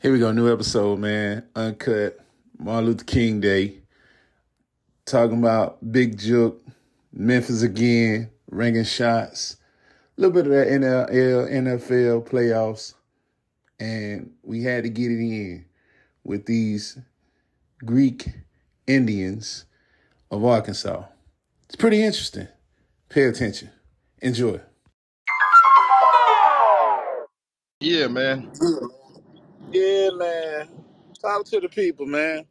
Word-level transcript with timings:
Here 0.00 0.10
we 0.10 0.18
go, 0.18 0.32
new 0.32 0.50
episode, 0.50 0.98
man. 0.98 1.44
Uncut, 1.54 2.18
Martin 2.56 2.86
Luther 2.86 3.04
King 3.04 3.38
Day. 3.38 3.80
Talking 5.04 5.40
about 5.40 5.92
Big 5.92 6.18
Jook, 6.18 6.62
Memphis 7.12 7.60
again, 7.60 8.30
ringing 8.50 8.84
shots, 8.84 9.58
a 10.16 10.22
little 10.22 10.32
bit 10.32 10.46
of 10.46 10.52
that 10.52 10.68
NLL, 10.68 11.52
NFL 11.52 12.26
playoffs, 12.26 12.94
and 13.78 14.30
we 14.42 14.62
had 14.62 14.84
to 14.84 14.88
get 14.88 15.10
it 15.10 15.20
in 15.20 15.66
with 16.24 16.46
these 16.46 16.96
Greek 17.84 18.26
Indians 18.86 19.66
of 20.30 20.42
Arkansas. 20.46 21.04
It's 21.66 21.76
pretty 21.76 22.02
interesting. 22.02 22.48
Pay 23.10 23.24
attention. 23.24 23.68
Enjoy. 24.22 24.62
Yeah, 27.80 28.06
man. 28.06 28.50
Yeah, 29.72 30.10
man. 30.16 30.68
Talk 31.20 31.44
to 31.46 31.60
the 31.60 31.68
people, 31.68 32.06
man. 32.06 32.44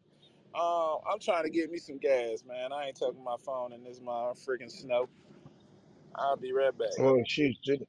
Um, 0.56 0.98
I'm 1.12 1.20
trying 1.20 1.44
to 1.44 1.50
get 1.50 1.72
me 1.72 1.78
some 1.78 1.98
gas, 1.98 2.44
man. 2.48 2.72
I 2.72 2.88
ain't 2.88 3.00
tucking 3.00 3.24
my 3.24 3.36
phone 3.46 3.74
in 3.74 3.84
this 3.84 4.00
my 4.04 4.32
freaking 4.36 4.72
snow. 4.72 5.08
I'll 6.16 6.38
be 6.38 6.52
right 6.52 6.76
back. 6.78 6.90
Oh 7.00 7.22
shit. 7.28 7.56
shit. 7.64 7.88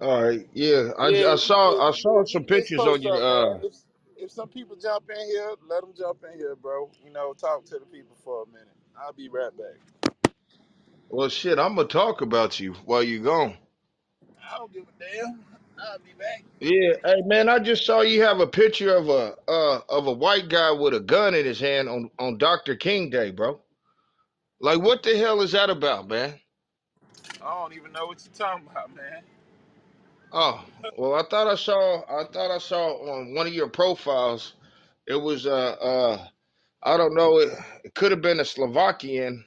All 0.00 0.22
right. 0.22 0.48
Yeah, 0.52 0.90
I, 0.98 1.08
Yeah, 1.08 1.32
I 1.32 1.36
saw 1.36 1.88
I 1.88 1.92
saw 1.92 2.24
some 2.24 2.42
just 2.42 2.48
pictures 2.48 2.80
on 2.80 2.86
post 2.86 3.06
up, 3.06 3.14
uh. 3.14 3.58
If 3.62 3.74
if 4.18 4.30
some 4.30 4.48
people 4.48 4.76
jump 4.76 5.10
in 5.10 5.26
here, 5.26 5.54
let 5.68 5.80
them 5.80 5.92
jump 5.96 6.24
in 6.30 6.38
here, 6.38 6.54
bro. 6.54 6.90
You 7.04 7.12
know, 7.12 7.32
talk 7.32 7.64
to 7.66 7.78
the 7.78 7.86
people 7.86 8.16
for 8.22 8.42
a 8.42 8.46
minute. 8.46 8.68
I'll 8.98 9.12
be 9.12 9.28
right 9.28 9.52
back. 9.56 10.12
well 11.08 11.28
shit, 11.28 11.58
I'm 11.58 11.76
gonna 11.76 11.88
talk 11.88 12.20
about 12.20 12.60
you 12.60 12.74
while 12.84 13.02
you're 13.02 13.24
gone. 13.24 13.56
I 14.52 14.58
don't 14.58 14.72
give 14.72 14.84
a 14.84 15.04
damn. 15.04 15.44
I'll 15.78 15.98
be 15.98 16.12
back. 16.18 16.44
Yeah, 16.60 16.94
hey 17.04 17.22
man, 17.26 17.48
I 17.48 17.58
just 17.58 17.84
saw 17.84 18.00
you 18.00 18.22
have 18.22 18.40
a 18.40 18.46
picture 18.46 18.94
of 18.94 19.08
a 19.08 19.34
uh 19.48 19.80
of 19.88 20.06
a 20.06 20.12
white 20.12 20.48
guy 20.48 20.70
with 20.70 20.94
a 20.94 21.00
gun 21.00 21.34
in 21.34 21.44
his 21.44 21.60
hand 21.60 21.88
on 21.88 22.10
on 22.18 22.38
Dr. 22.38 22.76
King 22.76 23.10
Day, 23.10 23.30
bro. 23.30 23.60
Like 24.60 24.80
what 24.80 25.02
the 25.02 25.16
hell 25.16 25.42
is 25.42 25.52
that 25.52 25.70
about, 25.70 26.08
man? 26.08 26.34
I 27.42 27.54
don't 27.54 27.74
even 27.74 27.92
know 27.92 28.06
what 28.06 28.22
you're 28.24 28.34
talking 28.34 28.66
about, 28.70 28.94
man. 28.94 29.22
Oh, 30.32 30.64
well 30.96 31.14
I 31.14 31.22
thought 31.28 31.46
I 31.46 31.56
saw 31.56 32.02
I 32.08 32.24
thought 32.32 32.50
I 32.50 32.58
saw 32.58 32.92
on 33.12 33.34
one 33.34 33.46
of 33.46 33.54
your 33.54 33.68
profiles 33.68 34.54
it 35.06 35.16
was 35.16 35.46
uh 35.46 35.76
uh 35.80 36.26
I 36.82 36.96
don't 36.96 37.14
know 37.14 37.38
it, 37.38 37.50
it 37.84 37.94
could 37.94 38.12
have 38.12 38.22
been 38.22 38.40
a 38.40 38.44
Slovakian 38.44 39.44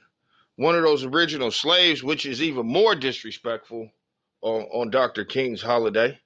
one 0.56 0.74
of 0.74 0.82
those 0.82 1.04
original 1.04 1.50
slaves, 1.50 2.02
which 2.02 2.26
is 2.26 2.42
even 2.42 2.66
more 2.66 2.94
disrespectful 2.94 3.90
on, 4.42 4.62
on 4.72 4.90
Dr. 4.90 5.24
King's 5.24 5.62
holiday. 5.62 6.18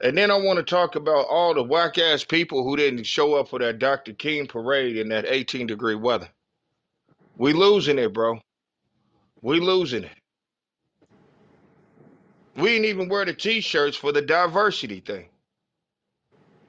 And 0.00 0.16
then 0.16 0.30
I 0.30 0.36
want 0.36 0.58
to 0.58 0.62
talk 0.62 0.94
about 0.94 1.26
all 1.26 1.54
the 1.54 1.62
whack 1.62 1.98
ass 1.98 2.22
people 2.24 2.62
who 2.62 2.76
didn't 2.76 3.04
show 3.04 3.34
up 3.34 3.48
for 3.48 3.58
that 3.58 3.78
Dr. 3.78 4.12
King 4.12 4.46
parade 4.46 4.96
in 4.96 5.08
that 5.08 5.26
18 5.26 5.66
degree 5.66 5.96
weather. 5.96 6.28
We 7.36 7.52
losing 7.52 7.98
it, 7.98 8.12
bro. 8.12 8.40
We 9.42 9.60
losing 9.60 10.04
it. 10.04 10.16
We 12.56 12.70
didn't 12.70 12.86
even 12.86 13.08
wear 13.08 13.24
the 13.24 13.34
t-shirts 13.34 13.96
for 13.96 14.12
the 14.12 14.22
diversity 14.22 15.00
thing. 15.00 15.28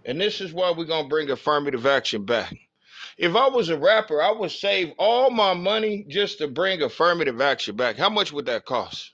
And 0.06 0.20
this 0.20 0.42
is 0.42 0.54
why 0.54 0.72
we're 0.76 0.86
gonna 0.86 1.08
bring 1.08 1.30
affirmative 1.30 1.86
action 1.86 2.26
back. 2.26 2.56
If 3.18 3.36
I 3.36 3.48
was 3.50 3.70
a 3.70 3.78
rapper, 3.78 4.22
I 4.22 4.32
would 4.32 4.52
save 4.52 4.94
all 4.98 5.30
my 5.30 5.54
money 5.54 6.06
just 6.08 6.38
to 6.40 6.48
bring 6.48 6.82
affirmative 6.82 7.42
action 7.42 7.76
back. 7.76 7.98
How 7.98 8.10
much 8.10 8.32
would 8.32 8.46
that 8.46 8.66
cost? 8.66 9.14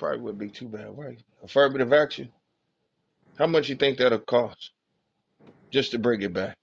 Probably 0.00 0.18
wouldn't 0.18 0.38
be 0.38 0.48
too 0.48 0.66
bad, 0.66 0.96
right? 0.96 1.18
Affirmative 1.44 1.92
action. 1.92 2.32
How 3.36 3.46
much 3.46 3.68
you 3.68 3.76
think 3.76 3.98
that'll 3.98 4.20
cost 4.20 4.70
just 5.70 5.90
to 5.90 5.98
bring 5.98 6.22
it 6.22 6.32
back? 6.32 6.56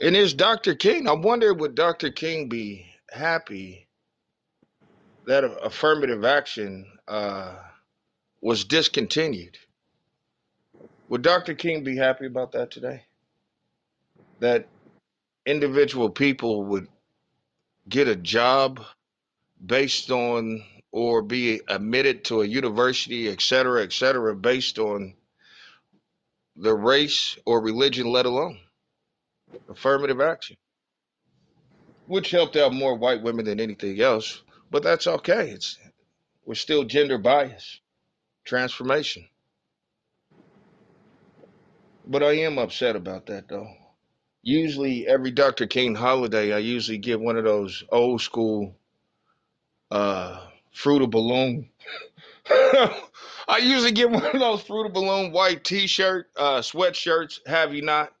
And 0.00 0.16
it's 0.16 0.32
Dr. 0.32 0.74
King. 0.74 1.06
I 1.06 1.12
wonder 1.12 1.54
would 1.54 1.76
Dr. 1.76 2.10
King 2.10 2.48
be 2.48 2.84
happy 3.12 3.86
that 5.28 5.44
affirmative 5.44 6.24
action 6.24 6.84
uh, 7.06 7.54
was 8.40 8.64
discontinued? 8.64 9.56
Would 11.10 11.22
Dr. 11.22 11.54
King 11.54 11.84
be 11.84 11.96
happy 11.96 12.26
about 12.26 12.50
that 12.52 12.72
today? 12.72 13.04
That 14.40 14.66
individual 15.46 16.10
people 16.10 16.64
would 16.64 16.88
get 17.88 18.08
a 18.08 18.16
job 18.16 18.80
based 19.64 20.10
on 20.10 20.64
or 20.92 21.22
be 21.22 21.60
admitted 21.68 22.24
to 22.24 22.42
a 22.42 22.46
university, 22.46 23.28
et 23.28 23.40
cetera, 23.42 23.82
et 23.82 23.92
cetera, 23.92 24.34
based 24.36 24.78
on 24.78 25.14
the 26.56 26.74
race 26.74 27.38
or 27.46 27.60
religion, 27.62 28.10
let 28.10 28.26
alone 28.26 28.58
affirmative 29.70 30.20
action, 30.20 30.56
which 32.06 32.30
helped 32.30 32.56
out 32.56 32.74
more 32.74 32.96
white 32.96 33.22
women 33.22 33.44
than 33.46 33.60
anything 33.60 34.00
else. 34.00 34.42
But 34.70 34.82
that's 34.82 35.06
okay. 35.06 35.50
It's 35.50 35.78
we're 36.46 36.54
still 36.54 36.84
gender 36.84 37.18
bias, 37.18 37.80
transformation. 38.44 39.26
But 42.06 42.22
I 42.22 42.32
am 42.38 42.58
upset 42.58 42.96
about 42.96 43.26
that 43.26 43.48
though. 43.48 43.68
Usually 44.42 45.06
every 45.08 45.30
Dr. 45.32 45.66
King 45.66 45.94
holiday, 45.94 46.52
I 46.52 46.58
usually 46.58 46.98
get 46.98 47.20
one 47.20 47.36
of 47.36 47.44
those 47.44 47.84
old 47.90 48.22
school 48.22 48.76
uh 49.90 50.46
Fruit 50.78 51.02
of 51.02 51.10
the 51.10 51.18
Loom. 51.18 51.68
I 52.48 53.58
usually 53.60 53.90
get 53.90 54.10
one 54.10 54.24
of 54.24 54.38
those 54.38 54.62
Fruit 54.62 54.86
of 54.86 54.94
the 54.94 55.00
Loom 55.00 55.32
white 55.32 55.64
t-shirt, 55.64 56.30
uh 56.36 56.60
sweatshirts, 56.60 57.40
have 57.48 57.74
you 57.74 57.82
not? 57.82 58.12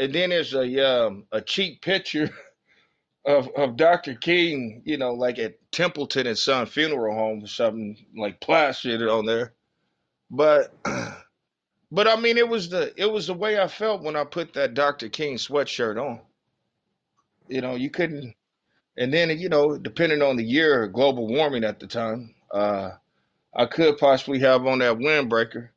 And 0.00 0.12
then 0.12 0.30
there's 0.30 0.52
a 0.52 0.84
um 0.84 1.26
a 1.30 1.40
cheap 1.40 1.80
picture 1.80 2.28
of 3.24 3.48
of 3.56 3.76
Dr. 3.76 4.14
King, 4.16 4.82
you 4.84 4.96
know, 4.96 5.12
like 5.12 5.38
at 5.38 5.54
Templeton 5.70 6.26
and 6.26 6.36
Son 6.36 6.66
Funeral 6.66 7.14
Home 7.14 7.44
or 7.44 7.46
something, 7.46 7.96
like 8.16 8.40
plastered 8.40 9.02
on 9.02 9.24
there. 9.24 9.52
But 10.28 10.74
but 11.92 12.08
I 12.08 12.16
mean 12.16 12.36
it 12.36 12.48
was 12.48 12.68
the 12.68 12.92
it 12.96 13.12
was 13.12 13.28
the 13.28 13.34
way 13.34 13.60
I 13.60 13.68
felt 13.68 14.02
when 14.02 14.16
I 14.16 14.24
put 14.24 14.54
that 14.54 14.74
Dr. 14.74 15.08
King 15.08 15.36
sweatshirt 15.36 16.04
on. 16.04 16.20
You 17.46 17.60
know, 17.60 17.76
you 17.76 17.90
couldn't 17.90 18.34
and 18.96 19.12
then 19.12 19.36
you 19.38 19.48
know, 19.48 19.78
depending 19.78 20.22
on 20.22 20.36
the 20.36 20.44
year, 20.44 20.88
global 20.88 21.26
warming 21.28 21.64
at 21.64 21.80
the 21.80 21.86
time, 21.86 22.34
uh 22.52 22.90
I 23.54 23.66
could 23.66 23.98
possibly 23.98 24.38
have 24.40 24.66
on 24.66 24.78
that 24.78 24.96
windbreaker. 24.98 25.68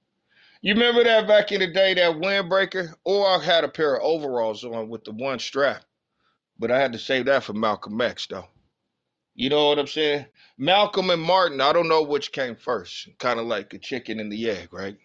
You 0.62 0.74
remember 0.74 1.04
that 1.04 1.28
back 1.28 1.52
in 1.52 1.60
the 1.60 1.68
day, 1.68 1.94
that 1.94 2.16
windbreaker? 2.16 2.94
Or 3.04 3.28
I 3.28 3.44
had 3.44 3.64
a 3.64 3.70
pair 3.70 3.96
of 3.96 4.04
overalls 4.04 4.64
on 4.64 4.90
with 4.90 5.04
the 5.04 5.12
one 5.12 5.40
strap. 5.40 5.84
But 6.58 6.72
I 6.72 6.80
had 6.80 6.94
to 6.94 7.00
save 7.00 7.26
that 7.26 7.44
for 7.44 7.54
Malcolm 7.54 8.00
X 8.00 8.28
though. 8.28 8.48
You 9.36 9.50
know 9.50 9.68
what 9.68 9.80
I'm 9.80 9.88
saying? 9.88 10.26
Malcolm 10.58 11.10
and 11.10 11.22
Martin, 11.22 11.60
I 11.60 11.74
don't 11.74 11.90
know 11.90 12.04
which 12.04 12.32
came 12.32 12.56
first. 12.56 13.10
Kind 13.20 13.40
of 13.40 13.46
like 13.46 13.74
a 13.74 13.78
chicken 13.80 14.22
and 14.22 14.32
the 14.32 14.50
egg, 14.50 14.70
right? 14.72 14.98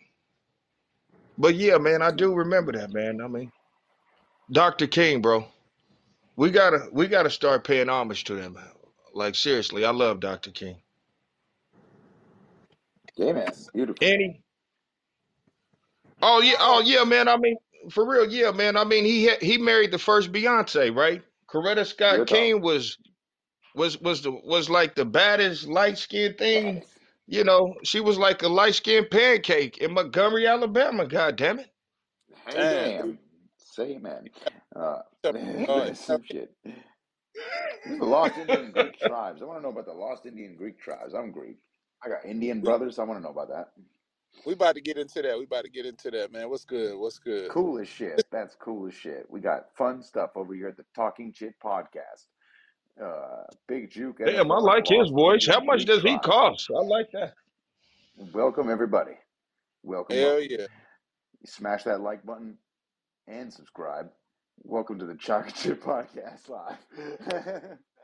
But 1.37 1.57
yeah, 1.57 1.79
man, 1.79 2.03
I 2.03 2.13
do 2.13 2.33
remember 2.35 2.73
that, 2.73 2.93
man. 2.93 3.21
I 3.21 3.27
mean, 3.27 3.51
Dr. 4.53 4.87
King, 4.87 5.21
bro. 5.21 5.47
We 6.41 6.51
gotta 6.51 6.89
we 6.91 7.07
gotta 7.07 7.29
start 7.29 7.65
paying 7.65 7.91
homage 7.91 8.25
to 8.25 8.35
him. 8.35 8.57
Like 9.13 9.35
seriously, 9.35 9.85
I 9.85 9.91
love 9.91 10.21
Dr. 10.21 10.51
King. 10.51 10.77
Yeah, 13.15 13.35
man. 13.35 13.53
Beautiful. 13.75 14.09
Any 14.09 14.41
oh 16.23 16.41
yeah, 16.41 16.55
oh 16.59 16.81
yeah, 16.81 17.05
man. 17.05 17.29
I 17.29 17.37
mean, 17.37 17.59
for 17.91 18.09
real, 18.09 18.27
yeah, 18.27 18.53
man. 18.53 18.79
I 18.79 18.85
mean, 18.85 19.05
he 19.05 19.25
had, 19.25 19.43
he 19.43 19.59
married 19.59 19.91
the 19.91 19.99
first 19.99 20.33
Beyonce, 20.33 20.97
right? 20.97 21.23
Coretta 21.47 21.85
Scott 21.85 22.15
Real 22.15 22.25
talk. 22.25 22.39
King 22.39 22.63
was 22.63 22.97
was 23.75 24.01
was 24.01 24.23
the 24.23 24.31
was 24.31 24.71
like 24.71 24.95
the 24.95 25.05
baddest 25.05 25.69
light 25.69 25.99
skinned 25.99 26.39
thing. 26.39 26.83
You 27.27 27.45
know, 27.45 27.75
she 27.85 28.01
was 28.01 28.17
like 28.17 28.43
a 28.43 28.49
light 28.49 28.77
skinned 28.77 29.11
pancake 29.11 29.77
in 29.77 29.93
Montgomery, 29.93 30.47
Alabama. 30.47 31.05
God 31.05 31.37
damn 31.37 31.59
it. 31.59 31.71
Hey, 32.47 32.55
Damn. 32.55 32.97
damn. 32.97 33.19
Say, 33.59 33.99
man. 33.99 34.31
Uh, 34.75 35.01
Uh, 35.25 35.93
some 35.95 36.23
shit. 36.23 36.51
The 37.87 38.05
lost 38.05 38.37
Indian 38.39 38.73
Greek 38.73 38.99
tribes. 38.99 39.43
I 39.43 39.45
want 39.45 39.59
to 39.59 39.63
know 39.63 39.69
about 39.71 39.87
the 39.87 39.93
lost 39.93 40.27
Indian 40.27 40.57
Greek 40.57 40.81
tribes. 40.81 41.15
I'm 41.15 41.31
Greek. 41.31 41.59
I 42.05 42.09
got 42.09 42.25
Indian 42.25 42.61
brothers. 42.61 42.99
I 42.99 43.05
want 43.05 43.19
to 43.19 43.23
know 43.23 43.31
about 43.31 43.49
that. 43.49 43.69
we 44.47 44.55
about 44.55 44.75
to 44.77 44.81
get 44.81 44.97
into 44.97 45.21
that. 45.23 45.37
We 45.39 45.45
about 45.45 45.65
to 45.65 45.71
get 45.71 45.85
into 45.87 46.11
that, 46.13 46.33
man. 46.33 46.49
What's 46.49 46.65
good? 46.65 46.99
What's 46.99 47.19
good? 47.19 47.51
Cool 47.51 47.79
as 47.81 47.89
shit. 47.89 48.23
That's 48.31 48.55
cool 48.57 48.87
as 48.89 48.95
shit. 48.95 49.27
We 49.29 49.41
got 49.41 49.67
fun 49.77 50.03
stuff 50.03 50.31
over 50.37 50.55
here 50.55 50.69
at 50.69 50.77
the 50.77 50.85
Talking 50.95 51.33
Shit 51.33 51.55
podcast. 51.63 52.25
Uh, 53.03 53.45
Big 53.69 53.91
Jook. 53.91 54.19
Damn, 54.25 54.51
I 54.51 54.59
like 54.59 54.87
his 54.89 55.11
voice. 55.11 55.47
How 55.47 55.61
much 55.61 55.85
does 55.85 56.03
he 56.03 56.19
cost? 56.19 56.69
I 56.75 56.83
like 56.83 57.11
that. 57.13 57.35
Welcome, 58.33 58.71
everybody. 58.71 59.13
Welcome, 59.83 60.17
Hell 60.17 60.31
welcome. 60.37 60.47
yeah. 60.51 60.67
Smash 61.47 61.85
that 61.85 62.01
like 62.01 62.25
button 62.25 62.57
and 63.27 63.53
subscribe. 63.53 64.11
Welcome 64.63 64.99
to 64.99 65.07
the 65.07 65.15
Chocolate 65.15 65.57
Shit 65.57 65.83
podcast 65.83 66.49
live. 66.49 66.77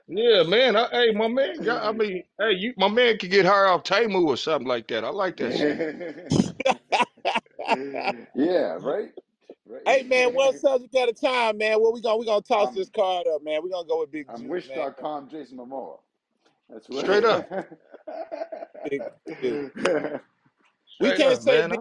Yeah, 0.08 0.42
man. 0.46 0.76
I, 0.76 0.88
hey, 0.90 1.10
my 1.12 1.28
man. 1.28 1.62
got- 1.62 1.84
I 1.84 1.92
mean, 1.92 2.24
hey, 2.40 2.52
you, 2.52 2.74
my 2.76 2.88
man 2.88 3.18
could 3.18 3.30
get 3.30 3.44
hired 3.44 3.68
off 3.68 3.84
Temu 3.84 4.24
or 4.26 4.36
something 4.36 4.66
like 4.66 4.88
that. 4.88 5.04
I 5.04 5.10
like 5.10 5.36
that 5.36 5.52
shit. 5.56 5.86
yeah, 8.34 8.78
right? 8.80 9.10
hey 9.84 10.04
man, 10.04 10.32
one 10.32 10.56
subject 10.58 10.94
at 10.94 11.08
a 11.08 11.12
time, 11.12 11.58
man. 11.58 11.80
What 11.80 11.92
we 11.92 12.00
gonna 12.00 12.16
we 12.16 12.24
gonna 12.26 12.40
toss 12.40 12.68
I'm 12.68 12.74
this 12.74 12.88
card 12.88 13.26
up, 13.34 13.42
man. 13.42 13.60
We 13.62 13.70
gonna 13.70 13.86
go 13.86 14.00
with 14.00 14.12
Big 14.12 14.26
I'm 14.28 14.36
Juke, 14.36 14.46
man. 14.46 14.50
wish.com 14.50 15.28
Jason 15.28 15.58
Momoa. 15.58 15.98
That's 16.70 16.88
what 16.88 17.04
Straight 17.04 17.24
up. 17.24 17.48
Big 18.88 19.02
Jook. 19.42 19.72
We 21.00 21.12
can't 21.12 21.34
up, 21.34 21.40
say 21.40 21.66
man. 21.66 21.78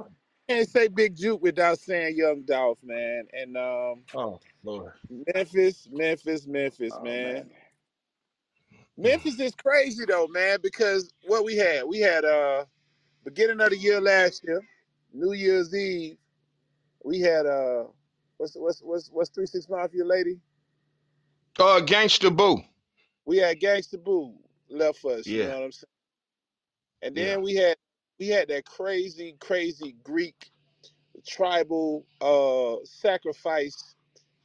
Can't 0.50 0.70
say 0.70 0.88
Big 0.90 1.16
Jook 1.16 1.42
without 1.42 1.80
saying 1.80 2.18
Young 2.18 2.44
Dolph, 2.44 2.80
man. 2.84 3.26
And 3.34 3.58
um, 3.58 4.02
Oh, 4.16 4.40
Lord. 4.64 4.94
Memphis, 5.36 5.88
Memphis, 5.92 6.48
Memphis, 6.48 7.00
oh 7.00 7.18
man. 7.18 7.44
man. 7.44 7.50
Memphis 8.98 9.40
is 9.40 9.56
crazy 9.56 10.06
though, 10.08 10.28
man, 10.28 10.60
because 10.62 11.12
what 11.28 11.46
we 11.46 11.58
had, 11.58 11.84
we 11.86 12.00
had 12.00 12.26
uh 12.26 12.66
beginning 13.26 13.62
of 13.62 13.72
the 13.72 13.78
year 13.78 14.02
last 14.02 14.44
year, 14.46 14.62
New 15.14 15.34
Year's 15.34 15.76
Eve, 15.76 16.18
we 17.04 17.20
had 17.22 17.46
uh 17.46 17.86
what's 18.38 18.56
what's 18.56 18.82
what's 18.82 19.10
what's 19.10 19.30
three 19.32 19.48
six 19.48 19.70
mafia 19.70 20.06
lady? 20.06 20.40
Uh, 21.60 21.82
Gangsta 21.82 22.36
Boo. 22.36 22.62
We 23.26 23.38
had 23.38 23.60
Gangsta 23.60 24.04
Boo 24.04 24.36
left 24.70 25.06
us, 25.06 25.34
you 25.36 25.44
Yeah. 25.44 25.48
know 25.48 25.56
what 25.56 25.66
I'm 25.66 25.74
saying? 25.74 25.86
And 27.04 27.16
Yeah. 27.16 27.38
then 27.38 27.44
we 27.44 27.56
had 27.56 27.78
we 28.20 28.28
had 28.28 28.48
that 28.50 28.66
crazy, 28.66 29.36
crazy 29.40 29.96
Greek 30.04 30.52
tribal 31.26 32.06
uh 32.22 32.76
sacrifice 32.86 33.96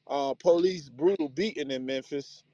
uh 0.08 0.32
police 0.34 0.88
brutal 0.88 1.28
beating 1.28 1.70
in 1.70 1.84
Memphis 1.84 2.44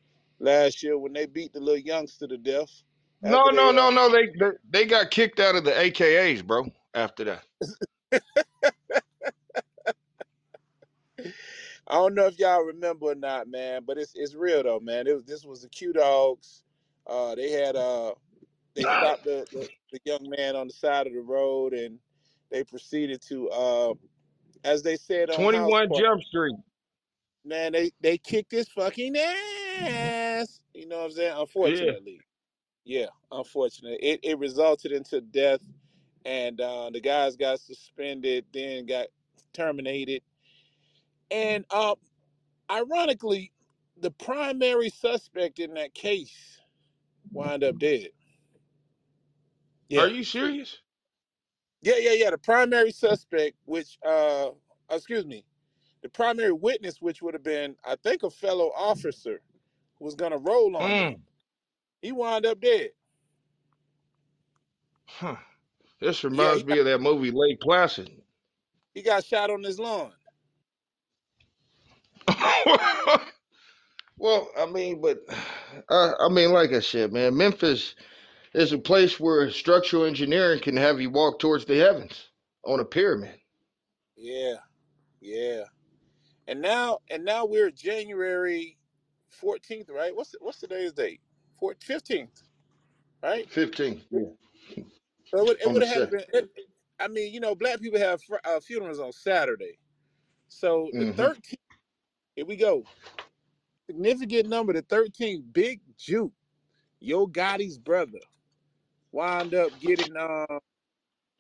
last 0.41 0.83
year 0.83 0.99
when 0.99 1.13
they 1.13 1.27
beat 1.27 1.53
the 1.53 1.61
little 1.61 1.79
youngster 1.79 2.27
to 2.27 2.37
death. 2.37 2.83
No, 3.23 3.45
After 3.45 3.53
no, 3.53 3.73
they 3.73 3.79
uh 3.79 3.91
no, 3.91 3.91
no. 3.91 4.11
They, 4.11 4.27
they 4.39 4.51
they 4.71 4.85
got 4.87 5.11
kicked 5.11 5.41
out 5.41 5.55
of 5.57 5.65
the 5.65 5.73
AKAs, 5.73 6.47
bro. 6.47 6.67
After 6.95 7.25
that. 7.25 7.45
I 11.89 11.95
don't 11.95 12.15
know 12.15 12.27
if 12.27 12.39
y'all 12.39 12.63
remember 12.63 13.07
or 13.07 13.15
not, 13.15 13.49
man, 13.49 13.83
but 13.87 13.97
it's 13.99 14.13
it's 14.15 14.35
real 14.35 14.63
though, 14.63 14.81
man. 14.81 15.07
It 15.07 15.15
was 15.15 15.25
this 15.25 15.45
was 15.45 15.63
the 15.63 15.69
Q 15.69 15.93
Dogs. 15.93 16.63
Uh, 17.07 17.35
they 17.35 17.51
had 17.51 17.77
uh 17.77 18.13
they 18.77 18.83
stopped 18.83 19.25
the, 19.25 19.47
the 19.53 19.69
the 19.93 20.01
young 20.05 20.29
man 20.29 20.55
on 20.55 20.69
the 20.69 20.73
side 20.73 21.07
of 21.07 21.15
the 21.15 21.21
road 21.21 21.73
and 21.73 21.99
they 22.51 22.63
proceeded 22.63 23.21
to 23.23 23.49
uh 23.51 23.95
as 24.65 24.83
they 24.83 24.97
said 24.97 25.31
on 25.31 25.37
House 25.37 25.53
21 25.53 25.89
Party, 25.89 26.03
Jump 26.03 26.23
Street. 26.23 26.57
man, 27.45 27.73
they 27.73 27.91
they 28.01 28.19
kicked 28.19 28.53
his 28.53 28.69
fucking 28.69 29.17
ass. 29.17 30.61
You 30.75 30.87
know 30.87 30.99
what 30.99 31.05
I'm 31.07 31.11
saying? 31.13 31.33
Yeah. 31.35 31.41
Unfortunately. 31.41 32.21
Yeah, 32.85 33.07
unfortunately. 33.33 33.99
It 34.01 34.21
it 34.23 34.39
resulted 34.39 34.93
into 34.93 35.21
death 35.21 35.63
and 36.25 36.61
uh 36.61 36.91
the 36.91 37.01
guys 37.01 37.37
got 37.37 37.61
suspended, 37.61 38.45
then 38.53 38.87
got 38.87 39.07
terminated. 39.53 40.23
And 41.31 41.65
uh 41.71 41.95
ironically, 42.71 43.53
the 44.01 44.11
primary 44.11 44.91
suspect 44.91 45.59
in 45.59 45.75
that 45.75 45.95
case 45.95 46.59
wound 47.33 47.65
up 47.65 47.79
dead. 47.79 48.09
Yeah. 49.89 50.03
Are 50.03 50.09
you 50.09 50.25
serious? 50.25 50.79
Yeah, 51.83 51.97
yeah, 51.99 52.13
yeah. 52.15 52.31
The 52.31 52.39
primary 52.39 52.93
suspect, 52.93 53.57
which 53.67 53.99
uh 54.07 54.51
excuse 54.91 55.27
me, 55.27 55.45
the 56.03 56.09
primary 56.11 56.53
witness, 56.53 57.03
which 57.03 57.23
would 57.23 57.35
have 57.35 57.45
been, 57.45 57.77
I 57.85 57.97
think, 57.97 58.23
a 58.25 58.31
fellow 58.31 58.73
officer 58.77 59.41
who 59.99 60.05
was 60.07 60.15
gonna 60.17 60.39
roll 60.39 60.77
on 60.77 60.97
Mm. 60.97 61.21
he 62.03 62.13
wound 62.13 62.47
up 62.47 62.61
dead. 62.61 62.91
Huh. 65.09 65.37
This 66.01 66.25
Yeah, 66.31 66.51
reminds 66.51 66.65
he 66.67 66.67
me 66.67 66.79
of 66.79 66.87
that 66.87 67.01
movie 67.01 67.31
Lake 67.33 67.61
Placid. 67.61 68.11
he 68.95 69.03
got 69.03 69.25
shot 69.25 69.51
on 69.51 69.63
his 69.63 69.79
lawn. 69.81 70.13
well, 74.19 74.51
I 74.59 74.67
mean, 74.67 75.01
but 75.03 75.19
uh, 75.91 76.13
I 76.21 76.29
mean, 76.31 76.53
like 76.53 76.73
I 76.73 76.81
said, 76.81 77.13
man, 77.13 77.37
Memphis 77.37 77.95
is 78.57 78.73
a 78.73 78.79
place 78.79 79.21
where 79.21 79.51
structural 79.51 80.07
engineering 80.07 80.61
can 80.61 80.77
have 80.79 81.01
you 81.01 81.11
walk 81.11 81.41
towards 81.41 81.67
the 81.67 81.77
heavens 81.79 82.31
on 82.67 82.81
a 82.81 82.87
pyramid. 82.87 83.39
Yeah, 84.17 84.57
yeah. 85.21 85.65
And 86.49 86.61
now 86.63 86.99
and 87.11 87.25
now 87.25 87.47
we're 87.47 87.71
January 87.71 88.79
14th, 89.43 89.91
right? 89.91 90.15
What's 90.17 90.33
the, 90.33 90.39
what's 90.43 90.61
today's 90.61 90.93
date? 90.93 91.21
14th, 91.63 91.79
15th, 91.85 92.43
right? 93.23 93.49
15. 93.49 94.03
Yeah. 94.11 94.21
So 95.27 95.41
it 95.41 95.47
would, 95.47 95.63
it 95.63 95.73
On 95.73 95.75
would 95.75 95.83
the 95.83 95.87
have 95.87 96.11
been. 96.11 96.25
It, 96.33 96.47
I 97.01 97.09
mean, 97.09 97.33
you 97.35 97.41
know, 97.41 97.55
black 97.55 97.81
people 97.81 98.01
have 98.01 98.23
fr- 98.23 98.37
uh, 98.45 98.61
funerals 98.61 99.01
on 99.01 99.13
Saturday, 99.13 99.79
so 100.49 100.93
the 100.99 101.07
hmm 101.13 101.13
13th. 101.19 101.57
Here 102.37 102.47
we 102.47 102.57
go. 102.57 102.85
Significant 103.89 104.49
number. 104.49 104.73
The 104.75 104.83
13th. 104.83 105.53
Big 105.53 105.81
Jook, 105.99 106.33
Yo 107.01 107.27
Gotti's 107.27 107.79
brother, 107.79 108.21
wound 109.17 109.55
up 109.55 109.71
getting 109.81 110.15
uh, 110.17 110.47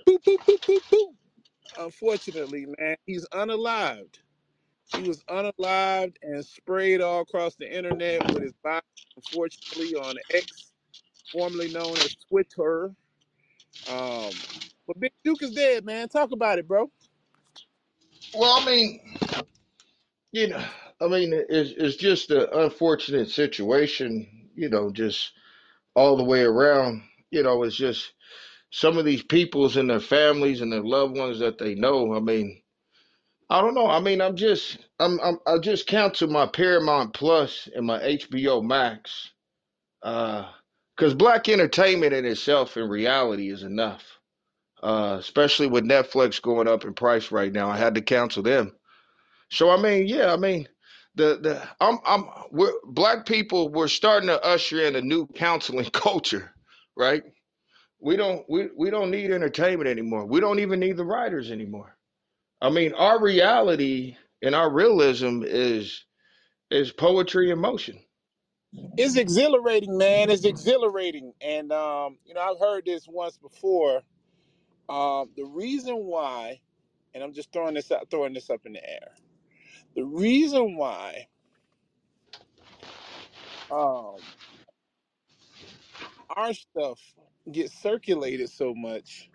boop 0.08 0.22
boop 0.24 0.38
boop 0.38 0.60
boop 0.60 0.80
boop. 0.90 1.14
Unfortunately, 1.78 2.66
man, 2.78 2.96
he's 3.04 3.26
unalived. 3.34 4.18
He 4.94 5.02
was 5.02 5.22
unalived 5.24 6.16
and 6.22 6.44
sprayed 6.44 7.02
all 7.02 7.20
across 7.20 7.56
the 7.56 7.70
internet 7.70 8.32
with 8.32 8.42
his 8.42 8.54
body. 8.64 8.86
Unfortunately, 9.16 9.94
on 9.96 10.14
X, 10.32 10.72
formerly 11.30 11.72
known 11.72 11.92
as 11.98 12.16
Twitter. 12.30 12.94
Um, 13.90 14.30
but 14.86 14.98
Big 14.98 15.12
Jook 15.24 15.42
is 15.42 15.52
dead, 15.52 15.84
man. 15.84 16.08
Talk 16.08 16.32
about 16.32 16.58
it, 16.58 16.66
bro. 16.66 16.90
Well, 18.34 18.58
I 18.62 18.64
mean, 18.64 19.00
you 20.32 20.48
know, 20.48 20.64
I 21.00 21.08
mean, 21.08 21.32
it's, 21.34 21.72
it's 21.76 21.96
just 21.96 22.30
an 22.30 22.46
unfortunate 22.54 23.28
situation, 23.28 24.48
you 24.54 24.70
know, 24.70 24.90
just 24.90 25.32
all 25.94 26.16
the 26.16 26.24
way 26.24 26.42
around. 26.42 27.02
You 27.36 27.44
know, 27.44 27.62
it's 27.62 27.76
just 27.76 28.12
some 28.72 28.98
of 28.98 29.04
these 29.04 29.22
peoples 29.22 29.76
and 29.76 29.90
their 29.90 30.00
families 30.00 30.62
and 30.62 30.72
their 30.72 30.82
loved 30.82 31.16
ones 31.16 31.38
that 31.40 31.58
they 31.58 31.74
know. 31.74 32.14
I 32.14 32.20
mean, 32.20 32.62
I 33.50 33.60
don't 33.60 33.74
know. 33.74 33.88
I 33.88 34.00
mean, 34.00 34.20
I'm 34.20 34.36
just, 34.36 34.78
I'm, 34.98 35.20
I'm, 35.20 35.38
I 35.46 35.58
just 35.58 35.86
cancel 35.86 36.28
my 36.28 36.46
Paramount 36.46 37.14
Plus 37.14 37.68
and 37.74 37.86
my 37.86 38.00
HBO 38.00 38.64
Max, 38.64 39.30
uh, 40.02 40.48
because 40.96 41.14
black 41.14 41.48
entertainment 41.48 42.14
in 42.14 42.24
itself, 42.24 42.76
in 42.76 42.88
reality, 42.88 43.50
is 43.50 43.62
enough. 43.62 44.04
Uh, 44.82 45.16
especially 45.20 45.68
with 45.68 45.84
Netflix 45.84 46.42
going 46.42 46.68
up 46.68 46.84
in 46.84 46.94
price 46.94 47.32
right 47.32 47.52
now, 47.52 47.70
I 47.70 47.76
had 47.76 47.94
to 47.96 48.02
cancel 48.02 48.42
them. 48.42 48.72
So 49.50 49.70
I 49.70 49.80
mean, 49.80 50.06
yeah, 50.06 50.32
I 50.32 50.36
mean, 50.36 50.68
the 51.16 51.38
the 51.40 51.62
I'm 51.80 51.98
I'm 52.06 52.26
we're 52.50 52.72
black 52.84 53.26
people. 53.26 53.70
We're 53.70 53.88
starting 53.88 54.28
to 54.28 54.44
usher 54.44 54.82
in 54.82 54.96
a 54.96 55.02
new 55.02 55.26
counseling 55.28 55.86
culture, 55.92 56.52
right? 56.96 57.22
We 58.00 58.16
don't 58.16 58.44
we 58.48 58.68
we 58.76 58.90
don't 58.90 59.10
need 59.10 59.32
entertainment 59.32 59.88
anymore. 59.88 60.26
We 60.26 60.40
don't 60.40 60.60
even 60.60 60.80
need 60.80 60.96
the 60.98 61.04
writers 61.04 61.50
anymore. 61.50 61.96
I 62.62 62.70
mean, 62.70 62.94
our 62.94 63.20
reality 63.22 64.16
and 64.42 64.54
our 64.54 64.72
realism 64.72 65.42
is 65.44 66.04
is 66.70 66.92
poetry 66.92 67.50
in 67.50 67.58
motion. 67.60 68.00
It's 68.96 69.16
exhilarating, 69.16 69.98
man. 69.98 70.30
It's 70.30 70.44
exhilarating, 70.44 71.34
and 71.40 71.72
um, 71.72 72.18
you 72.26 72.34
know, 72.34 72.40
I've 72.42 72.60
heard 72.60 72.86
this 72.86 73.06
once 73.08 73.38
before. 73.38 74.02
Um, 74.88 75.30
the 75.36 75.44
reason 75.44 75.96
why, 76.06 76.60
and 77.14 77.24
I'm 77.24 77.34
just 77.34 77.52
throwing 77.52 77.74
this 77.74 77.92
out, 77.92 78.10
throwing 78.10 78.34
this 78.34 78.50
up 78.50 78.62
in 78.66 78.74
the 78.74 78.84
air. 78.90 79.12
The 79.96 80.04
reason 80.04 80.76
why 80.76 81.28
um, 83.70 84.16
our 86.30 86.52
stuff 86.52 87.00
gets 87.52 87.74
circulated 87.80 88.50
so 88.50 88.74
much 88.74 89.30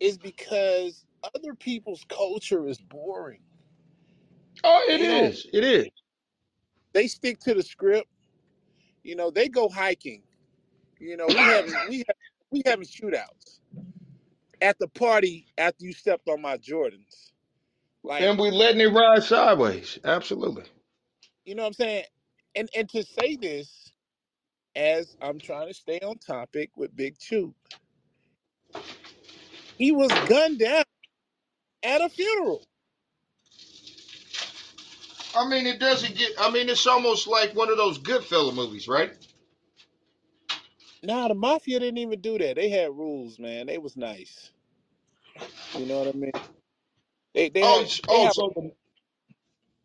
is 0.00 0.18
because 0.18 1.04
other 1.34 1.54
people's 1.54 2.04
culture 2.08 2.66
is 2.68 2.78
boring. 2.78 3.40
Oh, 4.64 4.84
it 4.88 4.98
They 4.98 5.06
don't. 5.06 5.24
is. 5.26 5.46
It 5.52 5.64
is. 5.64 5.86
They 6.92 7.06
stick 7.08 7.40
to 7.40 7.54
the 7.54 7.62
script. 7.62 8.08
You 9.02 9.16
know, 9.16 9.30
they 9.30 9.48
go 9.48 9.68
hiking. 9.68 10.22
You 10.98 11.16
know, 11.16 11.26
we 11.26 11.34
having 11.34 11.74
we 11.88 11.98
have 11.98 12.16
we 12.50 12.62
having 12.66 12.86
shootouts 12.86 13.60
at 14.60 14.78
the 14.78 14.88
party 14.88 15.46
after 15.58 15.84
you 15.84 15.92
stepped 15.92 16.28
on 16.28 16.40
my 16.40 16.56
Jordans. 16.58 17.32
Like, 18.02 18.22
And 18.22 18.38
we 18.38 18.50
letting 18.50 18.80
it 18.80 18.92
ride 18.92 19.22
sideways. 19.22 19.98
Absolutely. 20.04 20.64
you 21.44 21.54
know 21.54 21.62
what 21.62 21.68
I'm 21.68 21.72
saying? 21.74 22.04
And 22.54 22.68
and 22.76 22.88
to 22.90 23.02
say 23.02 23.36
this 23.36 23.92
as 24.76 25.16
I'm 25.22 25.38
trying 25.38 25.68
to 25.68 25.74
stay 25.74 26.00
on 26.00 26.18
topic 26.18 26.70
with 26.76 26.96
Big 26.96 27.18
Chew, 27.18 27.54
he 29.78 29.92
was 29.92 30.10
gunned 30.28 30.60
down 30.60 30.84
at 31.82 32.00
a 32.02 32.08
funeral. 32.08 32.64
I 35.36 35.48
mean, 35.48 35.66
it 35.66 35.80
doesn't 35.80 36.16
get. 36.16 36.32
I 36.38 36.50
mean, 36.50 36.68
it's 36.68 36.86
almost 36.86 37.26
like 37.26 37.54
one 37.54 37.70
of 37.70 37.76
those 37.76 37.98
Goodfella 37.98 38.54
movies, 38.54 38.88
right? 38.88 39.12
Nah, 41.02 41.28
the 41.28 41.34
mafia 41.34 41.80
didn't 41.80 41.98
even 41.98 42.20
do 42.20 42.38
that. 42.38 42.56
They 42.56 42.68
had 42.70 42.96
rules, 42.96 43.38
man. 43.38 43.66
They 43.66 43.78
was 43.78 43.96
nice. 43.96 44.50
You 45.74 45.86
know 45.86 46.00
what 46.00 46.08
I 46.08 46.18
mean? 46.18 46.32
They 47.34 47.48
they 47.50 47.62
Oh, 47.62 47.80
it's- 47.80 48.00
they 48.08 48.16
oh, 48.16 48.28
so 48.28 48.52
the, 48.54 48.72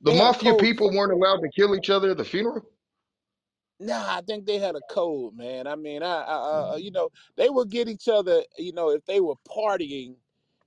the 0.01 0.11
they 0.11 0.17
have 0.17 0.31
a 0.31 0.33
mafia 0.33 0.53
people 0.55 0.91
weren't 0.91 1.13
allowed 1.13 1.41
to 1.41 1.49
kill 1.49 1.75
each 1.75 1.89
other 1.89 2.11
at 2.11 2.17
the 2.17 2.25
funeral? 2.25 2.65
Nah, 3.79 4.17
I 4.17 4.21
think 4.23 4.47
they 4.47 4.59
had 4.59 4.75
a 4.75 4.81
code, 4.81 5.35
man. 5.37 5.67
I 5.67 5.77
mean, 5.77 6.03
I, 6.03 6.23
I, 6.23 6.37
I, 6.73 6.77
you 6.77 6.91
know, 6.91 7.11
they 7.37 7.51
would 7.51 7.69
get 7.69 7.89
each 7.89 8.09
other. 8.09 8.43
You 8.57 8.73
know, 8.73 8.91
if 8.91 9.05
they 9.05 9.21
were 9.21 9.35
partying, 9.49 10.15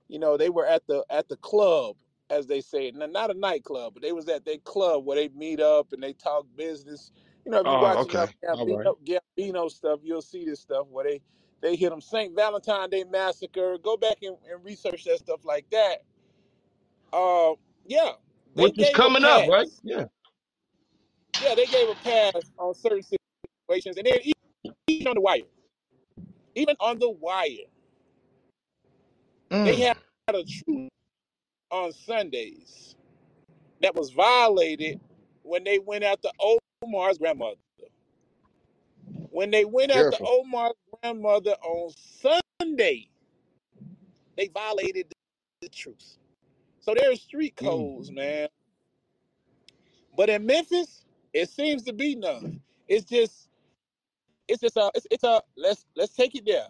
you 0.07 0.19
know, 0.19 0.37
they 0.37 0.49
were 0.49 0.67
at 0.67 0.87
the 0.87 1.05
at 1.11 1.29
the 1.29 1.37
club, 1.37 1.97
as 2.31 2.47
they 2.47 2.61
say, 2.61 2.89
N- 2.89 3.11
not 3.11 3.31
a 3.31 3.35
nightclub, 3.35 3.95
but 3.95 4.03
they 4.03 4.13
was 4.13 4.29
at 4.29 4.45
their 4.45 4.59
club 4.59 5.05
where 5.05 5.17
they 5.17 5.29
meet 5.29 5.59
up 5.59 5.93
and 5.93 6.03
they 6.03 6.13
talk 6.13 6.47
business. 6.57 7.11
You 7.45 7.51
know, 7.51 7.61
if 7.61 7.67
you 7.67 7.77
Oh, 7.77 7.79
watch 7.79 8.05
enough 8.07 8.29
okay. 8.29 8.35
All 8.53 8.67
right. 8.67 8.85
Gambino, 8.85 8.97
Gambino 9.05 9.69
stuff, 9.71 10.01
you'll 10.03 10.23
see 10.23 10.45
this 10.45 10.61
stuff 10.61 10.87
where 10.89 11.05
they 11.05 11.21
they 11.61 11.75
hit 11.75 11.91
them 11.91 12.01
Saint 12.01 12.35
Valentine 12.35 12.91
Day 12.91 13.05
massacre. 13.05 13.77
Go 13.79 13.97
back 13.97 14.19
and, 14.23 14.37
and 14.49 14.65
research 14.65 15.05
that 15.05 15.19
stuff 15.19 15.45
like 15.45 15.69
that. 15.71 16.03
Uh, 17.13 17.53
yeah, 17.87 18.13
they 18.55 18.71
Which 18.71 18.79
is 18.79 18.89
gave 18.89 18.91
coming 18.91 19.25
up, 19.25 19.45
right? 19.47 19.69
Yeah. 19.83 20.05
Yeah, 21.41 21.55
they 21.55 21.65
gave 21.65 21.89
a 21.89 21.95
pass 21.95 22.33
on 22.57 22.73
certain 22.75 23.03
situations, 23.03 23.97
and 23.97 24.05
then 24.07 24.19
even 24.87 25.07
on 25.07 25.15
the 25.15 25.21
wire, 25.21 25.41
even 26.55 26.75
on 26.79 26.99
the 26.99 27.09
wire, 27.09 27.67
they 29.63 29.77
Mm. 29.77 29.81
had 29.81 29.97
a 30.29 30.43
truce 30.43 30.89
on 31.71 31.91
Sundays 31.93 32.95
that 33.81 33.95
was 33.95 34.11
violated 34.11 34.99
when 35.43 35.63
they 35.63 35.79
went 35.79 36.03
after 36.03 36.29
Omar's 36.83 37.17
grandmother. 37.17 37.57
When 39.31 39.51
they 39.51 39.65
went 39.65 39.91
after. 39.91 40.17
Omar's 40.23 40.73
grandmother 41.01 41.55
on 41.63 41.91
Sunday, 42.61 43.09
they 44.37 44.49
violated 44.49 45.11
the 45.61 45.69
truce. 45.69 46.19
So 46.79 46.93
there's 46.95 47.21
street 47.21 47.55
Mm. 47.61 47.91
codes, 47.95 48.11
man. 48.11 48.49
But 50.17 50.29
in 50.29 50.45
Memphis, 50.45 51.02
it 51.33 51.49
seems 51.49 51.83
to 51.83 51.93
be 51.93 52.15
none. 52.15 52.61
It's 52.87 53.05
just, 53.05 53.49
it's 54.47 54.61
just 54.61 54.77
a, 54.77 54.91
it's, 54.95 55.07
it's 55.09 55.23
a. 55.23 55.41
Let's 55.57 55.85
let's 55.95 56.13
take 56.13 56.35
it 56.35 56.45
there. 56.45 56.67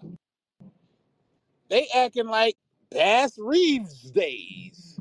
They 1.70 1.88
acting 1.96 2.27
like 2.27 2.55
Bass 2.91 3.38
Reeves 3.38 4.12
days. 4.12 5.00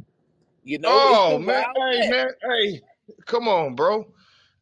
You 0.64 0.78
know, 0.78 1.02
it's 1.02 1.22
oh, 1.24 1.30
the 1.30 1.34
Oh 1.34 1.38
man, 1.38 1.64
Wild 1.64 1.76
hey 1.76 1.98
West. 1.98 2.10
man, 2.10 2.28
hey, 2.42 2.80
come 3.26 3.48
on, 3.48 3.74
bro. 3.74 4.06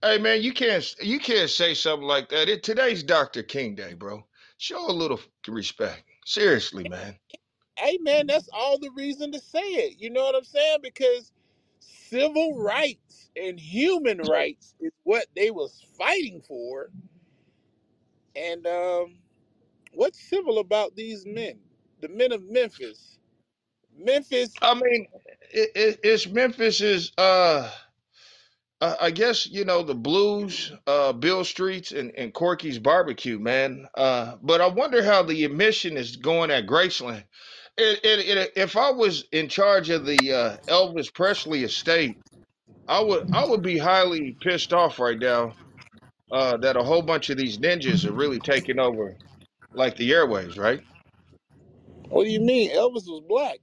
Hey 0.03 0.19
man, 0.19 0.43
you 0.43 0.53
can't 0.53 0.85
you 1.01 1.21
can't 1.21 1.51
say 1.51 1.75
something 1.75 2.07
like 2.07 2.29
that. 2.31 2.49
It, 2.49 2.63
today's 2.63 3.03
Dr. 3.03 3.43
King 3.43 3.75
Day, 3.75 3.95
bro. 3.95 4.25
Show 4.59 4.91
a 4.91 4.93
little 4.93 5.21
respect. 5.49 6.05
Seriously, 6.27 6.85
man. 6.85 7.17
hey 7.77 7.99
man, 8.03 8.27
that's 8.27 8.49
all 8.53 8.79
the 8.79 8.91
reason 8.97 9.33
to 9.33 9.41
say 9.41 9.61
it. 9.61 10.01
You 10.01 10.11
know 10.11 10.23
what 10.23 10.35
I'm 10.35 10.45
saying? 10.45 10.79
Because 10.83 11.33
civil 12.11 12.59
rights 12.59 13.31
and 13.37 13.61
human 13.61 14.19
rights 14.21 14.75
is 14.81 14.93
what 15.05 15.27
they 15.37 15.51
was 15.53 15.83
fighting 15.99 16.43
for. 16.49 16.91
And 18.37 18.67
um, 18.67 19.17
what's 19.93 20.21
civil 20.21 20.59
about 20.61 20.97
these 20.97 21.27
men? 21.27 21.61
The 22.03 22.09
men 22.09 22.33
of 22.33 22.43
Memphis. 22.51 23.19
Memphis, 23.99 24.61
I 24.63 24.75
mean, 24.75 25.09
it, 25.53 25.71
it, 25.75 26.01
it's 26.05 26.29
Memphis's 26.29 27.13
uh 27.19 27.71
I 28.81 29.11
guess 29.11 29.49
you 29.49 29.67
know 29.67 29.83
the 29.83 29.97
blues, 29.97 30.73
uh, 30.87 31.13
Beale 31.13 31.45
Streets, 31.45 31.93
and, 31.93 32.13
and 32.17 32.33
Corky's 32.33 32.79
barbecue, 32.79 33.41
man. 33.41 33.89
Uh, 33.97 34.37
but 34.43 34.63
I 34.63 34.69
wonder 34.69 35.05
how 35.05 35.25
the 35.25 35.45
admission 35.45 35.99
is 35.99 36.17
going 36.17 36.53
at 36.53 36.69
Graceland. 36.69 37.25
It, 37.79 38.01
it, 38.05 38.39
it, 38.39 38.53
if 38.57 38.77
I 38.77 38.91
was 38.91 39.25
in 39.33 39.49
charge 39.49 39.91
of 39.91 40.07
the 40.07 40.33
uh, 40.33 40.57
Elvis 40.69 41.13
Presley 41.13 41.65
estate, 41.65 42.19
I 42.89 43.01
would 43.03 43.25
I 43.33 43.47
would 43.47 43.63
be 43.63 43.79
highly 43.79 44.37
pissed 44.41 44.73
off 44.73 44.99
right 44.99 45.19
now 45.19 45.57
uh, 46.33 46.57
that 46.59 46.77
a 46.77 46.85
whole 46.85 47.03
bunch 47.03 47.31
of 47.31 47.39
these 47.39 47.59
ninjas 47.59 48.05
are 48.07 48.13
really 48.13 48.41
taking 48.41 48.79
over 48.81 49.17
like 49.75 49.97
the 49.97 50.11
airwaves, 50.13 50.59
right? 50.59 50.83
what 52.09 52.25
do 52.25 52.31
you 52.31 52.41
mean? 52.41 52.71
Elvis 52.71 53.07
was 53.07 53.23
black. 53.29 53.59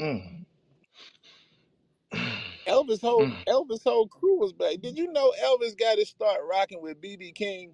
Mm. 0.00 0.44
Elvis 2.66 3.00
whole 3.00 3.28
Mm. 3.28 3.44
Elvis 3.48 3.82
whole 3.84 4.08
crew 4.08 4.38
was 4.38 4.52
black. 4.52 4.80
Did 4.80 4.98
you 4.98 5.12
know 5.12 5.32
Elvis 5.44 5.78
got 5.78 5.96
to 5.96 6.06
start 6.06 6.40
rocking 6.50 6.82
with 6.82 7.00
BB 7.00 7.34
King? 7.34 7.72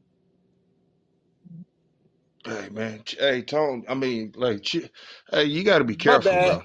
Hey 2.45 2.69
man, 2.71 3.03
ch- 3.05 3.17
hey 3.21 3.43
Tone. 3.43 3.85
I 3.89 3.95
mean, 3.95 4.33
like, 4.37 4.63
ch- 4.63 4.91
hey, 5.31 5.45
you 5.45 5.65
got 5.65 5.79
to 5.79 5.85
be 5.85 5.97
My 6.05 6.19
careful, 6.19 6.19
bad. 6.19 6.39
bro. 6.39 6.63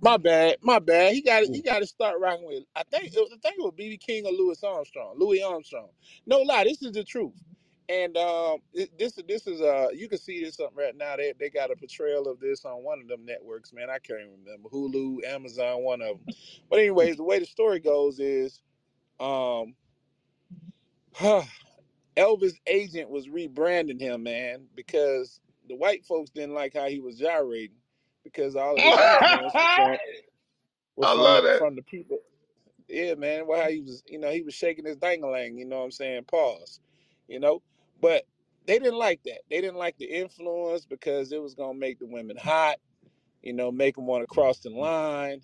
My 0.00 0.16
bad, 0.18 0.58
my 0.62 0.78
bad. 0.78 1.14
He 1.14 1.22
got 1.22 1.44
he 1.52 1.62
got 1.62 1.80
to 1.80 1.86
start 1.88 2.20
rocking 2.20 2.46
with. 2.46 2.64
I 2.76 2.84
think 2.84 3.06
it 3.06 3.16
was, 3.16 3.32
I 3.34 3.38
think 3.42 3.56
it 3.58 3.62
was 3.62 3.74
BB 3.78 4.00
King 4.00 4.26
or 4.26 4.32
Louis 4.32 4.62
Armstrong. 4.64 5.16
Louis 5.18 5.42
Armstrong. 5.42 5.88
No 6.26 6.40
lie, 6.40 6.64
this 6.64 6.82
is 6.82 6.92
the 6.92 7.04
truth. 7.04 7.34
And 7.88 8.16
um, 8.16 8.58
it, 8.74 8.96
this 8.98 9.18
this 9.28 9.48
is 9.48 9.60
uh, 9.60 9.88
you 9.94 10.08
can 10.08 10.18
see 10.18 10.44
this 10.44 10.60
up 10.60 10.72
right 10.76 10.96
now. 10.96 11.16
They 11.16 11.34
they 11.40 11.50
got 11.50 11.72
a 11.72 11.76
portrayal 11.76 12.28
of 12.28 12.40
this 12.40 12.64
on 12.64 12.84
one 12.84 13.00
of 13.00 13.08
them 13.08 13.26
networks, 13.26 13.72
man. 13.72 13.90
I 13.90 13.98
can't 13.98 14.20
remember 14.44 14.70
Hulu, 14.70 15.24
Amazon, 15.26 15.82
one 15.82 16.02
of 16.02 16.08
them. 16.18 16.26
But 16.70 16.80
anyways, 16.80 17.16
the 17.16 17.24
way 17.24 17.40
the 17.40 17.46
story 17.46 17.80
goes 17.80 18.20
is, 18.20 18.60
um, 19.20 19.74
Elvis' 22.16 22.58
agent 22.66 23.10
was 23.10 23.28
rebranding 23.28 24.00
him, 24.00 24.22
man, 24.24 24.66
because 24.74 25.40
the 25.68 25.76
white 25.76 26.04
folks 26.04 26.30
didn't 26.30 26.54
like 26.54 26.74
how 26.74 26.88
he 26.88 27.00
was 27.00 27.16
gyrating, 27.16 27.76
because 28.24 28.56
all 28.56 28.74
of 28.74 28.80
his 28.80 28.92
influence 28.92 29.54
was 29.54 29.74
from 29.76 29.96
was 30.96 31.08
I 31.08 31.12
love 31.12 31.42
the 31.44 31.48
that. 31.50 31.58
from 31.58 31.76
the 31.76 31.82
people. 31.82 32.18
Yeah, 32.88 33.14
man. 33.14 33.46
Well, 33.46 33.62
how 33.62 33.68
he 33.68 33.80
was, 33.80 34.02
you 34.06 34.18
know, 34.18 34.30
he 34.30 34.42
was 34.42 34.54
shaking 34.54 34.84
his 34.84 34.96
dangalang, 34.96 35.56
you 35.56 35.64
know 35.64 35.78
what 35.78 35.84
I'm 35.84 35.90
saying? 35.92 36.24
Pause. 36.24 36.80
You 37.28 37.38
know? 37.38 37.62
But 38.00 38.24
they 38.66 38.78
didn't 38.78 38.98
like 38.98 39.22
that. 39.24 39.40
They 39.48 39.60
didn't 39.60 39.76
like 39.76 39.96
the 39.98 40.06
influence 40.06 40.84
because 40.84 41.32
it 41.32 41.40
was 41.42 41.54
gonna 41.54 41.78
make 41.78 41.98
the 41.98 42.06
women 42.06 42.36
hot, 42.36 42.76
you 43.42 43.52
know, 43.52 43.70
make 43.70 43.94
them 43.94 44.06
want 44.06 44.22
to 44.22 44.26
cross 44.26 44.58
the 44.58 44.70
line. 44.70 45.40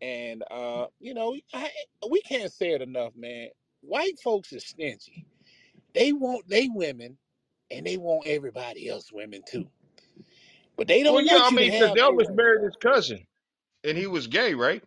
And 0.00 0.42
uh, 0.50 0.86
you 0.98 1.14
know, 1.14 1.36
I, 1.54 1.70
we 2.10 2.20
can't 2.22 2.52
say 2.52 2.72
it 2.72 2.82
enough, 2.82 3.12
man. 3.16 3.48
White 3.82 4.18
folks 4.20 4.52
are 4.52 4.60
stingy. 4.60 5.26
They 5.94 6.12
want 6.12 6.48
they 6.48 6.68
women 6.72 7.18
and 7.70 7.86
they 7.86 7.96
want 7.98 8.26
everybody 8.28 8.88
else 8.88 9.12
women 9.12 9.42
too. 9.48 9.66
But 10.76 10.88
they 10.88 11.02
Well, 11.06 11.20
don't 11.20 11.24
yeah, 11.24 11.40
I 11.44 11.50
want 11.50 11.52
you 11.52 11.58
to 11.60 11.66
mean, 11.66 11.72
because 11.72 11.90
have 11.90 12.02
their 12.02 12.16
Elvis 12.16 12.28
women. 12.28 12.34
married 12.34 12.64
his 12.64 12.76
cousin, 12.76 13.26
and 13.84 13.98
he 13.98 14.06
was 14.06 14.26
gay, 14.28 14.54
right? 14.54 14.82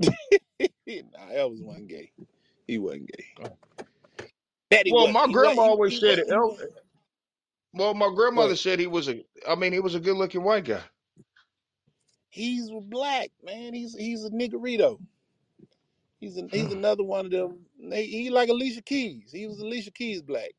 nah, 0.02 1.32
Elvis 1.32 1.62
wasn't 1.64 1.88
gay. 1.88 2.12
He 2.66 2.78
wasn't 2.78 3.08
gay. 3.16 3.26
Oh. 3.42 3.58
That 4.70 4.86
he 4.86 4.94
Well, 4.94 4.96
wasn't. 4.96 5.20
my 5.20 5.26
He 5.26 5.36
was 5.36 5.56
grandma 5.56 5.62
he, 5.62 5.70
always 5.70 5.96
he 5.96 5.98
said 5.98 6.18
was 6.18 6.20
it. 6.20 6.26
he 6.26 6.32
El, 6.32 6.56
was 6.56 6.60
well, 7.74 7.94
my 7.94 8.12
grandmother 8.14 8.56
ahead. 8.56 8.56
said 8.56 8.80
he 8.80 8.88
was 8.88 9.08
a. 9.08 9.24
I 9.48 9.54
mean, 9.56 9.72
he 9.72 9.80
was 9.80 9.94
a 9.96 10.00
good-looking 10.00 10.42
white 10.44 10.64
guy. 10.66 10.82
He's 12.30 12.70
black, 12.70 13.30
man. 13.44 13.74
He's 13.74 13.96
he's 13.96 14.24
a 14.24 14.30
niggerito. 14.30 15.00
He's 16.20 16.40
he's 16.52 16.70
Hmm. 16.70 16.72
another 16.72 17.04
one 17.04 17.26
of 17.26 17.32
them. 17.32 17.60
He, 17.80 18.06
he 18.24 18.30
like 18.30 18.50
Alicia 18.50 18.82
Keys. 18.82 19.30
He 19.32 19.46
was 19.46 19.60
Alicia 19.60 19.92
Keys 19.92 20.22
black. 20.22 20.52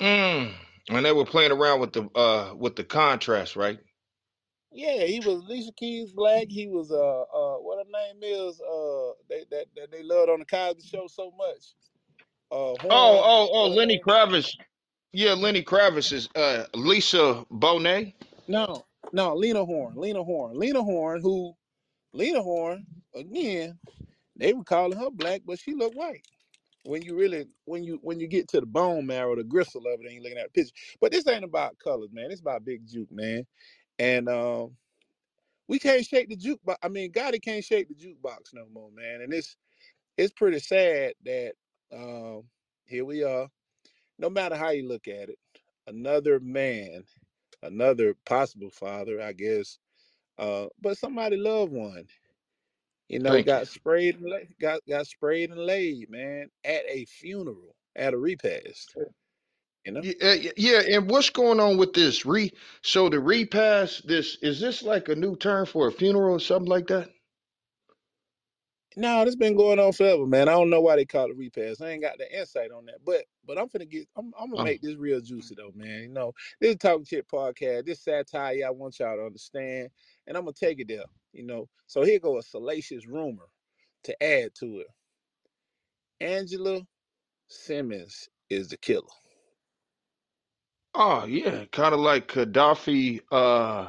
Mm. 0.00 0.52
And 0.90 1.06
they 1.06 1.12
were 1.12 1.26
playing 1.26 1.52
around 1.52 1.80
with 1.80 1.92
the 1.94 2.08
uh 2.16 2.54
with 2.56 2.76
the 2.76 2.84
contrast, 2.84 3.56
right? 3.56 3.78
Yeah, 4.72 5.04
he 5.04 5.20
was 5.20 5.36
Alicia 5.44 5.72
Keys 5.78 6.12
black. 6.12 6.48
He 6.50 6.68
was 6.68 6.92
uh 6.92 6.96
uh 7.22 7.58
what 7.58 7.78
her 7.78 7.90
name 7.92 8.22
is 8.22 8.60
uh 8.60 9.12
they 9.30 9.44
that, 9.50 9.66
that 9.76 9.92
they 9.92 10.02
loved 10.02 10.30
on 10.30 10.40
the 10.40 10.46
Cosby 10.46 10.82
Show 10.82 11.06
so 11.08 11.32
much. 11.38 11.74
Uh 12.52 12.76
Oh, 12.88 12.88
Horn. 12.88 13.24
oh, 13.24 13.50
oh, 13.52 13.68
her 13.68 13.70
Lenny 13.70 14.00
name? 14.00 14.04
Kravitz. 14.06 14.50
Yeah, 15.12 15.34
Lenny 15.34 15.62
Kravitz 15.62 16.12
is 16.12 16.28
uh 16.36 16.64
Lisa 16.74 17.44
Bonet. 17.52 18.14
No, 18.48 18.86
no, 19.12 19.34
Lena 19.34 19.64
Horne. 19.64 19.94
Lena 19.96 20.22
Horne. 20.24 20.58
Lena 20.58 20.82
Horne. 20.82 21.20
Who? 21.22 21.54
Lena 22.12 22.42
Horne. 22.42 22.86
Again, 23.14 23.78
they 24.36 24.52
were 24.54 24.64
calling 24.64 24.98
her 24.98 25.10
black, 25.10 25.42
but 25.46 25.58
she 25.60 25.74
looked 25.74 25.96
white. 25.96 26.22
when 26.84 27.02
you 27.02 27.16
really 27.16 27.46
when 27.66 27.84
you 27.84 27.98
when 28.02 28.18
you 28.20 28.26
get 28.26 28.48
to 28.48 28.60
the 28.60 28.66
bone 28.66 29.06
marrow, 29.06 29.36
the 29.36 29.44
gristle 29.44 29.82
of 29.86 30.00
it, 30.00 30.06
and 30.06 30.14
you 30.14 30.22
looking 30.22 30.38
at 30.38 30.52
the 30.52 30.60
picture. 30.62 30.74
But 31.00 31.12
this 31.12 31.26
ain't 31.28 31.44
about 31.44 31.78
colors, 31.78 32.10
man. 32.12 32.30
It's 32.30 32.40
about 32.40 32.64
Big 32.64 32.86
Jook, 32.86 33.10
man. 33.12 33.46
And 33.98 34.28
um, 34.28 34.76
we 35.68 35.78
can't 35.78 36.06
shake 36.06 36.28
the 36.28 36.36
jukebox. 36.36 36.76
I 36.82 36.88
mean, 36.88 37.12
Gotti 37.12 37.42
can't 37.42 37.64
shake 37.64 37.88
the 37.88 37.94
jukebox 37.94 38.54
no 38.54 38.66
more, 38.72 38.90
man. 38.92 39.22
And 39.22 39.32
it's 39.34 39.56
it's 40.18 40.32
pretty 40.32 40.60
sad 40.60 41.14
that 41.24 41.52
um, 41.94 42.44
here 42.86 43.04
we 43.04 43.24
are. 43.24 43.48
No 44.18 44.30
matter 44.30 44.56
how 44.56 44.70
you 44.70 44.88
look 44.88 45.08
at 45.08 45.30
it, 45.30 45.38
another 45.88 46.40
man, 46.40 47.04
another 47.62 48.14
possible 48.26 48.70
father, 48.70 49.20
I 49.22 49.32
guess. 49.32 49.78
Uh, 50.38 50.66
but 50.80 50.98
somebody 50.98 51.36
loved 51.36 51.72
one, 51.72 52.06
you 53.08 53.18
know, 53.20 53.40
Thank 53.40 53.52
you. 53.52 53.56
got 53.56 53.68
sprayed 53.68 54.16
and 54.16 54.26
la- 54.30 54.38
got 54.60 54.80
got 54.88 55.06
sprayed 55.06 55.50
and 55.50 55.60
laid, 55.60 56.10
man, 56.10 56.50
at 56.64 56.84
a 56.88 57.04
funeral, 57.06 57.76
at 57.96 58.14
a 58.14 58.18
repast. 58.18 58.96
You 59.84 59.92
know. 59.92 60.04
Yeah, 60.04 60.34
yeah, 60.56 60.82
and 60.90 61.10
what's 61.10 61.30
going 61.30 61.60
on 61.60 61.78
with 61.78 61.94
this 61.94 62.26
re? 62.26 62.52
So 62.82 63.08
the 63.08 63.20
repass, 63.20 64.00
this 64.02 64.38
is 64.42 64.60
this 64.60 64.82
like 64.82 65.08
a 65.08 65.16
new 65.16 65.36
term 65.36 65.66
for 65.66 65.88
a 65.88 65.92
funeral 65.92 66.34
or 66.36 66.40
something 66.40 66.70
like 66.70 66.88
that? 66.88 67.10
No, 68.96 69.24
this 69.24 69.36
been 69.36 69.56
going 69.56 69.78
on 69.78 69.92
forever, 69.92 70.26
man. 70.26 70.48
I 70.48 70.52
don't 70.52 70.70
know 70.70 70.80
why 70.80 70.96
they 70.96 71.06
call 71.06 71.30
it 71.30 71.36
repass. 71.36 71.80
I 71.80 71.90
ain't 71.90 72.02
got 72.02 72.18
the 72.18 72.38
insight 72.38 72.70
on 72.72 72.86
that. 72.86 73.04
But 73.04 73.24
but 73.46 73.58
I'm 73.58 73.68
finna 73.68 73.88
get 73.88 74.08
I'm, 74.16 74.32
I'm 74.38 74.50
gonna 74.50 74.58
Oh, 74.58 74.62
make 74.62 74.82
this 74.82 74.96
real 74.96 75.20
juicy 75.20 75.54
though, 75.56 75.72
man. 75.74 76.02
You 76.02 76.08
know, 76.10 76.32
this 76.60 76.72
is 76.72 76.76
Talking 76.78 77.04
Chit 77.06 77.26
podcast. 77.28 77.86
This 77.86 78.02
satire 78.02 78.66
I 78.66 78.70
want 78.70 78.98
y'all 78.98 79.16
to 79.16 79.24
understand. 79.26 79.90
And 80.28 80.38
I'm 80.38 80.44
gonna 80.44 80.54
take 80.54 80.80
it 80.80 80.88
there, 80.88 81.06
you 81.34 81.44
know. 81.46 81.68
So 81.88 82.04
here 82.04 82.20
go 82.20 82.38
a 82.38 82.44
salacious 82.44 83.08
rumor 83.08 83.46
to 84.04 84.24
add 84.24 84.50
to 84.60 84.80
it. 84.80 84.88
Angela 86.20 86.82
Simmons 87.48 88.28
is 88.50 88.68
the 88.68 88.78
killer. 88.78 89.04
oh 90.94 91.26
yeah, 91.26 91.64
kind 91.72 91.94
of 91.94 92.00
like 92.00 92.28
Gaddafi. 92.28 93.20
Uh, 93.32 93.88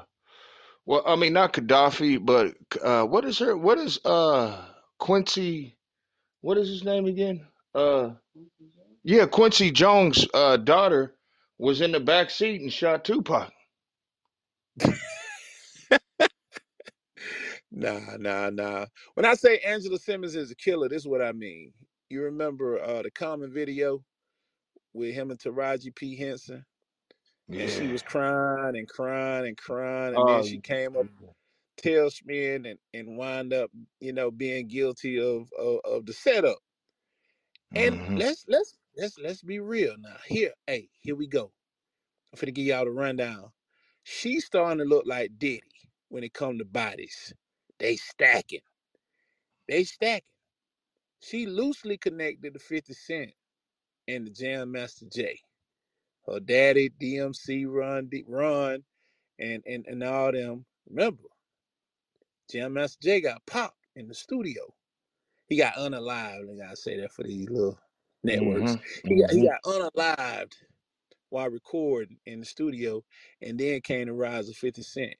well, 0.86 1.04
I 1.06 1.16
mean 1.18 1.34
not 1.34 1.54
Gaddafi, 1.54 2.26
but 2.26 2.56
uh, 2.84 3.06
what 3.06 3.26
is 3.26 3.40
her? 3.40 3.58
What 3.58 3.80
is 3.80 4.00
uh 4.06 4.66
Quincy? 5.00 5.78
What 6.42 6.58
is 6.58 6.70
his 6.70 6.84
name 6.84 7.06
again? 7.06 7.46
Uh, 7.76 8.12
yeah, 9.04 9.26
Quincy 9.28 9.72
Jones' 9.72 10.28
uh 10.34 10.58
daughter 10.58 11.16
was 11.60 11.82
in 11.82 11.92
the 11.92 12.00
back 12.02 12.30
seat 12.32 12.62
and 12.62 12.74
shot 12.74 13.06
Tupac. 13.06 13.52
Nah, 17.72 18.18
nah, 18.20 18.50
nah. 18.52 18.88
When 19.16 19.26
I 19.26 19.36
say 19.36 19.60
Angela 19.60 20.00
Simmons 20.00 20.36
is 20.36 20.52
a 20.52 20.56
killer, 20.56 20.90
this 20.90 21.04
is 21.04 21.08
what 21.08 21.22
I 21.22 21.34
mean. 21.34 21.74
You 22.10 22.24
remember 22.24 22.82
uh 22.82 23.04
the 23.04 23.12
common 23.12 23.54
video 23.54 24.04
with 24.94 25.14
him 25.16 25.32
and 25.32 25.40
Taraji 25.40 25.96
P. 25.96 26.16
Henson? 26.18 26.66
And 27.58 27.70
she 27.70 27.90
was 27.90 28.04
crying 28.04 28.78
and 28.78 28.88
crying 28.88 29.48
and 29.48 29.58
crying, 29.58 30.16
and 30.16 30.28
then 30.28 30.42
Oh, 30.42 30.44
she 30.44 30.60
came 30.60 30.98
up 30.98 31.08
tail 31.78 32.10
smearing 32.12 32.66
and, 32.68 32.80
and 32.94 33.18
wind 33.18 33.54
up, 33.54 33.72
you 34.02 34.14
know, 34.14 34.32
being 34.32 34.68
guilty 34.68 35.20
of, 35.20 35.50
of 35.60 35.80
of 35.86 36.06
the 36.06 36.14
setup. 36.14 36.60
And 37.76 38.00
hmm 38.02 38.18
let's 38.18 38.46
let's 38.50 38.78
let's 38.98 39.18
let's 39.20 39.44
be 39.44 39.60
real 39.60 39.96
now. 40.00 40.18
Here, 40.28 40.54
hey, 40.68 40.90
here 41.02 41.16
we 41.16 41.28
go. 41.28 41.52
I'm 42.34 42.40
finna 42.40 42.54
give 42.54 42.66
y'all 42.68 42.86
the 42.86 42.92
rundown. 42.92 43.52
She's 44.04 44.46
starting 44.46 44.80
to 44.80 44.86
look 44.86 45.06
like 45.08 45.32
Diddy 45.40 45.62
when 46.10 46.24
it 46.24 46.34
come 46.34 46.58
to 46.60 46.66
bodies. 46.66 47.34
They 47.80 47.98
stacking. 47.98 48.62
They 49.68 49.86
stacking. 49.86 50.24
She 51.22 51.48
loosely 51.48 51.98
connected 51.98 52.54
to 52.56 52.60
50 52.60 52.94
Cent 52.94 53.32
and 54.08 54.28
the 54.28 54.32
Jam 54.32 54.72
Master 54.72 55.08
Jay. 55.12 55.40
Her 56.28 56.40
daddy, 56.40 56.90
DMC, 57.02 57.66
Run, 57.68 58.08
D, 58.08 58.24
Run, 58.28 58.84
and, 59.40 59.64
and 59.68 59.86
and 59.88 60.04
all 60.04 60.32
them. 60.32 60.66
Remember, 60.90 61.24
Jam 62.52 62.74
Master 62.74 63.00
Jay 63.02 63.22
got 63.22 63.46
popped 63.48 63.78
in 63.96 64.08
the 64.08 64.16
studio. 64.16 64.74
He 65.48 65.58
got 65.58 65.76
unalived. 65.76 66.52
I 66.54 66.58
gotta 66.58 66.78
say 66.78 67.00
that 67.02 67.14
for 67.14 67.24
these 67.24 67.50
little 67.50 67.80
networks. 68.24 68.78
hmm 69.04 69.10
He 69.10 69.22
got 69.22 69.32
he 69.32 69.42
hmm 69.42 69.48
got 69.48 69.64
unalived 69.66 70.54
while 71.30 71.50
recording 71.50 72.18
in 72.26 72.42
the 72.42 72.46
studio, 72.46 73.04
and 73.42 73.60
then 73.60 73.82
came 73.82 74.08
the 74.08 74.14
rise 74.14 74.50
of 74.50 74.58
50 74.58 74.84
Cent. 74.84 75.16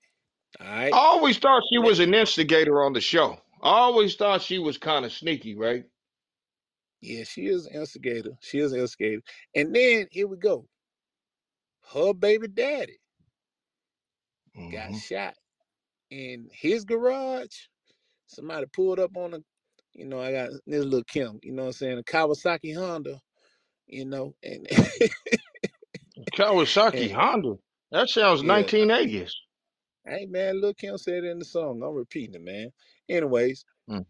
All 0.62 0.68
I 0.68 0.98
always 1.00 1.38
thought 1.40 1.64
she 1.72 1.80
was 1.80 2.00
an 2.00 2.14
instigator 2.14 2.84
on 2.84 2.94
the 2.94 3.02
show. 3.02 3.34
I 3.64 3.70
always 3.72 4.16
thought 4.16 4.42
she 4.44 4.60
was 4.60 4.78
kind 4.78 5.06
of 5.06 5.14
sneaky, 5.14 5.56
right? 5.56 5.86
yeah, 7.02 7.24
she 7.26 7.48
is 7.48 7.68
an 7.68 7.76
instigator. 7.82 8.32
She 8.42 8.60
is 8.60 8.74
an 8.74 8.82
instigator. 8.82 9.22
And 9.56 9.76
then 9.76 10.08
here 10.12 10.28
we 10.28 10.38
go. 10.38 10.68
Her 11.94 12.14
baby 12.14 12.48
daddy 12.50 13.00
got 14.72 14.96
hmm 14.96 14.98
shot 14.98 15.36
in 16.12 16.50
his 16.54 16.86
garage. 16.86 17.56
Somebody 18.28 18.68
pulled 18.74 19.00
up 19.00 19.18
on 19.18 19.36
a, 19.36 19.40
you 19.94 20.06
know, 20.06 20.22
I 20.22 20.32
got 20.32 20.50
this 20.68 20.86
little 20.86 21.04
Kim, 21.06 21.40
you 21.44 21.54
know 21.54 21.64
what 21.64 21.68
I'm 21.70 21.74
saying, 21.74 22.00
a 22.00 22.04
Kawasaki 22.04 22.76
Honda, 22.78 23.20
you 23.88 24.06
know, 24.06 24.36
and 24.44 24.68
Kawasaki 26.34 27.12
and 27.14 27.14
Honda. 27.14 27.56
That 27.92 28.10
sounds 28.10 28.42
yeah, 28.42 28.72
1980s. 29.04 29.32
Hey 30.10 30.28
man, 30.28 30.62
Lil 30.62 30.76
Kim 30.76 30.98
said 30.98 31.26
it 31.26 31.32
in 31.32 31.40
the 31.40 31.46
song. 31.46 31.84
I'm 31.84 31.96
repeating 31.96 32.36
it, 32.36 32.44
man. 32.44 32.72
Anyways, 33.10 33.66
Mm. 33.90 34.06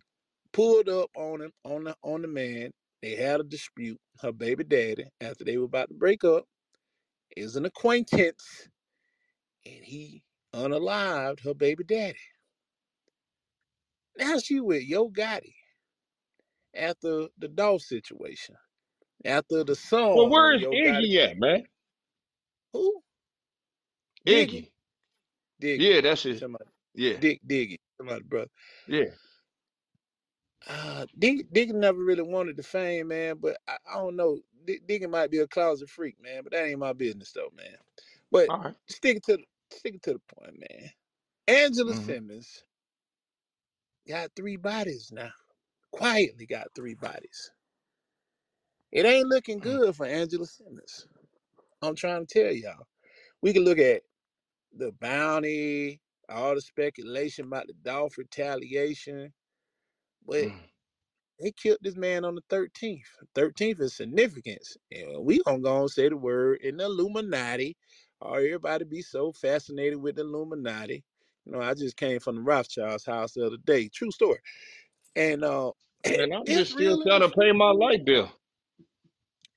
pulled 0.54 0.90
up 0.90 1.10
on 1.16 1.42
him 1.42 1.54
on 1.66 1.86
the 1.86 1.96
on 2.04 2.24
the 2.24 2.30
man. 2.30 2.72
They 3.02 3.16
had 3.16 3.42
a 3.42 3.44
dispute. 3.44 4.00
Her 4.22 4.32
baby 4.34 4.64
daddy, 4.66 5.06
after 5.22 5.46
they 5.46 5.58
were 5.58 5.66
about 5.66 5.90
to 5.90 5.96
break 5.96 6.24
up, 6.24 6.46
is 7.38 7.56
an 7.58 7.66
acquaintance, 7.66 8.70
and 9.66 9.84
he 9.86 10.24
unalived 10.56 11.42
her 11.44 11.54
baby 11.56 11.84
daddy. 11.86 12.20
Now 14.18 14.40
she 14.40 14.60
with 14.62 14.84
Yo 14.84 15.10
Gotti 15.10 15.56
after 16.76 17.28
the 17.38 17.50
Dolph 17.50 17.84
situation, 17.84 18.56
after 19.26 19.64
the 19.64 19.76
Well, 20.14 20.28
song 20.28 20.34
where 20.34 20.52
where 20.52 20.54
is 20.54 20.64
Yo 20.64 20.78
Gotti 20.78 21.08
Iggy 21.08 21.32
at, 21.32 21.40
man? 21.40 21.66
who 22.74 23.02
Diggy 24.28 24.64
Iggy. 24.64 24.72
Diggy, 25.62 25.89
Yeah, 25.89 26.02
that's 26.02 26.26
it. 26.26 26.43
somebody 26.43 26.65
Yeah, 26.95 27.19
Dick 27.19 27.41
Diggy, 27.48 27.78
somebody 27.98 28.24
brother. 28.24 28.50
yeah. 28.88 29.12
Uh, 30.67 31.06
Dick, 31.17 31.48
Dick 31.52 31.69
never 31.72 32.00
really 32.04 32.24
wanted 32.24 32.58
the 32.58 32.63
fame, 32.63 33.10
man. 33.10 33.38
But 33.39 33.58
I, 33.67 33.78
I 33.91 33.95
don't 33.98 34.15
know. 34.15 34.39
Dick, 34.65 34.88
Dick 34.88 35.10
might 35.10 35.32
be 35.32 35.39
a 35.39 35.48
closet 35.48 35.89
freak, 35.89 36.22
man. 36.22 36.43
But 36.43 36.54
that 36.54 36.65
ain't 36.67 36.80
my 36.80 36.93
business, 36.93 37.32
though, 37.34 37.52
man. 37.56 37.76
But 38.32 38.50
All 38.50 38.60
right. 38.60 38.76
sticking 38.89 39.22
to 39.28 39.38
the 39.38 39.45
sticking 39.76 40.02
to 40.02 40.13
the 40.13 40.22
point, 40.36 40.60
man. 40.60 40.91
Angela 41.48 41.95
Mm-hmm. 41.95 41.95
Simmons 41.95 42.65
got 44.08 44.32
three 44.36 44.58
bodies 44.58 45.12
now. 45.13 45.32
Quietly 45.91 46.45
got 46.48 46.67
three 46.76 46.95
bodies. 46.95 47.52
It 48.91 49.06
ain't 49.06 49.28
looking 49.30 49.60
good 49.62 49.95
for 49.95 50.06
Angela 50.06 50.45
Simmons. 50.48 51.08
I'm 51.82 51.95
trying 51.95 52.28
to 52.28 52.43
tell 52.43 52.54
y'all. 52.54 52.88
We 53.41 53.54
can 53.54 53.63
look 53.65 53.80
at 53.80 54.04
the 54.75 54.91
bounty, 54.93 56.01
all 56.29 56.55
the 56.55 56.62
speculation 56.62 57.45
about 57.47 57.67
the 57.67 57.73
Dolph 57.84 58.17
retaliation, 58.17 59.34
but 60.27 60.43
Mm. 60.43 60.60
they 61.41 61.51
killed 61.51 61.79
this 61.82 61.97
man 61.97 62.25
on 62.25 62.36
the 62.36 62.43
13th. 62.49 63.03
13th 63.36 63.82
is 63.82 63.95
significance. 63.95 64.77
And 64.91 65.25
we 65.25 65.43
gonna 65.43 65.60
go 65.60 65.82
and 65.82 65.91
say 65.91 66.10
the 66.10 66.17
word 66.17 66.62
in 66.62 66.77
the 66.77 66.86
Illuminati. 66.86 67.77
Or 68.21 68.38
everybody 68.39 68.86
be 68.86 69.03
so 69.03 69.34
fascinated 69.34 70.01
with 70.01 70.17
the 70.17 70.23
Illuminati. 70.23 71.05
You 71.45 71.53
know, 71.53 71.62
I 71.62 71.75
just 71.75 71.97
came 71.97 72.19
from 72.19 72.38
the 72.38 72.41
Rothschild's 72.43 73.05
house 73.05 73.34
the 73.34 73.45
other 73.45 73.58
day. 73.65 73.89
True 73.89 74.12
story. 74.12 74.39
And 75.15 75.43
uh 75.45 75.71
And 76.17 76.34
I'm 76.34 76.47
just 76.49 76.71
still 76.73 76.97
real 76.97 77.01
in 77.03 77.08
trying 77.08 77.21
to 77.21 77.29
pay 77.29 77.51
my 77.53 77.71
light 77.71 78.05
bill. 78.05 78.32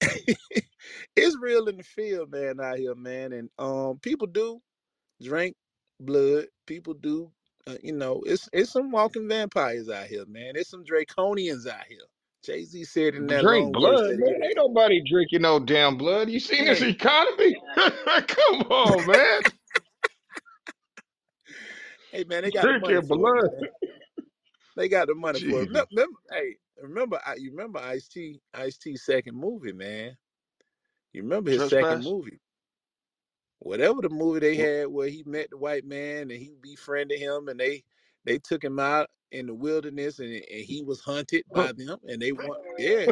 it's 1.17 1.37
real 1.41 1.69
in 1.69 1.79
the 1.79 1.83
field, 1.85 2.33
man, 2.33 2.61
out 2.61 2.79
here, 2.79 2.95
man. 2.95 3.33
And 3.33 3.51
um 3.59 3.99
people 4.01 4.27
do 4.29 4.61
drink 5.23 5.55
blood. 6.01 6.47
People 6.67 6.95
do 6.95 7.31
uh, 7.67 7.77
you 7.83 7.93
know, 7.93 8.23
it's 8.27 8.49
it's 8.53 8.73
some 8.73 8.91
walking 8.91 9.29
vampires 9.29 9.89
out 9.89 10.07
here, 10.07 10.25
man. 10.27 10.53
It's 10.55 10.71
some 10.71 10.85
draconians 10.85 11.67
out 11.67 11.85
here. 11.89 11.99
Jay 12.45 12.65
Z 12.65 12.85
said 12.85 13.15
in 13.15 13.29
that 13.29 13.43
Drink 13.43 13.73
blood, 13.73 14.17
man. 14.19 14.43
Ain't 14.43 14.57
nobody 14.57 15.01
drinking 15.09 15.43
no 15.43 15.61
damn 15.61 15.97
blood. 15.97 16.29
You 16.29 16.41
seen 16.41 16.65
this 16.65 16.83
economy? 16.83 17.57
Come 17.77 18.63
on, 18.63 19.07
man. 19.13 19.43
hey 22.11 22.25
man, 22.25 22.43
they 22.43 22.51
got 22.51 22.65
the 22.65 22.79
money 22.81 23.01
blood. 23.07 23.51
it. 23.61 23.93
They 24.77 24.89
got 24.89 25.07
the 25.07 25.15
money 25.15 25.39
for 25.39 25.63
it. 25.63 25.69
Remember, 25.69 25.87
hey, 26.33 26.57
remember 26.83 27.21
I 27.25 27.35
you 27.37 27.53
remember 27.53 27.79
Ice 27.79 28.09
T 28.09 28.41
Ice 28.55 28.77
T 28.77 28.97
second 28.97 29.37
movie, 29.37 29.73
man. 29.73 30.17
You 31.13 31.23
remember 31.23 31.53
his 31.53 31.69
second 31.69 32.03
movie. 32.03 32.41
Whatever 33.63 34.03
the 34.03 34.11
movie 34.11 34.41
they 34.41 34.57
had 34.57 34.89
where 34.89 35.09
he 35.09 35.25
met 35.27 35.51
the 35.51 35.59
white 35.59 35.87
man 35.87 36.31
and 36.31 36.33
he 36.33 36.55
befriended 36.63 37.21
him 37.21 37.49
and 37.49 37.61
they 37.61 37.85
they 38.25 38.39
took 38.39 38.65
him 38.65 38.79
out 38.81 39.09
in 39.33 39.47
the 39.47 39.55
wilderness 39.55 40.21
and, 40.21 40.33
and 40.33 40.45
he 40.65 40.83
was 40.83 41.01
hunted 41.01 41.45
by 41.53 41.73
them 41.73 41.99
and 42.09 42.23
they 42.23 42.33
want 42.33 42.61
yeah, 42.79 43.09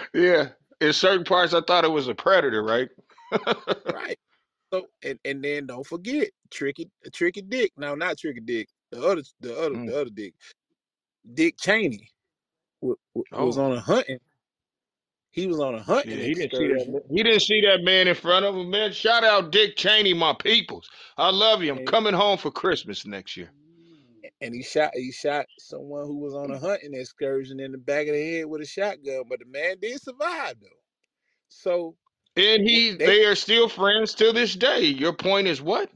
yeah. 0.14 0.48
In 0.80 0.92
certain 0.94 1.24
parts, 1.24 1.54
I 1.54 1.60
thought 1.62 1.84
it 1.84 1.92
was 1.92 2.08
a 2.08 2.14
predator, 2.14 2.62
right? 2.62 2.88
right. 3.92 4.18
So 4.72 4.86
and, 5.04 5.18
and 5.24 5.44
then 5.44 5.66
don't 5.66 5.86
forget 5.86 6.30
Tricky 6.50 6.90
Tricky 7.14 7.42
Dick. 7.42 7.72
No, 7.78 7.94
not 7.94 8.18
Tricky 8.18 8.40
Dick. 8.40 8.68
The 8.92 9.02
other 9.04 9.22
the 9.40 9.58
other 9.58 9.76
Mm. 9.76 9.86
the 9.86 10.00
other 10.00 10.10
Dick. 10.10 10.34
Dick 11.34 11.56
Cheney 11.58 12.10
wa- 12.82 12.96
wa- 13.14 13.24
was 13.36 13.58
Oh, 13.58 13.58
on 13.58 13.72
a 13.72 13.80
hunting. 13.80 14.20
He 15.32 15.46
was 15.46 15.60
on 15.60 15.74
a 15.76 15.82
hunting 15.82 16.18
yeah. 16.18 16.24
He 16.24 16.34
didn't 16.34 16.56
see 16.56 16.68
that. 16.68 16.74
excursion 16.74 17.00
He 17.10 17.22
didn't 17.22 17.40
see 17.42 17.60
that 17.62 17.82
man 17.82 18.08
in 18.08 18.14
front 18.14 18.44
of 18.44 18.56
him, 18.56 18.70
man. 18.70 18.92
Shout 18.92 19.24
out 19.24 19.52
Dick 19.52 19.76
Cheney, 19.76 20.12
my 20.12 20.34
peoples. 20.34 20.90
I 21.16 21.30
love 21.30 21.62
you. 21.62 21.72
I'm 21.72 21.86
coming 21.86 22.14
home 22.14 22.38
for 22.38 22.50
Christmas 22.50 23.06
next 23.06 23.36
year. 23.36 23.50
and 24.40 24.54
he 24.54 24.62
shot 24.62 24.90
he 24.94 25.12
shot 25.12 25.46
someone 25.58 26.06
who 26.06 26.18
was 26.18 26.34
on 26.34 26.50
a 26.50 26.58
hunting 26.58 26.94
excursion 26.94 27.60
in 27.60 27.72
the 27.72 27.78
back 27.78 28.08
of 28.08 28.14
the 28.14 28.38
head 28.38 28.46
with 28.46 28.62
a 28.62 28.66
shotgun, 28.66 29.22
but 29.28 29.38
the 29.38 29.46
man 29.46 29.76
did 29.80 30.00
survive 30.02 30.54
though. 30.60 30.68
So 31.48 31.94
And 32.36 32.68
he 32.68 32.92
they 32.92 33.06
they 33.06 33.24
are 33.24 33.36
still 33.36 33.68
friends 33.68 34.14
to 34.14 34.32
this 34.32 34.56
day. 34.56 34.82
Your 34.82 35.12
point 35.12 35.46
is 35.46 35.62
what? 35.62 35.90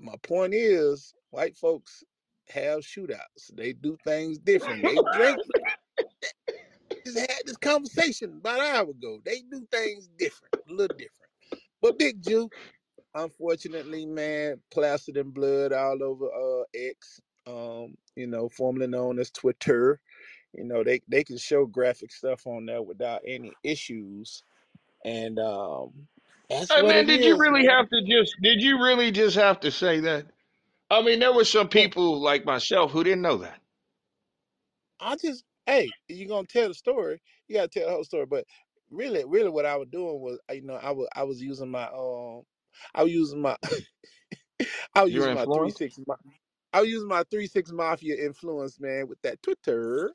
my 0.00 0.14
point 0.22 0.54
is 0.54 1.14
white 1.30 1.56
folks 1.56 2.04
have 2.48 2.80
shootouts. 2.80 3.54
They 3.54 3.72
do 3.72 3.96
things 4.04 4.38
different. 4.38 4.82
They 4.82 4.96
drink 5.16 5.38
just 7.14 7.30
had 7.30 7.42
this 7.46 7.56
conversation 7.58 8.38
about 8.40 8.60
an 8.60 8.76
hour 8.76 8.90
ago. 8.90 9.20
They 9.24 9.42
do 9.50 9.66
things 9.70 10.08
different, 10.18 10.54
a 10.68 10.72
little 10.72 10.96
different. 10.96 11.12
But 11.82 11.98
Big 11.98 12.22
Jew, 12.22 12.50
unfortunately, 13.14 14.06
man, 14.06 14.60
plastered 14.70 15.16
in 15.16 15.30
blood 15.30 15.72
all 15.72 16.02
over 16.02 16.26
uh 16.26 16.64
X, 16.74 17.20
um, 17.46 17.96
you 18.16 18.26
know, 18.26 18.48
formerly 18.50 18.88
known 18.88 19.18
as 19.18 19.30
Twitter. 19.30 20.00
You 20.54 20.64
know, 20.64 20.84
they 20.84 21.00
they 21.08 21.24
can 21.24 21.38
show 21.38 21.66
graphic 21.66 22.12
stuff 22.12 22.46
on 22.46 22.66
there 22.66 22.82
without 22.82 23.22
any 23.26 23.52
issues. 23.64 24.42
And 25.04 25.38
um 25.38 26.08
that's 26.50 26.74
Hey 26.74 26.82
what 26.82 26.94
man, 26.94 27.06
did 27.06 27.24
you 27.24 27.36
really 27.38 27.66
man. 27.66 27.68
have 27.68 27.88
to 27.90 28.02
just 28.02 28.36
did 28.42 28.62
you 28.62 28.82
really 28.82 29.10
just 29.12 29.36
have 29.36 29.60
to 29.60 29.70
say 29.70 30.00
that? 30.00 30.26
I 30.90 31.02
mean, 31.02 31.20
there 31.20 31.32
were 31.32 31.44
some 31.44 31.68
people 31.68 32.20
like 32.20 32.44
myself 32.44 32.92
who 32.92 33.04
didn't 33.04 33.22
know 33.22 33.38
that. 33.38 33.60
I 35.00 35.16
just 35.16 35.44
hey, 35.68 35.94
you're 36.08 36.28
gonna 36.28 36.48
tell 36.48 36.68
the 36.68 36.74
story, 36.74 37.20
you 37.48 37.56
gotta 37.56 37.68
tell 37.68 37.86
the 37.88 37.92
whole 37.92 38.04
story. 38.04 38.26
But 38.26 38.46
really, 38.90 39.24
really 39.26 39.50
what 39.50 39.66
I 39.66 39.76
was 39.76 39.88
doing 39.90 40.20
was 40.20 40.40
you 40.52 40.62
know, 40.64 40.76
I 40.76 40.92
was 40.92 41.08
I 41.16 41.24
was 41.24 41.42
using 41.42 41.70
my 41.70 41.86
um 41.88 42.42
I 42.96 43.04
was 43.04 43.12
using 43.12 43.42
my 43.42 43.56
I 44.94 45.04
was 45.04 45.14
using 45.14 45.34
my 45.34 45.46
three 45.46 45.70
six 45.70 45.98
I 46.72 46.80
was 46.80 46.90
using 46.90 47.08
my 47.08 47.24
three 47.30 47.46
six 47.48 47.72
mafia 47.72 48.16
influence, 48.16 48.80
man, 48.80 49.08
with 49.08 49.20
that 49.22 49.42
Twitter, 49.42 50.14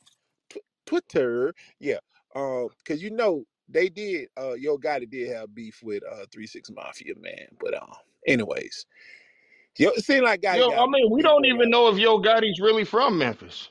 tw- 0.49 0.57
Twitter, 0.85 1.53
yeah. 1.79 1.99
Um, 2.35 2.69
cause 2.87 3.01
you 3.01 3.11
know 3.11 3.45
they 3.69 3.89
did. 3.89 4.29
Uh, 4.37 4.53
Yo 4.53 4.77
Gotti 4.77 5.09
did 5.09 5.29
have 5.29 5.55
beef 5.55 5.81
with 5.83 6.03
uh 6.09 6.25
three 6.31 6.47
six 6.47 6.71
mafia, 6.71 7.15
man. 7.19 7.47
But 7.59 7.81
um, 7.81 7.93
anyways, 8.27 8.85
yo, 9.77 9.89
it 9.91 10.05
seemed 10.05 10.25
like 10.25 10.41
Gotti 10.41 10.67
Yo, 10.67 10.75
I 10.75 10.85
got 10.85 10.87
mean, 10.87 11.09
we 11.11 11.21
beef 11.21 11.23
don't 11.23 11.45
with 11.47 11.47
even 11.47 11.69
uh. 11.69 11.71
know 11.71 11.89
if 11.89 11.97
Yo 11.99 12.19
Gotti's 12.19 12.59
really 12.61 12.85
from 12.85 13.17
Memphis. 13.19 13.69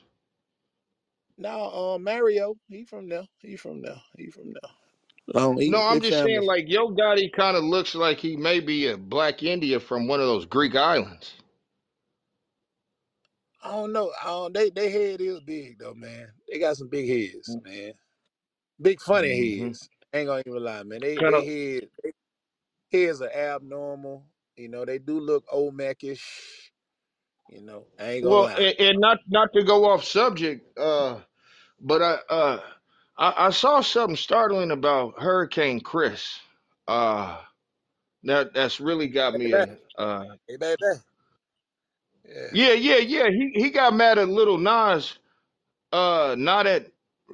No, 1.37 1.95
uh, 1.95 1.99
Mario, 1.99 2.55
he 2.69 2.85
from 2.85 3.09
there. 3.09 3.27
He 3.39 3.57
from 3.57 3.81
there. 3.81 4.01
He 4.17 4.29
from 4.29 4.53
there. 4.53 4.71
Long, 5.27 5.59
he 5.59 5.69
No, 5.69 5.81
I'm 5.81 6.01
his 6.01 6.03
just 6.03 6.21
family. 6.21 6.21
saying, 6.21 6.45
like 6.45 6.65
Yo 6.67 6.89
Gotti 6.89 7.31
kind 7.33 7.57
of 7.57 7.63
looks 7.63 7.95
like 7.95 8.19
he 8.19 8.37
may 8.37 8.59
be 8.61 8.87
a 8.87 8.97
Black 8.97 9.43
India 9.43 9.79
from 9.79 10.07
one 10.07 10.19
of 10.21 10.27
those 10.27 10.45
Greek 10.45 10.75
islands. 10.75 11.35
I 13.63 13.71
don't 13.71 13.93
know. 13.93 14.11
I 14.23 14.27
don't, 14.27 14.53
they 14.53 14.69
they 14.71 14.91
head 14.91 15.21
is 15.21 15.41
big 15.41 15.79
though, 15.79 15.95
man. 15.95 16.29
They 16.51 16.59
got 16.59 16.77
some 16.77 16.89
big 16.89 17.07
heads, 17.09 17.57
man. 17.63 17.93
Big 18.81 19.01
funny 19.01 19.29
Mm-hmm. 19.31 19.63
heads. 19.63 19.89
Ain't 20.13 20.27
gonna 20.27 20.43
even 20.47 20.63
lie, 20.63 20.83
man. 20.83 21.01
They 21.01 21.21
Kind 21.21 21.35
they 21.35 21.43
of. 21.43 21.45
head 21.45 21.89
heads 22.91 23.21
are 23.21 23.31
abnormal. 23.31 24.25
You 24.57 24.69
know, 24.69 24.85
they 24.85 24.99
do 24.99 25.19
look 25.19 25.45
Olmecish. 25.53 26.71
You 27.49 27.61
know, 27.61 27.85
I 27.99 28.11
ain't 28.11 28.25
gonna 28.25 28.37
Well, 28.37 28.49
lie. 28.49 28.57
and, 28.57 28.75
and 28.79 28.99
not 28.99 29.19
not 29.29 29.53
to 29.53 29.63
go 29.63 29.85
off 29.91 30.03
subject, 30.05 30.77
uh, 30.77 31.19
but 31.81 32.01
I 32.01 32.17
uh 32.29 32.59
I, 33.17 33.47
I 33.47 33.49
saw 33.51 33.81
something 33.81 34.17
startling 34.17 34.71
about 34.71 35.21
Hurricane 35.21 35.81
Chris. 35.81 36.39
Uh, 36.87 37.39
that 38.23 38.53
that's 38.53 38.79
really 38.81 39.07
got 39.09 39.35
Hey, 39.35 39.37
me. 39.37 39.51
baby. 39.51 39.71
Uh, 39.97 40.01
uh, 40.01 40.25
Hey, 40.47 40.57
baby. 40.57 40.77
Yeah. 42.25 42.47
yeah, 42.51 42.73
yeah, 42.73 42.97
yeah. 42.97 43.29
He 43.29 43.51
he 43.55 43.69
got 43.71 43.95
mad 43.95 44.19
at 44.19 44.29
Lil 44.29 44.57
Nas. 44.59 45.17
Uh, 45.93 46.35
not 46.37 46.67
at 46.67 46.87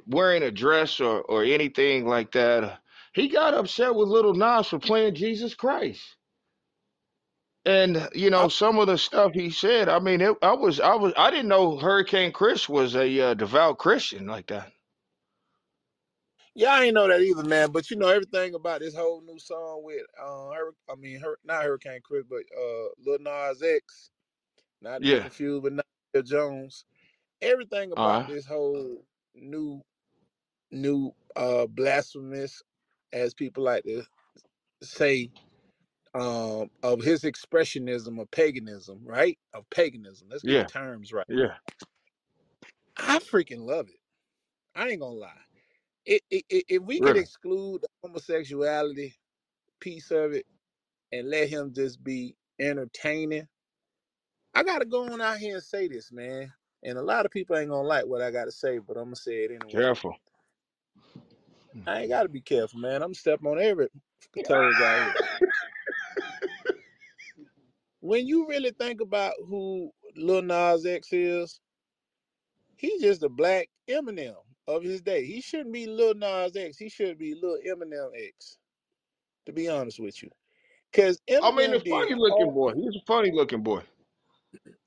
wearing 0.06 0.42
a 0.44 0.50
dress 0.52 1.00
or 1.00 1.22
or 1.22 1.44
anything 1.44 2.06
like 2.06 2.32
that. 2.32 2.80
He 3.14 3.28
got 3.28 3.54
upset 3.54 3.94
with 3.94 4.08
Lil 4.08 4.34
Nas 4.34 4.68
for 4.68 4.78
playing 4.80 5.14
Jesus 5.16 5.54
Christ. 5.54 6.02
And 7.66 8.08
you 8.14 8.30
know 8.30 8.48
some 8.48 8.78
of 8.78 8.88
the 8.88 8.98
stuff 8.98 9.32
he 9.34 9.50
said. 9.50 9.88
I 9.88 10.00
mean, 10.00 10.20
it, 10.20 10.36
I 10.42 10.52
was 10.54 10.80
I 10.80 10.94
was 10.96 11.14
I 11.16 11.30
didn't 11.30 11.48
know 11.48 11.78
Hurricane 11.78 12.32
Chris 12.32 12.68
was 12.68 12.96
a 12.96 13.20
uh, 13.20 13.34
devout 13.34 13.78
Christian 13.78 14.26
like 14.26 14.48
that. 14.48 14.72
yeah, 16.54 16.72
I 16.72 16.84
ain't 16.84 16.94
know 16.94 17.08
that 17.08 17.22
either, 17.22 17.44
man. 17.44 17.72
But 17.72 17.90
you 17.90 17.98
know 17.98 18.08
everything 18.08 18.54
about 18.54 18.80
this 18.80 18.94
whole 18.96 19.22
new 19.22 19.38
song 19.38 19.82
with 19.84 20.02
uh, 20.20 20.50
Hur- 20.50 20.74
I 20.90 20.96
mean, 20.96 21.20
Hur- 21.20 21.38
not 21.44 21.64
Hurricane 21.64 22.00
Chris, 22.04 22.24
but 22.28 22.42
uh, 22.58 22.88
Lil 23.06 23.18
Nas 23.20 23.62
X, 23.62 24.10
not 24.82 25.00
to 25.00 25.06
be 25.06 25.16
Yeah. 25.16 25.20
confused 25.20 25.64
with 25.64 25.74
Nas 25.74 26.30
Jones. 26.30 26.84
Everything 27.42 27.92
All 27.96 28.08
about 28.08 28.22
right. 28.22 28.28
this 28.28 28.46
whole 28.46 29.04
new 29.34 29.82
new 30.72 31.12
uh 31.36 31.66
blasphemous, 31.66 32.62
as 33.12 33.34
people 33.34 33.64
like 33.64 33.84
to 33.84 34.04
say, 34.82 35.30
um, 36.14 36.70
of 36.82 37.02
his 37.02 37.22
expressionism 37.22 38.20
of 38.20 38.30
paganism, 38.30 39.00
right? 39.04 39.38
Of 39.54 39.68
paganism. 39.70 40.28
Let's 40.30 40.42
get 40.42 40.66
the 40.66 40.72
terms 40.72 41.12
right. 41.12 41.26
Yeah. 41.28 41.54
I 42.96 43.18
freaking 43.18 43.60
love 43.60 43.88
it. 43.88 44.00
I 44.74 44.88
ain't 44.88 45.00
gonna 45.00 45.14
lie. 45.14 45.32
It, 46.06 46.22
it, 46.30 46.44
it, 46.48 46.64
if 46.68 46.82
we 46.82 46.98
could 47.00 47.16
exclude 47.16 47.82
the 47.82 47.88
homosexuality 48.02 49.14
piece 49.80 50.10
of 50.10 50.32
it 50.32 50.46
and 51.12 51.28
let 51.28 51.48
him 51.48 51.72
just 51.72 52.02
be 52.02 52.36
entertaining, 52.58 53.46
I 54.54 54.62
gotta 54.62 54.84
go 54.84 55.12
on 55.12 55.20
out 55.20 55.38
here 55.38 55.54
and 55.56 55.62
say 55.62 55.88
this, 55.88 56.10
man. 56.12 56.52
And 56.82 56.98
a 56.98 57.02
lot 57.02 57.26
of 57.26 57.30
people 57.30 57.56
ain't 57.56 57.70
gonna 57.70 57.86
like 57.86 58.06
what 58.06 58.22
I 58.22 58.30
gotta 58.30 58.52
say, 58.52 58.78
but 58.78 58.96
I'm 58.96 59.04
gonna 59.04 59.16
say 59.16 59.44
it 59.44 59.50
anyway. 59.50 59.70
Careful. 59.70 60.16
I 61.86 62.00
ain't 62.00 62.10
gotta 62.10 62.28
be 62.28 62.40
careful, 62.40 62.80
man. 62.80 63.02
I'm 63.02 63.14
stepping 63.14 63.46
on 63.46 63.60
every 63.60 63.88
toes 64.44 64.74
out 64.80 65.16
here. 65.40 65.49
When 68.00 68.26
you 68.26 68.48
really 68.48 68.72
think 68.78 69.00
about 69.00 69.34
who 69.46 69.90
Lil 70.16 70.42
Nas 70.42 70.86
X 70.86 71.12
is, 71.12 71.60
he's 72.76 73.02
just 73.02 73.22
a 73.22 73.28
black 73.28 73.68
Eminem 73.88 74.34
of 74.66 74.82
his 74.82 75.02
day. 75.02 75.24
He 75.24 75.40
shouldn't 75.40 75.72
be 75.72 75.86
Lil 75.86 76.14
Nas 76.14 76.56
X. 76.56 76.78
He 76.78 76.88
should 76.88 77.18
be 77.18 77.34
Lil 77.40 77.58
Eminem 77.66 78.10
X. 78.16 78.58
To 79.46 79.52
be 79.52 79.68
honest 79.68 79.98
with 79.98 80.22
you, 80.22 80.30
because 80.92 81.18
I 81.42 81.50
mean, 81.50 81.74
a 81.74 81.80
funny 81.80 82.14
looking 82.14 82.46
all. 82.46 82.52
boy. 82.52 82.74
He's 82.74 82.94
a 82.94 83.04
funny 83.06 83.32
looking 83.32 83.62
boy. 83.62 83.80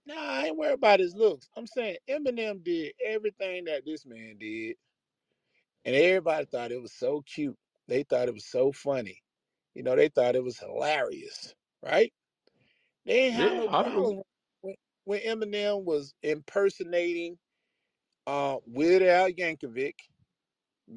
Nah, 0.05 0.15
I 0.15 0.45
ain't 0.45 0.57
worried 0.57 0.73
about 0.75 0.99
his 0.99 1.15
looks. 1.15 1.49
I'm 1.57 1.65
saying 1.67 1.97
Eminem 2.09 2.63
did 2.63 2.93
everything 3.05 3.65
that 3.65 3.83
this 3.85 4.05
man 4.05 4.35
did, 4.39 4.75
and 5.85 5.95
everybody 5.95 6.45
thought 6.45 6.71
it 6.71 6.81
was 6.81 6.93
so 6.93 7.23
cute. 7.25 7.57
They 7.87 8.03
thought 8.03 8.27
it 8.27 8.33
was 8.33 8.45
so 8.45 8.71
funny. 8.71 9.21
You 9.73 9.83
know, 9.83 9.95
they 9.95 10.09
thought 10.09 10.35
it 10.35 10.43
was 10.43 10.59
hilarious, 10.59 11.55
right? 11.81 12.13
They 13.05 13.27
ain't 13.27 13.35
have 13.35 13.53
Yeah, 13.53 13.55
no 13.55 13.69
I 13.69 13.87
agree. 13.87 14.09
problem 14.09 14.23
when, 14.61 14.75
when 15.05 15.21
Eminem 15.21 15.83
was 15.85 16.13
impersonating 16.23 17.37
uh, 18.27 18.57
Weird 18.65 19.03
Al 19.03 19.29
Yankovic, 19.31 19.95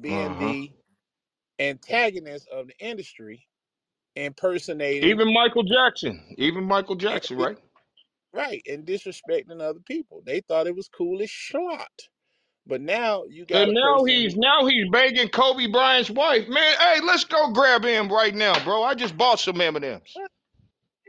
being 0.01 0.37
Uh-huh. 0.37 0.55
the 0.55 0.73
antagonist 1.59 2.47
of 2.49 2.67
the 2.67 2.77
industry, 2.79 3.47
impersonating 4.15 5.11
Even 5.11 5.33
Michael 5.33 5.63
Jackson. 5.63 6.35
Even 6.37 6.65
Michael 6.65 6.95
and 7.09 7.21
Jackson, 7.21 7.37
di- 7.37 7.37
right? 7.37 7.57
right 8.33 8.63
and 8.69 8.85
disrespecting 8.85 9.61
other 9.61 9.81
people. 9.85 10.23
They 10.25 10.41
thought 10.41 10.67
it 10.67 10.75
was 10.75 10.89
cool 10.89 11.21
as. 11.21 12.09
But 12.67 12.81
now 12.81 13.25
you 13.29 13.45
got 13.45 13.69
And 13.69 13.71
a 13.71 13.73
now 13.73 13.81
person 13.81 14.05
he's 14.05 14.35
who 14.35 14.37
now 14.37 14.65
he's 14.67 14.89
banging 14.91 15.29
Kobe 15.29 15.67
Bryant's 15.67 16.09
wife. 16.11 16.49
Man, 16.49 16.75
hey, 16.79 16.99
let's 17.05 17.25
go 17.25 17.51
grab 17.51 17.83
him 17.85 18.09
right 18.09 18.35
now, 18.35 18.59
bro. 18.59 18.83
I 18.83 18.95
just 18.95 19.17
bought 19.17 19.39
some 19.39 19.61
M&Ms. 19.61 20.01
what 20.13 20.31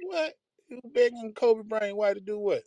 what 0.01 0.35
who 0.71 0.81
begging 0.93 1.33
Kobe 1.35 1.63
Bryant 1.65 1.97
why 1.97 2.15
to 2.15 2.21
do 2.21 2.39
what? 2.39 2.63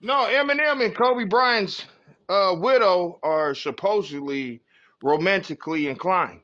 No, 0.00 0.26
Eminem 0.28 0.84
and 0.84 0.94
Kobe 0.96 1.24
Bryant's 1.24 1.84
uh, 2.28 2.54
widow 2.58 3.18
are 3.22 3.54
supposedly 3.54 4.62
romantically 5.02 5.88
inclined. 5.88 6.40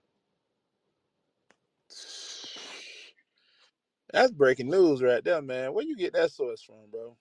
That's 4.13 4.33
breaking 4.33 4.71
news 4.71 5.03
right 5.03 5.25
there, 5.25 5.43
man. 5.43 5.75
Where 5.75 5.85
you 5.85 5.97
get 5.97 6.15
that 6.15 6.33
source 6.33 6.63
from, 6.63 6.77
bro? 6.91 7.17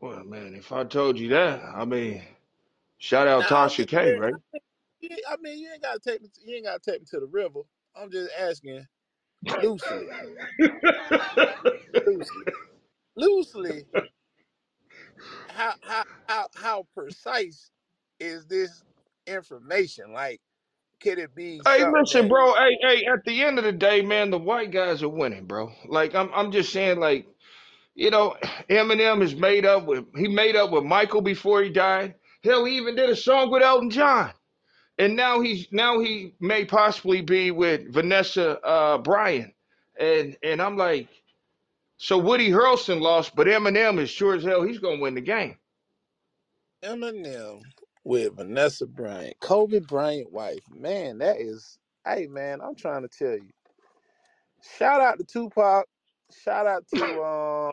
Well, 0.00 0.24
man, 0.24 0.54
if 0.54 0.72
I 0.72 0.84
told 0.84 1.18
you 1.18 1.30
that, 1.30 1.62
I 1.64 1.84
mean, 1.84 2.22
shout 2.98 3.28
out 3.28 3.48
Tasha 3.48 3.86
K, 3.86 4.12
right? 4.12 4.34
you- 5.00 5.10
I 5.28 5.36
mean, 5.40 5.58
you 5.60 5.72
ain't 5.72 5.82
gotta 5.82 6.00
take 6.00 6.22
me. 6.22 6.28
To, 6.28 6.40
you 6.44 6.56
ain't 6.56 6.66
gotta 6.66 6.80
take 6.80 7.00
me 7.00 7.06
to 7.10 7.20
the 7.20 7.26
river. 7.26 7.60
I'm 7.96 8.10
just 8.10 8.30
asking 8.38 8.86
loosely, 9.62 10.12
loosely, 12.06 12.46
loosely. 13.16 13.86
How 15.50 15.74
how 15.82 16.04
how 16.28 16.48
how 16.56 16.86
precise 16.94 17.70
is 18.20 18.46
this 18.46 18.82
information? 19.26 20.12
Like, 20.12 20.40
could 21.02 21.18
it 21.18 21.34
be 21.34 21.64
Hey, 21.66 21.80
something 21.80 22.00
listen, 22.00 22.28
that? 22.28 22.28
bro. 22.28 22.54
Hey, 22.54 22.78
hey. 22.82 23.06
At 23.06 23.24
the 23.24 23.42
end 23.44 23.58
of 23.58 23.64
the 23.64 23.72
day, 23.72 24.02
man, 24.02 24.30
the 24.30 24.38
white 24.38 24.72
guys 24.72 25.02
are 25.02 25.08
winning, 25.08 25.46
bro. 25.46 25.70
Like, 25.88 26.14
I'm, 26.14 26.30
I'm 26.34 26.52
just 26.52 26.72
saying, 26.72 27.00
like, 27.00 27.26
you 27.94 28.10
know, 28.10 28.36
Eminem 28.70 29.22
is 29.22 29.36
made 29.36 29.66
up 29.66 29.86
with. 29.86 30.04
He 30.16 30.28
made 30.28 30.56
up 30.56 30.72
with 30.72 30.84
Michael 30.84 31.22
before 31.22 31.62
he 31.62 31.70
died. 31.70 32.14
Hell, 32.44 32.64
he 32.66 32.76
even 32.78 32.96
did 32.96 33.10
a 33.10 33.16
song 33.16 33.50
with 33.50 33.62
Elton 33.62 33.90
John. 33.90 34.32
And 35.00 35.16
now 35.16 35.40
he's 35.40 35.66
now 35.72 35.98
he 35.98 36.34
may 36.40 36.66
possibly 36.66 37.22
be 37.22 37.50
with 37.50 37.90
Vanessa 37.92 38.60
uh 38.60 38.98
Bryant. 38.98 39.54
And 39.98 40.36
and 40.42 40.60
I'm 40.60 40.76
like, 40.76 41.08
so 41.96 42.18
Woody 42.18 42.50
Harrelson 42.50 43.00
lost, 43.00 43.34
but 43.34 43.46
Eminem 43.46 43.98
is 43.98 44.10
sure 44.10 44.34
as 44.34 44.44
hell 44.44 44.62
he's 44.62 44.78
gonna 44.78 45.00
win 45.00 45.14
the 45.14 45.22
game. 45.22 45.56
Eminem 46.84 47.62
with 48.04 48.36
Vanessa 48.36 48.86
Bryant, 48.86 49.34
Kobe 49.40 49.80
Bryant 49.80 50.30
wife. 50.30 50.62
Man, 50.70 51.18
that 51.18 51.40
is. 51.40 51.78
Hey, 52.06 52.26
man, 52.26 52.60
I'm 52.60 52.74
trying 52.74 53.02
to 53.02 53.08
tell 53.08 53.34
you. 53.34 53.50
Shout 54.78 55.00
out 55.00 55.18
to 55.18 55.24
Tupac. 55.24 55.86
Shout 56.44 56.66
out 56.66 56.84
to 56.94 57.22
um. 57.22 57.72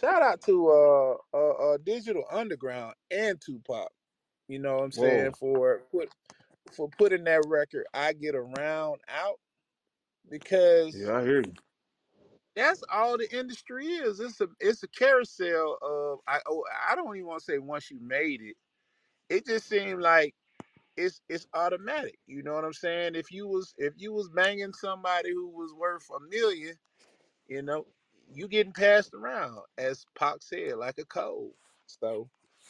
Shout 0.00 0.22
out 0.22 0.40
to 0.42 0.68
uh, 0.68 1.14
uh, 1.36 1.72
uh 1.72 1.78
Digital 1.84 2.22
Underground 2.30 2.94
and 3.10 3.40
Tupac. 3.44 3.90
You 4.48 4.58
know 4.60 4.76
what 4.76 4.84
I'm 4.84 4.92
saying 4.92 5.32
Whoa. 5.32 5.36
for 5.38 5.82
put 5.92 6.10
for 6.72 6.88
putting 6.98 7.24
that 7.24 7.42
record. 7.46 7.86
I 7.94 8.12
get 8.12 8.34
around 8.34 9.00
out 9.08 9.40
because 10.30 10.94
Yeah, 10.94 11.16
I 11.18 11.22
hear 11.22 11.42
you. 11.42 11.54
that's 12.56 12.82
all 12.92 13.18
the 13.18 13.30
industry 13.36 13.86
is. 13.86 14.20
It's 14.20 14.40
a 14.40 14.48
it's 14.60 14.82
a 14.82 14.88
carousel 14.88 15.78
of 15.82 16.20
I 16.28 16.40
oh, 16.48 16.64
I 16.90 16.94
don't 16.94 17.14
even 17.16 17.28
want 17.28 17.40
to 17.40 17.44
say 17.44 17.58
once 17.58 17.90
you 17.90 18.00
made 18.00 18.42
it. 18.42 18.56
It 19.30 19.46
just 19.46 19.68
seemed 19.68 20.02
like 20.02 20.34
it's 20.96 21.20
it's 21.28 21.46
automatic. 21.54 22.18
You 22.26 22.42
know 22.42 22.54
what 22.54 22.64
I'm 22.64 22.72
saying? 22.74 23.16
If 23.16 23.32
you 23.32 23.48
was 23.48 23.74
if 23.78 23.94
you 23.98 24.12
was 24.12 24.28
banging 24.30 24.74
somebody 24.74 25.32
who 25.32 25.48
was 25.48 25.74
worth 25.74 26.06
a 26.14 26.20
million, 26.30 26.74
you 27.48 27.62
know, 27.62 27.86
you 28.32 28.48
getting 28.48 28.72
passed 28.72 29.14
around, 29.14 29.58
as 29.78 30.06
Pac 30.18 30.36
said, 30.40 30.76
like 30.78 30.98
a 30.98 31.04
cold. 31.06 31.52
So 31.86 32.28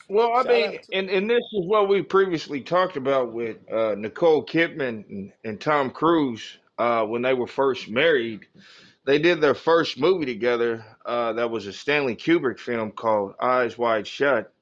Well, 0.08 0.32
I 0.34 0.44
shout 0.44 0.46
mean, 0.46 0.66
out 0.66 0.82
to 0.84 0.92
and, 0.92 1.10
and 1.10 1.30
this 1.30 1.42
is 1.54 1.66
what 1.66 1.88
we 1.88 2.02
previously 2.02 2.60
talked 2.60 2.96
about 2.96 3.32
with 3.32 3.56
uh, 3.72 3.96
Nicole 3.96 4.44
Kidman 4.44 5.08
and, 5.08 5.32
and 5.44 5.60
Tom 5.60 5.90
Cruise 5.90 6.58
uh, 6.78 7.04
when 7.04 7.22
they 7.22 7.34
were 7.34 7.48
first 7.48 7.88
married. 7.88 8.46
They 9.04 9.18
did 9.18 9.40
their 9.40 9.54
first 9.54 9.98
movie 9.98 10.26
together. 10.26 10.84
Uh, 11.04 11.32
that 11.34 11.50
was 11.50 11.66
a 11.66 11.72
Stanley 11.72 12.16
Kubrick 12.16 12.58
film 12.60 12.92
called 12.92 13.34
Eyes 13.40 13.78
Wide 13.78 14.06
Shut, 14.06 14.52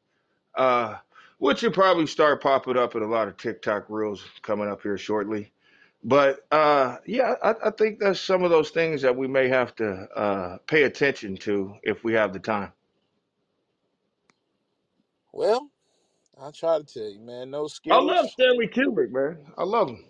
uh, 0.57 0.96
which 1.38 1.62
will 1.62 1.72
probably 1.72 2.07
start 2.07 2.42
popping 2.42 2.78
up 2.78 2.94
in 2.96 3.02
a 3.02 3.09
lot 3.09 3.28
of 3.28 3.37
TikTok 3.37 3.87
reels 3.88 4.24
coming 4.42 4.68
up 4.68 4.83
here 4.83 4.98
shortly. 4.98 5.52
But 6.04 6.46
uh, 6.52 6.98
yeah, 7.07 7.35
I, 7.42 7.54
I 7.66 7.70
think 7.70 7.98
that's 8.00 8.20
some 8.20 8.44
of 8.44 8.50
those 8.50 8.70
things 8.70 9.02
that 9.02 9.16
we 9.16 9.26
may 9.28 9.48
have 9.48 9.74
to 9.76 10.09
uh, 10.16 10.59
pay 10.66 10.85
attention 10.85 11.37
to 11.38 11.76
if 11.83 12.04
we 12.04 12.14
have 12.14 12.33
the 12.33 12.40
time. 12.40 12.72
Well, 15.34 15.70
I'll 16.40 16.52
try 16.52 16.78
to 16.78 16.84
tell 16.84 17.08
you, 17.08 17.20
man. 17.20 17.50
No 17.50 17.68
I 17.90 17.98
love. 18.00 18.30
Stanley 18.30 18.68
Kubrick, 18.68 19.10
man. 19.10 19.38
I 19.58 19.64
love 19.64 19.88
him. 19.90 20.04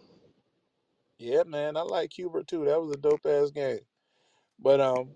Yeah, 1.18 1.44
man, 1.46 1.76
I 1.76 1.82
like 1.82 2.10
Cuba 2.10 2.44
too. 2.44 2.64
That 2.64 2.80
was 2.80 2.90
a 2.92 2.98
dope 2.98 3.26
ass 3.26 3.50
game. 3.50 3.80
But 4.58 4.80
um, 4.80 5.10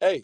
hey, 0.00 0.22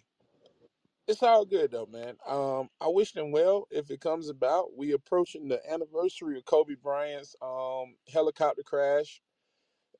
it's 1.08 1.22
all 1.22 1.44
good 1.44 1.72
though, 1.72 1.86
man. 1.86 2.16
Um, 2.26 2.70
I 2.80 2.88
wish 2.88 3.12
them 3.12 3.32
well 3.32 3.66
if 3.70 3.90
it 3.90 4.00
comes 4.00 4.28
about. 4.28 4.76
We 4.76 4.92
approaching 4.92 5.48
the 5.48 5.60
anniversary 5.70 6.38
of 6.38 6.44
Kobe 6.46 6.74
Bryant's 6.82 7.36
um 7.42 7.96
helicopter 8.12 8.62
crash. 8.62 9.20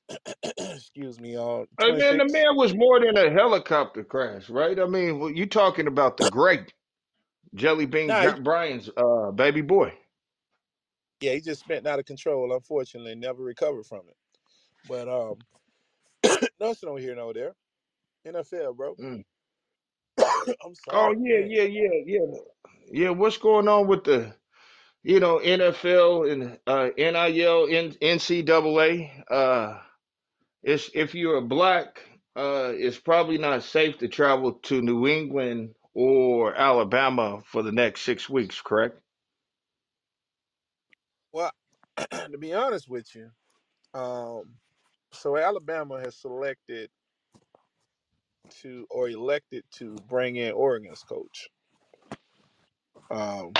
Excuse 0.57 1.19
me, 1.19 1.37
on 1.37 1.67
Hey 1.79 1.91
twenty 1.91 1.99
man, 1.99 2.17
the 2.17 2.25
six. 2.25 2.33
man 2.33 2.55
was 2.55 2.73
more 2.73 2.99
than 3.01 3.17
a 3.17 3.29
helicopter 3.31 4.03
crash, 4.03 4.49
right? 4.49 4.79
I 4.79 4.85
mean, 4.85 5.19
well, 5.19 5.29
you 5.31 5.45
talking 5.45 5.87
about 5.87 6.17
the 6.17 6.25
great 6.25 6.73
Jelly 7.55 7.85
Bean 7.87 8.15
Nah, 8.15 8.23
he, 8.27 8.33
Bri- 8.35 8.41
Brian's 8.41 8.89
uh, 8.97 9.31
baby 9.31 9.61
boy. 9.61 9.93
yeah, 11.21 11.33
he 11.33 11.41
just 11.41 11.61
spent 11.61 11.87
out 11.87 11.99
of 11.99 12.05
control. 12.05 12.53
Unfortunately, 12.53 13.15
never 13.15 13.43
recovered 13.43 13.85
from 13.85 14.01
it. 14.09 14.17
But 14.85 15.09
um, 15.09 15.45
nothing 16.59 16.89
over 16.89 16.99
here, 16.99 17.15
no 17.15 17.33
there. 17.33 17.55
NFL, 18.27 18.75
bro. 18.77 18.97
Mm. 18.99 19.23
I'm 20.65 20.75
sorry. 20.75 20.75
Oh 20.91 21.15
sorry, 21.15 21.17
yeah, 21.21 21.39
man. 21.39 21.47
yeah, 21.47 21.63
yeah, 21.63 21.89
yeah, 22.05 22.25
yeah. 22.91 23.09
What's 23.11 23.37
going 23.37 23.67
on 23.67 23.87
with 23.87 24.05
the 24.05 24.33
you 25.03 25.19
know 25.19 25.39
NFL 25.39 26.31
and 26.31 26.59
uh, 26.67 26.89
NIL, 26.97 27.67
N- 27.69 27.93
NCAA? 28.01 29.23
Uh, 29.31 29.79
it's 30.63 30.89
if 30.95 31.15
you're 31.15 31.37
a 31.37 31.41
black, 31.43 32.01
uh, 32.35 32.73
it's 32.75 32.99
probably 32.99 33.37
not 33.39 33.63
safe 33.63 33.99
to 33.99 34.07
travel 34.09 34.53
to 34.63 34.81
New 34.81 35.07
England 35.07 35.75
or 35.95 36.55
Alabama 36.55 37.41
for 37.45 37.63
the 37.63 37.71
next 37.71 38.01
six 38.01 38.29
weeks. 38.29 38.61
Correct? 38.61 38.99
Well, 41.33 41.51
to 42.31 42.37
be 42.39 42.53
honest 42.53 42.89
with 42.89 43.07
you, 43.15 43.31
um, 43.93 44.55
so 45.13 45.37
Alabama 45.37 45.99
has 46.01 46.15
selected 46.17 46.89
to 48.61 48.87
or 48.89 49.09
elected 49.09 49.63
to 49.71 49.95
bring 50.07 50.37
in 50.37 50.53
Oregon's 50.53 51.03
coach. 51.03 51.49
Um, 53.11 53.53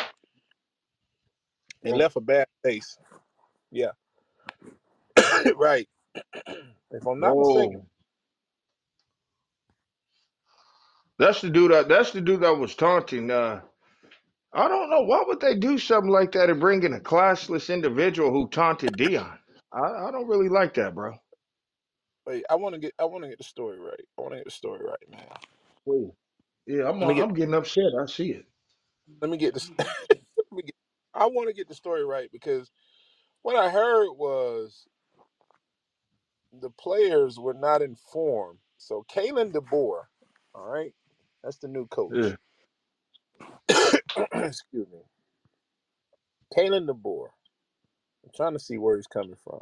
it 1.84 1.96
left 1.96 2.18
a 2.18 2.22
bad 2.22 2.48
taste. 2.66 3.00
Yeah, 3.72 3.92
right. 5.56 5.88
if 6.92 7.06
I'm 7.08 7.20
not 7.20 7.38
mistaken. 7.38 7.72
Whoa. 7.72 7.86
That's 11.20 11.42
the 11.42 11.52
dude. 11.52 11.74
That, 11.74 11.90
that's 11.90 12.12
the 12.12 12.22
dude 12.22 12.42
that 12.42 12.58
was 12.58 12.76
taunting. 12.76 13.32
Uh, 13.32 13.62
I 14.54 14.68
don't 14.68 14.90
know. 14.90 15.02
Why 15.04 15.24
would 15.28 15.42
they 15.42 15.56
do 15.56 15.78
something 15.78 16.12
like 16.12 16.34
that 16.34 16.50
and 16.50 16.60
bring 16.60 16.84
in 16.84 16.94
a 16.94 17.00
classless 17.00 17.74
individual 17.74 18.32
who 18.32 18.50
taunted 18.50 18.98
Deion? 18.98 19.38
I, 19.74 19.80
I 20.08 20.12
don't 20.12 20.28
really 20.28 20.50
like 20.50 20.76
that, 20.76 20.96
bro. 20.96 21.14
Wait, 22.28 22.46
I 22.50 22.56
want 22.56 22.76
to 22.76 22.80
get 22.82 22.94
I 23.00 23.06
want 23.06 23.24
to 23.24 23.30
get 23.30 23.40
the 23.40 23.44
story 23.46 23.80
right. 23.80 24.02
I 24.18 24.22
want 24.22 24.34
to 24.34 24.38
get 24.40 24.46
the 24.46 24.52
story 24.52 24.82
right, 24.86 25.12
man. 25.12 25.28
Please. 25.86 26.12
Yeah, 26.68 26.90
I'm 26.90 27.00
Let 27.00 27.08
me 27.08 27.16
get 27.16 27.26
I'm 27.26 27.34
getting 27.34 27.56
upset. 27.56 27.94
I 28.02 28.06
see 28.08 28.32
it. 28.32 28.46
let 29.22 29.32
me 29.32 29.38
get 29.38 29.54
this. 29.56 29.72
let 29.80 29.88
me 30.52 30.64
get, 30.64 30.76
I 31.14 31.28
want 31.28 31.50
to 31.50 31.54
get 31.56 31.68
the 31.70 31.76
story 31.76 32.06
right 32.06 32.30
because 32.32 32.72
what 33.44 33.56
I 33.56 33.70
heard 33.70 34.10
was 34.18 34.88
the 36.54 36.70
players 36.72 37.40
were 37.40 37.54
not 37.56 37.82
informed. 37.82 38.60
So 38.78 39.06
Kalen 39.12 39.52
DeBoer, 39.54 40.04
all 40.56 40.66
right, 40.68 40.94
that's 41.44 41.58
the 41.60 41.68
new 41.70 41.88
coach. 41.88 42.38
Excuse 44.34 44.88
me, 44.92 45.02
Kalen 46.58 46.88
DeBoer. 46.90 47.30
I'm 48.26 48.32
trying 48.36 48.54
to 48.54 48.60
see 48.60 48.78
where 48.78 48.98
he's 48.98 49.08
coming 49.08 49.38
from. 49.44 49.62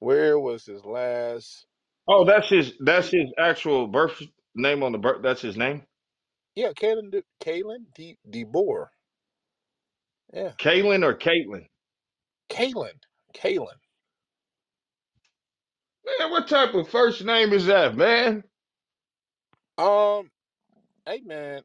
Where 0.00 0.38
was 0.38 0.66
his 0.66 0.84
last? 0.84 1.66
Oh, 2.08 2.24
Uh, 2.24 2.26
that's 2.26 2.50
his 2.50 2.74
that's 2.80 3.10
his 3.10 3.32
actual 3.38 3.88
birth 3.88 4.22
name 4.54 4.82
on 4.82 4.92
the 4.92 4.98
birth. 4.98 5.22
That's 5.22 5.42
his 5.42 5.56
name. 5.56 5.84
yeah, 6.56 6.70
Kalen 6.72 7.12
De, 7.12 7.24
Kalen 7.42 7.86
De, 7.94 8.18
DeBoer. 8.30 8.88
Yeah, 10.34 10.52
Kalen 10.60 11.04
or 11.04 11.14
Caitlin? 11.16 11.66
Kalen. 12.50 12.94
Kalen. 13.34 13.78
Man, 16.20 16.30
what 16.30 16.48
type 16.48 16.74
of 16.74 16.88
first 16.88 17.24
name 17.24 17.52
is 17.52 17.66
that, 17.66 17.96
man? 17.96 18.44
Um, 19.78 20.30
hey 21.06 21.22
man. 21.24 21.62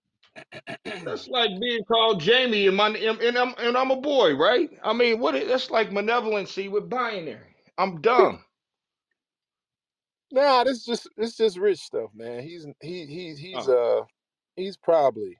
That's 1.05 1.27
like 1.27 1.51
being 1.61 1.83
called 1.85 2.21
Jamie 2.21 2.67
and 2.67 2.77
my 2.77 2.89
and, 2.89 3.21
and 3.21 3.37
I'm 3.37 3.55
and 3.59 3.77
I'm 3.77 3.91
a 3.91 4.01
boy, 4.01 4.35
right? 4.35 4.69
I 4.83 4.93
mean, 4.93 5.19
what? 5.19 5.35
is- 5.35 5.47
That's 5.49 5.71
like 5.71 5.91
malevolency 5.91 6.69
with 6.69 6.89
binary. 6.89 7.55
I'm 7.77 8.01
dumb. 8.01 8.43
nah, 10.31 10.63
this 10.65 10.85
just 10.85 11.09
this 11.17 11.37
just 11.37 11.57
rich 11.57 11.79
stuff, 11.79 12.11
man. 12.15 12.43
He's 12.43 12.67
he 12.81 13.05
he 13.07 13.35
he's 13.35 13.67
Oh. 13.67 13.69
uh 13.69 14.01
he's 14.55 14.77
probably 14.77 15.37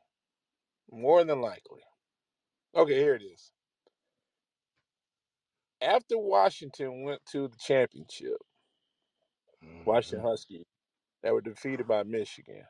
more 0.92 1.24
than 1.24 1.42
likely. 1.42 1.82
Okay, 2.76 2.96
here 2.96 3.16
it 3.16 3.24
is. 3.24 3.52
After 5.82 6.18
Washington 6.18 7.04
went 7.04 7.22
to 7.32 7.48
the 7.48 7.58
championship, 7.58 8.38
Washington 9.86 10.22
hmm 10.22 10.28
Huskies, 10.28 10.66
that 11.26 11.34
were 11.34 11.42
defeated 11.42 11.88
by 11.88 12.04
Michigan. 12.04 12.64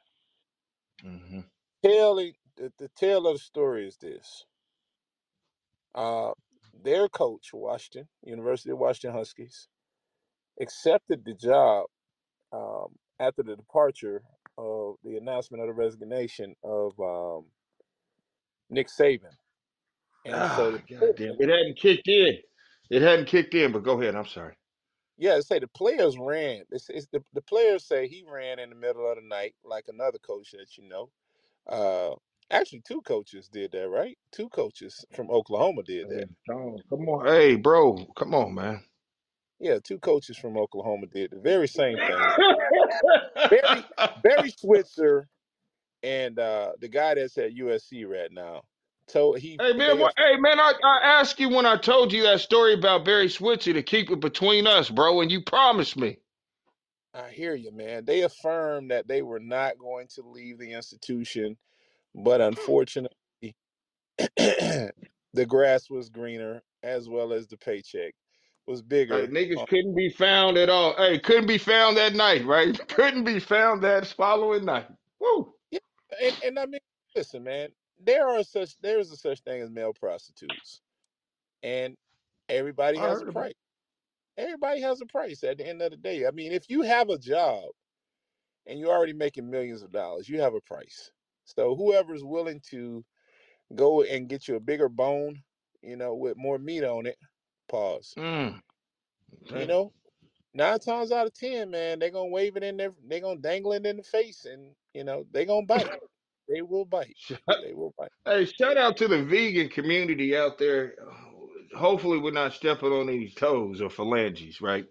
hmm 1.03 1.41
Telling 1.83 2.33
the, 2.55 2.71
the 2.79 2.89
tale 2.97 3.27
of 3.27 3.35
the 3.35 3.39
story 3.39 3.87
is 3.87 3.97
this. 3.97 4.45
Uh 5.93 6.31
their 6.83 7.07
coach, 7.09 7.51
Washington, 7.53 8.07
University 8.23 8.71
of 8.71 8.77
Washington 8.79 9.17
Huskies, 9.17 9.67
accepted 10.61 11.23
the 11.25 11.33
job 11.33 11.85
um, 12.53 12.87
after 13.19 13.43
the 13.43 13.55
departure 13.55 14.21
of 14.57 14.95
the 15.03 15.17
announcement 15.17 15.61
of 15.61 15.67
the 15.67 15.73
resignation 15.73 16.55
of 16.63 16.93
um, 16.99 17.45
Nick 18.69 18.87
Saban. 18.87 19.35
And 20.25 20.35
so, 20.55 20.71
Ah, 20.71 20.71
the, 20.71 20.79
goddamn! 20.95 21.35
It 21.39 21.49
hadn't 21.49 21.77
kicked 21.77 22.07
in. 22.07 22.37
It 22.89 23.01
hadn't 23.01 23.27
kicked 23.27 23.53
in. 23.53 23.71
But 23.71 23.83
go 23.83 23.99
ahead. 23.99 24.15
I'm 24.15 24.27
sorry. 24.27 24.55
Yeah, 25.17 25.39
say 25.41 25.59
the 25.59 25.67
players 25.67 26.17
ran. 26.19 26.63
It's, 26.71 26.89
it's 26.89 27.07
the, 27.07 27.23
the 27.33 27.41
players 27.41 27.85
say 27.85 28.07
he 28.07 28.25
ran 28.29 28.59
in 28.59 28.69
the 28.69 28.75
middle 28.75 29.09
of 29.09 29.17
the 29.17 29.23
night, 29.27 29.55
like 29.63 29.85
another 29.89 30.19
coach 30.19 30.51
that 30.51 30.77
you 30.77 30.87
know. 30.89 31.09
Uh, 31.67 32.15
Actually, 32.51 32.81
two 32.87 33.01
coaches 33.01 33.49
did 33.49 33.71
that, 33.71 33.89
right? 33.89 34.17
Two 34.31 34.49
coaches 34.49 35.05
from 35.13 35.29
Oklahoma 35.31 35.83
did 35.83 36.09
Hey, 36.09 36.09
that. 36.09 36.27
Tom, 36.49 36.77
come 36.89 37.09
on. 37.09 37.27
Hey, 37.27 37.55
bro, 37.55 37.97
come 38.17 38.35
on, 38.35 38.55
man. 38.55 38.83
Yeah, 39.59 39.79
two 39.83 39.99
coaches 39.99 40.37
from 40.37 40.57
Oklahoma 40.57 41.07
did 41.07 41.31
the 41.31 41.39
very 41.39 41.67
same 41.67 41.99
thing. 41.99 42.33
Barry 43.49 43.85
Barry 44.23 44.51
Switzer 44.57 45.27
and 46.03 46.39
uh, 46.39 46.73
the 46.79 46.89
guy 46.89 47.15
that's 47.15 47.37
at 47.37 47.55
USC 47.55 48.07
right 48.07 48.31
now. 48.31 48.63
Told 49.07 49.39
he 49.39 49.57
Hey 49.59 49.73
man, 49.73 49.99
what, 49.99 50.13
hey 50.17 50.37
man, 50.37 50.59
I, 50.59 50.73
I 50.83 50.99
asked 51.19 51.39
you 51.39 51.49
when 51.49 51.65
I 51.65 51.77
told 51.77 52.11
you 52.11 52.23
that 52.23 52.41
story 52.41 52.73
about 52.73 53.05
Barry 53.05 53.29
Switzer 53.29 53.73
to 53.73 53.83
keep 53.83 54.09
it 54.11 54.19
between 54.19 54.67
us, 54.67 54.89
bro, 54.89 55.21
and 55.21 55.31
you 55.31 55.41
promised 55.41 55.97
me. 55.97 56.17
I 57.13 57.29
hear 57.29 57.55
you, 57.55 57.71
man. 57.71 58.03
They 58.05 58.21
affirmed 58.23 58.91
that 58.91 59.07
they 59.07 59.21
were 59.21 59.39
not 59.39 59.77
going 59.77 60.07
to 60.15 60.21
leave 60.21 60.59
the 60.59 60.73
institution, 60.73 61.57
but 62.13 62.41
unfortunately, 62.41 63.55
the 64.37 65.45
grass 65.47 65.89
was 65.89 66.09
greener 66.09 66.61
as 66.83 67.07
well 67.07 67.31
as 67.31 67.47
the 67.47 67.57
paycheck 67.57 68.13
was 68.67 68.81
Hey, 68.81 68.85
bigger. 68.87 69.27
niggas 69.27 69.61
Uh, 69.61 69.65
couldn't 69.67 69.95
be 69.95 70.09
found 70.09 70.57
at 70.57 70.69
all. 70.69 70.95
Hey, 70.97 71.19
couldn't 71.19 71.47
be 71.47 71.57
found 71.57 71.95
that 71.97 72.15
night, 72.15 72.45
right? 72.45 72.75
Couldn't 72.89 73.23
be 73.23 73.39
found 73.39 73.83
that 73.83 74.07
following 74.07 74.65
night. 74.65 74.87
Woo. 75.19 75.53
yeah, 75.71 75.79
and 76.21 76.35
and 76.43 76.59
I 76.59 76.65
mean, 76.65 76.81
listen, 77.15 77.43
man. 77.43 77.69
There 77.99 78.27
are 78.29 78.43
such 78.43 78.77
there 78.81 78.99
is 78.99 79.11
a 79.11 79.17
such 79.17 79.41
thing 79.41 79.61
as 79.61 79.69
male 79.71 79.93
prostitutes, 79.93 80.81
and 81.63 81.95
everybody 82.49 82.99
I 82.99 83.01
has 83.01 83.21
a 83.21 83.25
about. 83.27 83.27
price. 83.27 83.53
Everybody 84.37 84.81
has 84.81 85.01
a 85.01 85.05
price 85.05 85.43
at 85.43 85.57
the 85.59 85.67
end 85.67 85.81
of 85.81 85.91
the 85.91 85.97
day. 85.97 86.25
I 86.27 86.31
mean, 86.31 86.51
if 86.51 86.69
you 86.69 86.81
have 86.83 87.09
a 87.09 87.17
job 87.19 87.65
and 88.67 88.79
you're 88.79 88.91
already 88.91 89.13
making 89.13 89.49
millions 89.49 89.83
of 89.83 89.91
dollars, 89.91 90.29
you 90.29 90.41
have 90.41 90.55
a 90.55 90.61
price. 90.61 91.11
So 91.45 91.75
whoever's 91.75 92.23
willing 92.23 92.61
to 92.71 93.05
go 93.75 94.03
and 94.03 94.29
get 94.29 94.47
you 94.47 94.55
a 94.55 94.59
bigger 94.61 94.89
bone, 94.89 95.43
you 95.81 95.97
know, 95.97 96.15
with 96.15 96.37
more 96.37 96.59
meat 96.59 96.83
on 96.83 97.05
it, 97.07 97.17
pause. 97.69 98.17
Mm, 98.17 98.61
You 99.53 99.65
know, 99.67 99.93
nine 100.53 100.79
times 100.79 101.11
out 101.11 101.27
of 101.27 101.33
ten, 101.33 101.71
man, 101.71 101.99
they're 101.99 102.11
gonna 102.11 102.29
wave 102.29 102.57
it 102.57 102.63
in 102.63 102.77
their 102.77 102.93
they're 103.07 103.21
gonna 103.21 103.39
dangle 103.41 103.73
it 103.73 103.85
in 103.85 103.97
the 103.97 104.03
face 104.03 104.45
and 104.45 104.75
you 104.93 105.03
know, 105.03 105.25
they 105.31 105.45
gonna 105.45 105.65
bite. 105.65 105.89
They 106.49 106.61
will 106.61 106.85
bite. 106.85 107.15
Shout- 107.17 107.39
They 107.63 107.73
will 107.73 107.93
bite. 107.97 108.11
Hey, 108.25 108.45
shout 108.45 108.77
out 108.77 108.97
to 108.97 109.07
the 109.07 109.23
vegan 109.23 109.69
community 109.69 110.35
out 110.37 110.57
there. 110.57 110.95
Hopefully, 111.77 112.19
we're 112.19 112.31
not 112.31 112.53
stepping 112.53 112.91
on 112.91 113.09
any 113.09 113.29
toes 113.29 113.81
or 113.81 113.89
phalanges, 113.89 114.61
right? 114.61 114.85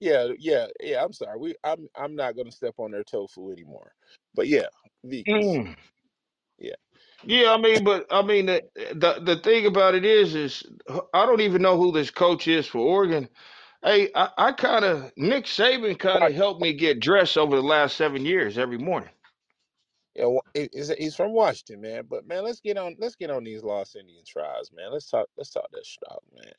Yeah, 0.00 0.28
yeah, 0.38 0.66
yeah. 0.80 1.04
I'm 1.04 1.12
sorry. 1.12 1.38
We 1.38 1.54
I'm 1.64 1.88
I'm 1.96 2.16
not 2.16 2.36
gonna 2.36 2.52
step 2.52 2.74
on 2.78 2.92
their 2.92 3.04
tofu 3.04 3.50
anymore. 3.52 3.92
But 4.34 4.48
yeah, 4.48 4.66
vegans. 5.06 5.56
Mm. 5.56 5.76
Yeah. 6.58 6.74
Yeah, 7.24 7.52
I 7.52 7.58
mean, 7.58 7.84
but 7.84 8.06
I 8.10 8.22
mean, 8.22 8.46
the, 8.46 8.62
the 8.76 9.20
the 9.22 9.36
thing 9.38 9.66
about 9.66 9.94
it 9.94 10.04
is, 10.04 10.34
is 10.34 10.64
I 11.14 11.26
don't 11.26 11.40
even 11.42 11.62
know 11.62 11.76
who 11.78 11.92
this 11.92 12.10
coach 12.10 12.48
is 12.48 12.66
for 12.66 12.78
Oregon. 12.78 13.28
Hey, 13.84 14.10
I, 14.14 14.30
I 14.38 14.52
kind 14.52 14.84
of 14.84 15.12
Nick 15.16 15.46
Saban 15.46 15.98
kind 15.98 16.24
of 16.24 16.34
helped 16.34 16.62
me 16.62 16.74
get 16.74 17.00
dressed 17.00 17.38
over 17.38 17.56
the 17.56 17.62
last 17.62 17.96
seven 17.96 18.26
years 18.26 18.58
every 18.58 18.78
morning. 18.78 19.10
Yeah, 20.18 20.26
wa- 20.26 20.42
he- 20.54 20.70
he's, 20.74 20.88
he's 20.96 21.16
from 21.16 21.32
Washington, 21.32 21.82
man. 21.82 22.06
But 22.10 22.26
man, 22.26 22.44
let's 22.44 22.60
get 22.60 22.76
on 22.76 22.96
let's 22.98 23.16
get 23.16 23.30
on 23.30 23.44
these 23.44 23.64
Lost 23.64 23.96
Indian 23.96 24.24
tribes, 24.26 24.72
man. 24.72 24.92
Let's 24.92 25.08
talk 25.10 25.28
let's 25.38 25.50
talk 25.52 25.68
that 25.72 25.86
stuff, 25.86 26.18
man. 26.34 26.52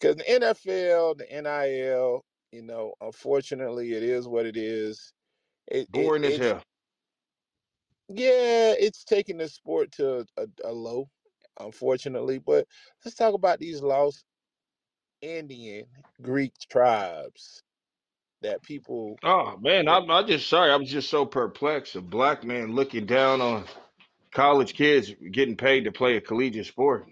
Because 0.00 0.16
the 0.16 0.24
NFL, 0.24 1.18
the 1.18 1.26
NIL, 1.42 2.24
you 2.52 2.62
know, 2.62 2.94
unfortunately, 3.00 3.92
it 3.94 4.04
is 4.04 4.28
what 4.28 4.46
it 4.46 4.56
is. 4.56 5.12
It 5.68 5.88
it 5.94 6.14
Boring 6.14 6.24
as 6.24 6.36
it's 6.36 6.38
hell. 6.38 6.62
yeah, 8.08 8.74
it's 8.78 9.04
taking 9.04 9.38
the 9.38 9.48
sport 9.48 9.92
to 9.92 10.26
a, 10.38 10.46
a 10.64 10.72
low, 10.72 11.10
unfortunately. 11.60 12.38
But 12.38 12.68
let's 13.04 13.16
talk 13.16 13.34
about 13.34 13.58
these 13.58 13.82
lost 13.82 14.24
Indian 15.22 15.86
Greek 16.22 16.52
tribes 16.70 17.62
that 18.42 18.62
people. 18.62 19.16
Oh 19.22 19.56
man, 19.60 19.88
I'm 19.88 20.10
I 20.10 20.22
just 20.22 20.48
sorry. 20.48 20.70
I 20.70 20.76
was 20.76 20.90
just 20.90 21.10
so 21.10 21.26
perplexed. 21.26 21.96
A 21.96 22.00
black 22.00 22.44
man 22.44 22.74
looking 22.74 23.06
down 23.06 23.40
on 23.40 23.64
college 24.32 24.74
kids 24.74 25.12
getting 25.30 25.56
paid 25.56 25.84
to 25.84 25.92
play 25.92 26.16
a 26.16 26.20
collegiate 26.20 26.66
sport. 26.66 27.06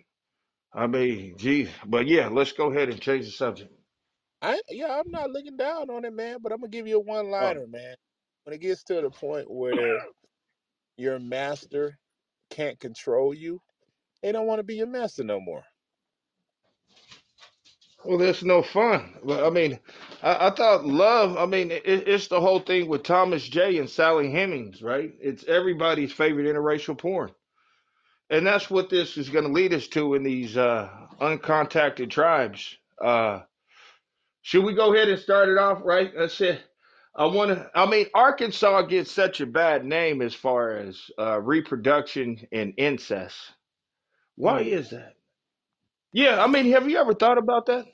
I 0.73 0.87
mean, 0.87 1.35
geez, 1.37 1.69
but 1.87 2.07
yeah, 2.07 2.29
let's 2.29 2.53
go 2.53 2.71
ahead 2.71 2.89
and 2.89 3.01
change 3.01 3.27
the 3.27 3.33
subject. 3.33 3.73
I 4.43 4.61
yeah, 4.69 4.99
I'm 4.99 5.11
not 5.11 5.31
looking 5.31 5.57
down 5.57 5.91
on 5.91 6.05
it, 6.05 6.13
man. 6.13 6.39
But 6.43 6.53
I'm 6.53 6.61
gonna 6.61 6.71
give 6.71 6.87
you 6.87 6.97
a 6.97 7.01
oh. 7.01 7.05
one 7.05 7.31
liner, 7.31 7.67
man. 7.67 7.95
When 8.45 8.55
it 8.55 8.61
gets 8.61 8.83
to 8.85 9.01
the 9.01 9.11
point 9.11 9.51
where 9.51 10.01
your 10.97 11.19
master 11.19 11.99
can't 12.51 12.79
control 12.81 13.35
you, 13.35 13.61
they 14.23 14.33
don't 14.33 14.47
want 14.47 14.59
to 14.61 14.65
be 14.65 14.77
your 14.77 14.87
master 14.87 15.25
no 15.25 15.41
more. 15.41 15.63
Well, 18.05 18.19
that's 18.19 18.43
no 18.43 18.63
fun. 18.63 19.15
But 19.25 19.45
I 19.45 19.51
mean, 19.51 19.79
I, 20.23 20.49
I 20.49 20.51
thought 20.51 20.87
love. 20.87 21.37
I 21.37 21.47
mean, 21.47 21.71
it, 21.71 21.83
it's 21.87 22.29
the 22.29 22.41
whole 22.41 22.61
thing 22.61 22.89
with 22.89 23.03
Thomas 23.05 23.47
J 23.49 23.79
and 23.79 23.91
Sally 23.91 24.31
Hemings, 24.31 24.83
right? 24.83 25.13
It's 25.21 25.45
everybody's 25.45 26.13
favorite 26.13 26.47
interracial 26.47 26.99
porn, 26.99 27.31
and 28.31 28.47
that's 28.47 28.71
what 28.71 28.91
this 28.91 29.17
is 29.19 29.31
going 29.31 29.47
to 29.47 29.53
lead 29.53 29.75
us 29.75 29.89
to 29.89 30.15
in 30.15 30.23
these 30.23 30.57
uh, 30.57 30.89
uncontacted 31.21 32.11
tribes. 32.11 32.77
Uh, 33.03 33.41
should 34.43 34.65
we 34.65 34.75
go 34.75 34.95
ahead 34.95 35.09
and 35.09 35.21
start 35.21 35.49
it 35.49 35.59
off, 35.59 35.81
right? 35.85 36.13
That's 36.17 36.41
it. 36.41 36.61
I 37.15 37.27
want 37.27 37.51
to. 37.51 37.71
I 37.75 37.87
mean, 37.91 38.07
Arkansas 38.15 38.83
gets 38.83 39.11
such 39.13 39.41
a 39.41 39.47
bad 39.47 39.85
name 39.85 40.23
as 40.23 40.35
far 40.35 40.77
as 40.77 41.01
uh, 41.19 41.41
reproduction 41.41 42.47
and 42.53 42.75
incest. 42.79 43.37
Why 44.37 44.63
Mm. 44.63 44.73
is 44.73 44.91
that? 44.91 45.15
Yeah, 46.13 46.43
I 46.43 46.49
mean, 46.49 46.73
have 46.73 46.91
you 46.91 46.99
ever 46.99 47.15
thought 47.15 47.39
about 47.39 47.67
that? 47.69 47.87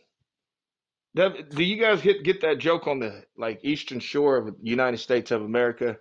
Have- 1.17 1.51
Do 1.51 1.65
you 1.65 1.81
guys 1.81 2.03
get 2.03 2.25
get 2.25 2.43
that 2.43 2.59
joke 2.59 2.89
on 2.89 3.01
the 3.01 3.25
like 3.39 3.61
eastern 3.65 4.01
shore 4.01 4.39
of 4.39 4.47
the 4.47 4.57
United 4.63 4.99
States 4.99 5.31
of 5.33 5.43
America? 5.43 5.99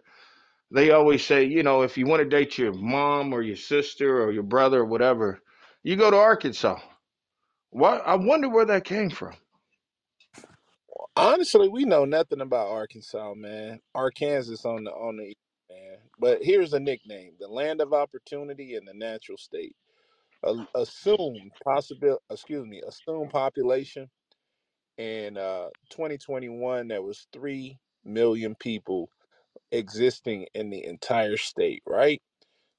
They 0.72 0.92
always 0.92 1.26
say, 1.26 1.46
you 1.46 1.64
know, 1.64 1.84
if 1.84 1.98
you 1.98 2.06
want 2.08 2.22
to 2.24 2.30
date 2.30 2.58
your 2.58 2.74
mom 2.74 3.34
or 3.34 3.42
your 3.42 3.56
sister 3.58 4.22
or 4.22 4.32
your 4.32 4.44
brother 4.44 4.82
or 4.82 4.86
whatever, 4.86 5.42
you 5.84 5.96
go 5.96 6.12
to 6.12 6.18
Arkansas. 6.18 6.80
Why? 7.72 7.98
I 7.98 8.16
wonder 8.16 8.50
where 8.50 8.66
that 8.66 8.86
came 8.86 9.10
from. 9.12 9.34
Honestly, 11.16 11.70
we 11.70 11.86
know 11.86 12.06
nothing 12.06 12.42
about 12.42 12.70
Arkansas, 12.70 13.36
man. 13.36 13.82
Arkansas 13.96 14.68
on 14.70 14.86
the 14.86 14.92
on 14.92 15.18
the 15.18 15.26
east, 15.26 15.38
man. 15.70 15.98
But 16.20 16.40
here's 16.44 16.74
a 16.74 16.80
nickname: 16.80 17.34
the 17.40 17.48
land 17.48 17.82
of 17.82 17.94
opportunity 17.94 18.76
and 18.76 18.88
the 18.88 18.94
natural 18.96 19.38
state. 19.38 19.76
A, 20.46 20.68
assumed 20.76 21.52
possible, 21.64 22.20
excuse 22.32 22.66
me, 22.68 22.82
assumed 22.88 23.32
population 23.32 24.10
in 24.98 25.38
uh 25.38 25.70
2021 25.92 26.88
there 26.90 27.02
was 27.04 27.28
3 27.34 27.78
million 28.06 28.56
people 28.56 29.10
existing 29.72 30.48
in 30.56 30.70
the 30.72 30.86
entire 30.86 31.38
state, 31.38 31.84
right? 31.88 32.22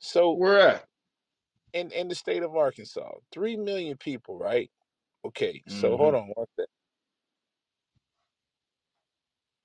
So 0.01 0.39
Where 0.39 0.61
at? 0.61 0.87
in 1.73 1.91
in 1.93 2.09
the 2.09 2.15
state 2.15 2.43
of 2.43 2.57
Arkansas, 2.57 3.13
3 3.33 3.57
million 3.59 3.97
people, 3.99 4.39
right? 4.39 4.71
Okay, 5.27 5.63
so 5.69 5.97
Mm-hmm. 5.97 5.99
hold 5.99 6.15
on 6.15 6.33
one 6.35 6.47
sec. 6.59 6.67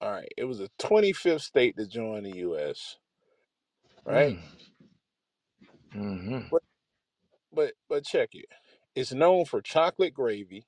All 0.02 0.12
right, 0.12 0.30
it 0.38 0.46
was 0.46 0.60
the 0.60 0.70
25th 0.80 1.42
state 1.42 1.78
to 1.78 1.88
join 1.88 2.24
the 2.24 2.38
US, 2.40 2.98
right? 4.06 4.40
Mm-hmm. 5.98 6.56
But 7.54 7.74
but 7.90 8.06
check 8.06 8.30
it. 8.34 8.46
It's 8.96 9.14
known 9.14 9.46
for 9.46 9.62
chocolate 9.62 10.14
gravy, 10.14 10.66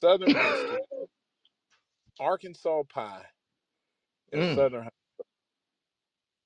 southern 0.00 0.36
biscuit, 0.36 0.80
Arkansas 2.20 2.84
pie, 2.92 3.26
and 4.32 4.44
Mm. 4.44 4.56
southern 4.56 4.88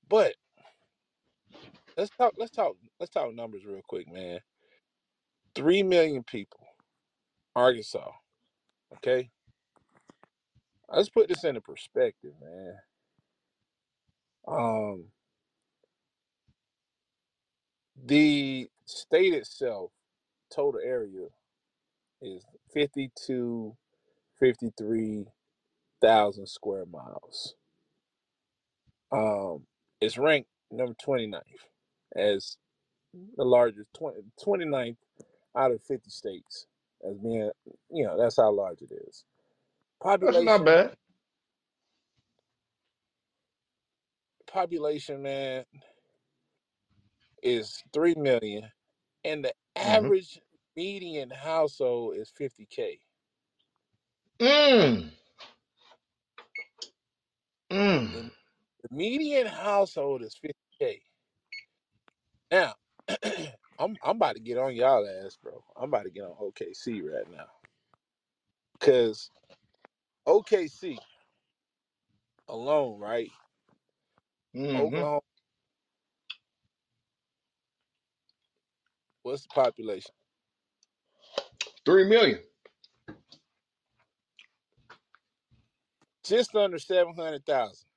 But 0.09 0.35
let's 1.97 2.11
talk 2.11 2.33
let's 2.37 2.51
talk 2.51 2.75
let's 2.99 3.11
talk 3.11 3.33
numbers 3.33 3.65
real 3.65 3.81
quick, 3.87 4.11
man. 4.11 4.39
3 5.55 5.83
million 5.83 6.23
people, 6.23 6.61
Arkansas, 7.55 8.11
okay? 8.95 9.31
Let's 10.89 11.09
put 11.09 11.29
this 11.29 11.43
into 11.45 11.61
perspective, 11.61 12.33
man. 12.41 12.75
Um 14.47 15.05
the 18.05 18.69
state 18.89 19.33
itself, 19.33 19.91
total 20.53 20.81
area 20.83 21.27
is 22.21 22.43
52 22.73 23.75
53,000 24.39 25.31
square 26.47 26.85
miles. 26.87 27.55
Um 29.11 29.65
it's 30.01 30.17
ranked 30.17 30.49
number 30.71 30.95
29th 31.05 31.41
as 32.15 32.57
the 33.37 33.45
largest 33.45 33.89
20, 33.97 34.17
29th 34.45 34.97
out 35.57 35.71
of 35.71 35.83
50 35.83 36.09
states 36.09 36.67
as 37.09 37.17
being, 37.19 37.51
you 37.91 38.05
know, 38.05 38.17
that's 38.17 38.37
how 38.37 38.51
large 38.51 38.81
it 38.81 38.91
is. 39.07 39.25
That's 40.21 40.43
not 40.43 40.63
Population, 40.63 40.65
bad. 40.65 40.95
population, 44.47 45.21
man, 45.23 45.65
is 47.43 47.83
three 47.93 48.15
million, 48.15 48.63
and 49.23 49.45
the 49.45 49.53
Mm-hmm. 49.83 50.09
average 50.09 50.39
median 50.75 51.31
household 51.31 52.17
is 52.17 52.31
fifty 52.31 52.67
k. 52.67 53.01
Mm. 54.41 55.11
Mm. 57.71 58.11
The, 58.11 58.23
the 58.83 58.89
median 58.95 59.47
household 59.47 60.23
is 60.23 60.35
fifty 60.35 60.55
k. 60.79 61.03
Now, 62.51 62.75
I'm 63.79 63.97
I'm 64.03 64.17
about 64.17 64.35
to 64.35 64.41
get 64.41 64.57
on 64.57 64.75
y'all 64.75 65.07
ass, 65.07 65.37
bro. 65.41 65.63
I'm 65.77 65.89
about 65.89 66.03
to 66.05 66.11
get 66.11 66.23
on 66.23 66.33
OKC 66.41 67.03
right 67.03 67.29
now, 67.31 67.47
cause 68.79 69.31
OKC 70.27 70.99
alone, 72.49 72.99
right? 72.99 73.33
Mm-hmm. 74.55 74.77
Oklahoma, 74.77 75.21
what's 79.29 79.43
the 79.43 79.49
population? 79.49 80.11
Three 81.85 82.05
million. 82.05 82.39
Just 86.23 86.55
under 86.55 86.79
seven 86.79 87.15
hundred 87.15 87.45
thousand. 87.45 87.87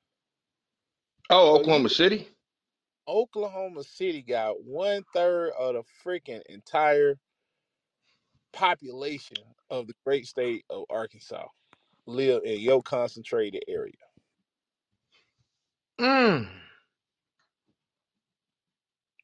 Oh, 1.30 1.54
So 1.54 1.62
you 1.62 1.62
Oklahoma 1.62 1.88
City. 1.88 2.28
Oklahoma 3.08 3.82
City 3.84 4.22
got 4.22 4.62
one 4.62 5.04
third 5.14 5.52
of 5.58 5.74
the 5.74 5.82
freaking 6.04 6.42
entire 6.48 7.18
population 8.52 9.38
of 9.70 9.86
the 9.86 9.94
great 10.04 10.26
state 10.26 10.64
of 10.70 10.84
Arkansas 10.90 11.46
live 12.06 12.42
in 12.44 12.60
your 12.60 12.82
concentrated 12.82 13.62
area. 13.68 13.92
Mm. 16.00 16.48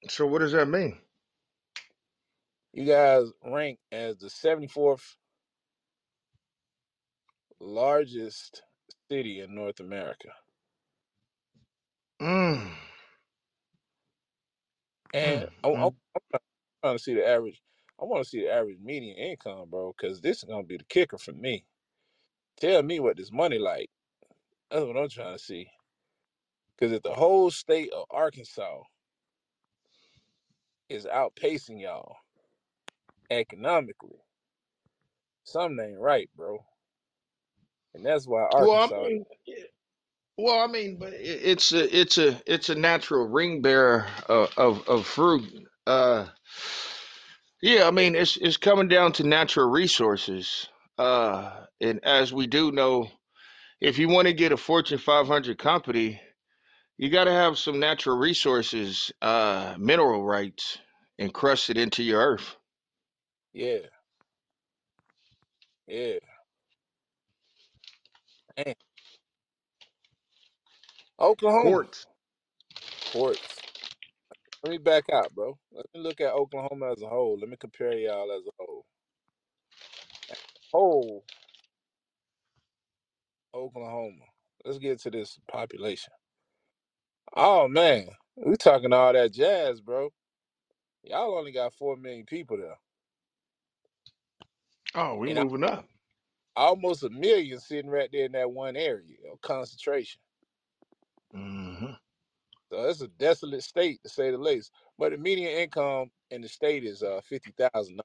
So 0.08 0.26
what 0.26 0.40
does 0.40 0.52
that 0.52 0.68
mean? 0.68 0.98
You 2.78 2.86
guys 2.86 3.28
rank 3.44 3.80
as 3.92 4.18
the 4.18 4.28
74th 4.28 5.16
largest 7.60 8.62
city 9.10 9.40
in 9.40 9.54
North 9.54 9.80
America. 9.80 10.30
Mm. 12.22 12.70
And 15.14 15.46
Mm. 15.46 15.50
I'm, 15.64 15.72
I'm 15.82 15.90
Mm. 15.90 15.94
I'm 16.34 16.40
trying 16.82 16.96
to 16.98 17.02
see 17.02 17.14
the 17.14 17.26
average. 17.28 17.62
I 18.00 18.04
want 18.06 18.24
to 18.24 18.30
see 18.30 18.42
the 18.42 18.52
average 18.52 18.78
median 18.82 19.16
income, 19.18 19.68
bro, 19.70 19.94
because 19.96 20.20
this 20.20 20.38
is 20.38 20.44
gonna 20.44 20.64
be 20.64 20.78
the 20.78 20.84
kicker 20.84 21.18
for 21.18 21.32
me. 21.32 21.66
Tell 22.60 22.82
me 22.82 23.00
what 23.00 23.16
this 23.18 23.32
money 23.32 23.58
like. 23.58 23.90
That's 24.70 24.86
what 24.86 24.96
I'm 24.98 25.08
trying 25.10 25.36
to 25.38 25.42
see. 25.44 25.68
Because 26.76 26.92
if 26.92 27.02
the 27.02 27.14
whole 27.14 27.50
state 27.50 27.92
of 27.92 28.06
Arkansas 28.10 28.82
is 30.88 31.06
outpacing 31.06 31.80
y'all 31.82 32.16
economically, 33.30 34.18
something 35.44 35.80
ain't 35.84 36.00
right, 36.00 36.30
bro. 36.36 36.58
And 37.94 38.06
that's 38.06 38.26
why 38.26 38.42
Well, 38.58 38.72
I 38.74 38.86
Arkansas, 38.86 39.08
mean, 39.08 39.24
well, 40.38 40.60
I 40.60 40.68
mean, 40.68 40.98
but 40.98 41.14
it- 41.14 41.20
it's 41.44 41.72
a 41.72 41.98
it's 41.98 42.18
a 42.18 42.40
it's 42.46 42.68
a 42.70 42.74
natural 42.76 43.28
ring 43.28 43.62
bearer 43.62 44.06
of 44.28 44.52
of, 44.58 44.88
of 44.88 45.06
fruit. 45.06 45.44
Uh, 45.86 46.26
yeah, 47.62 47.86
I 47.88 47.92
mean, 47.92 48.16
it's 48.16 48.36
it's 48.38 48.56
coming 48.58 48.88
down 48.88 49.12
to 49.14 49.24
natural 49.24 49.70
resources. 49.70 50.68
Uh, 50.98 51.66
and 51.80 52.04
as 52.04 52.32
we 52.32 52.46
do 52.46 52.72
know, 52.72 53.08
if 53.80 53.98
you 53.98 54.08
want 54.08 54.28
to 54.28 54.34
get 54.34 54.52
a 54.52 54.58
Fortune 54.58 54.98
500 54.98 55.58
company, 55.58 56.20
you 56.98 57.10
got 57.10 57.24
to 57.24 57.32
have 57.32 57.58
some 57.58 57.80
natural 57.80 58.16
resources, 58.18 59.12
uh, 59.22 59.74
mineral 59.78 60.24
rights, 60.24 60.78
encrusted 61.18 61.76
into 61.78 62.02
your 62.02 62.20
earth. 62.20 62.56
Yeah, 63.54 63.78
yeah. 65.88 66.18
Man, 68.58 68.74
Oklahoma, 71.20 71.84
Quartz. 71.84 72.06
quartz. 73.04 73.62
Let 74.64 74.70
me 74.72 74.78
back 74.78 75.04
out, 75.12 75.34
bro. 75.34 75.58
Let 75.72 75.86
me 75.94 76.00
look 76.02 76.20
at 76.20 76.32
Oklahoma 76.34 76.92
as 76.92 77.02
a 77.02 77.08
whole. 77.08 77.38
Let 77.40 77.50
me 77.50 77.56
compare 77.58 77.94
y'all 77.94 78.32
as 78.32 78.46
a 78.46 78.50
whole. 78.58 78.86
Whole 80.72 81.24
Oklahoma. 83.54 84.24
Let's 84.64 84.78
get 84.78 85.00
to 85.02 85.10
this 85.10 85.38
population. 85.50 86.12
Oh 87.36 87.68
man, 87.68 88.08
we 88.36 88.56
talking 88.56 88.92
all 88.92 89.12
that 89.12 89.32
jazz, 89.32 89.80
bro. 89.80 90.10
Y'all 91.04 91.38
only 91.38 91.52
got 91.52 91.74
four 91.74 91.96
million 91.96 92.26
people 92.26 92.58
there, 92.58 92.78
Oh, 94.94 95.16
we 95.16 95.28
and 95.28 95.38
moving 95.38 95.64
up. 95.64 95.86
almost 96.56 97.04
a 97.04 97.10
million 97.10 97.60
sitting 97.60 97.90
right 97.90 98.10
there 98.12 98.26
in 98.26 98.32
that 98.32 98.50
one 98.52 98.76
area 98.76 99.16
of 99.32 99.40
concentration. 99.42 100.20
hmm 101.34 101.92
So 102.72 102.84
it's 102.88 103.02
a 103.02 103.08
desolate 103.08 103.64
state 103.64 104.02
to 104.04 104.10
say 104.10 104.30
the 104.32 104.38
least. 104.38 104.72
But 104.98 105.12
the 105.12 105.18
median 105.18 105.52
income 105.52 106.10
in 106.30 106.42
the 106.42 106.48
state 106.48 106.84
is 106.84 107.02
uh 107.02 107.20
fifty 107.24 107.52
thousand. 107.52 108.00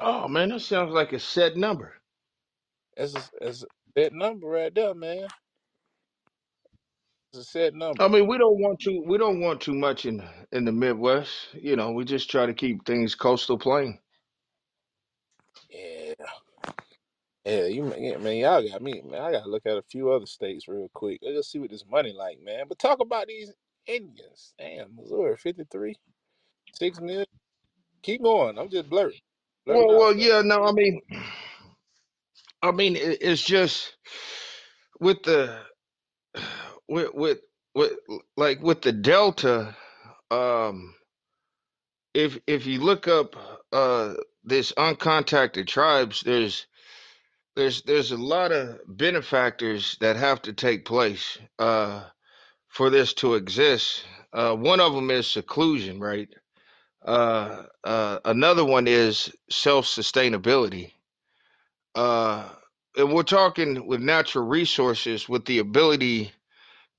Oh 0.00 0.28
man, 0.28 0.50
that 0.50 0.60
sounds 0.60 0.92
like 0.92 1.12
a 1.14 1.20
set 1.20 1.56
number. 1.56 1.94
That's 2.96 3.14
a, 3.16 3.22
that's 3.40 3.62
a 3.64 3.66
set 3.96 4.14
number 4.14 4.48
right 4.48 4.74
there, 4.74 4.94
man. 4.94 5.28
It's 7.32 7.42
a 7.42 7.44
set 7.44 7.74
number. 7.74 8.00
I 8.00 8.08
mean, 8.08 8.28
we 8.28 8.38
don't 8.38 8.60
want 8.60 8.80
to 8.82 9.02
we 9.06 9.18
don't 9.18 9.40
want 9.40 9.62
too 9.62 9.74
much 9.74 10.06
in 10.06 10.22
in 10.52 10.66
the 10.66 10.72
Midwest. 10.72 11.32
You 11.54 11.76
know, 11.76 11.92
we 11.92 12.04
just 12.04 12.30
try 12.30 12.46
to 12.46 12.54
keep 12.54 12.86
things 12.86 13.14
coastal 13.16 13.58
plain. 13.58 14.00
Yeah, 15.70 16.14
yeah. 17.44 17.66
You 17.66 17.84
man, 17.84 18.02
yeah, 18.02 18.16
man, 18.18 18.36
y'all 18.38 18.68
got 18.68 18.82
me, 18.82 19.02
man. 19.02 19.22
I 19.22 19.32
gotta 19.32 19.50
look 19.50 19.66
at 19.66 19.78
a 19.78 19.82
few 19.82 20.10
other 20.10 20.26
states 20.26 20.68
real 20.68 20.90
quick. 20.94 21.20
Let's 21.22 21.50
see 21.52 21.60
what 21.60 21.70
this 21.70 21.84
money 21.90 22.12
like, 22.12 22.40
man. 22.42 22.66
But 22.68 22.78
talk 22.78 23.00
about 23.00 23.28
these 23.28 23.52
Indians. 23.86 24.54
Damn, 24.58 24.96
Missouri, 24.96 25.36
fifty 25.36 25.64
three, 25.70 25.96
six 26.74 27.00
million. 27.00 27.26
Keep 28.02 28.22
going. 28.24 28.58
I'm 28.58 28.70
just 28.70 28.90
blurting, 28.90 29.20
blurting 29.66 29.90
Well, 29.90 29.94
out 29.94 29.98
well, 29.98 30.16
yeah, 30.16 30.42
no, 30.42 30.64
I 30.64 30.72
mean, 30.72 31.00
I 32.62 32.72
mean, 32.72 32.96
it, 32.96 33.18
it's 33.22 33.42
just 33.42 33.96
with 35.00 35.22
the 35.24 35.58
with 36.88 37.14
with 37.14 37.38
with 37.74 37.92
like 38.36 38.62
with 38.62 38.82
the 38.82 38.92
Delta. 38.92 39.76
Um, 40.30 40.94
if 42.14 42.38
if 42.46 42.66
you 42.66 42.80
look 42.82 43.08
up 43.08 43.36
uh 43.72 44.14
this 44.48 44.72
uncontacted 44.72 45.66
tribes, 45.68 46.22
there's 46.22 46.66
there's 47.56 47.82
there's 47.82 48.12
a 48.12 48.16
lot 48.16 48.52
of 48.52 48.80
benefactors 48.88 49.96
that 50.00 50.16
have 50.16 50.42
to 50.42 50.52
take 50.52 50.84
place 50.84 51.38
uh 51.58 52.04
for 52.68 52.90
this 52.90 53.14
to 53.14 53.34
exist. 53.34 54.04
Uh, 54.32 54.54
one 54.54 54.80
of 54.80 54.94
them 54.94 55.10
is 55.10 55.26
seclusion, 55.26 56.00
right? 56.00 56.28
Uh, 57.04 57.64
uh, 57.84 58.18
another 58.24 58.64
one 58.64 58.86
is 58.86 59.32
self 59.50 59.86
sustainability. 59.86 60.92
Uh, 61.94 62.48
and 62.96 63.12
we're 63.12 63.22
talking 63.22 63.86
with 63.86 64.00
natural 64.00 64.46
resources 64.46 65.28
with 65.28 65.44
the 65.46 65.58
ability 65.58 66.32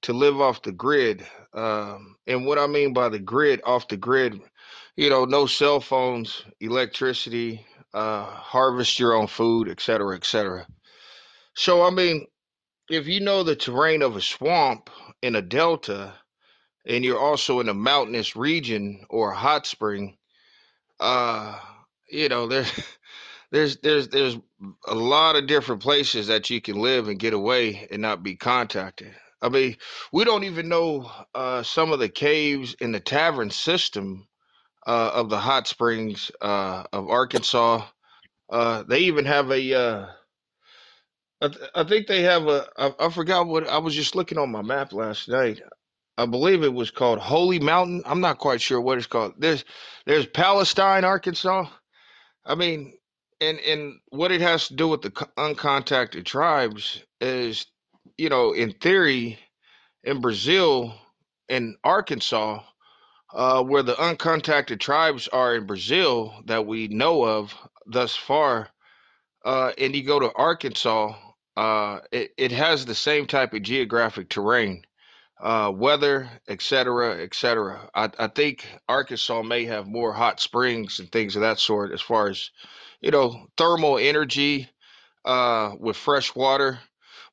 to 0.03 0.13
live 0.13 0.39
off 0.41 0.61
the 0.61 0.71
grid. 0.71 1.25
Um, 1.53 2.15
and 2.27 2.45
what 2.45 2.59
I 2.59 2.67
mean 2.67 2.93
by 2.93 3.09
the 3.09 3.19
grid, 3.19 3.61
off 3.65 3.87
the 3.87 3.97
grid, 3.97 4.39
you 4.99 5.09
know, 5.09 5.23
no 5.23 5.45
cell 5.45 5.79
phones, 5.79 6.43
electricity, 6.59 7.65
uh, 7.93 8.25
harvest 8.25 8.99
your 8.99 9.13
own 9.13 9.27
food, 9.27 9.69
et 9.69 9.79
cetera, 9.79 10.13
et 10.13 10.25
cetera. 10.25 10.67
So, 11.55 11.83
I 11.83 11.89
mean, 11.89 12.27
if 12.89 13.07
you 13.07 13.21
know 13.21 13.43
the 13.43 13.55
terrain 13.55 14.01
of 14.01 14.17
a 14.17 14.21
swamp 14.21 14.89
in 15.21 15.35
a 15.37 15.41
delta, 15.41 16.13
and 16.85 17.05
you're 17.05 17.17
also 17.17 17.61
in 17.61 17.69
a 17.69 17.73
mountainous 17.73 18.35
region 18.35 19.05
or 19.09 19.31
a 19.31 19.37
hot 19.37 19.65
spring, 19.65 20.17
uh, 20.99 21.57
you 22.11 22.27
know, 22.27 22.47
there, 22.47 22.65
there's 23.53 23.77
there's 23.77 24.09
there's 24.09 24.37
a 24.85 24.95
lot 24.95 25.37
of 25.37 25.47
different 25.47 25.81
places 25.81 26.27
that 26.27 26.49
you 26.49 26.59
can 26.59 26.75
live 26.75 27.07
and 27.07 27.19
get 27.19 27.33
away 27.33 27.87
and 27.89 28.01
not 28.01 28.21
be 28.21 28.35
contacted. 28.35 29.15
I 29.41 29.47
mean, 29.47 29.77
we 30.11 30.25
don't 30.25 30.43
even 30.43 30.67
know 30.67 31.09
uh, 31.33 31.63
some 31.63 31.93
of 31.93 31.99
the 31.99 32.09
caves 32.09 32.75
in 32.81 32.91
the 32.91 32.99
cavern 32.99 33.49
system 33.49 34.25
uh, 34.87 35.11
of 35.15 35.29
the 35.29 35.39
hot 35.39 35.67
springs 35.67 36.31
uh, 36.41 36.83
of 36.93 37.09
Arkansas. 37.09 37.85
Uh, 38.49 38.83
they 38.83 39.01
even 39.01 39.25
have 39.25 39.51
a. 39.51 39.73
Uh, 39.73 40.07
I, 41.41 41.47
th- 41.49 41.69
I 41.75 41.83
think 41.85 42.07
they 42.07 42.23
have 42.23 42.47
a. 42.47 42.67
I, 42.77 42.93
I 42.99 43.09
forgot 43.09 43.47
what 43.47 43.67
I 43.67 43.79
was 43.79 43.95
just 43.95 44.15
looking 44.15 44.37
on 44.37 44.51
my 44.51 44.61
map 44.61 44.93
last 44.93 45.29
night. 45.29 45.61
I 46.17 46.25
believe 46.25 46.63
it 46.63 46.73
was 46.73 46.91
called 46.91 47.19
Holy 47.19 47.59
Mountain. 47.59 48.03
I'm 48.05 48.21
not 48.21 48.39
quite 48.39 48.61
sure 48.61 48.81
what 48.81 48.97
it's 48.97 49.07
called. 49.07 49.35
There's 49.39 49.65
there's 50.05 50.25
Palestine, 50.27 51.05
Arkansas. 51.05 51.67
I 52.45 52.55
mean, 52.55 52.93
and 53.41 53.59
and 53.59 53.99
what 54.09 54.31
it 54.31 54.41
has 54.41 54.67
to 54.69 54.75
do 54.75 54.87
with 54.89 55.01
the 55.01 55.11
uncontacted 55.37 56.25
tribes 56.25 57.03
is, 57.21 57.67
you 58.17 58.29
know, 58.29 58.53
in 58.53 58.73
theory, 58.73 59.39
in 60.03 60.21
Brazil, 60.21 60.95
in 61.49 61.77
Arkansas, 61.83 62.63
uh, 63.33 63.63
where 63.63 63.83
the 63.83 63.93
uncontacted 63.95 64.79
tribes 64.79 65.27
are 65.27 65.55
in 65.55 65.65
Brazil 65.65 66.33
that 66.45 66.65
we 66.65 66.87
know 66.87 67.23
of 67.23 67.53
thus 67.85 68.15
far, 68.15 68.69
uh, 69.45 69.71
and 69.77 69.95
you 69.95 70.03
go 70.03 70.19
to 70.19 70.31
Arkansas, 70.35 71.13
uh, 71.57 71.99
it, 72.11 72.31
it 72.37 72.51
has 72.51 72.85
the 72.85 72.95
same 72.95 73.25
type 73.25 73.53
of 73.53 73.61
geographic 73.61 74.29
terrain, 74.29 74.83
uh, 75.41 75.71
weather, 75.73 76.29
et 76.47 76.61
cetera, 76.61 77.21
et 77.21 77.33
cetera. 77.33 77.89
I, 77.93 78.09
I 78.17 78.27
think 78.27 78.67
Arkansas 78.87 79.41
may 79.43 79.65
have 79.65 79.87
more 79.87 80.13
hot 80.13 80.39
springs 80.39 80.99
and 80.99 81.11
things 81.11 81.35
of 81.35 81.41
that 81.41 81.59
sort 81.59 81.91
as 81.91 82.01
far 82.01 82.29
as, 82.29 82.51
you 83.01 83.11
know, 83.11 83.47
thermal 83.57 83.97
energy 83.97 84.69
uh, 85.25 85.71
with 85.79 85.97
fresh 85.97 86.35
water. 86.35 86.79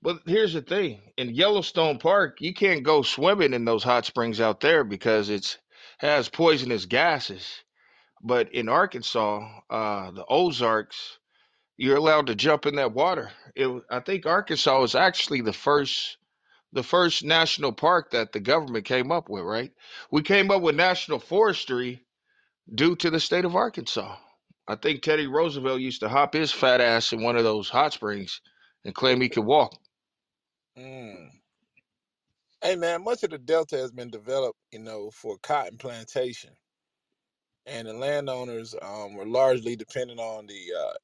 But 0.02 0.20
here's 0.26 0.52
the 0.52 0.62
thing: 0.62 1.00
in 1.16 1.34
Yellowstone 1.34 1.98
Park, 1.98 2.40
you 2.40 2.54
can't 2.54 2.84
go 2.84 3.02
swimming 3.02 3.54
in 3.54 3.64
those 3.64 3.82
hot 3.82 4.04
springs 4.04 4.40
out 4.40 4.60
there 4.60 4.84
because 4.84 5.30
it's 5.30 5.58
has 5.98 6.28
poisonous 6.28 6.86
gases. 6.86 7.62
But 8.22 8.52
in 8.52 8.68
Arkansas, 8.68 9.48
uh, 9.70 10.10
the 10.10 10.24
Ozarks, 10.28 11.18
you're 11.76 11.96
allowed 11.96 12.26
to 12.28 12.34
jump 12.34 12.66
in 12.66 12.76
that 12.76 12.92
water. 12.92 13.30
It, 13.54 13.68
I 13.90 14.00
think 14.00 14.26
Arkansas 14.26 14.80
was 14.80 14.94
actually 14.94 15.42
the 15.42 15.52
first 15.52 16.16
the 16.72 16.82
first 16.82 17.24
national 17.24 17.72
park 17.72 18.10
that 18.10 18.32
the 18.32 18.40
government 18.40 18.84
came 18.84 19.12
up 19.12 19.28
with. 19.28 19.44
Right? 19.44 19.72
We 20.10 20.22
came 20.22 20.50
up 20.50 20.62
with 20.62 20.74
national 20.74 21.18
forestry 21.18 22.04
due 22.74 22.96
to 22.96 23.10
the 23.10 23.20
state 23.20 23.44
of 23.44 23.54
Arkansas. 23.54 24.16
I 24.68 24.74
think 24.74 25.02
Teddy 25.02 25.26
Roosevelt 25.26 25.80
used 25.80 26.00
to 26.00 26.08
hop 26.08 26.34
his 26.34 26.50
fat 26.50 26.80
ass 26.80 27.12
in 27.12 27.22
one 27.22 27.36
of 27.36 27.44
those 27.44 27.68
hot 27.68 27.92
springs 27.92 28.40
and 28.84 28.94
claim 28.94 29.20
he 29.20 29.28
could 29.28 29.44
walk. 29.44 29.76
Mm. 30.76 31.30
Hey 32.66 32.76
man, 32.76 33.04
much 33.04 33.22
of 33.24 33.30
the 33.30 33.38
Delta 33.38 33.78
has 33.78 33.92
been 33.92 34.10
developed, 34.10 34.58
you 34.72 34.80
know, 34.80 35.12
for 35.12 35.38
cotton 35.38 35.78
plantation, 35.78 36.50
and 37.66 37.88
the 37.88 37.94
landowners 37.94 38.74
um, 38.82 39.14
were 39.14 39.26
largely 39.26 39.76
dependent 39.76 40.20
on 40.20 40.46
the 40.46 40.62
uh, 40.78 40.94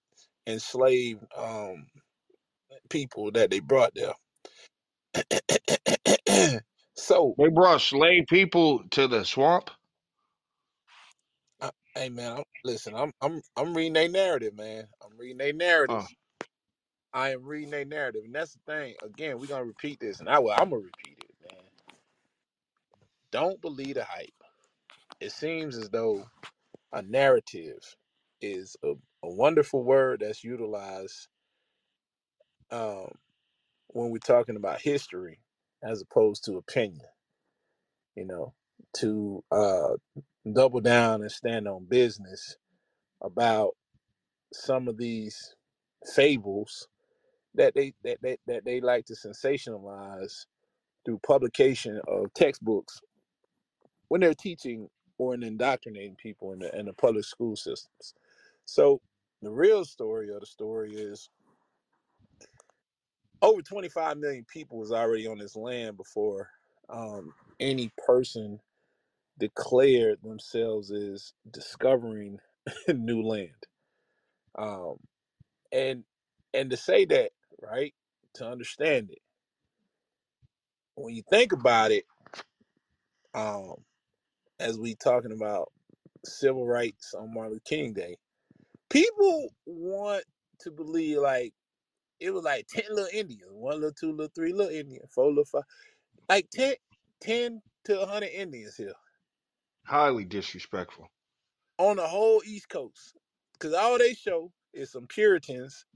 enslaved 0.47 1.25
um, 1.37 1.87
people 2.91 3.33
that 3.33 3.51
they 3.51 3.61
brought 3.61 3.93
there. 3.95 4.15
so, 6.97 7.39
They 7.39 7.49
brought 7.49 7.81
slave 7.83 8.25
people 8.29 8.85
to 8.93 9.09
the 9.09 9.25
swamp. 9.25 9.71
uh, 11.61 11.71
hey 11.95 12.09
man, 12.11 12.39
I'm, 12.39 12.45
listen, 12.65 12.95
I'm 12.95 13.13
I'm 13.23 13.43
I'm 13.57 13.77
reading 13.77 13.95
their 13.95 14.09
narrative, 14.09 14.57
man. 14.57 14.89
I'm 15.05 15.17
reading 15.19 15.39
their 15.39 15.55
narrative. 15.55 16.03
I 17.15 17.33
am 17.33 17.45
reading 17.45 17.71
their 17.71 17.85
narrative, 17.87 18.23
and 18.25 18.35
that's 18.35 18.55
the 18.55 18.61
thing. 18.67 18.95
Again, 19.03 19.39
we're 19.39 19.47
gonna 19.49 19.65
repeat 19.65 20.01
this, 20.01 20.21
and 20.21 20.29
I 20.29 20.39
will. 20.41 20.53
I'm 20.53 20.71
gonna 20.71 20.83
repeat 20.83 21.19
it. 21.21 21.22
Don't 23.33 23.63
believe 23.63 23.97
the 23.97 24.05
hype. 24.05 24.31
It 25.21 25.33
seems 25.33 25.79
as 25.79 25.91
though 25.91 26.27
a 26.93 27.03
narrative 27.03 27.79
is 28.43 28.77
a, 28.85 28.91
a 29.25 29.31
wonderful 29.35 29.85
word 29.85 30.21
that's 30.21 30.45
utilized 30.45 31.29
um, 32.71 33.13
when 33.89 34.11
we're 34.11 34.19
talking 34.19 34.57
about 34.57 34.83
history, 34.83 35.41
as 35.85 36.03
opposed 36.03 36.45
to 36.47 36.59
opinion. 36.59 37.07
You 38.17 38.27
know, 38.27 38.55
to 38.99 39.45
uh, 39.53 39.95
double 40.53 40.81
down 40.81 41.23
and 41.23 41.33
stand 41.33 41.69
on 41.69 41.87
business 41.89 42.57
about 43.23 43.73
some 44.53 44.89
of 44.89 44.99
these 44.99 45.55
fables 46.15 46.89
that 47.55 47.75
they 47.75 47.95
that, 48.05 48.19
that, 48.23 48.39
that 48.47 48.65
they 48.65 48.81
like 48.81 49.07
to 49.07 49.15
sensationalize 49.15 50.47
through 51.05 51.21
publication 51.27 52.01
of 52.09 52.33
textbooks 52.35 53.01
when 54.13 54.21
they're 54.21 54.35
teaching 54.35 54.91
or 55.17 55.33
in 55.33 55.43
indoctrinating 55.43 56.17
people 56.17 56.53
in 56.53 56.59
the 56.59 56.79
in 56.79 56.85
the 56.85 56.93
public 56.93 57.25
school 57.25 57.57
systems. 57.57 58.13
So 58.67 59.01
the 59.41 59.51
real 59.51 59.87
story 59.87 60.29
of 60.35 60.41
the 60.41 60.45
story 60.47 60.93
is 60.93 61.31
over 63.41 63.63
25 63.63 64.19
million 64.19 64.45
people 64.45 64.77
was 64.77 64.93
already 64.93 65.27
on 65.27 65.39
this 65.39 65.57
land 65.57 65.97
before 65.97 66.51
um, 66.91 67.33
any 67.59 67.91
person 68.07 68.61
declared 69.39 70.19
themselves 70.23 70.91
as 70.91 71.33
discovering 71.51 72.39
new 72.95 73.23
land. 73.23 73.67
Um, 74.59 74.97
and 75.73 76.05
and 76.53 76.69
to 76.71 76.77
say 76.77 77.07
that, 77.07 77.31
right, 77.63 77.95
to 78.35 78.47
understand 78.47 79.09
it, 79.11 79.23
when 80.97 81.15
you 81.15 81.23
think 81.31 81.53
about 81.53 81.93
it, 81.93 82.05
um, 83.35 83.77
as 84.63 84.79
we 84.79 84.95
talking 84.95 85.33
about 85.33 85.71
civil 86.25 86.67
rights 86.67 87.15
on 87.15 87.35
Martin 87.35 87.55
Luther 87.55 87.65
King 87.67 87.93
Day, 87.93 88.17
people 88.91 89.49
want 89.67 90.25
to 90.61 90.71
believe 90.71 91.19
like 91.19 91.53
it 92.21 92.33
was 92.33 92.45
like 92.45 92.67
10 92.69 92.85
little 92.91 93.09
Indians, 93.13 93.51
one 93.51 93.75
little, 93.75 93.93
two 93.93 94.13
little, 94.13 94.31
three 94.35 94.53
little 94.53 94.73
Indians, 94.73 95.11
four 95.13 95.29
little 95.29 95.45
five, 95.45 95.65
like 96.29 96.49
10, 96.51 96.75
10 97.21 97.63
to 97.85 97.97
100 97.99 98.27
Indians 98.27 98.77
here 98.77 98.95
highly 99.85 100.25
disrespectful. 100.25 101.09
on 101.79 101.97
the 101.97 102.07
whole 102.07 102.43
East 102.47 102.69
Coast. 102.69 103.17
Because 103.55 103.75
all 103.75 103.99
they 103.99 104.15
show 104.15 104.51
is 104.73 104.91
some 104.91 105.07
Puritans 105.07 105.87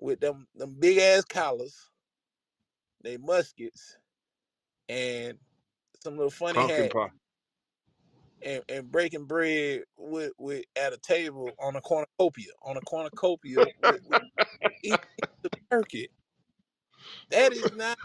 with 0.00 0.20
them, 0.20 0.46
them 0.54 0.76
big 0.78 0.98
ass 0.98 1.24
collars, 1.24 1.90
they 3.02 3.16
muskets, 3.16 3.96
and 4.88 5.38
some 6.02 6.16
little 6.16 6.30
funny 6.30 6.54
Pumpkin 6.54 6.82
hat, 6.84 6.92
pie. 6.92 7.10
And, 8.42 8.62
and 8.68 8.90
breaking 8.90 9.26
bread 9.26 9.82
with, 9.96 10.32
with 10.38 10.64
at 10.76 10.92
a 10.92 10.98
table 10.98 11.50
on 11.58 11.76
a 11.76 11.80
cornucopia, 11.80 12.52
on 12.62 12.76
a 12.76 12.80
cornucopia 12.82 13.58
with, 13.82 14.00
with 14.08 14.22
eating 14.82 14.98
the 15.42 15.50
turkey. 15.70 16.08
That 17.30 17.52
is 17.52 17.72
not 17.72 17.98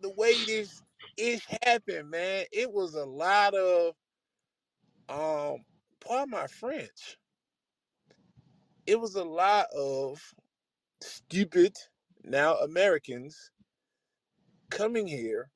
the 0.00 0.10
way 0.10 0.34
this 0.44 0.82
ish 1.16 1.46
happened, 1.62 2.10
man. 2.10 2.44
It 2.52 2.70
was 2.70 2.94
a 2.94 3.04
lot 3.04 3.54
of 3.54 3.94
um 5.08 5.58
pardon 6.04 6.30
my 6.30 6.46
French. 6.46 7.18
It 8.86 8.98
was 8.98 9.14
a 9.14 9.24
lot 9.24 9.66
of 9.76 10.20
stupid 11.00 11.76
now 12.24 12.56
Americans 12.56 13.50
coming 14.70 15.06
here 15.06 15.50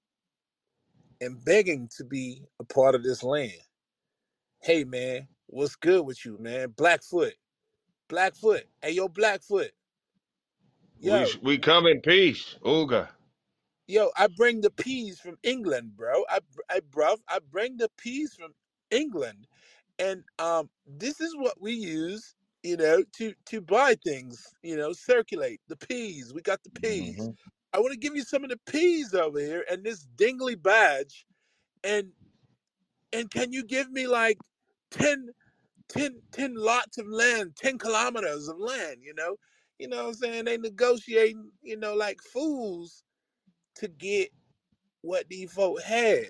and 1.20 1.44
begging 1.44 1.88
to 1.96 2.04
be 2.04 2.42
a 2.60 2.64
part 2.64 2.94
of 2.94 3.02
this 3.02 3.22
land. 3.22 3.52
Hey 4.62 4.84
man, 4.84 5.28
what's 5.46 5.76
good 5.76 6.06
with 6.06 6.24
you, 6.24 6.38
man? 6.40 6.70
Blackfoot. 6.76 7.34
Blackfoot. 8.08 8.64
Hey 8.82 8.92
yo, 8.92 9.08
Blackfoot. 9.08 9.72
Yo, 11.00 11.14
We 11.14 11.38
we 11.42 11.58
come 11.58 11.86
in 11.86 12.00
peace. 12.02 12.56
Ooga. 12.64 13.08
yo, 13.88 14.10
I 14.16 14.28
bring 14.28 14.60
the 14.62 14.70
peas 14.70 15.20
from 15.20 15.38
England, 15.42 15.96
bro. 15.96 16.24
I 16.30 16.40
I 16.70 16.80
bruv, 16.80 17.18
I 17.28 17.40
bring 17.50 17.76
the 17.78 17.90
peas 17.98 18.34
from 18.34 18.52
England. 18.90 19.46
And 19.98 20.24
um 20.38 20.70
this 20.86 21.20
is 21.20 21.36
what 21.36 21.60
we 21.60 21.72
use, 21.72 22.34
you 22.62 22.76
know, 22.78 23.04
to 23.18 23.34
to 23.46 23.60
buy 23.60 23.96
things, 24.04 24.54
you 24.62 24.76
know, 24.76 24.92
circulate. 24.92 25.60
The 25.68 25.76
peas. 25.76 26.34
We 26.34 26.42
got 26.42 26.62
the 26.64 26.70
peas. 26.70 27.30
I 27.76 27.80
want 27.80 27.92
to 27.92 27.98
give 27.98 28.16
you 28.16 28.24
some 28.24 28.42
of 28.42 28.48
the 28.48 28.58
peas 28.66 29.12
over 29.12 29.38
here 29.38 29.62
and 29.70 29.84
this 29.84 30.06
dingly 30.16 30.54
badge 30.54 31.26
and 31.84 32.08
and 33.12 33.30
can 33.30 33.52
you 33.52 33.64
give 33.64 33.90
me 33.90 34.06
like 34.06 34.38
10 34.92 35.28
10, 35.88 36.22
10 36.32 36.54
lots 36.54 36.98
of 36.98 37.06
land, 37.06 37.54
10 37.56 37.78
kilometers 37.78 38.48
of 38.48 38.58
land, 38.58 38.98
you 39.02 39.14
know? 39.14 39.36
You 39.78 39.88
know 39.88 40.04
what 40.04 40.08
I'm 40.08 40.14
saying? 40.14 40.44
They 40.46 40.56
negotiating, 40.58 41.50
you 41.62 41.76
know, 41.76 41.94
like 41.94 42.20
fools 42.22 43.04
to 43.76 43.88
get 43.88 44.30
what 45.02 45.28
these 45.28 45.52
folk 45.52 45.82
had. 45.82 46.28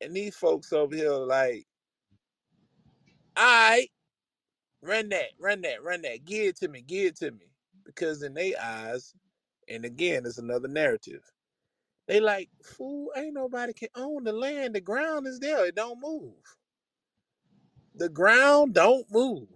And 0.00 0.14
these 0.14 0.34
folks 0.34 0.72
over 0.72 0.94
here 0.94 1.12
are 1.12 1.26
like, 1.26 1.66
I 3.36 3.88
run 4.82 5.10
that, 5.10 5.28
run 5.38 5.60
that, 5.62 5.82
run 5.82 6.02
that, 6.02 6.24
give 6.24 6.46
it 6.46 6.56
to 6.58 6.68
me, 6.68 6.82
give 6.82 7.08
it 7.08 7.16
to 7.18 7.30
me. 7.30 7.46
Because 7.84 8.22
in 8.22 8.34
their 8.34 8.54
eyes, 8.60 9.14
and 9.68 9.84
again, 9.84 10.24
it's 10.26 10.38
another 10.38 10.68
narrative. 10.68 11.22
They 12.08 12.20
like, 12.20 12.50
fool, 12.62 13.08
ain't 13.16 13.34
nobody 13.34 13.72
can 13.72 13.88
own 13.96 14.24
the 14.24 14.32
land. 14.32 14.74
The 14.74 14.80
ground 14.80 15.26
is 15.26 15.40
there. 15.40 15.66
It 15.66 15.74
don't 15.76 16.00
move. 16.02 16.34
The 17.96 18.08
ground 18.08 18.74
don't 18.74 19.06
move. 19.10 19.48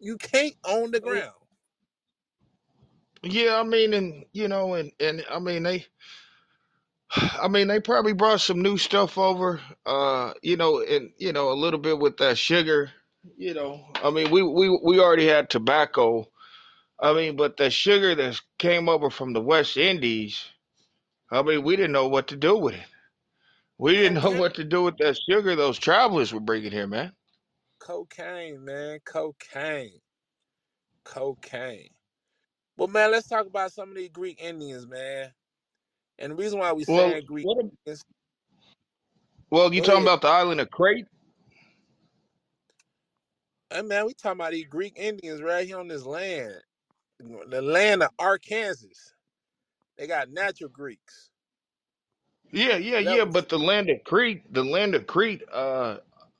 You 0.00 0.16
can't 0.18 0.54
own 0.64 0.90
the 0.92 1.00
ground. 1.00 1.32
Yeah, 3.22 3.56
I 3.60 3.64
mean, 3.64 3.94
and 3.94 4.24
you 4.32 4.48
know, 4.48 4.74
and 4.74 4.92
and 5.00 5.24
I 5.30 5.38
mean 5.40 5.64
they, 5.64 5.86
I 7.12 7.48
mean 7.48 7.68
they 7.68 7.80
probably 7.80 8.14
brought 8.14 8.40
some 8.40 8.62
new 8.62 8.78
stuff 8.78 9.18
over. 9.18 9.60
Uh, 9.86 10.34
you 10.42 10.56
know, 10.56 10.82
and 10.82 11.10
you 11.18 11.32
know 11.32 11.52
a 11.52 11.54
little 11.54 11.80
bit 11.80 11.98
with 11.98 12.18
that 12.18 12.38
sugar. 12.38 12.90
You 13.36 13.54
know, 13.54 13.84
I 14.02 14.10
mean 14.10 14.30
we 14.30 14.42
we 14.42 14.70
we 14.84 15.00
already 15.00 15.26
had 15.26 15.50
tobacco. 15.50 16.26
I 17.00 17.12
mean, 17.14 17.36
but 17.36 17.56
the 17.56 17.70
sugar 17.70 18.14
that 18.14 18.40
came 18.58 18.88
over 18.88 19.10
from 19.10 19.32
the 19.34 19.42
West 19.42 19.76
Indies. 19.76 20.44
I 21.30 21.42
mean, 21.42 21.64
we 21.64 21.76
didn't 21.76 21.92
know 21.92 22.08
what 22.08 22.28
to 22.28 22.36
do 22.36 22.56
with 22.56 22.74
it. 22.74 22.86
We 23.78 23.92
didn't 23.94 24.22
know 24.22 24.32
what 24.32 24.54
to 24.56 24.64
do 24.64 24.84
with 24.84 24.98
that 24.98 25.18
sugar 25.28 25.56
those 25.56 25.78
travelers 25.78 26.32
were 26.32 26.40
bringing 26.40 26.72
here, 26.72 26.86
man. 26.86 27.12
cocaine, 27.80 28.64
man, 28.64 29.00
cocaine, 29.04 30.00
cocaine. 31.04 31.90
Well, 32.76 32.88
man, 32.88 33.12
let's 33.12 33.28
talk 33.28 33.46
about 33.46 33.72
some 33.72 33.90
of 33.90 33.96
these 33.96 34.10
Greek 34.10 34.42
Indians, 34.42 34.86
man. 34.88 35.32
And 36.18 36.32
the 36.32 36.36
reason 36.36 36.58
why 36.60 36.72
we 36.72 36.84
Well, 36.86 37.14
saying 37.14 37.24
Greek 37.26 37.50
what? 37.50 37.58
Indians, 37.86 38.04
Well, 39.50 39.74
you 39.74 39.82
talking 39.82 40.02
ahead. 40.02 40.04
about 40.04 40.22
the 40.22 40.28
island 40.28 40.60
of 40.60 40.70
Crete? 40.70 41.06
Hey, 43.70 43.82
man, 43.82 44.06
we 44.06 44.14
talking 44.14 44.40
about 44.40 44.52
these 44.52 44.66
Greek 44.68 44.94
Indians 44.96 45.42
right 45.42 45.66
here 45.66 45.80
on 45.80 45.88
this 45.88 46.06
land, 46.06 46.54
the 47.20 47.62
land 47.62 48.02
of 48.02 48.10
Arkansas. 48.18 48.86
They 49.98 50.06
got 50.06 50.30
natural 50.30 50.70
Greeks. 50.70 51.30
Yeah, 52.52 52.76
yeah, 52.78 52.98
yeah. 53.00 53.24
But 53.26 53.48
the 53.48 53.58
land 53.58 53.90
of 53.90 54.04
Crete, 54.04 54.52
the 54.52 54.64
land 54.64 54.94
of 54.94 55.06
Crete, 55.06 55.42
uh, 55.52 55.98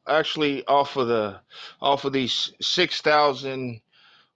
actually 0.09 0.67
off 0.67 0.97
of 0.97 1.09
the, 1.09 1.41
off 1.83 2.05
of 2.05 2.13
these 2.15 2.53
six 2.63 3.03
thousand, 3.03 3.81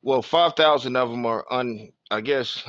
well, 0.02 0.22
five 0.22 0.54
thousand 0.56 0.96
of 0.96 1.10
them 1.10 1.26
are 1.26 1.46
un, 1.50 1.92
I 2.10 2.20
guess, 2.22 2.64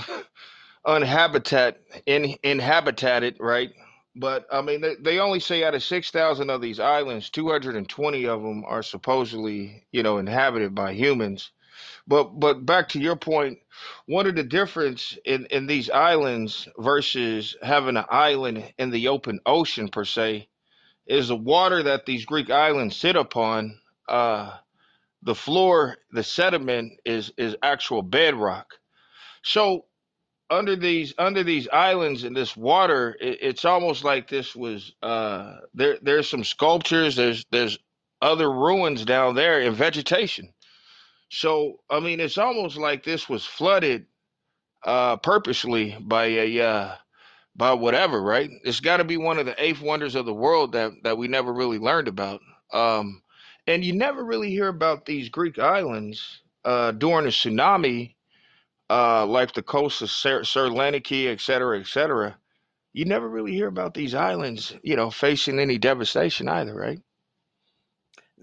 unhabitat, 0.86 1.82
in 2.08 2.36
inhabitated, 2.44 3.38
right? 3.40 3.72
But 4.16 4.48
I 4.52 4.62
mean, 4.62 4.82
they, 4.82 4.96
they 5.02 5.20
only 5.20 5.40
say 5.42 5.64
out 5.64 5.76
of 5.76 5.84
six 5.84 6.12
thousand 6.12 6.50
of 6.50 6.62
these 6.62 6.80
islands, 6.80 7.30
two 7.30 7.50
hundred 7.50 7.76
and 7.78 7.90
twenty 7.90 8.28
of 8.28 8.44
them 8.44 8.66
are 8.68 8.84
supposedly, 8.84 9.86
you 9.92 10.04
know, 10.04 10.18
inhabited 10.20 10.76
by 10.76 10.94
humans. 10.94 11.52
But 12.08 12.40
but 12.40 12.66
back 12.66 12.90
to 12.90 13.00
your 13.00 13.16
point, 13.16 13.60
what 14.08 14.28
are 14.28 14.32
the 14.34 14.44
difference 14.44 15.18
in 15.26 15.46
in 15.48 15.68
these 15.68 15.90
islands 15.90 16.68
versus 16.78 17.56
having 17.62 17.98
an 17.98 18.06
island 18.10 18.74
in 18.78 18.90
the 18.90 19.08
open 19.08 19.40
ocean 19.46 19.88
per 19.88 20.04
se? 20.04 20.50
Is 21.08 21.30
the 21.30 21.36
water 21.36 21.84
that 21.84 22.06
these 22.06 22.26
Greek 22.26 22.50
islands 22.50 22.98
sit 22.98 23.16
upon, 23.16 23.80
uh, 24.10 24.58
the 25.24 25.36
floor, 25.36 25.98
the 26.12 26.24
sediment 26.24 26.94
is 27.06 27.32
is 27.38 27.56
actual 27.64 28.02
bedrock. 28.02 28.68
So 29.44 29.86
under 30.50 30.76
these 30.76 31.14
under 31.18 31.44
these 31.44 31.70
islands 31.70 32.26
in 32.26 32.34
this 32.34 32.58
water, 32.58 33.18
it, 33.22 33.40
it's 33.42 33.66
almost 33.66 34.04
like 34.04 34.30
this 34.30 34.56
was 34.56 34.94
uh, 35.04 35.58
there. 35.74 35.98
There's 36.02 36.30
some 36.30 36.44
sculptures. 36.44 37.16
There's 37.16 37.46
there's 37.52 37.80
other 38.22 38.52
ruins 38.52 39.06
down 39.06 39.36
there 39.36 39.62
in 39.62 39.74
vegetation 39.74 40.50
so, 41.34 41.82
I 41.90 42.00
mean, 42.02 42.22
it's 42.22 42.40
almost 42.40 42.78
like 42.78 43.04
this 43.04 43.30
was 43.30 43.46
flooded 43.46 44.08
uh 44.86 45.18
purposely 45.18 45.98
by 46.02 46.26
a 46.28 46.62
uh 46.62 46.96
by 47.56 47.74
whatever, 47.74 48.22
right? 48.22 48.50
It's 48.64 48.82
got 48.82 48.98
to 48.98 49.06
be 49.06 49.18
one 49.18 49.40
of 49.40 49.46
the 49.48 49.62
eighth 49.64 49.82
wonders 49.82 50.16
of 50.16 50.26
the 50.26 50.34
world 50.34 50.74
that 50.74 50.92
that 51.04 51.18
we 51.18 51.28
never 51.30 51.54
really 51.54 51.80
learned 51.80 52.08
about. 52.10 52.42
Um 52.74 53.24
and 53.68 53.86
you 53.86 53.94
never 53.94 54.24
really 54.26 54.52
hear 54.52 54.70
about 54.70 55.06
these 55.06 55.30
Greek 55.30 55.60
islands 55.60 56.42
uh 56.66 56.92
during 56.94 57.26
a 57.28 57.30
tsunami 57.30 58.16
uh 58.90 59.26
like 59.28 59.54
the 59.54 59.64
coast 59.64 60.02
of 60.04 60.10
Serlaniki, 60.10 61.28
et 61.28 61.42
cetera, 61.42 61.80
et 61.80 61.88
cetera. 61.88 62.38
You 62.94 63.06
never 63.06 63.30
really 63.30 63.54
hear 63.54 63.68
about 63.68 63.94
these 63.96 64.16
islands, 64.16 64.76
you 64.84 64.96
know, 64.96 65.12
facing 65.12 65.60
any 65.60 65.78
devastation 65.80 66.50
either, 66.50 66.76
right? 66.76 67.00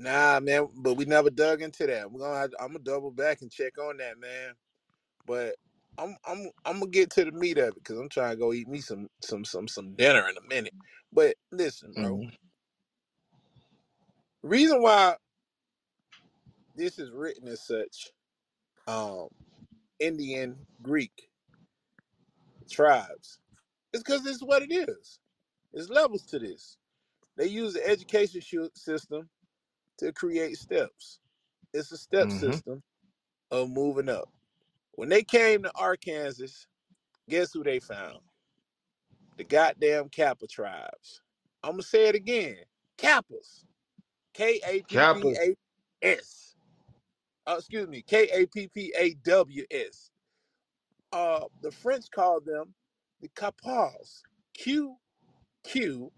Nah, 0.00 0.40
man, 0.40 0.68
but 0.76 0.96
we 0.96 1.06
never 1.06 1.30
dug 1.30 1.62
into 1.62 1.86
that. 1.88 2.12
We're 2.12 2.20
gonna 2.22 2.40
have, 2.40 2.52
I'm 2.60 2.68
gonna 2.68 2.80
double 2.80 3.12
back 3.12 3.42
and 3.42 3.52
check 3.52 3.78
on 3.78 3.98
that, 3.98 4.20
man. 4.20 4.54
But 5.26 5.56
I'm 5.98 6.16
I'm 6.26 6.50
I'm 6.64 6.80
gonna 6.80 6.90
get 6.90 7.10
to 7.12 7.24
the 7.26 7.32
meat 7.32 7.58
of 7.58 7.70
it 7.70 7.74
because 7.76 7.98
I'm 7.98 8.10
trying 8.10 8.32
to 8.32 8.36
go 8.38 8.52
eat 8.54 8.68
me 8.68 8.80
some 8.80 9.08
some 9.22 9.44
some 9.44 9.68
some 9.68 9.94
dinner 9.94 10.28
in 10.28 10.36
a 10.38 10.48
minute. 10.48 10.74
But 11.12 11.36
listen, 11.52 11.96
bro, 11.98 12.20
hmm 12.20 12.28
reason 14.42 14.82
why 14.82 15.16
this 16.76 16.98
is 16.98 17.10
written 17.12 17.48
as 17.48 17.62
such, 17.66 18.10
um, 18.88 19.28
Indian 20.00 20.56
Greek 20.82 21.30
tribes, 22.70 23.40
is 23.92 24.02
because 24.02 24.24
this 24.24 24.36
is 24.36 24.44
what 24.44 24.62
it 24.62 24.72
is. 24.72 25.20
There's 25.72 25.90
levels 25.90 26.24
to 26.26 26.38
this. 26.40 26.78
They 27.36 27.46
use 27.48 27.74
the 27.74 27.86
education 27.88 28.40
shu- 28.42 28.70
system 28.74 29.28
to 30.00 30.12
create 30.12 30.58
steps. 30.58 31.20
It's 31.74 31.92
a 31.92 31.98
step 31.98 32.30
hmm 32.30 32.32
system 32.32 32.82
of 33.50 33.70
moving 33.70 34.10
up. 34.10 34.30
When 34.94 35.08
they 35.08 35.22
came 35.24 35.62
to 35.64 35.72
Arkansas, 35.76 36.66
guess 37.28 37.52
who 37.52 37.64
they 37.64 37.80
found? 37.80 38.20
The 39.38 39.44
goddamn 39.44 40.10
Kappa 40.10 40.46
tribes. 40.46 41.22
I'm 41.62 41.72
gonna 41.72 41.82
say 41.84 42.08
it 42.08 42.14
again. 42.14 42.58
Kappas. 42.98 43.64
K 44.34 44.60
A 44.66 44.82
P 44.82 45.06
P. 45.10 45.40
A 45.40 45.56
S. 46.02 46.56
Uh, 47.46 47.56
excuse 47.58 47.88
me, 47.88 48.02
K 48.02 48.28
A 48.32 48.46
P 48.46 48.68
P 48.68 48.94
A 48.98 49.14
W 49.24 49.64
S. 49.70 50.10
Uh, 51.12 51.42
the 51.62 51.72
French 51.72 52.06
called 52.10 52.46
them 52.46 52.74
the 53.20 53.28
Kappas. 53.30 54.22
Q 54.54 54.96
Q 55.64 56.12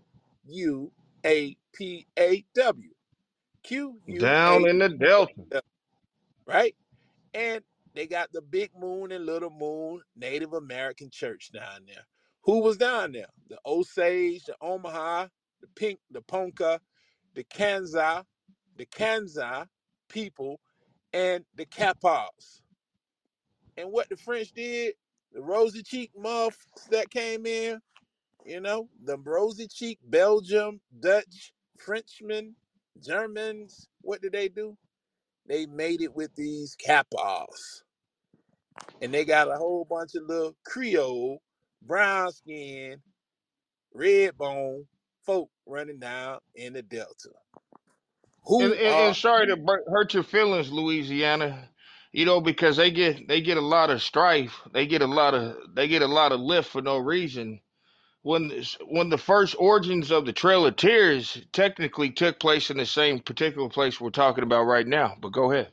U 0.47 0.93
A 1.27 1.57
P 1.75 2.07
A 2.19 2.45
W. 2.55 2.91
Q 3.63 3.99
U 4.07 4.19
Down 4.19 4.69
in 4.69 4.79
the 4.79 4.89
Delta. 4.89 5.63
right? 6.47 6.75
And 7.35 7.63
they 7.95 8.07
got 8.07 8.33
the 8.33 8.43
Big 8.43 8.71
Moon 8.79 9.13
and 9.13 9.27
Little 9.27 9.51
Moon 9.51 10.03
Native 10.17 10.53
American 10.55 11.11
Church 11.11 11.51
down 11.53 11.83
there. 11.87 12.05
Who 12.43 12.61
was 12.61 12.77
down 12.77 13.13
there? 13.13 13.29
The 13.49 13.59
Osage, 13.67 14.45
the 14.45 14.57
Omaha, 14.61 15.29
the 15.61 15.69
Pink, 15.77 16.01
the 16.11 16.23
Ponca, 16.23 16.81
the 17.35 17.45
Kansa, 17.45 18.25
the 18.77 18.87
Kansa 18.87 19.69
people, 20.09 20.61
and 21.13 21.45
the 21.55 21.67
Kappas. 21.67 22.63
And 23.77 23.91
what 23.91 24.09
the 24.09 24.17
French 24.17 24.53
did, 24.53 24.95
the 25.33 25.43
rosy 25.43 25.83
cheek 25.83 26.11
muffs 26.17 26.67
that 26.91 27.11
came 27.11 27.47
in, 27.47 27.81
you 28.45 28.61
know, 28.61 28.89
the 29.05 29.17
rosy 29.19 29.69
cheek 29.69 29.99
Belgium, 30.05 30.81
Dutch, 31.01 31.53
Frenchmen, 31.79 32.55
Germans, 33.01 33.89
what 34.03 34.23
did 34.23 34.33
they 34.33 34.49
do? 34.49 34.77
They 35.47 35.67
made 35.67 36.03
it 36.03 36.15
with 36.15 36.35
these 36.37 36.77
Kappas. 36.77 37.79
and 39.03 39.15
they 39.15 39.27
got 39.27 39.49
a 39.51 39.57
whole 39.57 39.87
bunch 39.87 40.17
of 40.17 40.25
little 40.29 40.57
Creole, 40.67 41.43
brown 41.83 42.33
skin, 42.33 42.99
red 43.95 44.37
bone 44.39 44.87
folk 45.27 45.51
running 45.67 46.01
down 46.01 46.41
in 46.57 46.75
the 46.75 46.83
Delta. 46.83 47.31
And, 48.59 48.73
Who 48.73 48.73
and, 48.75 48.89
are 48.89 49.09
and 49.09 49.17
sorry 49.17 49.49
to 49.49 49.57
bur- 49.57 49.85
hurt 49.89 50.15
your 50.15 50.25
feelings, 50.25 50.73
Louisiana. 50.73 51.69
You 52.13 52.27
know 52.27 52.41
because 52.41 52.77
they 52.79 52.91
get 52.93 53.29
they 53.29 53.43
get 53.43 53.59
a 53.59 53.63
lot 53.63 53.91
of 53.91 54.03
strife. 54.03 54.61
They 54.73 54.87
get 54.87 55.03
a 55.03 55.07
lot 55.07 55.35
of 55.35 55.57
they 55.75 55.89
get 55.89 56.03
a 56.03 56.09
lot 56.09 56.33
of 56.33 56.41
lift 56.41 56.71
for 56.71 56.83
no 56.83 56.99
reason. 56.99 57.61
When 58.23 58.53
when 58.87 59.11
the 59.11 59.19
first 59.19 59.57
origins 59.59 60.11
of 60.13 60.27
the 60.27 60.33
Trail 60.35 60.67
of 60.67 60.77
Tears 60.77 61.41
technically 61.53 62.11
took 62.11 62.41
place 62.41 62.71
in 62.71 62.79
the 62.79 62.87
same 62.87 63.21
particular 63.21 63.69
place 63.69 64.01
we're 64.01 64.11
talking 64.11 64.45
about 64.45 64.65
right 64.65 64.87
now. 64.87 65.17
But 65.21 65.33
go 65.33 65.53
ahead. 65.53 65.73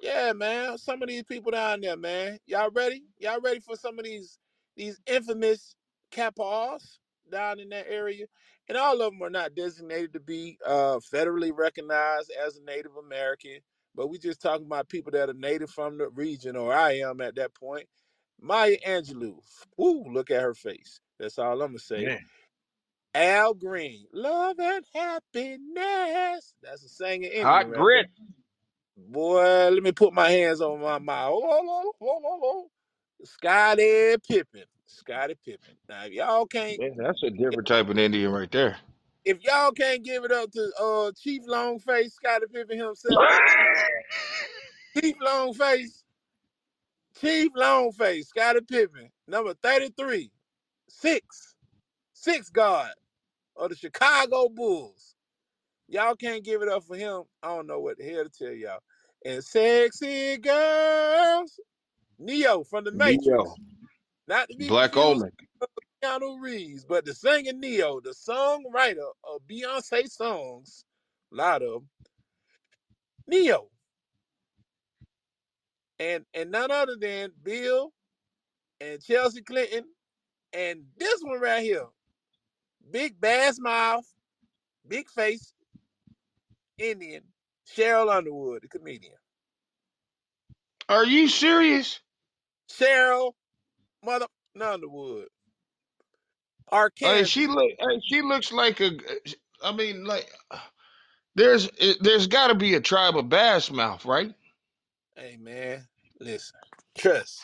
yeah, 0.00 0.32
man? 0.34 0.78
Some 0.78 1.02
of 1.02 1.08
these 1.08 1.24
people 1.24 1.52
down 1.52 1.80
there, 1.82 1.96
man. 1.96 2.38
Y'all 2.46 2.70
ready? 2.70 3.04
Y'all 3.18 3.40
ready 3.40 3.60
for 3.60 3.76
some 3.76 3.98
of 3.98 4.04
these 4.04 4.38
these 4.76 5.00
infamous 5.06 5.74
Kappas 6.12 6.98
down 7.32 7.60
in 7.60 7.70
that 7.70 7.86
area? 7.90 8.26
And 8.68 8.78
all 8.78 9.00
of 9.02 9.12
them 9.12 9.22
are 9.22 9.30
not 9.30 9.54
designated 9.54 10.12
to 10.14 10.20
be 10.20 10.58
uh, 10.66 10.98
federally 11.12 11.52
recognized 11.56 12.32
as 12.46 12.58
a 12.58 12.64
Native 12.64 12.96
American, 12.96 13.58
but 13.94 14.08
we 14.08 14.18
just 14.18 14.42
talking 14.42 14.66
about 14.66 14.88
people 14.90 15.12
that 15.12 15.30
are 15.30 15.34
native 15.34 15.70
from 15.70 15.98
the 15.98 16.08
region, 16.10 16.56
or 16.56 16.74
I 16.74 16.98
am 16.98 17.20
at 17.22 17.36
that 17.36 17.54
point. 17.54 17.86
Maya 18.40 18.76
Angelou, 18.86 19.38
Ooh, 19.80 20.04
look 20.12 20.30
at 20.30 20.42
her 20.42 20.54
face. 20.54 21.00
That's 21.18 21.38
all 21.38 21.60
I'm 21.62 21.68
gonna 21.70 21.78
say. 21.78 22.02
Yeah. 22.02 22.18
Al 23.14 23.54
Green, 23.54 24.06
love 24.12 24.58
and 24.60 24.84
happiness. 24.94 26.54
That's 26.62 26.84
a 26.84 26.88
singing 26.88 27.24
Indian 27.24 27.46
Hot 27.46 27.68
right 27.68 27.74
grit. 27.74 28.06
there. 28.16 29.06
Boy, 29.08 29.70
let 29.70 29.82
me 29.82 29.92
put 29.92 30.12
my 30.12 30.30
hands 30.30 30.60
on 30.60 30.80
my 30.80 30.98
mouth. 30.98 31.32
Oh, 31.32 31.42
oh, 31.44 31.92
oh, 32.00 32.20
oh, 32.24 32.40
oh. 32.42 32.70
Scottie 33.24 34.16
Pippen. 34.28 34.64
Scottie 34.86 35.36
Pippen. 35.44 35.74
Now, 35.88 36.04
if 36.04 36.12
y'all 36.12 36.46
can't, 36.46 36.78
Yeah, 36.80 36.90
that's 36.96 37.22
a 37.24 37.30
different 37.30 37.66
type 37.68 37.88
of 37.88 37.98
Indian 37.98 38.30
right 38.30 38.50
there. 38.50 38.76
if 39.24 39.42
y'all 39.42 39.72
can't 39.72 40.04
give 40.04 40.24
it 40.24 40.32
up 40.32 40.50
to 40.52 40.70
uh 40.80 41.12
Chief 41.20 41.42
Longface, 41.46 42.12
Scottie 42.12 42.46
Pippen 42.52 42.78
himself, 42.78 43.18
Chief 45.00 45.14
Longface, 45.24 46.02
Chief 47.20 47.50
Longface, 47.56 48.26
Scottie 48.26 48.60
Pippen, 48.60 49.10
number 49.26 49.54
33, 49.62 50.30
six, 51.00 51.54
six 52.12 52.50
guard 52.50 52.92
of 53.56 53.70
the 53.70 53.76
Chicago 53.76 54.48
Bulls. 54.48 55.14
Y'all 55.88 56.16
can't 56.16 56.44
give 56.44 56.62
it 56.62 56.68
up 56.68 56.84
for 56.84 56.96
him. 56.96 57.22
I 57.42 57.48
don't 57.48 57.66
know 57.66 57.80
what 57.80 57.98
the 57.98 58.04
hell 58.04 58.24
to 58.24 58.30
tell 58.30 58.52
y'all. 58.52 58.80
And 59.24 59.42
sexy 59.42 60.36
girls, 60.38 61.58
Neo 62.18 62.64
from 62.64 62.84
the 62.84 62.92
Matrix, 62.92 63.26
Neo. 63.26 63.54
not 64.26 64.48
to 64.48 64.56
be 64.56 64.68
Black 64.68 64.96
Omen. 64.96 65.30
Keanu 66.02 66.40
Reeves, 66.40 66.84
but 66.84 67.04
the 67.04 67.14
singer 67.14 67.52
Ne-Yo, 67.52 68.00
the 68.00 68.10
songwriter 68.10 69.10
of 69.24 69.40
Beyonce 69.50 70.08
songs, 70.08 70.84
a 71.32 71.36
lot 71.36 71.62
of 71.62 71.72
them, 71.72 71.88
Ne-Yo, 73.26 73.68
and 75.98 76.24
and 76.34 76.50
none 76.52 76.70
other 76.70 76.96
than 77.00 77.32
Bill 77.42 77.92
and 78.80 79.02
Chelsea 79.02 79.42
Clinton, 79.42 79.84
and 80.52 80.84
this 80.98 81.20
one 81.22 81.40
right 81.40 81.62
here, 81.62 81.86
big 82.90 83.20
bass 83.20 83.58
mouth, 83.58 84.06
big 84.86 85.08
face, 85.08 85.52
Indian, 86.78 87.22
Sheryl 87.76 88.14
Underwood, 88.14 88.62
the 88.62 88.68
comedian. 88.68 89.14
Are 90.88 91.04
you 91.04 91.28
serious? 91.28 92.00
Sheryl 92.70 93.32
Mother 94.04 94.26
Underwood. 94.60 95.28
Hey, 96.70 96.76
Arkansas. 96.76 97.24
she 97.24 97.46
look. 97.46 97.70
Hey, 97.78 98.00
she 98.06 98.22
looks 98.22 98.52
like 98.52 98.80
a. 98.80 98.92
I 99.62 99.72
mean, 99.72 100.04
like 100.04 100.30
there's 101.34 101.68
there's 102.00 102.26
got 102.26 102.48
to 102.48 102.54
be 102.54 102.74
a 102.74 102.80
tribe 102.80 103.16
of 103.16 103.28
bass 103.28 103.70
mouth, 103.70 104.04
right? 104.04 104.34
Hey 105.16 105.36
man, 105.40 105.86
listen, 106.20 106.60
trust. 106.96 107.42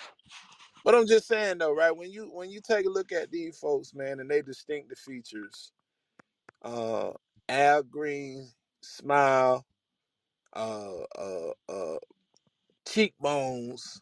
But 0.85 0.95
I'm 0.97 1.07
just 1.07 1.29
saying 1.29 1.59
though, 1.59 1.75
right? 1.75 1.97
When 1.97 2.11
you 2.11 2.31
when 2.33 2.51
you 2.51 2.61
take 2.61 2.87
a 2.87 2.91
look 2.91 3.13
at 3.13 3.31
these 3.33 3.59
folks, 3.59 3.95
man, 3.95 4.21
and 4.21 4.31
they 4.31 4.43
distinctive 4.43 4.99
features, 4.99 5.73
uh, 6.63 7.13
Al 7.49 7.83
Green 7.85 8.49
smile, 8.83 9.65
uh, 10.55 11.03
uh, 11.19 11.53
uh, 11.69 11.99
cheekbones, 12.89 14.01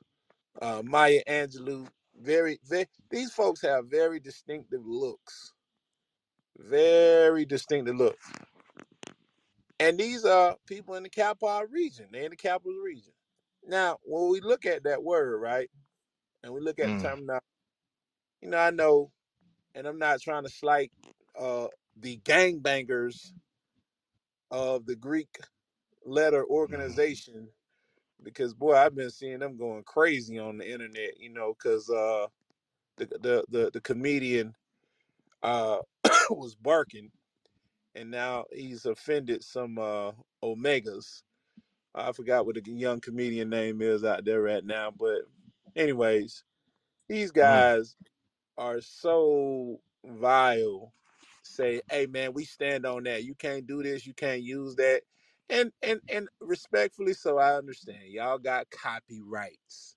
uh, 0.62 0.82
Maya 0.84 1.22
Angelou, 1.28 1.88
very, 2.20 2.60
very. 2.68 2.86
These 3.10 3.32
folks 3.32 3.62
have 3.62 3.86
very 3.90 4.20
distinctive 4.20 4.82
looks, 4.86 5.52
very 6.58 7.44
distinctive 7.46 7.96
look. 7.96 8.18
And 9.78 9.98
these 9.98 10.24
are 10.24 10.56
people 10.66 10.94
in 10.94 11.02
the 11.02 11.10
Capital 11.10 11.62
region. 11.70 12.06
They're 12.10 12.24
in 12.24 12.30
the 12.30 12.36
capital 12.36 12.78
region. 12.84 13.12
Now, 13.66 13.98
when 14.04 14.30
we 14.30 14.40
look 14.40 14.64
at 14.66 14.84
that 14.84 15.02
word, 15.02 15.38
right, 15.40 15.70
and 16.44 16.52
we 16.54 16.60
look 16.60 16.78
at 16.80 16.90
the 16.90 16.94
Mm. 16.94 17.08
terminology, 17.08 17.44
you 18.42 18.50
know, 18.50 18.58
I 18.58 18.70
know, 18.70 19.12
and 19.74 19.86
I'm 19.86 19.98
not 19.98 20.20
trying 20.22 20.44
to 20.44 20.50
slight 20.50 20.92
uh, 21.38 21.68
the 22.00 22.18
gangbangers 22.18 23.32
of 24.50 24.86
the 24.86 24.96
Greek 24.96 25.38
letter 26.06 26.44
organization 26.46 27.48
because 28.24 28.54
boy, 28.54 28.74
I've 28.76 28.94
been 28.96 29.10
seeing 29.10 29.40
them 29.40 29.56
going 29.56 29.84
crazy 29.84 30.38
on 30.38 30.58
the 30.58 30.70
internet, 30.70 31.18
you 31.20 31.30
know, 31.30 31.54
because 31.54 31.88
uh, 31.90 32.26
the, 32.98 33.06
the 33.06 33.44
the 33.50 33.70
the 33.72 33.82
comedian 33.82 34.54
uh, 35.42 35.78
was 36.30 36.56
barking, 36.56 37.10
and 37.94 38.10
now 38.10 38.44
he's 38.52 38.86
offended 38.86 39.44
some 39.44 39.78
uh, 39.78 40.12
omegas. 40.44 41.22
I 41.94 42.12
forgot 42.12 42.46
what 42.46 42.56
the 42.56 42.72
young 42.72 43.00
comedian 43.00 43.50
name 43.50 43.82
is 43.82 44.04
out 44.04 44.24
there 44.24 44.42
right 44.42 44.64
now, 44.64 44.92
but 44.92 45.22
anyways, 45.76 46.44
these 47.08 47.32
Mm. 47.42 47.66
guys 47.66 47.96
are 48.58 48.80
so 48.80 49.80
vile. 50.04 50.92
Say, 51.42 51.80
hey 51.90 52.06
man, 52.06 52.32
we 52.34 52.44
stand 52.44 52.86
on 52.86 53.04
that. 53.04 53.24
You 53.24 53.34
can't 53.34 53.66
do 53.66 53.82
this. 53.82 54.06
You 54.06 54.14
can't 54.14 54.42
use 54.42 54.76
that. 54.76 55.02
And 55.50 55.72
and 55.82 56.00
and 56.08 56.28
respectfully, 56.40 57.14
so 57.14 57.38
I 57.38 57.56
understand. 57.56 58.04
Y'all 58.08 58.38
got 58.38 58.70
copyrights. 58.70 59.96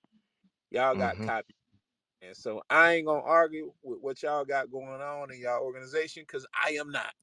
Y'all 0.70 0.96
got 0.96 1.18
hmm 1.18 1.26
copy. 1.26 1.54
And 2.22 2.36
so 2.36 2.62
I 2.70 2.94
ain't 2.94 3.06
gonna 3.06 3.22
argue 3.22 3.72
with 3.82 4.00
what 4.00 4.22
y'all 4.22 4.44
got 4.44 4.70
going 4.70 5.00
on 5.00 5.32
in 5.32 5.40
y'all 5.40 5.62
organization 5.64 6.24
because 6.26 6.46
I 6.54 6.72
am 6.72 6.90
not. 6.90 7.14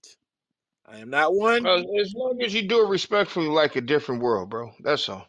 I 0.85 0.99
am 0.99 1.09
not 1.09 1.35
one. 1.35 1.73
As 1.99 2.13
long 2.15 2.41
as 2.43 2.53
you 2.53 2.67
do 2.67 2.85
it 2.85 2.89
respectfully, 2.89 3.47
like 3.47 3.75
a 3.75 3.81
different 3.81 4.21
world, 4.21 4.49
bro. 4.49 4.73
That's 4.81 5.09
all. 5.09 5.27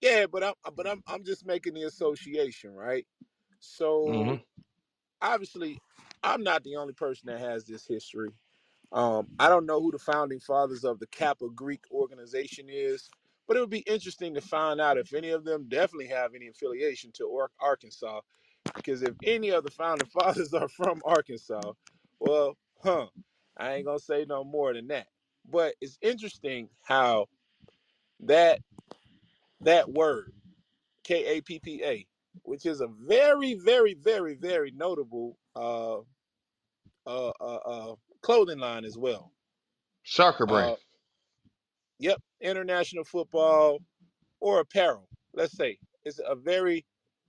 Yeah, 0.00 0.26
but 0.26 0.44
I'm 0.44 0.54
but 0.76 0.86
I'm 0.88 1.02
I'm 1.08 1.24
just 1.24 1.46
making 1.46 1.74
the 1.74 1.84
association, 1.84 2.74
right? 2.74 3.06
So 3.60 4.26
hmm 4.26 4.34
obviously, 5.22 5.80
I'm 6.22 6.42
not 6.44 6.64
the 6.64 6.76
only 6.76 6.94
person 6.94 7.28
that 7.28 7.40
has 7.40 7.64
this 7.66 7.86
history. 7.86 8.30
Um, 8.92 9.28
I 9.38 9.48
don't 9.48 9.66
know 9.66 9.80
who 9.82 9.92
the 9.92 9.98
founding 9.98 10.40
fathers 10.40 10.84
of 10.84 10.98
the 11.00 11.06
Kappa 11.08 11.50
Greek 11.50 11.84
organization 11.92 12.66
is, 12.70 13.10
but 13.46 13.56
it 13.56 13.60
would 13.60 13.70
be 13.70 13.80
interesting 13.80 14.34
to 14.34 14.40
find 14.40 14.80
out 14.80 14.98
if 14.98 15.14
any 15.14 15.30
of 15.30 15.44
them 15.44 15.68
definitely 15.68 16.08
have 16.08 16.34
any 16.34 16.48
affiliation 16.48 17.12
to 17.14 17.30
Ar- 17.30 17.50
Arkansas. 17.60 18.22
Because 18.74 19.02
if 19.02 19.16
any 19.24 19.50
of 19.50 19.64
the 19.64 19.70
founding 19.70 20.08
fathers 20.14 20.54
are 20.54 20.68
from 20.68 21.02
Arkansas, 21.04 21.74
well, 22.20 22.56
huh, 22.82 23.08
I 23.56 23.74
ain't 23.74 23.86
gonna 23.86 23.98
say 24.00 24.26
no 24.28 24.44
more 24.44 24.74
than 24.74 24.88
that. 24.88 25.08
But 25.50 25.74
it's 25.80 25.98
interesting 26.02 26.70
how 26.82 27.26
that 28.20 28.60
that 29.62 29.90
word 29.90 30.32
K 31.04 31.38
A 31.38 31.40
P 31.40 31.58
P 31.58 31.82
A, 31.84 32.06
which 32.42 32.66
is 32.66 32.80
a 32.80 32.88
very, 33.06 33.54
very, 33.54 33.94
very, 33.94 34.34
very 34.34 34.70
notable 34.72 35.36
uh, 35.56 35.98
uh, 37.06 37.32
uh, 37.40 37.58
uh, 37.66 37.94
clothing 38.22 38.58
line 38.58 38.84
as 38.84 38.96
well. 38.96 39.32
Soccer 40.04 40.46
brand. 40.46 40.72
Uh, 40.72 40.76
yep, 41.98 42.20
international 42.40 43.04
football 43.04 43.78
or 44.40 44.60
apparel. 44.60 45.08
Let's 45.34 45.56
say 45.56 45.78
it's 46.04 46.20
a 46.26 46.34
very 46.34 46.84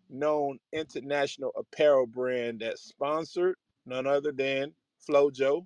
known 0.09 0.59
international 0.73 1.51
apparel 1.57 2.05
brand 2.05 2.59
that 2.59 2.77
sponsored 2.79 3.55
none 3.85 4.07
other 4.07 4.31
than 4.31 4.73
FloJo 5.07 5.65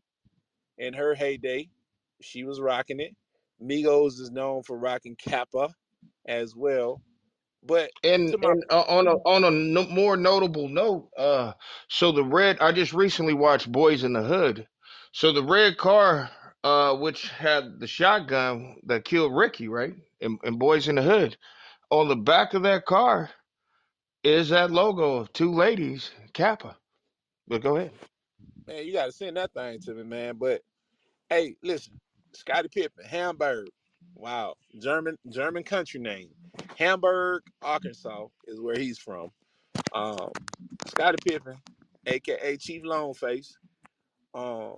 in 0.78 0.94
her 0.94 1.14
heyday. 1.16 1.70
She 2.22 2.44
was 2.44 2.60
rocking 2.62 3.00
it. 3.00 3.16
Migos 3.62 4.20
is 4.20 4.32
known 4.32 4.64
for 4.64 4.78
rocking 4.78 5.16
Kappa 5.16 5.74
as 6.28 6.56
well. 6.56 7.02
But 7.64 7.92
And 8.04 8.36
my 8.40 8.52
and 8.52 8.64
uh, 8.70 8.82
on 8.82 9.08
a 9.08 9.16
on 9.26 9.44
a 9.44 9.52
no, 9.52 9.86
more 9.88 10.18
notable 10.18 10.70
note, 10.70 11.10
uh, 11.18 11.54
so 11.90 12.12
the 12.12 12.24
red. 12.24 12.60
I 12.60 12.72
just 12.72 12.94
recently 12.94 13.34
watched 13.34 13.72
Boyz 13.72 14.04
n 14.04 14.14
the 14.14 14.24
Hood. 14.24 14.68
So 15.14 15.32
the 15.32 15.44
red 15.44 15.78
car, 15.78 16.30
uh, 16.64 16.96
which 16.96 17.30
had 17.30 17.80
the 17.80 17.88
shotgun 17.88 18.78
that 18.86 19.06
killed 19.06 19.36
Ricky, 19.36 19.68
right? 19.68 19.96
And, 20.22 20.40
and 20.44 20.60
Boyz 20.60 20.88
n 20.88 20.96
the 20.96 21.02
Hood. 21.02 21.38
On 21.92 22.08
the 22.08 22.16
back 22.16 22.54
of 22.54 22.64
that 22.64 22.86
car 22.86 23.30
is 24.24 24.50
that 24.50 24.72
logo 24.72 25.16
of 25.18 25.34
two 25.34 25.52
ladies, 25.52 26.12
Kappa. 26.34 26.78
But 27.48 27.62
go 27.64 27.78
ahead. 27.78 27.92
man, 28.68 28.86
you 28.86 28.94
gotta 28.94 29.12
send 29.12 29.38
that 29.38 29.54
thing 29.54 29.80
to 29.82 29.94
me, 29.94 30.04
man. 30.04 30.38
But 30.38 30.62
hey, 31.30 31.56
listen, 31.64 32.00
Scottie 32.34 32.70
Pippen, 32.70 33.06
Hamburg. 33.06 33.70
Wow, 34.16 34.56
German 34.80 35.18
German 35.30 35.64
country 35.64 36.00
name. 36.00 36.30
Hamburg, 36.78 37.44
Arkansas 37.62 38.28
is 38.48 38.60
where 38.62 38.78
he's 38.78 38.98
from. 38.98 39.30
Um, 39.94 40.32
Scottie 40.88 41.18
Pippen, 41.26 41.58
aka 42.08 42.58
Chief 42.58 42.84
Longface. 42.84 43.54
Um, 44.34 44.76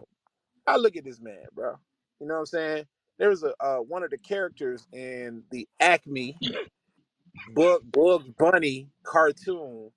I 0.66 0.78
look 0.78 0.96
at 0.98 1.04
this 1.06 1.22
man, 1.22 1.46
bro. 1.54 1.74
You 2.20 2.28
know 2.28 2.36
what 2.36 2.40
I'm 2.42 2.46
saying? 2.48 2.86
There 3.20 3.30
was 3.30 3.44
a 3.44 3.54
uh, 3.60 3.78
one 3.78 4.04
of 4.04 4.10
the 4.10 4.18
characters 4.18 4.88
in 4.92 5.44
the 5.52 5.68
Acme 5.80 6.38
Bug 7.54 7.82
Bugs 7.92 8.30
Bunny 8.38 8.90
cartoon. 9.04 9.92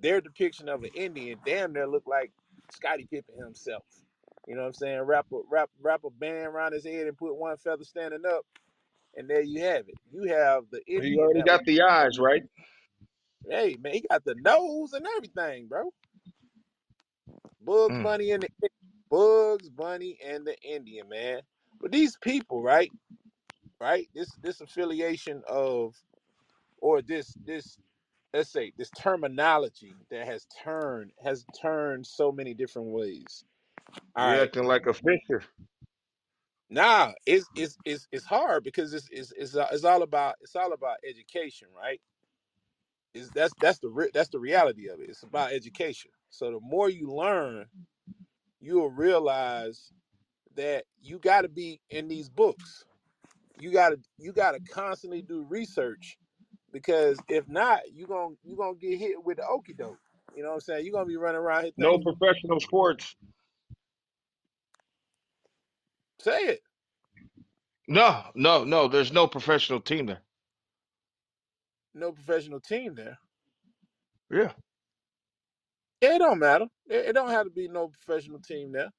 Their 0.00 0.20
depiction 0.20 0.68
of 0.68 0.82
an 0.82 0.90
Indian 0.94 1.38
damn 1.44 1.72
near 1.72 1.86
looked 1.86 2.08
like 2.08 2.32
Scottie 2.72 3.06
Pippen 3.10 3.36
himself. 3.42 3.84
You 4.46 4.54
know 4.56 4.62
what 4.62 4.68
I'm 4.68 4.74
saying? 4.74 5.00
Wrap 5.02 5.26
a 5.32 5.40
wrap 5.50 5.70
wrap 5.80 6.04
a 6.04 6.10
band 6.10 6.46
around 6.46 6.72
his 6.72 6.84
head 6.84 7.06
and 7.06 7.16
put 7.16 7.36
one 7.36 7.56
feather 7.56 7.84
standing 7.84 8.22
up, 8.26 8.44
and 9.16 9.28
there 9.30 9.42
you 9.42 9.62
have 9.62 9.88
it. 9.88 9.98
You 10.12 10.24
have 10.28 10.64
the 10.70 10.82
You 10.96 11.20
Indian 11.20 11.20
already 11.20 11.42
that 11.42 11.48
was 11.50 11.60
got 11.60 11.64
the 11.66 11.82
eyes, 11.82 12.18
right? 12.18 12.42
hey 13.48 13.76
man, 13.80 13.94
he 13.94 14.02
got 14.10 14.24
the 14.24 14.36
nose 14.36 14.92
and 14.92 15.06
everything, 15.16 15.68
bro. 15.68 15.92
Bugs 17.60 17.98
Mm. 17.98 18.00
Bunny 18.00 18.32
and 18.32 18.44
the 18.44 18.70
Bugs 19.10 19.70
Bunny 19.70 20.18
and 20.24 20.46
the 20.46 20.56
Indian 20.62 21.08
man. 21.08 21.42
But 21.80 21.92
these 21.92 22.16
people, 22.18 22.62
right, 22.62 22.92
right, 23.80 24.08
this 24.14 24.36
this 24.42 24.60
affiliation 24.60 25.42
of 25.48 25.96
or 26.78 27.02
this 27.02 27.36
this 27.46 27.78
let's 28.34 28.50
say 28.50 28.72
this 28.78 28.90
terminology 28.92 29.94
that 30.10 30.26
has 30.26 30.46
turned 30.62 31.12
has 31.22 31.46
turned 31.60 32.06
so 32.06 32.32
many 32.32 32.54
different 32.54 32.88
ways. 32.88 33.44
All 34.16 34.24
You 34.24 34.38
right, 34.38 34.42
acting 34.42 34.64
like 34.64 34.86
a 34.86 34.94
fisher. 34.94 35.42
Nah, 36.70 37.12
it's 37.26 37.50
it's 37.56 37.78
it's 37.86 38.08
it's 38.12 38.26
hard 38.26 38.64
because 38.64 38.94
it's 38.94 39.08
it's 39.12 39.32
it's, 39.36 39.56
uh, 39.56 39.68
it's 39.72 39.84
all 39.84 40.02
about 40.02 40.36
it's 40.42 40.56
all 40.56 40.74
about 40.74 40.98
education, 41.08 41.68
right? 41.76 42.00
Is 43.14 43.30
that's 43.32 43.54
that's 43.60 43.80
the 43.80 43.90
re- 43.90 44.10
that's 44.14 44.30
the 44.30 44.40
reality 44.40 44.88
of 44.88 45.00
it. 45.00 45.10
It's 45.10 45.22
about 45.24 45.52
education. 45.52 46.12
So 46.30 46.52
the 46.52 46.60
more 46.60 46.90
you 46.90 47.12
learn, 47.12 47.66
you'll 48.60 48.90
realize 48.90 49.92
that 50.56 50.84
you 51.00 51.18
got 51.20 51.42
to 51.42 51.48
be 51.48 51.80
in 51.90 52.08
these 52.08 52.30
books. 52.30 52.84
You 53.56 53.72
got 53.72 53.90
to 53.90 54.00
you 54.18 54.32
got 54.32 54.52
to 54.52 54.60
constantly 54.60 55.22
do 55.22 55.44
research 55.44 56.18
because 56.72 57.24
if 57.28 57.48
not, 57.48 57.82
you 57.92 58.06
going 58.06 58.36
to 58.36 58.38
you 58.48 58.56
going 58.56 58.78
to 58.78 58.86
get 58.88 58.98
hit 58.98 59.24
with 59.24 59.38
the 59.38 59.44
okie 59.44 59.76
doke. 59.76 60.00
You 60.34 60.42
know 60.42 60.50
what 60.50 60.54
I'm 60.56 60.60
saying? 60.62 60.84
You're 60.86 60.94
gonna 60.94 61.06
be 61.06 61.16
running 61.16 61.40
around 61.40 61.64
here 61.64 61.72
No 61.78 61.98
thinking 61.98 62.00
professional 62.00 62.60
sports. 62.60 63.16
Say 66.20 66.38
it. 66.40 66.60
No, 67.88 68.24
no, 68.34 68.64
no. 68.64 68.88
There's 68.88 69.12
no 69.12 69.26
professional 69.28 69.80
team 69.80 70.06
there. 70.06 70.22
No 71.94 72.12
professional 72.12 72.60
team 72.60 72.94
there. 72.96 73.18
Yeah. 74.30 74.52
Yeah, 76.02 76.16
it 76.16 76.18
don't 76.20 76.38
matter. 76.40 76.66
It, 76.88 77.08
it 77.10 77.12
don't 77.14 77.30
have 77.30 77.44
to 77.46 77.50
be 77.50 77.68
no 77.68 77.88
professional 77.88 78.40
team 78.40 78.72
there 78.72 78.90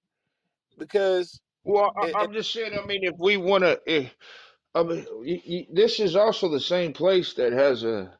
because 0.77 1.41
Well, 1.65 1.93
it, 2.01 2.15
I, 2.15 2.23
it, 2.23 2.23
I'm 2.23 2.33
just 2.33 2.53
saying. 2.53 2.73
I 2.81 2.85
mean, 2.85 3.03
if 3.03 3.15
we 3.19 3.37
want 3.37 3.63
to, 3.65 4.09
I 4.75 4.83
mean, 4.83 5.05
y 5.19 5.41
y 5.47 5.67
this 5.73 5.99
is 5.99 6.15
also 6.15 6.49
the 6.49 6.59
same 6.59 6.93
place 6.93 7.33
that 7.35 7.53
has 7.53 7.83
a 7.83 8.13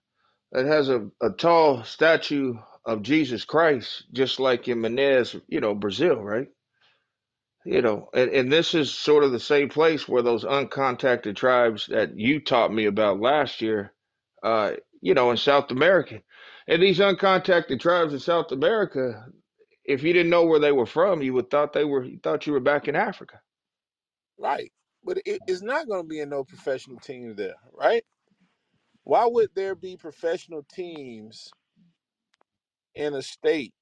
that 0.51 0.65
has 0.65 0.89
a, 0.89 1.09
a 1.21 1.31
tall 1.31 1.83
statue 1.83 2.55
of 2.85 3.03
Jesus 3.03 3.45
Christ, 3.45 4.05
just 4.13 4.39
like 4.39 4.67
in 4.69 4.79
Manaus, 4.79 5.39
you 5.47 5.61
know, 5.61 5.75
Brazil, 5.75 6.17
right? 6.17 6.47
You 7.63 7.81
know, 7.83 8.09
and, 8.13 8.31
and 8.31 8.51
this 8.51 8.73
is 8.73 8.91
sort 8.91 9.23
of 9.23 9.31
the 9.31 9.39
same 9.39 9.69
place 9.69 10.07
where 10.07 10.23
those 10.23 10.43
uncontacted 10.45 11.35
tribes 11.35 11.87
that 11.87 12.17
you 12.17 12.39
taught 12.39 12.73
me 12.73 12.85
about 12.85 13.19
last 13.19 13.61
year, 13.61 13.93
uh, 14.43 14.73
you 15.01 15.13
know, 15.13 15.29
in 15.29 15.37
South 15.37 15.69
America. 15.69 16.21
And 16.67 16.81
these 16.81 16.99
uncontacted 16.99 17.79
tribes 17.79 18.13
in 18.13 18.19
South 18.19 18.51
America, 18.51 19.25
if 19.85 20.03
you 20.03 20.13
didn't 20.13 20.31
know 20.31 20.45
where 20.45 20.59
they 20.59 20.71
were 20.71 20.87
from, 20.87 21.21
you 21.21 21.33
would 21.35 21.51
thought 21.51 21.73
they 21.73 21.85
were 21.85 22.03
you 22.03 22.19
thought 22.23 22.47
you 22.47 22.53
were 22.53 22.59
back 22.59 22.87
in 22.87 22.95
Africa. 22.95 23.41
right. 24.39 24.71
But 25.03 25.19
it, 25.25 25.41
it's 25.47 25.63
not 25.63 25.87
gonna 25.89 26.03
be 26.05 26.19
in 26.21 26.29
no 26.29 26.43
professional 26.43 26.99
team 26.99 27.35
there, 27.35 27.55
right? 27.73 28.03
Why 29.03 29.25
would 29.27 29.49
there 29.55 29.75
be 29.75 29.97
professional 29.97 30.63
teams 30.73 31.51
in 32.95 33.13
a 33.15 33.21
state 33.21 33.73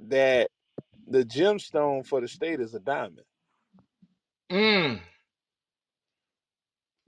that 0.00 0.50
the 1.08 1.24
gemstone 1.24 2.06
for 2.06 2.20
the 2.20 2.28
state 2.28 2.60
is 2.60 2.74
a 2.74 2.80
diamond? 2.80 3.26
Mm. 4.52 5.00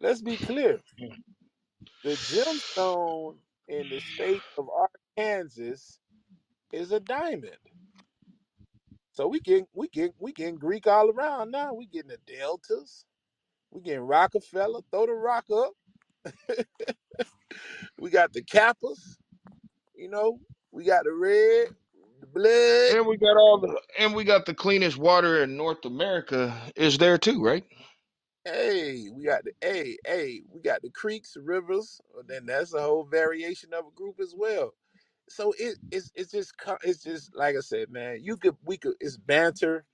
Let's 0.01 0.23
be 0.23 0.39
clear. 0.39 0.81
The 2.05 2.19
gemstone 2.19 3.37
in 3.69 3.89
the 3.91 4.01
state 4.01 4.45
of 4.59 4.69
Arkansas 4.71 5.99
is 6.73 6.93
a 6.93 7.01
diamond. 7.01 7.57
So 9.13 9.29
we 9.29 9.41
get 9.41 9.67
we 9.75 9.89
get 9.89 10.15
we 10.19 10.33
getting 10.33 10.57
Greek 10.57 10.87
all 10.87 11.11
around 11.11 11.51
now. 11.53 11.75
We 11.75 11.87
getting 11.87 12.11
the 12.11 12.19
deltas. 12.27 13.05
We 13.73 13.83
getting 13.83 14.03
Rockefeller. 14.03 14.81
Throw 14.93 15.07
the 15.07 15.15
rock 15.15 15.47
up. 15.53 15.73
We 17.99 18.11
got 18.11 18.33
the 18.33 18.43
Kappas. 18.43 19.19
You 19.97 20.11
know, 20.11 20.41
we 20.73 20.85
got 20.85 21.05
the 21.05 21.13
red, 21.13 21.69
blood. 22.37 22.97
And 22.97 23.07
we 23.07 23.17
got 23.19 23.37
all 23.39 23.61
the 23.61 23.81
and 23.99 24.15
we 24.15 24.25
got 24.25 24.47
the 24.47 24.55
cleanest 24.55 24.99
water 24.99 25.43
in 25.43 25.57
North 25.57 25.85
America 25.87 26.55
is 26.77 26.99
there 26.99 27.19
too, 27.19 27.43
right? 27.43 27.65
Hey, 28.45 29.07
we 29.13 29.25
got 29.25 29.45
the 29.45 29.53
hey, 29.61 29.97
hey, 30.05 30.43
we 30.53 30.61
got 30.61 30.83
the 30.83 30.91
creeks, 30.91 31.37
rivers. 31.41 32.01
Then 32.27 32.47
that's 32.47 32.75
a 32.75 32.83
whole 32.83 33.05
variation 33.05 33.73
of 33.73 33.87
a 33.87 33.91
group 33.95 34.19
as 34.21 34.35
well. 34.37 34.75
So 35.29 35.55
it, 35.59 35.79
it's 35.93 36.11
it's 36.15 36.33
just 36.33 36.59
co- 36.59 36.79
it's 36.83 37.05
just 37.05 37.35
like 37.37 37.57
I 37.57 37.61
said, 37.61 37.91
man. 37.91 38.19
You 38.23 38.37
could 38.37 38.57
we 38.65 38.77
could 38.79 38.95
it's 39.01 39.17
banter 39.17 39.85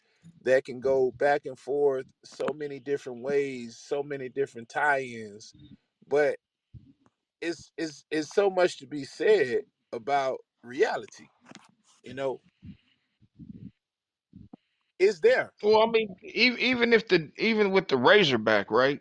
that 0.44 0.64
can 0.64 0.80
go 0.80 1.12
back 1.12 1.44
and 1.46 1.58
forth 1.58 2.06
so 2.24 2.46
many 2.54 2.80
different 2.80 3.22
ways, 3.22 3.76
so 3.78 4.02
many 4.02 4.28
different 4.30 4.68
tie-ins, 4.70 5.54
but 6.08 6.36
it's 7.40 7.72
it's 7.78 8.04
it's 8.10 8.34
so 8.34 8.50
much 8.50 8.78
to 8.78 8.86
be 8.86 9.04
said 9.04 9.62
about 9.92 10.38
reality. 10.64 11.26
You 12.02 12.14
know, 12.14 12.40
it's 14.98 15.20
there. 15.20 15.52
Well, 15.62 15.82
I 15.82 15.86
mean, 15.90 16.14
even 16.22 16.92
if 16.92 17.08
the 17.08 17.30
even 17.38 17.70
with 17.72 17.88
the 17.88 17.96
Razorback, 17.96 18.70
right? 18.70 19.00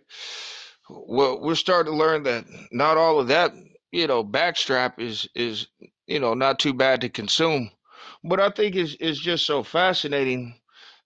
Well, 0.89 1.39
we're 1.41 1.55
starting 1.55 1.93
to 1.93 1.97
learn 1.97 2.23
that 2.23 2.45
not 2.71 2.97
all 2.97 3.19
of 3.19 3.27
that, 3.29 3.53
you 3.91 4.07
know, 4.07 4.23
backstrap 4.23 4.99
is 4.99 5.27
is 5.35 5.67
you 6.07 6.19
know 6.19 6.33
not 6.33 6.59
too 6.59 6.73
bad 6.73 7.01
to 7.01 7.09
consume. 7.09 7.71
But 8.23 8.39
I 8.39 8.49
think 8.49 8.75
is 8.75 8.95
is 8.95 9.19
just 9.19 9.45
so 9.45 9.63
fascinating 9.63 10.55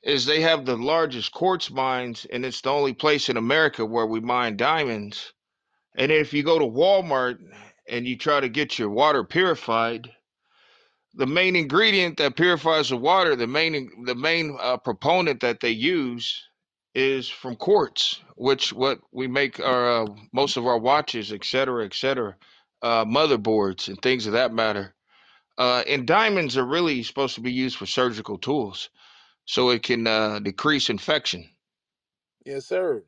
is 0.03 0.25
they 0.25 0.41
have 0.41 0.65
the 0.65 0.77
largest 0.77 1.31
quartz 1.33 1.71
mines, 1.71 2.25
and 2.31 2.45
it's 2.45 2.61
the 2.61 2.71
only 2.71 2.93
place 2.93 3.29
in 3.29 3.37
America 3.37 3.85
where 3.85 4.05
we 4.07 4.19
mine 4.21 4.57
diamonds. 4.57 5.33
And 5.97 6.11
if 6.11 6.33
you 6.33 6.43
go 6.43 6.59
to 6.59 6.65
Walmart 6.65 7.39
and 7.89 8.07
you 8.07 8.17
try 8.17 8.39
to 8.39 8.49
get 8.49 8.79
your 8.79 8.89
water 8.89 9.23
purified, 9.23 10.11
the 11.15 11.27
main 11.27 11.55
ingredient 11.55 12.17
that 12.17 12.35
purifies 12.35 12.89
the 12.89 12.97
water, 12.97 13.35
the 13.35 13.47
main 13.47 14.05
the 14.05 14.15
main 14.15 14.57
uh, 14.61 14.77
proponent 14.77 15.41
that 15.41 15.61
they 15.61 15.71
use 15.71 16.49
is 16.93 17.29
from 17.29 17.55
quartz, 17.55 18.21
which 18.37 18.73
what 18.73 18.99
we 19.11 19.27
make 19.27 19.59
our 19.59 20.03
uh, 20.03 20.07
most 20.33 20.57
of 20.57 20.65
our 20.65 20.79
watches, 20.79 21.31
et 21.31 21.45
cetera, 21.45 21.85
et 21.85 21.93
cetera, 21.93 22.35
uh, 22.81 23.05
motherboards 23.05 23.87
and 23.87 24.01
things 24.01 24.27
of 24.27 24.33
that 24.33 24.53
matter. 24.53 24.95
Uh, 25.57 25.83
and 25.87 26.07
diamonds 26.07 26.57
are 26.57 26.65
really 26.65 27.03
supposed 27.03 27.35
to 27.35 27.41
be 27.41 27.51
used 27.51 27.77
for 27.77 27.85
surgical 27.85 28.37
tools, 28.37 28.89
so 29.45 29.69
it 29.69 29.83
can 29.83 30.07
uh, 30.07 30.39
decrease 30.39 30.89
infection. 30.89 31.49
Yes, 32.45 32.65
sir. 32.65 33.03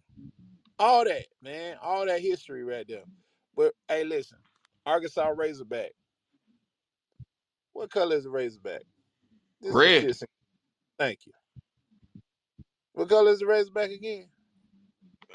All 0.80 1.06
that, 1.06 1.26
man. 1.42 1.78
All 1.82 2.06
that 2.06 2.22
history 2.22 2.64
right 2.64 2.88
there. 2.88 3.04
But 3.56 3.74
hey, 3.88 4.04
listen, 4.04 4.38
Arkansas 4.86 5.30
Razorback. 5.36 5.92
What 7.78 7.92
color 7.92 8.16
is 8.16 8.24
the 8.24 8.32
Razorback? 8.32 8.82
This 9.62 9.72
Red, 9.72 10.02
shit. 10.02 10.24
Thank 10.98 11.20
you. 11.28 11.34
What 12.94 13.08
color 13.08 13.30
is 13.32 13.40
the 13.40 13.46
Razorback 13.46 13.92
again? 13.92 14.26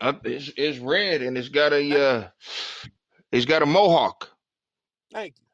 uh, 0.01 0.15
it's, 0.25 0.51
it's 0.57 0.79
red, 0.81 1.23
and 1.23 1.39
it's 1.39 1.49
got 1.51 1.73
a 1.73 2.03
uh, 2.03 2.29
it's 3.31 3.47
got 3.47 3.63
a 3.63 3.67
mohawk. 3.67 4.29
thank 5.13 5.35
you. 5.39 5.47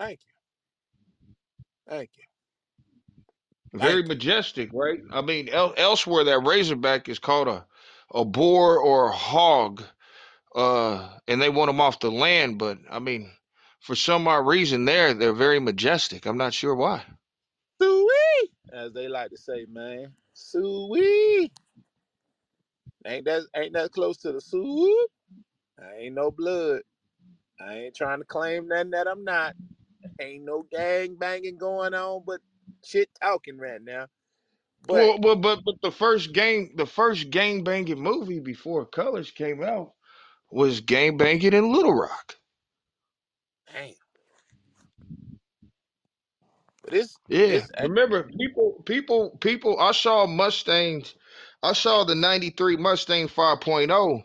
Thank 0.00 0.20
you. 0.20 1.94
Thank 1.94 2.10
you. 2.16 2.24
Very 3.78 4.02
you. 4.02 4.08
majestic, 4.08 4.70
right? 4.72 5.00
I 5.12 5.20
mean, 5.20 5.48
el 5.50 5.74
elsewhere 5.76 6.24
that 6.24 6.40
razorback 6.40 7.08
is 7.08 7.20
called 7.20 7.46
a 7.46 7.64
a 8.12 8.24
boar 8.24 8.78
or 8.80 9.10
a 9.10 9.12
hog, 9.16 9.84
uh, 10.56 11.08
and 11.28 11.40
they 11.40 11.50
want 11.50 11.68
them 11.68 11.80
off 11.80 12.00
the 12.00 12.10
land. 12.10 12.58
But 12.58 12.78
I 12.90 12.98
mean, 12.98 13.30
for 13.80 13.94
some 13.94 14.28
odd 14.28 14.46
reason, 14.46 14.84
there 14.84 15.14
they're 15.14 15.32
very 15.32 15.60
majestic. 15.60 16.26
I'm 16.26 16.38
not 16.38 16.54
sure 16.54 16.74
why. 16.74 17.04
Sue-wee, 17.80 18.50
as 18.72 18.92
they 18.92 19.08
like 19.08 19.30
to 19.30 19.36
say, 19.36 19.66
man. 19.70 20.12
Sue-wee. 20.34 21.50
Ain't 23.06 23.24
that 23.24 23.42
ain't 23.56 23.72
that 23.74 23.92
close 23.92 24.18
to 24.18 24.32
the 24.32 24.40
soup? 24.40 25.10
I 25.80 25.96
ain't 26.02 26.14
no 26.14 26.30
blood. 26.30 26.82
I 27.60 27.74
ain't 27.74 27.96
trying 27.96 28.18
to 28.20 28.24
claim 28.24 28.68
nothing 28.68 28.90
that 28.90 29.06
I'm 29.06 29.24
not. 29.24 29.54
Ain't 30.20 30.44
no 30.44 30.66
gang 30.70 31.16
banging 31.16 31.58
going 31.58 31.94
on, 31.94 32.22
but 32.26 32.40
shit 32.84 33.08
talking 33.20 33.58
right 33.58 33.82
now. 33.82 34.06
But 34.86 34.94
Well, 34.94 35.18
well, 35.20 35.36
but 35.36 35.60
but 35.64 35.76
the 35.82 35.90
first 35.92 36.32
game, 36.32 36.72
the 36.76 36.86
first 36.86 37.30
gang 37.30 37.64
banging 37.64 38.00
movie 38.00 38.40
before 38.40 38.86
Colors 38.86 39.30
came 39.30 39.62
out 39.62 39.92
was 40.50 40.80
gang 40.80 41.16
banging 41.16 41.52
in 41.52 41.72
Little 41.72 41.94
Rock. 41.94 42.37
Damn, 43.72 43.92
but 46.84 46.94
it's 46.94 47.18
Yeah, 47.28 47.38
it's 47.48 47.70
remember 47.80 48.24
people, 48.38 48.82
people, 48.86 49.38
people. 49.40 49.80
I 49.80 49.92
saw 49.92 50.26
Mustangs. 50.26 51.14
I 51.62 51.72
saw 51.72 52.04
the 52.04 52.14
'93 52.14 52.76
Mustang 52.76 53.28
5.0 53.28 54.22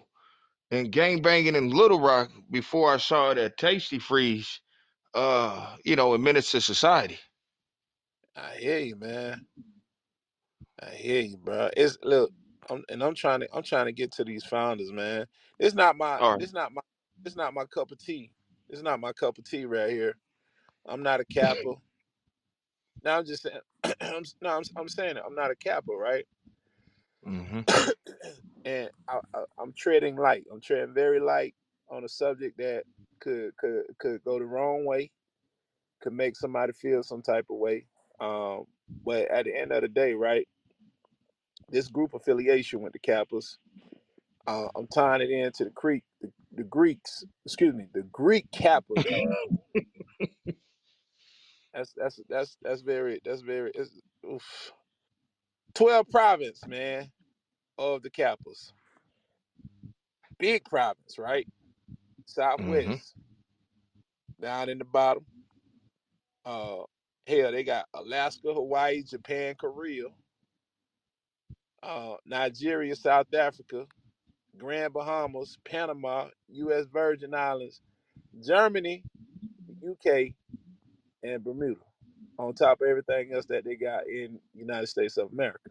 and 0.72 0.92
gang 0.92 1.22
banging 1.22 1.56
in 1.56 1.70
Little 1.70 2.00
Rock 2.00 2.32
before 2.52 2.94
I 2.94 2.98
saw 2.98 3.32
it 3.32 3.38
at 3.38 3.58
Tasty 3.58 4.00
Freeze. 4.00 4.62
Uh, 5.14 5.76
you 5.86 5.96
know, 5.96 6.14
in 6.16 6.24
Menace 6.24 6.52
to 6.52 6.62
Society. 6.62 7.20
I 8.36 8.56
hear 8.58 8.80
you, 8.80 8.96
man. 8.96 9.46
I 10.82 10.90
hear 10.90 11.22
you, 11.22 11.38
bro. 11.38 11.70
It's 11.78 11.98
look, 12.04 12.32
I'm, 12.70 12.84
and 12.90 13.04
I'm 13.04 13.16
trying 13.16 13.42
to 13.42 13.48
I'm 13.54 13.64
trying 13.64 13.86
to 13.86 13.92
get 13.92 14.12
to 14.14 14.24
these 14.24 14.44
founders, 14.44 14.92
man. 14.92 15.28
It's 15.60 15.76
not 15.76 15.98
my 15.98 16.22
right. 16.22 16.42
it's 16.42 16.54
not 16.54 16.74
my 16.74 16.82
it's 17.26 17.36
not 17.36 17.54
my 17.54 17.66
cup 17.66 17.92
of 17.92 18.00
tea. 18.00 18.32
It's 18.70 18.82
not 18.84 19.00
my 19.02 19.14
cup 19.14 19.38
of 19.38 19.46
tea 19.46 19.66
right 19.66 19.92
here. 19.92 20.16
I'm 20.88 21.04
not 21.04 21.22
a 21.22 21.26
kappa. 21.26 21.76
Now 23.04 23.20
I'm 23.20 23.26
just 23.26 23.44
saying. 23.44 23.60
I'm, 24.02 24.24
no, 24.42 24.58
I'm, 24.58 24.64
I'm 24.78 24.90
saying 24.90 25.18
it. 25.18 25.24
I'm 25.26 25.36
not 25.36 25.52
a 25.52 25.56
kappa, 25.56 25.94
right? 25.94 26.26
hmm 27.26 27.62
and 28.66 28.92
I, 29.08 29.20
I, 29.34 29.44
I'm 29.60 29.74
treading 29.74 30.16
light. 30.18 30.46
I'm 30.52 30.62
treading 30.62 30.94
very 30.94 31.20
light 31.20 31.56
on 31.90 32.04
a 32.04 32.10
subject 32.10 32.58
that 32.60 32.86
could 33.20 33.56
could 33.58 33.84
could 34.00 34.24
go 34.24 34.40
the 34.40 34.46
wrong 34.46 34.86
way, 34.86 35.12
could 36.02 36.14
make 36.14 36.36
somebody 36.38 36.74
feel 36.74 37.04
some 37.04 37.22
type 37.24 37.48
of 37.50 37.58
way. 37.58 37.88
Um, 38.20 38.66
but 39.06 39.30
at 39.30 39.46
the 39.46 39.58
end 39.58 39.72
of 39.74 39.82
the 39.82 39.90
day, 39.90 40.14
right? 40.14 40.48
This 41.70 41.90
group 41.90 42.14
affiliation 42.14 42.82
with 42.82 42.94
the 42.94 43.00
Kappas, 43.00 43.58
uh, 44.48 44.68
I'm 44.76 44.88
tying 44.88 45.22
it 45.22 45.32
into 45.32 45.66
the 45.66 45.72
creek, 45.72 46.04
the, 46.22 46.32
the 46.54 46.64
Greeks. 46.64 47.24
Excuse 47.46 47.76
me, 47.76 47.88
the 47.94 48.04
Greek 48.12 48.48
Kappas 48.56 49.06
That's 51.74 51.94
that's 51.98 52.22
that's 52.30 52.58
that's 52.64 52.82
very 52.82 53.22
that's 53.26 53.42
very 53.42 53.72
it's, 53.76 53.92
oof. 54.30 54.74
twelve 55.76 56.10
province, 56.10 56.62
man, 56.68 57.12
of 57.78 58.04
the 58.04 58.10
capitals. 58.10 58.74
Big 60.40 60.66
province, 60.66 61.18
right? 61.18 61.48
Mm-hmm. 62.60 62.96
Southwest, 62.98 63.16
down 64.42 64.70
in 64.70 64.80
the 64.80 64.86
bottom. 64.86 65.26
Uh, 66.46 66.84
hell, 67.28 67.52
they 67.52 67.64
got 67.64 67.86
Alaska, 67.94 68.54
Hawaii, 68.54 69.04
Japan, 69.04 69.56
Korea, 69.60 70.06
uh, 71.84 72.16
Nigeria, 72.26 72.96
South 72.96 73.34
Africa, 73.34 73.86
Grand 74.58 74.94
Bahamas, 74.94 75.58
Panama, 75.66 76.28
U.S. 76.50 76.86
Virgin 76.92 77.34
Islands, 77.34 77.82
Germany, 78.46 79.06
UK, 79.90 80.34
and 81.24 81.44
Bermuda. 81.44 81.82
On 82.40 82.54
top 82.54 82.82
of 82.82 82.88
everything 82.90 83.34
else 83.34 83.46
that 83.48 83.66
they 83.66 83.76
got 83.76 84.08
in 84.08 84.40
United 84.56 84.88
States 84.88 85.18
of 85.18 85.32
America. 85.34 85.70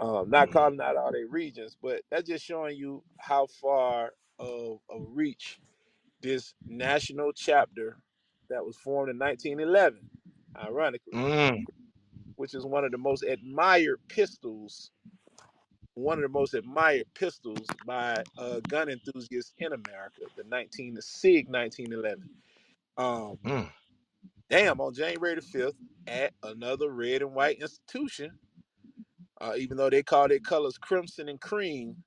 Um, 0.00 0.30
not 0.30 0.50
Mm-hmm. 0.50 0.50
calling 0.50 0.80
out 0.80 0.96
all 0.96 1.12
their 1.12 1.28
regions, 1.28 1.76
but 1.82 2.02
that's 2.10 2.28
just 2.28 2.44
showing 2.44 2.76
you 2.76 3.02
how 3.18 3.46
far 3.60 4.12
of 4.38 4.78
a 4.90 5.00
reach 5.00 5.60
this 6.22 6.54
national 6.68 7.32
chapter 7.34 7.98
that 8.50 8.64
was 8.66 8.76
formed 8.78 9.10
in 9.10 9.18
1911, 9.18 10.00
ironically, 10.60 11.18
Mm. 11.18 11.64
which 12.36 12.54
is 12.54 12.66
one 12.66 12.84
of 12.84 12.92
the 12.92 12.98
most 12.98 13.24
admired 13.24 14.00
pistols, 14.08 14.90
one 15.96 16.18
of 16.18 16.22
the 16.24 16.30
most 16.30 16.54
admired 16.54 17.06
pistols 17.14 17.76
by 17.86 18.24
uh, 18.38 18.60
gun 18.68 18.90
enthusiasts 18.90 19.54
in 19.58 19.74
America, 19.74 20.22
the 20.36 20.44
19 20.44 20.94
the 20.94 21.02
SIG 21.02 21.48
1911. 21.50 22.30
Um, 22.98 23.38
Mm. 23.46 23.72
damn, 24.50 24.80
on 24.80 24.94
January 24.94 25.36
the 25.36 25.42
5th, 25.42 25.74
at 26.08 26.34
another 26.42 26.90
red 26.90 27.22
and 27.22 27.34
white 27.34 27.58
institution, 27.60 28.38
uh, 29.40 29.54
even 29.58 29.76
though 29.76 29.90
they 29.90 30.02
called 30.02 30.32
it 30.32 30.44
colors 30.44 30.78
crimson 30.78 31.28
and 31.28 31.40
cream, 31.40 32.04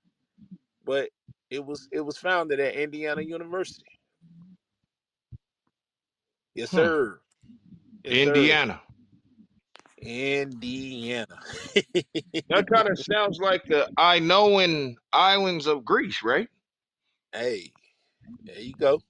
but 0.85 1.11
it 1.49 1.65
was 1.65 1.89
it 1.91 2.01
was 2.01 2.17
founded 2.17 2.59
at 2.59 2.75
Indiana 2.75 3.21
University. 3.21 3.99
Yes, 6.55 6.71
Hmm. 6.71 6.89
sir. 6.89 7.21
Indiana. 8.03 8.81
sir. 8.81 8.88
Indiana. 10.01 11.39
That 12.49 12.65
kind 12.73 12.89
of 12.89 12.99
sounds 12.99 13.39
like 13.39 13.63
the 13.69 13.89
I 13.97 14.19
know 14.19 14.59
in 14.59 14.97
islands 15.13 15.67
of 15.67 15.85
Greece, 15.85 16.23
right? 16.23 16.49
hey, 17.33 17.73
there 18.43 18.59
you 18.59 18.73
go. 18.75 19.01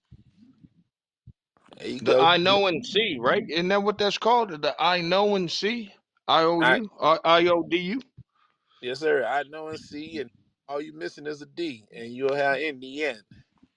There 1.78 1.90
you 1.90 2.02
The 2.02 2.16
go. 2.16 2.20
Inoan 2.20 2.86
Sea, 2.86 3.18
right? 3.20 3.44
Isn't 3.50 3.70
that 3.70 3.84
what 3.84 3.98
that's 3.98 4.18
called? 4.20 4.52
The 4.52 4.76
Inoan 4.80 5.50
Sea? 5.50 5.94
I 6.28 6.44
O 6.44 6.62
I, 6.62 6.80
U? 6.80 6.92
I 7.02 7.48
O 7.48 7.64
D 7.70 7.78
U? 7.78 8.02
yes, 8.82 9.00
sir. 9.00 9.26
I 9.26 9.44
know 9.44 9.70
and 9.70 9.80
see, 9.80 10.20
and 10.20 10.32
all 10.70 10.82
you 10.82 10.94
missing 10.94 11.28
is 11.28 11.42
a 11.42 11.48
D, 11.48 11.86
and 11.94 12.14
you'll 12.14 12.36
have 12.36 12.60
Indiana 12.60 13.20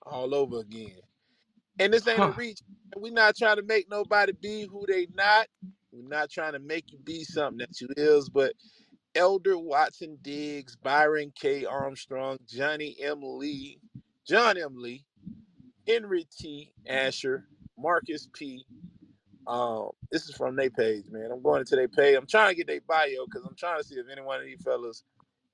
all 0.06 0.34
over 0.34 0.60
again. 0.60 1.00
And 1.80 1.92
this 1.92 2.08
ain't 2.08 2.24
a 2.24 2.30
Huh. 2.30 2.32
reach. 2.32 2.60
We're 2.96 3.12
not 3.12 3.36
trying 3.36 3.56
to 3.56 3.62
make 3.64 3.90
nobody 3.90 4.32
be 4.32 4.66
who 4.66 4.86
they 4.88 5.08
not. 5.14 5.48
We're 5.92 6.08
not 6.08 6.30
trying 6.30 6.54
to 6.54 6.58
make 6.60 6.92
you 6.92 6.98
be 7.04 7.24
something 7.24 7.58
that 7.58 7.80
you 7.80 7.88
is, 7.96 8.28
but 8.30 8.54
Elder 9.14 9.58
Watson 9.58 10.18
Diggs, 10.22 10.76
Byron 10.76 11.32
K. 11.38 11.64
Armstrong, 11.66 12.38
Johnny 12.48 12.96
M. 13.02 13.20
Lee, 13.22 13.78
John 14.26 14.58
M. 14.58 14.74
Lee, 14.76 15.04
Henry 15.86 16.26
T. 16.38 16.72
Asher, 16.88 17.46
Marcus 17.78 18.28
P. 18.34 18.64
Um, 19.46 19.90
this 20.12 20.28
is 20.28 20.36
from 20.36 20.56
their 20.56 20.70
page, 20.70 21.04
man. 21.10 21.30
I'm 21.32 21.42
going 21.42 21.60
into 21.60 21.76
their 21.76 21.88
page. 21.88 22.16
I'm 22.16 22.26
trying 22.26 22.50
to 22.50 22.56
get 22.56 22.68
their 22.68 22.80
bio 22.88 23.26
because 23.26 23.44
I'm 23.46 23.56
trying 23.56 23.80
to 23.80 23.84
see 23.86 23.96
if 23.96 24.06
any 24.10 24.22
one 24.22 24.40
of 24.40 24.46
these 24.46 24.62
fellas 24.62 25.04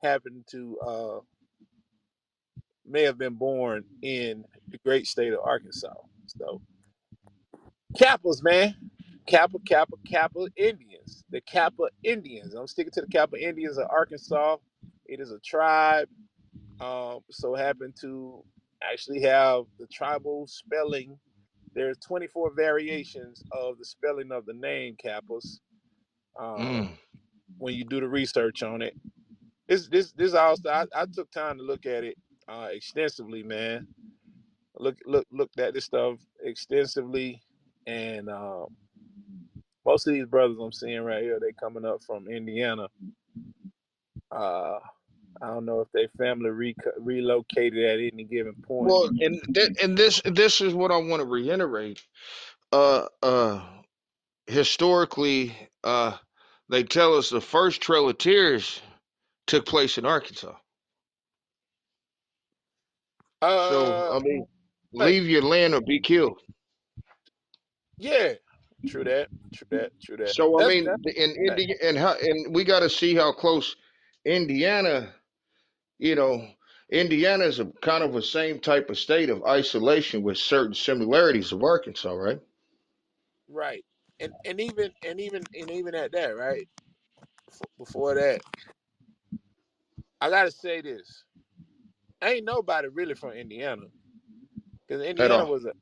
happen 0.04 0.44
to 0.50 0.78
uh 0.80 1.20
may 2.86 3.02
have 3.02 3.18
been 3.18 3.34
born 3.34 3.84
in 4.02 4.44
the 4.68 4.78
great 4.78 5.06
state 5.06 5.32
of 5.32 5.40
Arkansas. 5.44 5.94
So 6.26 6.62
Kappas, 7.98 8.42
man. 8.42 8.76
Kappa, 9.28 9.60
Kappa, 9.66 9.96
Kappa 10.06 10.48
Indians. 10.56 11.24
The 11.30 11.42
Kappa 11.42 11.84
Indians. 12.04 12.54
I'm 12.54 12.68
sticking 12.68 12.92
to 12.94 13.02
the 13.02 13.08
Kappa 13.08 13.38
Indians 13.42 13.78
of 13.78 13.88
Arkansas. 13.90 14.58
It 15.06 15.20
is 15.20 15.32
a 15.32 15.40
tribe. 15.40 16.08
Um, 16.80 17.20
so 17.30 17.54
happen 17.54 17.94
to 18.02 18.44
actually 18.82 19.22
have 19.22 19.64
the 19.78 19.86
tribal 19.92 20.46
spelling. 20.48 21.18
There's 21.74 21.98
24 22.06 22.54
variations 22.54 23.42
of 23.52 23.78
the 23.78 23.84
spelling 23.84 24.32
of 24.32 24.46
the 24.46 24.54
name 24.54 24.96
Kappas. 25.04 25.60
Um, 26.40 26.82
Mm. 26.82 26.98
when 27.58 27.74
you 27.74 27.84
do 27.84 28.00
the 28.00 28.08
research 28.08 28.62
on 28.62 28.82
it, 28.82 28.96
this 29.68 29.88
this 29.88 30.12
this 30.12 30.34
also 30.34 30.70
I, 30.70 30.86
I 30.94 31.06
took 31.12 31.30
time 31.32 31.58
to 31.58 31.64
look 31.64 31.86
at 31.86 32.04
it 32.04 32.16
uh, 32.48 32.68
extensively, 32.72 33.42
man. 33.42 33.88
Look 34.78 34.96
look 35.06 35.26
looked 35.32 35.60
at 35.60 35.74
this 35.74 35.86
stuff 35.86 36.18
extensively, 36.44 37.42
and 37.86 38.30
um, 38.30 38.68
most 39.88 40.08
of 40.08 40.14
these 40.14 40.26
brothers 40.26 40.58
I'm 40.62 40.72
seeing 40.72 41.02
right 41.02 41.24
here, 41.24 41.40
they 41.40 41.52
coming 41.52 41.86
up 41.86 42.02
from 42.04 42.28
Indiana. 42.28 42.88
Uh, 44.32 44.78
I 45.42 45.48
don't 45.48 45.66
know 45.66 45.80
if 45.80 45.88
they 45.92 46.08
family 46.18 46.50
re- 46.50 46.76
relocated 46.98 47.84
at 47.84 48.12
any 48.12 48.24
given 48.24 48.56
point. 48.66 48.96
Well, 48.96 49.10
and 49.20 49.40
th- 49.54 49.72
and 49.82 49.98
this 49.98 50.22
this 50.24 50.60
is 50.60 50.74
what 50.74 50.92
I 50.92 50.98
want 50.98 51.20
to 51.20 51.26
reiterate. 51.26 52.02
Uh, 52.72 53.06
uh, 53.22 53.62
historically, 54.46 55.56
uh, 55.84 56.16
they 56.70 56.84
tell 56.84 57.16
us 57.16 57.30
the 57.30 57.40
first 57.40 57.82
Trail 57.82 58.08
of 58.10 58.18
Tears 58.18 58.80
took 59.46 59.66
place 59.66 59.98
in 59.98 60.06
Arkansas. 60.06 60.54
So 63.56 63.96
Uh, 63.96 64.10
I 64.10 64.20
mean, 64.20 64.46
leave 64.92 65.28
your 65.28 65.42
land 65.42 65.74
or 65.74 65.82
be 65.82 66.00
killed. 66.00 66.40
yeah, 67.98 68.34
true 68.86 69.04
that, 69.04 69.28
true 69.52 69.68
that, 69.70 69.92
true 70.02 70.16
that. 70.18 70.36
So 70.36 70.60
I 70.60 70.64
That's 70.64 70.68
mean, 70.68 70.84
that's 70.84 71.02
in 71.16 71.36
that. 71.46 71.60
India 71.60 71.76
and 71.82 71.96
how 71.98 72.14
and 72.20 72.54
we 72.54 72.64
got 72.64 72.80
to 72.80 72.90
see 72.90 73.14
how 73.14 73.32
close 73.32 73.76
Indiana. 74.24 75.14
You 75.98 76.14
know, 76.16 76.48
Indiana 76.90 77.44
is 77.44 77.60
a 77.60 77.66
kind 77.82 78.04
of 78.04 78.12
the 78.12 78.22
same 78.22 78.60
type 78.60 78.90
of 78.90 78.98
state 78.98 79.30
of 79.30 79.44
isolation 79.44 80.22
with 80.22 80.38
certain 80.38 80.74
similarities 80.74 81.52
of 81.52 81.62
Arkansas, 81.62 82.12
right? 82.12 82.40
right. 83.48 83.84
And 84.20 84.32
and 84.44 84.60
even 84.60 84.92
and 85.04 85.20
even 85.20 85.42
and 85.58 85.70
even 85.70 85.94
at 85.94 86.12
that, 86.12 86.36
right? 86.36 86.68
Before 87.78 88.14
that, 88.14 88.42
I 90.20 90.30
gotta 90.30 90.50
say 90.50 90.80
this: 90.82 91.24
ain't 92.22 92.44
nobody 92.44 92.88
really 92.88 93.14
from 93.14 93.32
Indiana, 93.32 93.86
because 94.86 95.02
Indiana 95.04 95.46
was 95.46 95.66
a 95.66 95.72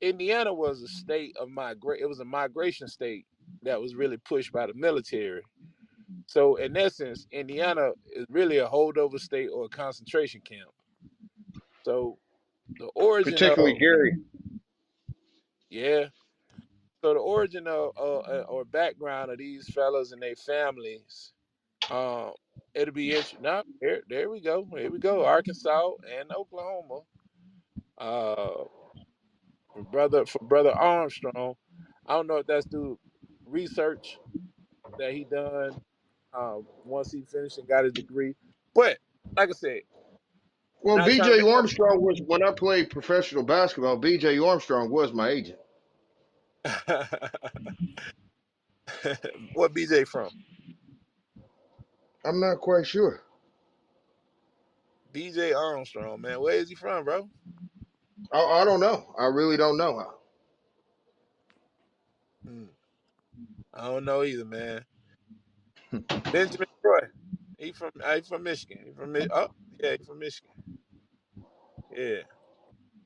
Indiana 0.00 0.52
was 0.52 0.82
a 0.82 0.88
state 0.88 1.36
of 1.40 1.48
migrate. 1.48 2.00
It 2.02 2.08
was 2.08 2.20
a 2.20 2.24
migration 2.24 2.88
state 2.88 3.26
that 3.62 3.80
was 3.80 3.94
really 3.94 4.18
pushed 4.18 4.52
by 4.52 4.66
the 4.66 4.74
military. 4.74 5.42
So 6.26 6.56
in 6.56 6.76
essence, 6.76 7.26
Indiana 7.32 7.90
is 8.14 8.26
really 8.28 8.58
a 8.58 8.68
holdover 8.68 9.18
state 9.18 9.48
or 9.52 9.64
a 9.66 9.68
concentration 9.68 10.40
camp. 10.42 10.70
So 11.84 12.18
the 12.78 12.86
origin 12.94 13.32
Particularly 13.32 13.72
of 13.72 13.78
Gary. 13.78 14.16
yeah, 15.70 16.06
so 17.02 17.14
the 17.14 17.20
origin 17.20 17.66
of 17.68 17.92
uh, 17.96 18.18
uh, 18.18 18.44
or 18.48 18.64
background 18.64 19.30
of 19.30 19.38
these 19.38 19.68
fellas 19.72 20.12
and 20.12 20.20
their 20.20 20.34
families, 20.34 21.32
um, 21.90 22.32
it'll 22.74 22.94
be 22.94 23.10
interesting. 23.10 23.42
Now, 23.42 23.62
there, 23.80 24.00
there 24.08 24.30
we 24.30 24.40
go. 24.40 24.66
Here 24.76 24.90
we 24.90 24.98
go. 24.98 25.24
Arkansas 25.24 25.90
and 26.18 26.32
Oklahoma. 26.32 27.00
Uh, 27.98 28.64
for 29.76 29.84
brother 29.84 30.26
for 30.26 30.40
brother 30.44 30.72
Armstrong. 30.72 31.56
I 32.06 32.14
don't 32.14 32.28
know 32.28 32.38
if 32.38 32.48
that's 32.48 32.66
through 32.66 32.98
research 33.46 34.20
that 34.98 35.12
he 35.14 35.24
done 35.24 35.78
um, 36.36 36.66
once 36.84 37.12
he 37.12 37.22
finished 37.22 37.58
and 37.58 37.68
got 37.68 37.84
his 37.84 37.94
degree, 37.94 38.36
but 38.74 38.98
like 39.36 39.50
I 39.50 39.54
said, 39.54 39.82
Well, 40.82 40.98
not 40.98 41.12
trying 41.12 41.32
to 41.32 41.36
BJ 41.36 41.52
make 41.52 41.52
Armstrong 41.52 42.02
was 42.02 42.22
when 42.26 42.42
I 42.44 42.52
played 42.52 42.90
professional 42.90 43.44
basketball. 43.44 44.00
BJ 44.00 44.44
Armstrong 44.46 44.90
was 44.90 45.12
my 45.12 45.30
agent. 45.30 45.58
what 49.54 49.74
BJ 49.74 50.06
from? 50.08 50.30
I'm 52.24 52.40
not 52.40 52.60
quite 52.60 52.86
sure. 52.86 53.22
BJ 55.14 55.56
Armstrong, 55.56 56.20
man. 56.22 56.40
Where 56.40 56.56
is 56.56 56.68
he 56.68 56.74
from, 56.76 57.04
bro? 57.04 57.30
I, 58.32 58.40
I 58.40 58.64
don't 58.64 58.80
know. 58.80 59.14
I 59.18 59.26
really 59.26 59.56
don't 59.56 59.78
know. 59.78 60.04
Hmm. 62.46 62.64
I 63.74 63.86
don't 63.88 64.04
know 64.04 64.24
either, 64.24 64.44
man. 64.46 64.84
Benjamin 66.32 66.68
Troy. 66.82 67.08
He 67.58 67.72
from 67.72 67.90
uh, 68.04 68.16
he 68.16 68.22
from 68.22 68.44
Michigan. 68.44 68.78
He 68.86 68.92
from 68.92 69.12
Mi- 69.12 69.28
oh 69.32 69.48
yeah, 69.82 69.92
he 69.98 70.04
from 70.04 70.20
Michigan. 70.20 70.50
Yeah. 71.96 72.22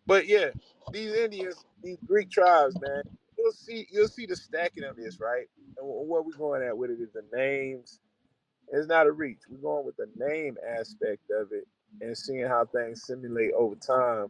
But 0.07 0.27
yeah, 0.27 0.51
these 0.93 1.13
Indians, 1.15 1.65
these 1.83 1.99
Greek 2.07 2.31
tribes, 2.31 2.79
man, 2.81 3.03
you'll 3.39 3.53
see 3.53 3.87
you'll 3.91 4.09
see 4.09 4.27
the 4.27 4.37
stacking 4.37 4.85
of 4.85 4.97
this, 4.97 5.21
right? 5.21 5.47
And 5.79 5.87
wh- 5.87 6.09
what 6.09 6.27
we're 6.27 6.33
going 6.39 6.63
at 6.63 6.77
with 6.77 6.91
it 6.91 7.01
is 7.01 7.13
the 7.13 7.25
names. 7.37 8.01
It's 8.69 8.89
not 8.89 9.07
a 9.07 9.13
reach. 9.13 9.41
We're 9.49 9.59
going 9.63 9.87
with 9.87 9.97
the 9.97 10.09
name 10.17 10.57
aspect 10.79 11.31
of 11.31 11.49
it 11.53 11.67
and 12.01 12.17
seeing 12.19 12.47
how 12.47 12.67
things 12.67 13.05
simulate 13.05 13.53
over 13.57 13.77
time 13.77 14.29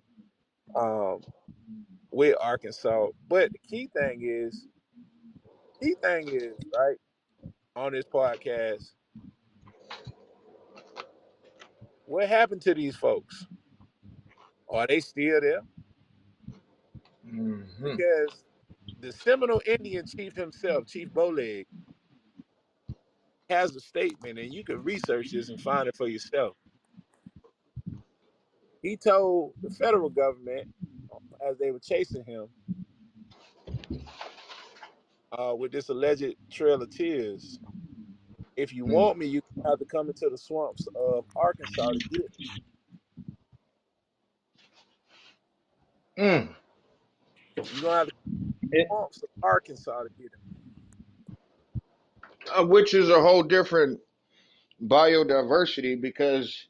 um, 0.77 1.21
with 2.11 2.37
Arkansas. 2.41 3.09
But 3.29 3.53
the 3.53 3.59
key 3.59 3.89
thing 3.95 4.21
is, 4.23 4.67
key 5.83 5.95
thing 6.03 6.29
is 6.29 6.55
right 6.77 6.97
on 7.77 7.93
this 7.93 8.07
podcast. 8.07 8.93
What 12.07 12.29
happened 12.29 12.63
to 12.63 12.75
these 12.75 12.97
folks? 12.97 13.47
Are 14.69 14.87
they 14.87 15.01
still 15.01 15.41
there? 15.41 15.61
hmm 17.25 17.97
Because 17.97 18.45
the 19.01 19.13
Seminole 19.13 19.63
Indian 19.67 20.07
chief 20.07 20.35
himself, 20.35 20.87
Chief 20.87 21.09
Bowleg, 21.09 21.67
has 23.51 23.75
a 23.77 23.81
statement, 23.81 24.39
and 24.39 24.53
you 24.53 24.65
can 24.65 24.83
research 24.83 25.33
this 25.33 25.49
and 25.49 25.61
find 25.61 25.89
it 25.89 25.97
for 25.97 26.09
yourself. 26.09 26.57
He 28.83 28.97
told 28.97 29.55
the 29.63 29.71
federal 29.71 30.11
government 30.11 30.67
as 31.49 31.59
they 31.59 31.71
were 31.73 31.81
chasing 31.81 32.25
him 32.25 32.49
uh, 35.39 35.55
with 35.57 35.73
this 35.73 35.89
alleged 35.91 36.35
trail 36.53 36.83
of 36.83 36.91
tears, 36.91 37.61
if 38.57 38.75
you 38.75 38.87
Mm. 38.87 38.87
want 38.87 39.19
me, 39.19 39.27
you 39.27 39.43
have 39.67 39.79
to 39.81 39.87
come 39.87 40.09
into 40.09 40.29
the 40.31 40.39
swamps 40.39 40.89
of 40.97 41.27
Arkansas 41.37 41.93
to 41.93 42.01
get 42.01 42.27
me. 42.39 42.51
Mm. 46.19 46.55
You're 47.71 47.83
gonna 47.83 47.99
have 47.99 48.09
to 48.09 48.13
come 48.13 48.19
to 48.73 48.73
the 48.73 48.73
It- 48.73 48.89
swamps 48.89 49.23
of 49.23 49.29
Arkansas 49.43 50.03
to 50.05 50.11
get 50.19 50.27
him. 50.27 50.41
uh, 52.57 52.65
which 52.67 52.95
is 52.95 53.11
a 53.11 53.21
whole 53.21 53.43
different 53.43 54.01
biodiversity 54.85 56.01
because 56.01 56.69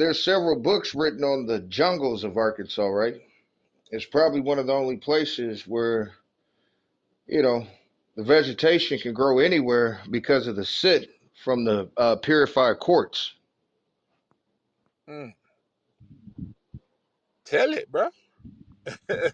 there's 0.00 0.22
several 0.22 0.56
books 0.56 0.94
written 0.94 1.22
on 1.22 1.46
the 1.46 1.60
jungles 1.60 2.24
of 2.24 2.36
Arkansas, 2.36 2.86
right? 2.86 3.20
It's 3.90 4.04
probably 4.04 4.40
one 4.40 4.58
of 4.58 4.66
the 4.66 4.72
only 4.72 4.96
places 4.96 5.66
where, 5.66 6.12
you 7.26 7.42
know, 7.42 7.66
the 8.16 8.24
vegetation 8.24 8.98
can 8.98 9.12
grow 9.12 9.38
anywhere 9.38 10.00
because 10.10 10.46
of 10.46 10.56
the 10.56 10.64
sit 10.64 11.10
from 11.44 11.64
the 11.64 11.88
uh, 11.96 12.16
purified 12.16 12.78
quartz. 12.78 13.34
Mm. 15.08 15.34
Tell 17.44 17.72
it, 17.72 17.90
bro. 17.90 18.08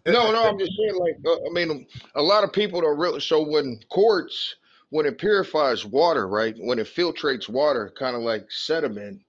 No, 0.07 0.33
no, 0.33 0.49
I'm 0.49 0.59
just 0.59 0.73
saying, 0.77 0.99
like, 0.99 1.17
uh, 1.25 1.47
I 1.49 1.53
mean, 1.53 1.87
a 2.15 2.23
lot 2.23 2.45
of 2.45 2.53
people 2.53 2.81
don't 2.81 2.99
really. 2.99 3.21
So 3.21 3.43
when 3.43 3.79
quartz, 3.89 4.57
when 4.91 5.07
it 5.07 5.19
purifies 5.19 5.85
water, 5.85 6.29
right, 6.29 6.55
when 6.59 6.79
it 6.79 6.89
filtrates 6.89 7.49
water, 7.49 7.93
kind 7.97 8.17
of 8.17 8.23
like 8.23 8.51
sediment, 8.51 9.23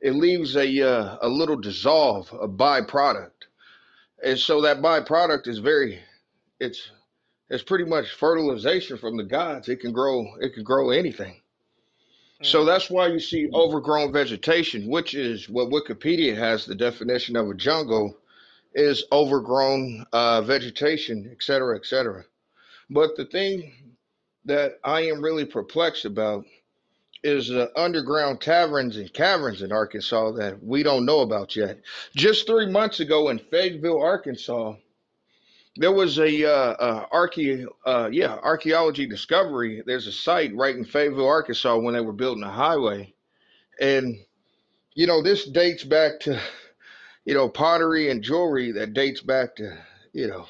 it 0.00 0.12
leaves 0.14 0.56
a 0.56 0.82
uh, 0.82 1.18
a 1.22 1.28
little 1.28 1.56
dissolve, 1.56 2.32
a 2.32 2.48
byproduct, 2.48 3.30
and 4.24 4.38
so 4.38 4.62
that 4.62 4.82
byproduct 4.82 5.48
is 5.48 5.58
very, 5.58 6.00
it's 6.60 6.90
it's 7.50 7.62
pretty 7.62 7.84
much 7.84 8.10
fertilization 8.12 8.98
from 8.98 9.16
the 9.16 9.24
gods. 9.24 9.68
It 9.68 9.80
can 9.80 9.92
grow, 9.92 10.26
it 10.40 10.54
can 10.54 10.64
grow 10.64 10.90
anything. 10.90 11.40
So 12.42 12.64
Mm. 12.64 12.66
that's 12.66 12.90
why 12.90 13.08
you 13.08 13.20
see 13.20 13.50
overgrown 13.54 14.12
vegetation, 14.12 14.88
which 14.88 15.14
is 15.14 15.48
what 15.48 15.70
Wikipedia 15.70 16.36
has 16.36 16.66
the 16.66 16.74
definition 16.74 17.36
of 17.36 17.48
a 17.50 17.54
jungle 17.54 18.16
is 18.74 19.04
overgrown 19.12 20.06
uh, 20.12 20.42
vegetation, 20.42 21.28
et 21.32 21.42
cetera, 21.42 21.76
et 21.76 21.86
cetera. 21.86 22.24
But 22.90 23.16
the 23.16 23.26
thing 23.26 23.72
that 24.44 24.78
I 24.84 25.02
am 25.02 25.22
really 25.22 25.44
perplexed 25.44 26.04
about 26.04 26.44
is 27.22 27.50
underground 27.74 28.40
taverns 28.40 28.96
and 28.96 29.12
caverns 29.12 29.62
in 29.62 29.72
Arkansas 29.72 30.32
that 30.32 30.62
we 30.62 30.82
don't 30.82 31.06
know 31.06 31.20
about 31.20 31.56
yet. 31.56 31.80
Just 32.14 32.46
three 32.46 32.66
months 32.66 33.00
ago 33.00 33.28
in 33.28 33.38
Fayetteville, 33.38 34.00
Arkansas, 34.00 34.74
there 35.76 35.92
was 35.92 36.18
a 36.18 36.44
uh, 36.44 36.72
uh, 36.72 37.06
archae, 37.12 37.66
uh, 37.84 38.08
yeah, 38.10 38.34
archaeology 38.42 39.06
discovery. 39.06 39.82
There's 39.84 40.06
a 40.06 40.12
site 40.12 40.54
right 40.54 40.74
in 40.74 40.84
Fayetteville, 40.84 41.26
Arkansas, 41.26 41.76
when 41.78 41.94
they 41.94 42.00
were 42.00 42.12
building 42.12 42.44
a 42.44 42.50
highway, 42.50 43.14
and 43.80 44.16
you 44.94 45.06
know 45.06 45.22
this 45.22 45.44
dates 45.46 45.84
back 45.84 46.20
to 46.20 46.40
you 47.26 47.34
know 47.34 47.48
pottery 47.48 48.10
and 48.10 48.22
jewelry 48.22 48.72
that 48.72 48.94
dates 48.94 49.20
back 49.20 49.56
to 49.56 49.76
you 50.14 50.28
know 50.28 50.46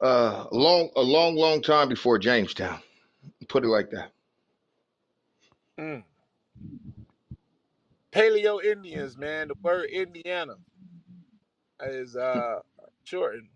uh, 0.00 0.46
long, 0.52 0.90
a 0.96 1.02
long, 1.02 1.36
long 1.36 1.62
time 1.62 1.88
before 1.88 2.18
Jamestown. 2.18 2.80
Put 3.48 3.64
it 3.64 3.68
like 3.68 3.90
that. 3.90 4.12
Mm. 5.80 6.04
Paleo 8.12 8.62
Indians, 8.64 9.16
man. 9.18 9.48
The 9.48 9.54
word 9.62 9.90
Indiana 9.90 10.54
is 11.82 12.16
uh 12.16 12.60
shortened. 13.04 13.48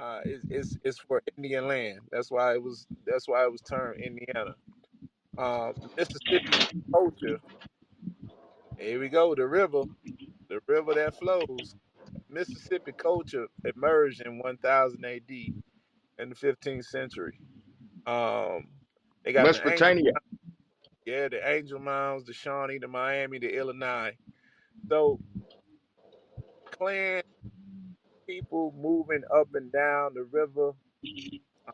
Uh, 0.00 0.20
is 0.24 0.42
is 0.50 0.78
is 0.84 0.98
for 0.98 1.22
Indian 1.36 1.68
land. 1.68 2.00
That's 2.10 2.30
why 2.30 2.54
it 2.54 2.62
was. 2.62 2.86
That's 3.06 3.28
why 3.28 3.44
it 3.44 3.52
was 3.52 3.62
termed 3.62 4.00
Indiana. 4.00 4.54
The 5.82 5.90
Mississippi 5.96 6.52
culture. 6.92 7.38
Here 8.78 9.00
we 9.00 9.08
go. 9.08 9.34
The 9.34 9.46
river, 9.46 9.84
the 10.50 10.60
river 10.68 10.94
that 10.94 11.14
flows. 11.16 11.76
Mississippi 12.30 12.92
culture 12.96 13.46
emerged 13.64 14.22
in 14.22 14.38
1000 14.38 15.04
AD 15.04 15.30
in 15.30 16.30
the 16.30 16.34
15th 16.34 16.86
century. 16.86 17.38
Um, 18.06 18.68
they 19.24 19.32
got 19.32 19.44
Mesopotamia. 19.44 20.12
Yeah, 21.06 21.28
the 21.28 21.48
Angel 21.48 21.80
Mounds, 21.80 22.26
the 22.26 22.32
Shawnee, 22.32 22.78
the 22.78 22.88
Miami, 22.88 23.38
the 23.38 23.56
Illinois. 23.56 24.16
So 24.88 25.20
clan 26.72 27.22
people 28.26 28.74
moving 28.80 29.22
up 29.34 29.48
and 29.54 29.72
down 29.72 30.14
the 30.14 30.24
river, 30.24 30.72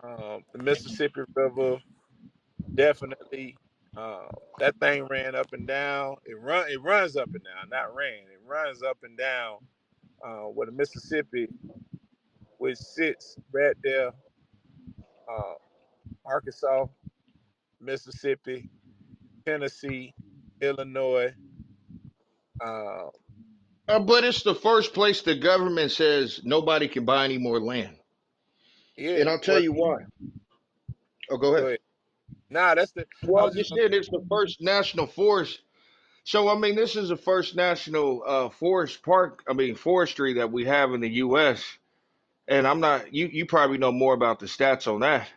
um, 0.02 0.44
the 0.52 0.62
Mississippi 0.62 1.22
River, 1.34 1.78
definitely. 2.74 3.56
Um, 3.96 4.28
that 4.58 4.76
thing 4.80 5.06
ran 5.08 5.34
up 5.34 5.52
and 5.52 5.66
down. 5.66 6.16
It 6.24 6.40
run, 6.40 6.70
it 6.70 6.82
runs 6.82 7.16
up 7.16 7.28
and 7.34 7.42
down, 7.44 7.70
not 7.70 7.94
ran. 7.94 8.24
It 8.32 8.40
runs 8.46 8.82
up 8.82 8.98
and 9.02 9.16
down. 9.18 9.58
Uh, 10.24 10.46
where 10.48 10.66
the 10.66 10.72
Mississippi, 10.72 11.48
which 12.58 12.78
sits 12.78 13.36
right 13.52 13.76
there, 13.84 14.10
uh, 15.30 15.54
Arkansas, 16.24 16.86
Mississippi, 17.80 18.68
Tennessee, 19.48 20.14
Illinois. 20.60 21.34
Uh, 22.60 23.08
Uh, 23.88 24.00
but 24.00 24.24
it's 24.24 24.42
the 24.44 24.54
first 24.56 24.94
place 24.94 25.22
the 25.22 25.36
government 25.36 25.92
says 25.92 26.40
nobody 26.44 26.88
can 26.88 27.04
buy 27.06 27.24
any 27.24 27.38
more 27.38 27.60
land. 27.60 27.96
yeah, 28.96 29.12
And 29.16 29.28
I'll 29.28 29.40
tell 29.40 29.58
well, 29.58 29.60
you 29.60 29.72
why. 29.72 29.98
Oh, 31.30 31.38
go 31.38 31.54
go 31.54 31.66
ahead. 31.66 31.68
ahead. 31.68 31.78
Nah, 32.50 32.74
that's 32.76 32.92
the. 32.92 33.06
Well, 33.26 33.44
was 33.44 33.54
I'm 33.54 33.56
just 33.56 33.70
just 33.70 33.74
saying 33.74 33.94
it's 33.94 34.10
the 34.10 34.24
first 34.30 34.60
national 34.62 35.06
forest. 35.08 35.60
So, 36.24 36.48
I 36.48 36.56
mean, 36.58 36.76
this 36.76 36.96
is 36.96 37.10
the 37.10 37.16
first 37.16 37.56
national 37.56 38.22
uh, 38.26 38.48
forest 38.50 39.02
park, 39.02 39.44
I 39.48 39.54
mean, 39.54 39.76
forestry 39.76 40.34
that 40.34 40.52
we 40.52 40.66
have 40.66 40.92
in 40.94 41.00
the 41.00 41.10
U.S. 41.26 41.64
And 42.48 42.66
I'm 42.66 42.80
not, 42.80 43.14
you, 43.14 43.28
you 43.28 43.46
probably 43.46 43.78
know 43.78 43.92
more 43.92 44.14
about 44.14 44.40
the 44.40 44.46
stats 44.46 44.92
on 44.92 45.00
that. 45.00 45.28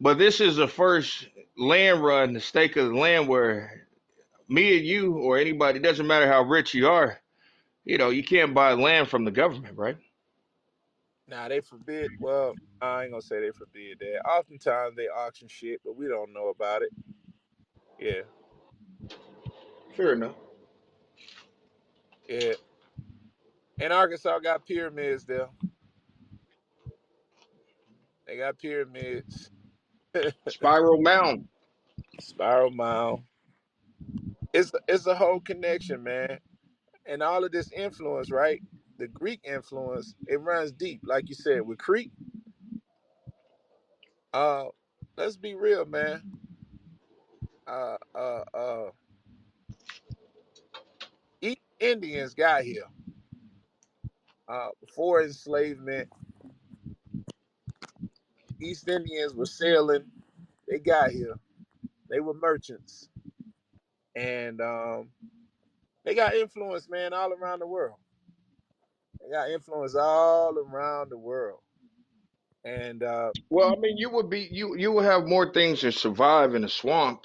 But 0.00 0.18
this 0.18 0.40
is 0.40 0.56
the 0.56 0.68
first 0.68 1.28
land 1.56 2.02
run, 2.02 2.32
the 2.34 2.40
stake 2.40 2.76
of 2.76 2.88
the 2.88 2.94
land 2.96 3.28
where 3.28 3.88
me 4.48 4.76
and 4.78 4.86
you 4.86 5.14
or 5.18 5.38
anybody, 5.38 5.78
doesn't 5.80 6.06
matter 6.06 6.28
how 6.28 6.42
rich 6.42 6.74
you 6.74 6.88
are, 6.88 7.20
you 7.84 7.98
know, 7.98 8.10
you 8.10 8.24
can't 8.24 8.54
buy 8.54 8.72
land 8.74 9.08
from 9.08 9.24
the 9.24 9.30
government, 9.30 9.76
right? 9.78 9.98
Nah, 11.28 11.48
they 11.48 11.60
forbid. 11.60 12.10
Well, 12.18 12.54
I 12.80 13.04
ain't 13.04 13.12
gonna 13.12 13.22
say 13.22 13.40
they 13.40 13.52
forbid 13.52 13.98
that. 14.00 14.22
Oftentimes 14.28 14.96
they 14.96 15.08
auction 15.08 15.48
shit, 15.48 15.80
but 15.84 15.96
we 15.96 16.08
don't 16.08 16.32
know 16.32 16.48
about 16.48 16.82
it. 16.82 16.90
Yeah, 17.98 18.22
Fair 19.96 20.14
enough. 20.14 20.36
yeah. 22.28 22.54
And 23.80 23.92
Arkansas 23.92 24.38
got 24.40 24.66
pyramids 24.66 25.24
there. 25.24 25.48
They 28.26 28.36
got 28.38 28.58
pyramids, 28.58 29.50
Spiral 30.48 31.00
Mound. 31.02 31.48
spiral 32.20 32.70
mound. 32.70 33.24
It's 34.54 34.72
it's 34.88 35.06
a 35.06 35.14
whole 35.14 35.40
connection, 35.40 36.02
man. 36.02 36.38
And 37.06 37.22
all 37.22 37.44
of 37.44 37.52
this 37.52 37.72
influence, 37.72 38.30
right? 38.30 38.62
The 38.98 39.08
Greek 39.08 39.40
influence, 39.44 40.14
it 40.26 40.40
runs 40.40 40.72
deep, 40.72 41.02
like 41.04 41.28
you 41.28 41.34
said, 41.34 41.62
with 41.62 41.78
Crete. 41.78 42.12
Uh, 44.32 44.66
let's 45.16 45.36
be 45.36 45.54
real, 45.54 45.84
man. 45.86 46.22
Uh, 47.66 47.96
uh, 48.14 48.44
uh, 48.54 48.90
Indians 51.80 52.34
got 52.34 52.62
here 52.62 52.84
uh, 54.48 54.68
before 54.80 55.22
enslavement. 55.22 56.08
East 58.62 58.88
Indians 58.88 59.34
were 59.34 59.46
sailing. 59.46 60.04
They 60.68 60.78
got 60.80 61.10
here. 61.12 61.34
They 62.10 62.20
were 62.20 62.34
merchants, 62.34 63.08
and 64.16 64.60
um, 64.60 65.10
they 66.04 66.14
got 66.14 66.34
influence, 66.34 66.88
man, 66.88 67.12
all 67.14 67.32
around 67.32 67.60
the 67.60 67.66
world. 67.66 67.96
They 69.20 69.32
got 69.32 69.50
influence 69.50 69.94
all 69.96 70.58
around 70.58 71.10
the 71.10 71.18
world, 71.18 71.60
and 72.64 73.02
uh, 73.02 73.32
Well, 73.50 73.72
I 73.72 73.76
mean, 73.80 73.96
you 73.98 74.10
would 74.10 74.30
be 74.30 74.48
you 74.50 74.76
you 74.76 74.92
would 74.92 75.04
have 75.04 75.26
more 75.26 75.52
things 75.52 75.80
to 75.80 75.92
survive 75.92 76.54
in 76.54 76.64
a 76.64 76.68
swamp 76.68 77.24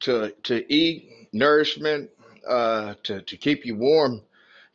to 0.00 0.32
to 0.44 0.72
eat, 0.72 1.10
nourishment, 1.32 2.10
uh, 2.48 2.94
to 3.04 3.22
to 3.22 3.36
keep 3.36 3.66
you 3.66 3.76
warm. 3.76 4.22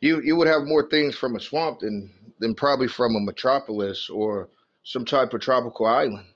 You 0.00 0.20
you 0.22 0.36
would 0.36 0.48
have 0.48 0.64
more 0.64 0.88
things 0.90 1.16
from 1.16 1.36
a 1.36 1.40
swamp 1.40 1.80
than 1.80 2.10
than 2.40 2.54
probably 2.54 2.88
from 2.88 3.16
a 3.16 3.20
metropolis 3.20 4.10
or 4.10 4.50
some 4.84 5.04
type 5.04 5.32
of 5.32 5.40
tropical 5.40 5.86
island. 5.86 6.26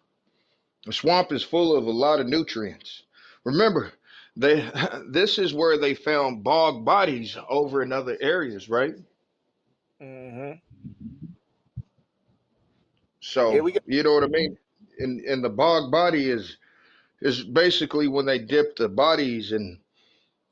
The 0.86 0.92
swamp 0.92 1.32
is 1.32 1.42
full 1.42 1.76
of 1.76 1.84
a 1.84 1.90
lot 1.90 2.18
of 2.18 2.26
nutrients. 2.26 3.02
Remember, 3.44 3.92
they 4.36 4.68
this 5.10 5.38
is 5.38 5.54
where 5.54 5.78
they 5.78 5.94
found 5.94 6.42
bog 6.42 6.84
bodies 6.84 7.36
over 7.48 7.82
in 7.82 7.92
other 7.92 8.16
areas, 8.20 8.68
right? 8.68 8.94
Mm-hmm. 10.02 10.52
So 13.20 13.62
we 13.62 13.76
you 13.86 14.02
know 14.02 14.14
what 14.14 14.24
I 14.24 14.28
mean. 14.28 14.56
And 14.98 15.20
and 15.20 15.44
the 15.44 15.50
bog 15.50 15.92
body 15.92 16.30
is 16.30 16.56
is 17.20 17.44
basically 17.44 18.08
when 18.08 18.26
they 18.26 18.38
dip 18.38 18.76
the 18.76 18.88
bodies 18.88 19.52
in 19.52 19.78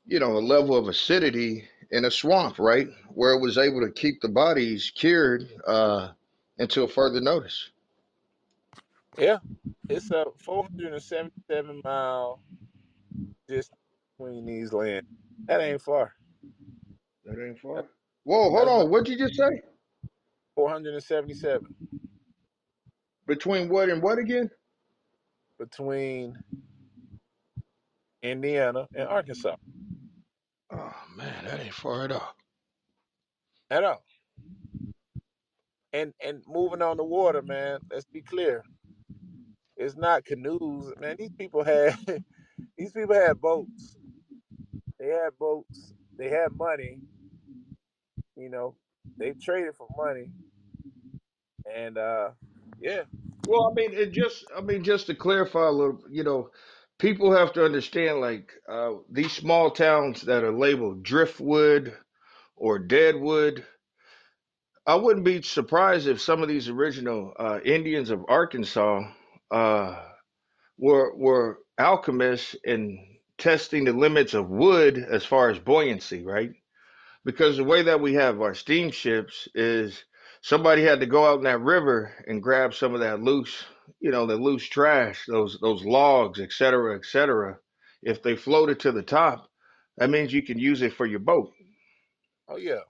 you 0.05 0.19
know 0.19 0.37
a 0.37 0.39
level 0.39 0.75
of 0.75 0.87
acidity 0.87 1.67
in 1.89 2.05
a 2.05 2.11
swamp, 2.11 2.59
right, 2.59 2.89
where 3.13 3.33
it 3.33 3.41
was 3.41 3.57
able 3.57 3.81
to 3.81 3.91
keep 3.91 4.21
the 4.21 4.29
bodies 4.29 4.91
cured 4.93 5.49
uh, 5.65 6.09
until 6.59 6.85
further 6.85 7.21
notice. 7.21 7.69
Yeah. 9.17 9.37
It's 9.89 10.11
a 10.11 10.25
477 10.43 11.81
mile 11.83 12.41
distance 13.47 13.79
between 14.17 14.45
these 14.45 14.73
lands. 14.73 15.07
That 15.45 15.61
ain't 15.61 15.81
far. 15.81 16.13
That 17.25 17.41
ain't 17.43 17.55
That- 17.55 17.61
far. 17.61 17.85
Whoa, 18.23 18.49
hold 18.49 18.67
That's 18.67 18.69
on. 18.69 18.89
What'd 18.91 19.07
you 19.07 19.17
just 19.17 19.35
say? 19.35 19.61
477 20.55 21.65
Between 23.25 23.69
what 23.69 23.89
and 23.89 24.01
what 24.01 24.17
again? 24.17 24.49
between 25.59 26.37
Indiana 28.21 28.87
and 28.95 29.07
Arkansas 29.07 29.55
Oh 30.71 30.93
man, 31.15 31.45
that 31.45 31.59
ain't 31.61 31.73
far 31.73 32.03
at 32.05 32.11
all. 32.11 32.35
at 33.71 33.83
all. 33.83 34.03
And 35.93 36.13
and 36.23 36.43
moving 36.47 36.81
on 36.83 36.97
the 36.97 37.03
water, 37.03 37.41
man. 37.41 37.79
Let's 37.89 38.05
be 38.05 38.21
clear. 38.21 38.63
It's 39.77 39.97
not 39.97 40.25
canoes, 40.25 40.93
man. 40.99 41.17
These 41.19 41.33
people 41.37 41.63
had 41.65 41.97
these 42.77 42.91
people 42.93 43.15
had 43.15 43.41
boats. 43.41 43.97
They 44.99 45.07
had 45.09 45.37
boats. 45.39 45.93
They 46.17 46.29
had 46.29 46.53
money. 46.57 47.01
You 48.37 48.49
know, 48.49 48.75
they 49.19 49.33
traded 49.41 49.75
for 49.75 49.87
money, 49.97 50.31
and 51.73 51.97
uh, 51.97 52.31
yeah, 52.79 53.03
Well, 53.45 53.69
I 53.71 53.75
mean, 53.75 53.93
it 53.93 54.11
just, 54.13 54.45
I 54.55 54.61
mean, 54.61 54.83
just 54.83 55.07
to 55.07 55.15
clarify 55.15 55.67
a 55.67 55.71
little, 55.71 55.99
you 56.09 56.23
know, 56.23 56.51
people 56.99 57.33
have 57.35 57.53
to 57.53 57.65
understand 57.65 58.21
like 58.21 58.53
uh, 58.69 58.93
these 59.11 59.33
small 59.33 59.71
towns 59.71 60.23
that 60.23 60.43
are 60.43 60.53
labeled 60.53 61.03
driftwood 61.03 61.95
or 62.57 62.79
deadwood. 62.79 63.65
I 64.87 64.95
wouldn't 64.95 65.25
be 65.25 65.41
surprised 65.43 66.07
if 66.07 66.21
some 66.21 66.43
of 66.43 66.49
these 66.49 66.69
original 66.69 67.33
uh, 67.39 67.59
Indians 67.65 68.09
of 68.11 68.25
Arkansas 68.29 69.03
uh, 69.51 70.01
were 70.79 71.15
were 71.15 71.59
alchemists 71.79 72.55
in 72.65 72.99
testing 73.37 73.85
the 73.85 73.93
limits 73.93 74.33
of 74.33 74.49
wood 74.49 74.97
as 74.97 75.25
far 75.25 75.49
as 75.49 75.59
buoyancy, 75.59 76.23
right? 76.23 76.51
Because 77.25 77.57
the 77.57 77.63
way 77.63 77.83
that 77.83 78.01
we 78.01 78.15
have 78.15 78.41
our 78.41 78.55
steamships 78.55 79.47
is 79.55 80.03
somebody 80.41 80.83
had 80.83 81.01
to 81.01 81.07
go 81.07 81.25
out 81.27 81.39
in 81.39 81.43
that 81.45 81.61
river 81.61 82.13
and 82.27 82.43
grab 82.43 82.73
some 82.73 82.93
of 82.95 83.01
that 83.01 83.21
loose, 83.21 83.65
you 83.99 84.11
know, 84.11 84.25
the 84.27 84.35
loose 84.37 84.65
trash, 84.67 85.25
those 85.27 85.59
those 85.61 85.85
logs, 85.85 86.39
et 86.41 86.51
cetera, 86.53 86.95
et 86.97 87.05
cetera. 87.05 87.57
If 88.03 88.23
they 88.23 88.35
floated 88.35 88.79
to 88.81 88.91
the 88.91 89.03
top, 89.03 89.49
that 89.97 90.09
means 90.09 90.33
you 90.33 90.43
can 90.43 90.59
use 90.59 90.81
it 90.81 90.93
for 90.93 91.05
your 91.05 91.19
boat. 91.21 91.51
oh 92.49 92.57
yeah, 92.57 92.81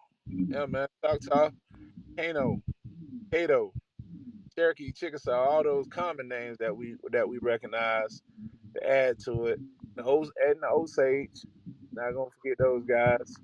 yeah, 0.49 0.65
man. 0.67 0.88
Choctaw, 1.05 1.51
Kano, 2.17 2.61
Cato, 3.34 3.73
Cherokee, 4.57 4.91
Chickasaw, 4.91 5.31
all 5.31 5.63
those 5.63 5.85
common 5.88 6.27
names 6.27 6.57
that 6.59 6.75
we 6.75 6.95
that 7.11 7.27
we 7.29 7.38
recognize 7.41 8.21
to 8.75 8.89
add 8.89 9.19
to 9.19 9.45
it. 9.47 9.59
The 9.95 10.03
Os 10.03 10.31
and 10.38 10.55
the 10.61 10.67
Osage. 10.67 11.45
Not 11.93 12.13
gonna 12.13 12.29
forget 12.41 12.57
those 12.57 12.84
guys. 12.85 13.35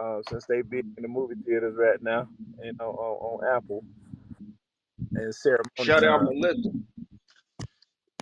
Uh, 0.00 0.20
since 0.28 0.44
they 0.46 0.60
be 0.60 0.80
in 0.80 0.94
the 1.00 1.08
movie 1.08 1.36
theaters 1.46 1.74
right 1.78 2.02
now 2.02 2.28
and 2.62 2.78
on, 2.82 2.86
on, 2.86 3.40
on 3.40 3.56
Apple 3.56 3.82
and 5.14 5.34
ceremony 5.34 5.64
Shout 5.80 6.04
out. 6.04 6.24
Melissa. 6.24 6.70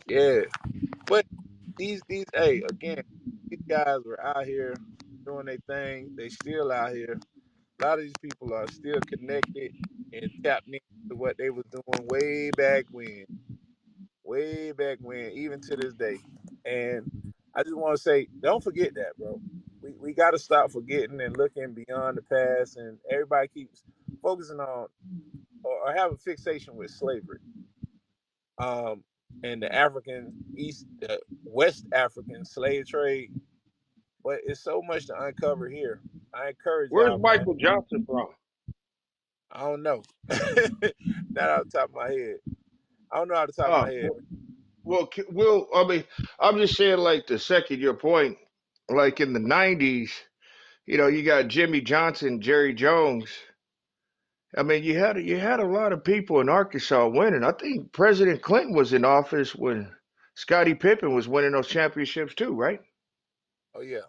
Yeah, 0.07 0.43
but 1.07 1.27
these 1.77 2.01
these 2.09 2.27
hey 2.33 2.63
again, 2.71 3.03
these 3.49 3.63
guys 3.69 3.99
were 4.05 4.25
out 4.25 4.47
here 4.47 4.75
doing 5.27 5.47
their 5.47 5.59
thing. 5.67 6.11
They 6.15 6.29
still 6.29 6.71
out 6.71 6.93
here. 6.95 7.19
A 7.83 7.85
lot 7.85 7.99
of 7.99 8.05
these 8.05 8.13
people 8.23 8.55
are 8.55 8.69
still 8.69 9.01
connected 9.09 9.73
and 10.23 10.33
tapped 10.45 10.69
into 10.69 11.17
what 11.17 11.39
they 11.39 11.51
was 11.51 11.65
doing 11.73 12.07
way 12.09 12.51
back 12.53 12.87
when, 12.91 13.27
way 14.25 14.73
back 14.73 14.99
when, 15.01 15.33
even 15.33 15.61
to 15.63 15.77
this 15.77 15.95
day. 15.95 16.19
And 16.65 17.11
I 17.55 17.63
just 17.63 17.77
want 17.77 17.97
to 17.97 18.03
say, 18.03 18.29
don't 18.41 18.65
forget 18.65 18.95
that, 18.97 19.17
bro. 19.19 19.41
We 19.83 19.93
we 20.01 20.15
got 20.15 20.33
to 20.33 20.39
stop 20.39 20.73
forgetting 20.73 21.21
and 21.21 21.37
looking 21.37 21.75
beyond 21.75 22.19
the 22.19 22.23
past. 22.23 22.77
And 22.79 22.99
everybody 23.11 23.49
keeps 23.49 23.85
focusing 24.23 24.61
on 24.61 24.89
or, 25.65 25.91
or 25.91 25.95
have 25.95 26.13
a 26.13 26.17
fixation 26.19 26.77
with 26.77 26.91
slavery. 26.91 27.41
Um, 28.59 29.05
and 29.45 29.63
the 29.63 29.75
African 29.75 30.35
East, 30.57 30.87
the 31.01 31.21
West 31.45 31.87
African 31.93 32.45
slave 32.45 32.89
trade. 32.89 33.33
But 34.25 34.41
it's 34.47 34.63
so 34.63 34.83
much 34.83 35.07
to 35.09 35.21
uncover 35.21 35.69
here. 35.69 36.01
I 36.35 36.51
encourage 36.51 36.91
Where's 36.91 36.97
y'all, 36.97 37.19
man. 37.19 37.47
Michael 37.47 37.55
Johnson 37.55 38.05
from? 38.07 38.29
I 39.55 39.61
don't 39.63 39.83
know. 39.83 40.03
Not 40.31 41.51
off 41.51 41.65
the 41.71 41.79
top 41.79 41.91
of 41.91 41.95
my 41.97 42.11
head. 42.11 42.37
I 43.13 43.19
don't 43.19 43.29
know 43.29 43.37
off 43.37 43.49
the 43.49 43.55
top 43.55 43.73
of 43.73 43.77
Oh, 43.77 43.87
my 43.87 43.91
head. 43.91 44.11
well, 44.85 45.09
c- 45.15 45.25
well, 45.33 45.69
I 45.75 45.85
mean, 45.87 46.05
I'm 46.41 46.59
just 46.59 46.77
saying, 46.77 46.99
like, 46.99 47.27
to 47.29 47.39
second 47.39 47.81
your 47.81 47.95
point, 47.95 48.39
like 48.89 49.21
in 49.21 49.33
the 49.35 49.41
90s, 49.41 50.11
you 50.87 50.99
know, 50.99 51.09
you 51.09 51.25
got 51.25 51.49
Jimmy 51.49 51.81
Johnson, 51.83 52.41
Jerry 52.41 52.75
Jones. 52.75 53.31
I 54.57 54.65
mean, 54.65 54.85
you 54.85 54.99
had 54.99 55.19
you 55.19 55.39
had 55.39 55.61
a 55.61 55.67
lot 55.67 55.93
of 55.95 56.05
people 56.05 56.41
in 56.41 56.51
Arkansas 56.51 57.09
winning. 57.09 57.45
I 57.45 57.53
think 57.53 57.93
President 57.93 58.43
Clinton 58.43 58.75
was 58.75 58.93
in 58.93 59.05
office 59.05 59.55
when 59.55 59.91
Scottie 60.37 60.75
Pippen 60.75 61.15
was 61.15 61.29
winning 61.29 61.53
those 61.53 61.69
championships 61.69 62.35
too, 62.35 62.55
right? 62.55 62.81
Oh 63.75 63.83
yeah. 63.83 64.01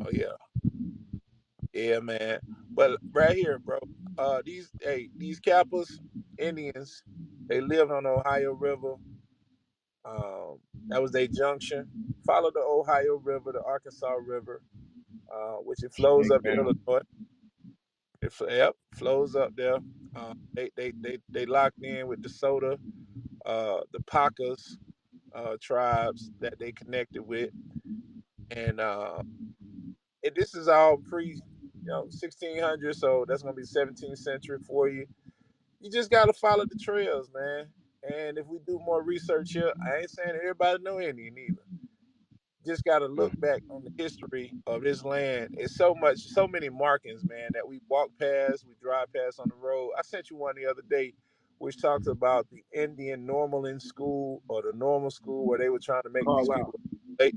Oh 0.00 0.10
yeah. 0.12 0.34
Yeah, 1.76 2.00
man. 2.00 2.40
But 2.76 3.00
right 3.14 3.36
here, 3.36 3.60
bro. 3.60 3.80
Uh 4.18 4.42
these 4.44 4.72
hey, 4.82 5.10
these 5.18 5.40
Kappas, 5.40 6.00
Indians, 6.38 7.04
they 7.48 7.60
lived 7.62 7.92
on 7.92 8.04
the 8.04 8.10
Ohio 8.10 8.52
River. 8.54 8.96
Um, 10.06 10.58
that 10.90 11.02
was 11.02 11.12
their 11.12 11.28
junction. 11.28 11.86
Follow 12.26 12.52
the 12.52 12.60
Ohio 12.60 13.16
River, 13.24 13.52
the 13.52 13.62
Arkansas 13.64 14.14
River, 14.26 14.62
uh, 15.34 15.56
which 15.64 15.82
it 15.84 15.94
flows 15.94 16.30
up 16.30 16.42
Amen. 16.44 16.58
Illinois. 16.58 17.02
It 18.22 18.32
fl- 18.32 18.50
yep, 18.50 18.74
flows 18.94 19.36
up 19.36 19.54
there. 19.56 19.78
Uh, 20.16 20.34
they, 20.56 20.70
they 20.76 20.92
they 21.02 21.18
they 21.34 21.46
locked 21.46 21.82
in 21.82 22.08
with 22.08 22.22
the 22.22 22.28
Soda, 22.30 22.78
uh, 23.46 23.80
the 23.92 24.00
Pacas 24.00 24.78
uh, 25.34 25.56
tribes 25.62 26.32
that 26.40 26.54
they 26.60 26.72
connected 26.72 27.22
with, 27.22 27.50
and 28.50 28.80
uh, 28.80 29.22
and 30.24 30.34
this 30.36 30.54
is 30.54 30.68
all 30.68 30.98
pre, 30.98 31.40
you 31.86 31.92
know, 31.92 32.00
1600. 32.00 32.96
So 32.96 33.24
that's 33.28 33.42
gonna 33.42 33.54
be 33.54 33.62
17th 33.62 34.18
century 34.18 34.58
for 34.66 34.88
you. 34.88 35.06
You 35.80 35.90
just 35.90 36.10
gotta 36.10 36.32
follow 36.32 36.64
the 36.64 36.78
trails, 36.78 37.30
man. 37.32 37.66
And 38.02 38.38
if 38.38 38.46
we 38.46 38.58
do 38.66 38.80
more 38.84 39.02
research 39.02 39.52
here, 39.52 39.72
I 39.86 39.98
ain't 39.98 40.10
saying 40.10 40.36
everybody 40.36 40.82
know 40.82 41.00
Indian 41.00 41.38
either. 41.38 41.62
Just 42.64 42.82
gotta 42.82 43.06
look 43.06 43.32
mm. 43.32 43.40
back 43.40 43.62
on 43.70 43.84
the 43.84 44.02
history 44.02 44.52
of 44.66 44.82
this 44.82 45.04
land. 45.04 45.54
It's 45.58 45.76
so 45.76 45.94
much, 45.94 46.18
so 46.18 46.48
many 46.48 46.68
markings, 46.68 47.24
man, 47.24 47.50
that 47.52 47.66
we 47.66 47.80
walk 47.88 48.10
past, 48.18 48.64
we 48.66 48.74
drive 48.82 49.12
past 49.12 49.38
on 49.38 49.48
the 49.48 49.54
road. 49.54 49.92
I 49.96 50.02
sent 50.02 50.30
you 50.30 50.36
one 50.36 50.56
the 50.56 50.68
other 50.68 50.82
day, 50.90 51.14
which 51.58 51.80
talks 51.80 52.08
about 52.08 52.48
the 52.50 52.64
Indian 52.72 53.24
normal 53.24 53.66
in 53.66 53.78
school 53.78 54.42
or 54.48 54.62
the 54.62 54.76
normal 54.76 55.10
school 55.10 55.46
where 55.46 55.58
they 55.58 55.68
were 55.68 55.78
trying 55.78 56.02
to 56.02 56.10
make 56.10 56.24
these 56.24 56.48
Carlisle. 56.48 56.56
people 56.56 56.80
late 57.20 57.36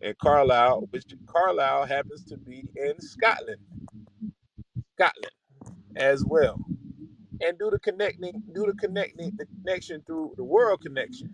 in 0.00 0.14
Carlisle, 0.22 0.88
which 0.90 1.04
Carlisle 1.26 1.86
happens 1.86 2.24
to 2.26 2.36
be 2.38 2.64
in 2.76 3.00
Scotland, 3.00 3.60
Scotland 4.96 5.32
as 5.96 6.24
well. 6.24 6.58
and 7.42 7.58
do 7.58 7.70
the 7.70 7.78
connecting, 7.80 8.42
do 8.54 8.66
the 8.66 8.74
connecting, 8.74 9.32
the 9.36 9.46
connection 9.46 10.02
through 10.06 10.34
the 10.36 10.44
world 10.44 10.80
connection. 10.82 11.30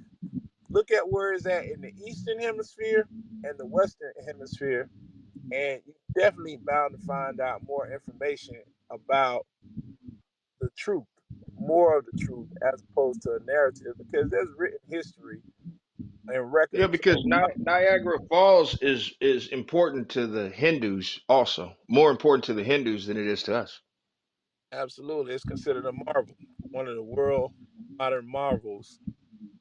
Look 0.70 0.90
at 0.90 1.10
where 1.10 1.35
is 1.35 1.47
it's 1.47 1.55
at 1.55 1.66
in 1.66 1.80
the 1.82 1.93
eastern 2.09 2.40
hemisphere 2.40 3.09
and 3.44 3.59
the 3.59 3.66
western 3.66 4.12
hemisphere, 4.26 4.90
and 5.52 5.80
you're 5.86 6.24
definitely 6.24 6.59
bound 6.66 6.98
to 6.98 7.06
find 7.06 7.40
out 7.40 7.62
more 7.66 7.90
information 7.93 8.56
about 8.90 9.47
the 10.60 10.70
truth, 10.76 11.05
more 11.59 11.98
of 11.98 12.06
the 12.12 12.18
truth, 12.18 12.48
as 12.72 12.82
opposed 12.90 13.22
to 13.22 13.32
a 13.32 13.44
narrative, 13.47 13.94
because 13.98 14.30
there's 14.30 14.48
written 14.59 14.78
history 14.90 15.40
and 16.29 16.53
records. 16.53 16.73
Yeah, 16.73 16.89
because 16.89 17.25
Ni- 17.25 17.57
Niagara 17.67 18.19
Falls 18.31 18.83
is 18.83 19.15
is 19.21 19.49
important 19.49 20.11
to 20.11 20.27
the 20.29 20.51
Hindus 20.51 21.21
also, 21.29 21.75
more 21.89 22.11
important 22.11 22.45
to 22.47 22.55
the 22.55 22.65
Hindus 22.65 23.07
than 23.07 23.17
it 23.19 23.27
is 23.27 23.45
to 23.45 23.57
us. 23.57 23.81
Absolutely, 24.73 25.35
it's 25.35 25.45
considered 25.45 25.87
a 25.87 25.93
marvel, 25.93 26.35
one 26.71 26.89
of 26.89 26.97
the 26.97 27.03
world 27.03 27.53
modern 27.99 28.31
marvels. 28.31 29.01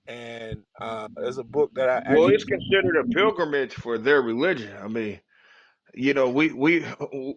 And 0.07 0.63
uh, 0.81 1.07
there's 1.17 1.37
a 1.39 1.43
book 1.43 1.71
that 1.75 1.89
I 1.89 2.01
Well, 2.05 2.27
actually 2.27 2.35
it's 2.35 2.45
considered 2.45 2.97
a 2.97 3.05
pilgrimage 3.05 3.73
for 3.73 3.97
their 3.97 4.21
religion. 4.21 4.75
I 4.77 4.87
mean, 4.87 5.21
you 5.93 6.13
know, 6.13 6.29
we 6.29 6.53
we 6.53 6.85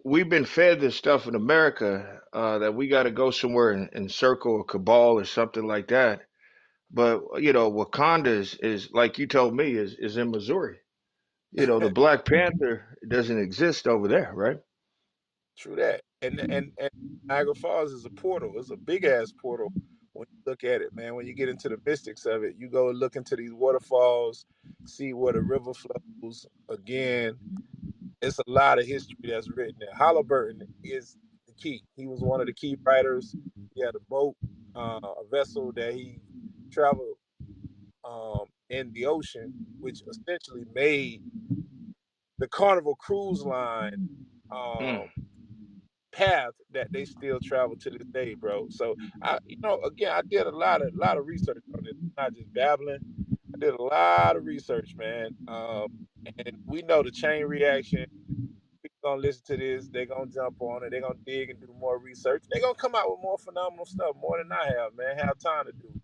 we've 0.05 0.29
been 0.29 0.45
fed 0.45 0.81
this 0.81 0.95
stuff 0.97 1.27
in 1.27 1.35
America 1.35 2.21
uh, 2.33 2.59
that 2.59 2.75
we 2.75 2.87
got 2.89 3.03
to 3.03 3.11
go 3.11 3.31
somewhere 3.31 3.71
and, 3.71 3.89
and 3.93 4.11
circle 4.11 4.61
a 4.61 4.65
Kaaba 4.65 4.91
or 5.13 5.25
something 5.25 5.67
like 5.67 5.89
that. 5.89 6.23
But 6.93 7.21
you 7.41 7.53
know, 7.53 7.71
Wakanda 7.71 8.27
is, 8.27 8.55
is 8.55 8.89
like 8.91 9.17
you 9.19 9.27
told 9.27 9.55
me 9.55 9.73
is 9.73 9.95
is 9.99 10.17
in 10.17 10.31
Missouri. 10.31 10.79
You 11.51 11.67
know, 11.67 11.79
the 11.79 11.89
Black 11.91 12.25
Panther 12.25 12.97
doesn't 13.07 13.39
exist 13.39 13.87
over 13.87 14.07
there, 14.07 14.31
right? 14.33 14.57
True 15.57 15.75
that. 15.77 16.01
And 16.21 16.39
and 16.39 16.71
and 16.79 16.91
Niagara 17.23 17.55
Falls 17.55 17.91
is 17.91 18.05
a 18.05 18.09
portal. 18.09 18.53
It's 18.57 18.71
a 18.71 18.77
big 18.77 19.05
ass 19.05 19.31
portal 19.31 19.71
when 20.13 20.27
you 20.31 20.39
look 20.45 20.63
at 20.63 20.81
it, 20.81 20.93
man. 20.95 21.15
When 21.15 21.25
you 21.25 21.33
get 21.33 21.49
into 21.49 21.69
the 21.69 21.77
mystics 21.85 22.25
of 22.25 22.43
it, 22.43 22.55
you 22.57 22.69
go 22.69 22.91
look 22.91 23.15
into 23.15 23.35
these 23.35 23.53
waterfalls, 23.53 24.45
see 24.85 25.13
where 25.13 25.33
the 25.33 25.41
river 25.41 25.73
flows. 25.73 26.45
Again, 26.69 27.37
it's 28.21 28.39
a 28.39 28.43
lot 28.47 28.79
of 28.79 28.85
history 28.85 29.17
that's 29.23 29.49
written 29.49 29.75
there. 29.79 29.95
Halliburton 29.97 30.67
is 30.83 31.17
the 31.47 31.53
key. 31.53 31.83
He 31.95 32.07
was 32.07 32.21
one 32.21 32.41
of 32.41 32.47
the 32.47 32.53
key 32.53 32.77
writers. 32.83 33.35
He 33.73 33.81
had 33.83 33.95
a 33.95 33.99
boat, 34.09 34.35
uh, 34.75 34.99
a 35.03 35.27
vessel 35.31 35.71
that 35.73 35.93
he 35.93 36.19
traveled 36.71 37.17
um, 38.05 38.45
in 38.69 38.91
the 38.93 39.07
ocean, 39.07 39.53
which 39.79 40.01
essentially 40.09 40.65
made 40.75 41.23
the 42.39 42.47
Carnival 42.49 42.95
Cruise 42.95 43.43
Line 43.43 44.09
um, 44.51 44.59
Mm. 44.81 45.09
path 46.13 46.53
that 46.71 46.91
they 46.93 47.05
still 47.05 47.39
travel 47.41 47.77
to 47.77 47.91
this 47.91 48.07
day, 48.13 48.35
bro. 48.35 48.67
So 48.69 48.95
I, 49.23 49.39
you 49.47 49.57
know, 49.61 49.79
again, 49.83 50.11
I 50.13 50.21
did 50.29 50.47
a 50.47 50.51
lot 50.51 50.81
of 50.81 50.93
lot 50.95 51.17
of 51.17 51.27
research 51.27 51.63
on 51.75 51.83
this, 51.83 51.95
not 52.17 52.33
just 52.35 52.53
babbling. 52.53 52.99
I 53.55 53.57
did 53.59 53.75
a 53.75 53.81
lot 53.83 54.37
of 54.37 54.45
research, 54.45 54.95
man. 54.97 55.35
Um, 55.47 55.87
and 56.39 56.57
we 56.67 56.83
know 56.83 57.03
the 57.03 57.11
chain 57.11 57.45
reaction. 57.45 58.05
People 58.83 58.97
gonna 59.03 59.21
listen 59.21 59.43
to 59.47 59.57
this, 59.57 59.89
they're 59.89 60.07
gonna 60.07 60.27
jump 60.31 60.57
on 60.61 60.83
it, 60.85 60.91
they're 60.91 61.01
gonna 61.01 61.15
dig 61.25 61.51
and 61.51 61.61
do 61.61 61.73
more 61.79 61.99
research. 61.99 62.43
They're 62.51 62.61
gonna 62.61 62.75
come 62.75 62.95
out 62.95 63.11
with 63.11 63.21
more 63.23 63.39
phenomenal 63.39 63.85
stuff, 63.85 64.15
more 64.21 64.39
than 64.39 64.51
I 64.53 64.65
have, 64.67 64.95
man. 64.97 65.17
Have 65.19 65.39
time 65.39 65.67
to 65.67 65.73
do. 65.73 66.00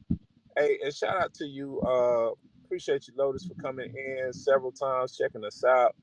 Hey, 0.58 0.80
and 0.84 0.94
shout 0.94 1.22
out 1.22 1.34
to 1.36 1.46
you. 1.46 1.82
Uh, 1.82 2.32
appreciate 2.66 3.08
you, 3.08 3.14
Lotus, 3.18 3.46
for 3.46 3.56
coming 3.56 3.94
in 3.96 4.34
several 4.34 4.72
times, 4.74 5.18
checking 5.18 5.46
us 5.46 5.64
out 5.64 5.96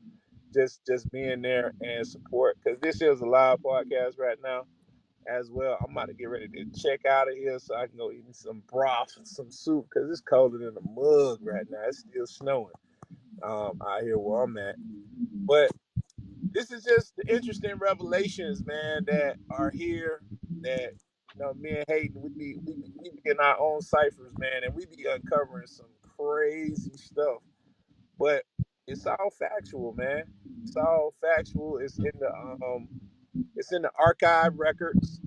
just 0.54 0.80
just 0.86 1.10
being 1.10 1.42
there 1.42 1.72
and 1.80 2.06
support 2.06 2.56
because 2.62 2.80
this 2.80 3.02
is 3.02 3.20
a 3.20 3.26
live 3.26 3.58
podcast 3.60 4.18
right 4.18 4.38
now 4.42 4.62
as 5.28 5.50
well. 5.50 5.78
I'm 5.84 5.92
about 5.92 6.08
to 6.08 6.14
get 6.14 6.26
ready 6.26 6.48
to 6.48 6.66
check 6.80 7.06
out 7.06 7.28
of 7.28 7.34
here 7.36 7.58
so 7.58 7.76
I 7.76 7.86
can 7.86 7.96
go 7.96 8.10
eat 8.12 8.26
me 8.26 8.32
some 8.32 8.62
broth 8.70 9.14
and 9.16 9.26
some 9.26 9.50
soup 9.50 9.86
because 9.92 10.10
it's 10.10 10.20
colder 10.20 10.58
than 10.58 10.76
a 10.76 10.90
mug 10.90 11.40
right 11.42 11.66
now. 11.70 11.80
It's 11.88 12.00
still 12.00 12.26
snowing 12.26 12.72
um, 13.42 13.80
out 13.86 14.02
here 14.02 14.18
where 14.18 14.42
I'm 14.44 14.56
at. 14.58 14.76
But 15.32 15.70
this 16.52 16.70
is 16.70 16.84
just 16.84 17.14
the 17.16 17.34
interesting 17.34 17.76
revelations, 17.78 18.64
man, 18.66 19.04
that 19.06 19.36
are 19.50 19.70
here 19.70 20.22
that 20.62 20.92
know 21.38 21.54
me 21.54 21.70
and 21.76 21.84
Hayden 21.88 22.22
we 22.22 22.30
be 22.30 22.56
we 22.64 22.76
we 22.98 23.10
be 23.10 23.30
in 23.30 23.38
our 23.40 23.58
own 23.60 23.82
ciphers, 23.82 24.32
man, 24.38 24.64
and 24.64 24.74
we 24.74 24.86
be 24.86 25.06
uncovering 25.06 25.66
some 25.68 25.86
crazy 26.18 26.92
stuff. 26.96 27.42
But 28.18 28.44
it's 28.86 29.06
all 29.06 29.30
factual, 29.38 29.94
man. 29.94 30.24
It's 30.64 30.76
all 30.76 31.14
factual. 31.20 31.78
It's 31.78 31.98
in 31.98 32.12
the 32.20 32.32
um, 32.34 32.88
it's 33.56 33.72
in 33.72 33.82
the 33.82 33.92
archive 33.98 34.58
records. 34.58 35.20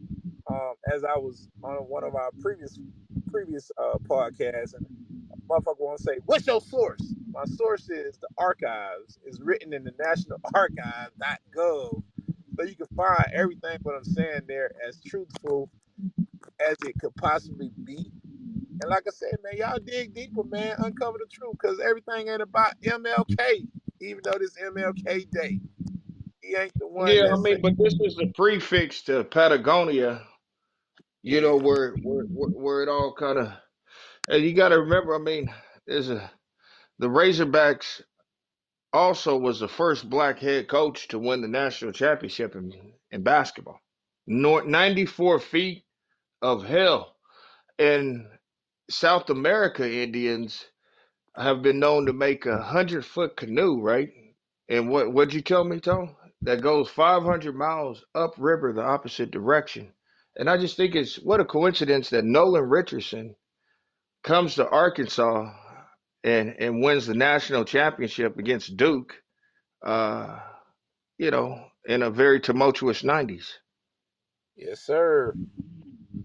Um, 0.50 0.74
as 0.94 1.04
I 1.06 1.18
was 1.18 1.50
on 1.64 1.78
one 1.90 2.04
of 2.04 2.16
our 2.16 2.32
previous 2.42 2.80
previous 3.32 3.72
uh 3.78 3.98
podcasts, 4.10 4.74
and 4.76 4.86
motherfucker 5.50 5.80
want 5.80 5.98
to 6.00 6.04
say, 6.04 6.20
"What's 6.26 6.48
your 6.48 6.62
source?" 6.62 7.16
My 7.32 7.46
source 7.46 7.90
is 7.90 8.18
the 8.20 8.30
archives. 8.38 9.20
It's 9.26 9.42
written 9.42 9.74
in 9.74 9.84
the 9.86 9.94
National 10.00 10.40
Archives.gov, 10.56 12.04
so 12.58 12.64
you 12.66 12.76
can 12.76 12.88
find 12.96 13.26
everything 13.34 13.80
what 13.84 13.96
I'm 13.96 14.06
saying 14.06 14.42
there 14.48 14.72
as 14.88 15.02
truthful 15.02 15.70
as 16.60 16.78
it 16.84 16.98
could 17.00 17.16
possibly 17.18 17.72
be. 17.86 18.12
And 18.82 18.90
like 18.90 19.04
I 19.08 19.12
said, 19.12 19.38
man, 19.44 19.58
y'all 19.58 19.80
dig 19.80 20.14
deeper, 20.14 20.44
man. 20.44 20.76
Uncover 20.80 21.20
the 21.20 21.28
truth, 21.32 21.58
cause 21.60 21.80
everything 21.84 22.30
ain't 22.30 22.42
about 22.42 22.74
MLK. 22.86 23.68
Even 24.02 24.22
though 24.26 24.38
this 24.40 24.56
MLK 24.64 25.32
Day, 25.32 25.62
he 26.42 26.56
ain't 26.56 26.74
the 26.80 26.88
one 26.88 27.16
Yeah, 27.16 27.34
I 27.34 27.38
mean, 27.38 27.62
say, 27.62 27.62
but 27.62 27.74
this 27.78 27.96
is 28.02 28.18
a 28.20 28.28
prefix 28.36 29.04
to 29.04 29.24
Patagonia. 29.26 30.24
You 31.24 31.42
know 31.42 31.58
where 31.58 31.98
where 32.02 32.26
where, 32.26 32.50
it 32.84 32.90
all 32.90 33.14
kind 33.18 33.40
of. 33.40 33.50
And 34.30 34.44
you 34.44 34.54
got 34.54 34.70
to 34.70 34.82
remember, 34.82 35.16
I 35.16 35.20
mean, 35.20 35.54
there's 35.88 36.10
a 36.10 36.32
the 37.00 37.08
Razorbacks 37.08 38.02
also 38.94 39.38
was 39.38 39.60
the 39.60 39.68
first 39.68 40.10
black 40.10 40.40
head 40.40 40.68
coach 40.70 41.10
to 41.10 41.20
win 41.20 41.42
the 41.42 41.48
national 41.50 41.92
championship 41.94 42.56
in, 42.56 42.74
in 43.12 43.24
basketball. 43.24 43.80
Nor 44.28 44.66
94 44.66 45.40
feet 45.40 45.84
of 46.42 46.66
hell. 46.66 47.16
And 47.80 48.28
South 48.90 49.30
America 49.30 49.90
Indians 49.92 50.66
have 51.36 51.62
been 51.62 51.80
known 51.80 52.06
to 52.08 52.14
make 52.14 52.46
a 52.46 52.62
hundred 52.62 53.06
foot 53.06 53.38
canoe, 53.38 53.82
right? 53.82 54.10
And 54.70 54.90
what 54.90 55.14
what'd 55.14 55.34
you 55.34 55.42
tell 55.42 55.64
me, 55.64 55.80
Tom? 55.80 56.16
That 56.44 56.62
goes 56.62 56.90
500 56.90 57.56
miles 57.56 58.06
upriver 58.16 58.74
the 58.74 58.84
opposite 58.84 59.32
direction. 59.32 59.94
And 60.38 60.50
I 60.50 60.58
just 60.58 60.78
think 60.78 60.96
it's 60.96 61.18
what 61.18 61.40
a 61.42 61.46
coincidence 61.46 62.10
that 62.12 62.26
Nolan 62.26 62.64
Richardson 62.70 63.36
comes 64.24 64.56
to 64.56 64.70
Arkansas 64.70 65.52
and 66.24 66.56
and 66.60 66.84
wins 66.84 67.08
the 67.08 67.16
national 67.16 67.66
championship 67.66 68.38
against 68.38 68.78
Duke. 68.78 69.14
Uh, 69.86 70.40
you 71.18 71.32
know, 71.32 71.66
in 71.86 72.04
a 72.04 72.10
very 72.12 72.40
tumultuous 72.40 73.02
90s. 73.04 73.48
yes, 74.56 74.82
sir. 74.86 75.36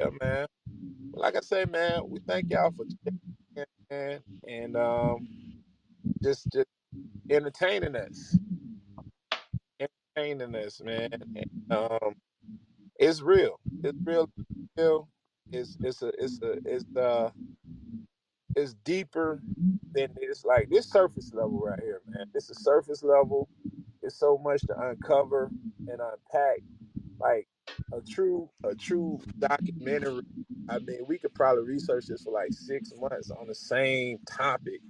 Yeah, 0.01 0.11
man. 0.21 0.47
Like 1.15 1.37
I 1.37 1.41
say, 1.41 1.65
man, 1.67 2.03
we 2.09 2.21
thank 2.21 2.47
y'all 2.51 2.73
for 2.73 2.87
in, 3.57 3.65
man, 3.91 4.21
and 4.49 4.77
um, 4.77 5.29
just 6.23 6.49
just 6.53 6.69
entertaining 7.31 7.97
us, 7.97 8.39
entertaining 9.81 10.55
us, 10.57 10.81
man. 10.83 11.09
And, 11.37 11.47
um, 11.71 12.15
it's 12.99 13.23
real. 13.23 13.61
It's 13.83 13.99
real. 14.07 14.31
Real. 14.79 15.09
It's 15.53 15.79
it's 15.83 16.03
a 16.03 16.13
it's 16.19 16.41
a 16.43 16.59
it's 16.65 16.85
uh 16.97 17.31
it's 18.57 18.75
deeper 18.85 19.43
than 19.95 20.09
this. 20.21 20.45
Like 20.45 20.71
this 20.71 20.91
surface 20.91 21.33
level 21.35 21.61
right 21.61 21.81
here, 21.81 22.03
man. 22.09 22.27
This 22.35 22.51
is 22.51 22.59
surface 22.63 23.03
level. 23.03 23.49
It's 24.03 24.17
so 24.19 24.39
much 24.39 24.67
to 24.67 24.79
uncover 24.79 25.53
and 25.89 26.01
unpack. 26.01 26.61
Like 27.21 27.49
a 27.93 28.01
true 28.03 28.51
a 28.65 28.75
true 28.75 29.21
documentary. 29.41 30.23
I 30.69 30.79
mean, 30.87 31.01
we 31.07 31.19
could 31.19 31.35
probably 31.35 31.65
research 31.65 32.07
this 32.09 32.23
for 32.23 32.33
like 32.33 32.53
six 32.53 32.93
months 32.97 33.31
on 33.31 33.47
the 33.49 33.55
same 33.55 34.19
topic 34.27 34.81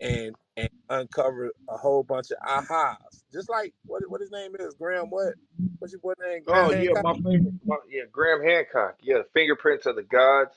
and 0.00 0.34
and 0.56 0.68
uncover 0.90 1.52
a 1.68 1.76
whole 1.76 2.02
bunch 2.02 2.30
of 2.30 2.38
ahas. 2.46 3.24
Just 3.32 3.50
like 3.50 3.74
what 3.86 4.02
what 4.08 4.20
his 4.20 4.30
name 4.32 4.52
is, 4.58 4.74
Graham. 4.74 5.10
What 5.10 5.34
what's 5.78 5.92
your 5.92 6.00
boy 6.00 6.14
name? 6.24 6.42
Graham 6.44 6.66
Oh 6.66 6.70
yeah, 6.70 6.94
Hancock. 6.94 7.04
my 7.04 7.14
favorite. 7.14 7.54
My, 7.66 7.76
yeah, 7.90 8.02
Graham 8.10 8.42
Hancock. 8.42 8.96
Yeah, 9.02 9.22
Fingerprints 9.34 9.86
of 9.86 9.96
the 9.96 10.02
Gods. 10.02 10.54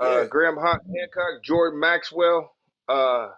Uh, 0.00 0.22
Yeah. 0.22 0.26
Graham 0.26 0.56
Han- 0.56 0.80
Hancock, 0.96 1.42
Jordan 1.44 1.80
Maxwell. 1.80 2.54
Uh, 2.88 3.30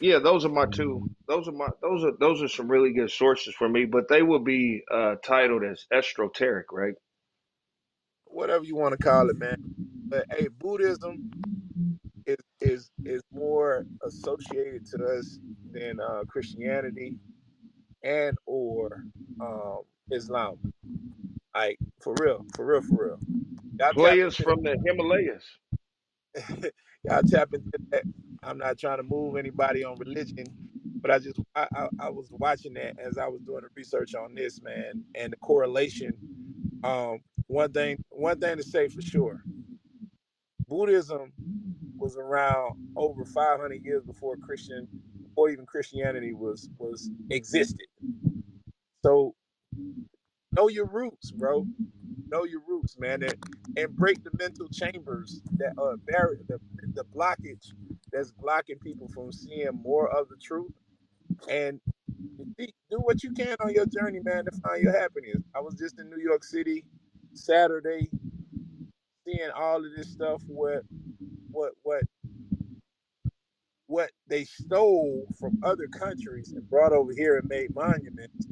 yeah, 0.00 0.18
those 0.20 0.44
are 0.44 0.50
my 0.50 0.66
two. 0.66 1.04
Those 1.28 1.48
are 1.48 1.52
my. 1.52 1.68
Those 1.82 2.04
are 2.04 2.12
those 2.20 2.42
are 2.42 2.48
some 2.48 2.70
really 2.70 2.92
good 2.92 3.10
sources 3.10 3.54
for 3.54 3.68
me. 3.68 3.86
But 3.86 4.08
they 4.08 4.22
will 4.22 4.40
be 4.40 4.82
uh, 4.92 5.16
titled 5.24 5.64
as 5.64 5.86
esoteric, 5.92 6.72
right? 6.72 6.94
whatever 8.26 8.64
you 8.64 8.76
want 8.76 8.92
to 8.92 8.98
call 8.98 9.30
it, 9.30 9.38
man. 9.38 9.56
But 10.10 10.26
hey, 10.30 10.48
Buddhism 10.48 11.20
is 12.26 12.36
is 12.60 12.90
is 13.04 13.22
more 13.32 13.86
associated 14.04 14.86
to 14.92 15.04
us 15.18 15.40
than 15.72 16.00
uh, 16.00 16.24
Christianity 16.28 17.16
and 18.04 18.36
or 18.46 19.06
um, 19.40 19.82
Islam. 20.12 20.58
Like 21.54 21.80
for 22.02 22.14
real, 22.16 22.46
for 22.54 22.66
real, 22.66 22.82
for 22.82 23.06
real. 23.06 23.20
Y'all 23.78 23.94
Players 23.94 24.36
from 24.36 24.62
the 24.64 24.78
Himalayas. 24.86 25.44
Y'all 27.04 27.22
tap 27.24 27.50
into 27.54 27.78
that. 27.92 28.04
I'm 28.44 28.58
not 28.58 28.78
trying 28.78 28.98
to 28.98 29.04
move 29.04 29.36
anybody 29.36 29.84
on 29.84 29.98
religion, 29.98 30.46
but 31.02 31.10
I 31.10 31.18
just 31.20 31.38
I, 31.56 31.68
I, 31.74 31.88
I 31.98 32.10
was 32.10 32.28
watching 32.30 32.74
that 32.74 32.94
as 32.98 33.18
I 33.18 33.28
was 33.28 33.42
doing 33.42 33.62
the 33.62 33.68
research 33.76 34.14
on 34.14 34.34
this 34.34 34.62
man 34.62 34.94
and 35.14 35.32
the 35.32 35.36
correlation. 35.38 36.12
Um, 36.84 37.20
one 37.48 37.72
thing 37.72 37.98
one 38.10 38.38
thing 38.38 38.58
to 38.58 38.64
say 38.64 38.88
for 38.88 39.02
sure, 39.02 39.44
Buddhism 40.68 41.32
was 41.98 42.16
around 42.16 42.74
over 42.96 43.24
500 43.24 43.84
years 43.84 44.04
before 44.04 44.36
Christian 44.38 44.88
or 45.36 45.50
even 45.50 45.66
Christianity 45.66 46.34
was 46.34 46.70
was 46.78 47.10
existed. 47.30 47.86
So 49.04 49.34
know 50.52 50.68
your 50.68 50.86
roots, 50.86 51.32
bro. 51.32 51.68
Know 52.30 52.44
your 52.44 52.62
roots, 52.68 52.96
man, 52.98 53.22
and, 53.22 53.36
and 53.76 53.96
break 53.96 54.22
the 54.24 54.30
mental 54.38 54.68
chambers 54.68 55.42
that 55.58 55.72
uh 55.78 55.96
barrier 56.06 56.40
the 56.48 56.60
the 56.94 57.04
blockage 57.04 57.72
that's 58.12 58.32
blocking 58.32 58.78
people 58.78 59.08
from 59.08 59.32
seeing 59.32 59.70
more 59.82 60.08
of 60.10 60.28
the 60.28 60.36
truth. 60.36 60.72
And 61.48 61.80
do 62.58 62.98
what 62.98 63.22
you 63.22 63.32
can 63.32 63.56
on 63.60 63.72
your 63.72 63.86
journey, 63.86 64.20
man, 64.22 64.44
to 64.44 64.52
find 64.62 64.82
your 64.82 64.92
happiness. 64.92 65.42
I 65.54 65.60
was 65.60 65.74
just 65.74 65.98
in 65.98 66.10
New 66.10 66.20
York 66.22 66.44
City 66.44 66.84
Saturday, 67.34 68.10
seeing 69.26 69.50
all 69.56 69.78
of 69.78 69.90
this 69.96 70.08
stuff. 70.12 70.42
What 70.46 70.82
what 71.50 71.72
what 71.82 72.04
what 73.86 74.10
they 74.28 74.44
stole 74.44 75.26
from 75.38 75.58
other 75.64 75.86
countries 75.88 76.52
and 76.52 76.68
brought 76.70 76.92
over 76.92 77.12
here 77.16 77.38
and 77.38 77.48
made 77.48 77.74
monuments 77.74 78.46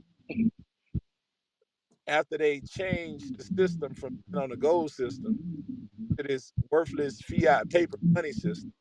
after 2.10 2.36
they 2.36 2.60
changed 2.60 3.38
the 3.38 3.44
system 3.44 3.94
from 3.94 4.18
on 4.34 4.50
the 4.50 4.56
gold 4.56 4.90
system 4.90 5.38
to 6.18 6.24
this 6.24 6.52
worthless 6.70 7.20
fiat 7.22 7.70
paper 7.70 7.98
money 8.02 8.32
system. 8.32 8.72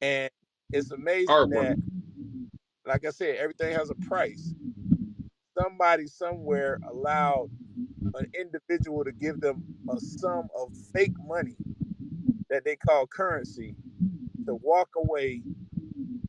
And 0.00 0.30
it's 0.72 0.90
amazing 0.90 1.30
Art 1.30 1.50
that, 1.50 1.78
like 2.86 3.06
I 3.06 3.10
said, 3.10 3.36
everything 3.36 3.72
has 3.74 3.90
a 3.90 3.94
price. 3.94 4.52
Somebody 5.56 6.08
somewhere 6.08 6.80
allowed 6.90 7.50
an 8.14 8.26
individual 8.38 9.04
to 9.04 9.12
give 9.12 9.40
them 9.40 9.62
a 9.88 10.00
sum 10.00 10.48
of 10.56 10.72
fake 10.92 11.14
money 11.26 11.56
that 12.50 12.64
they 12.64 12.76
call 12.76 13.06
currency 13.06 13.76
to 14.46 14.56
walk 14.56 14.90
away 14.96 15.42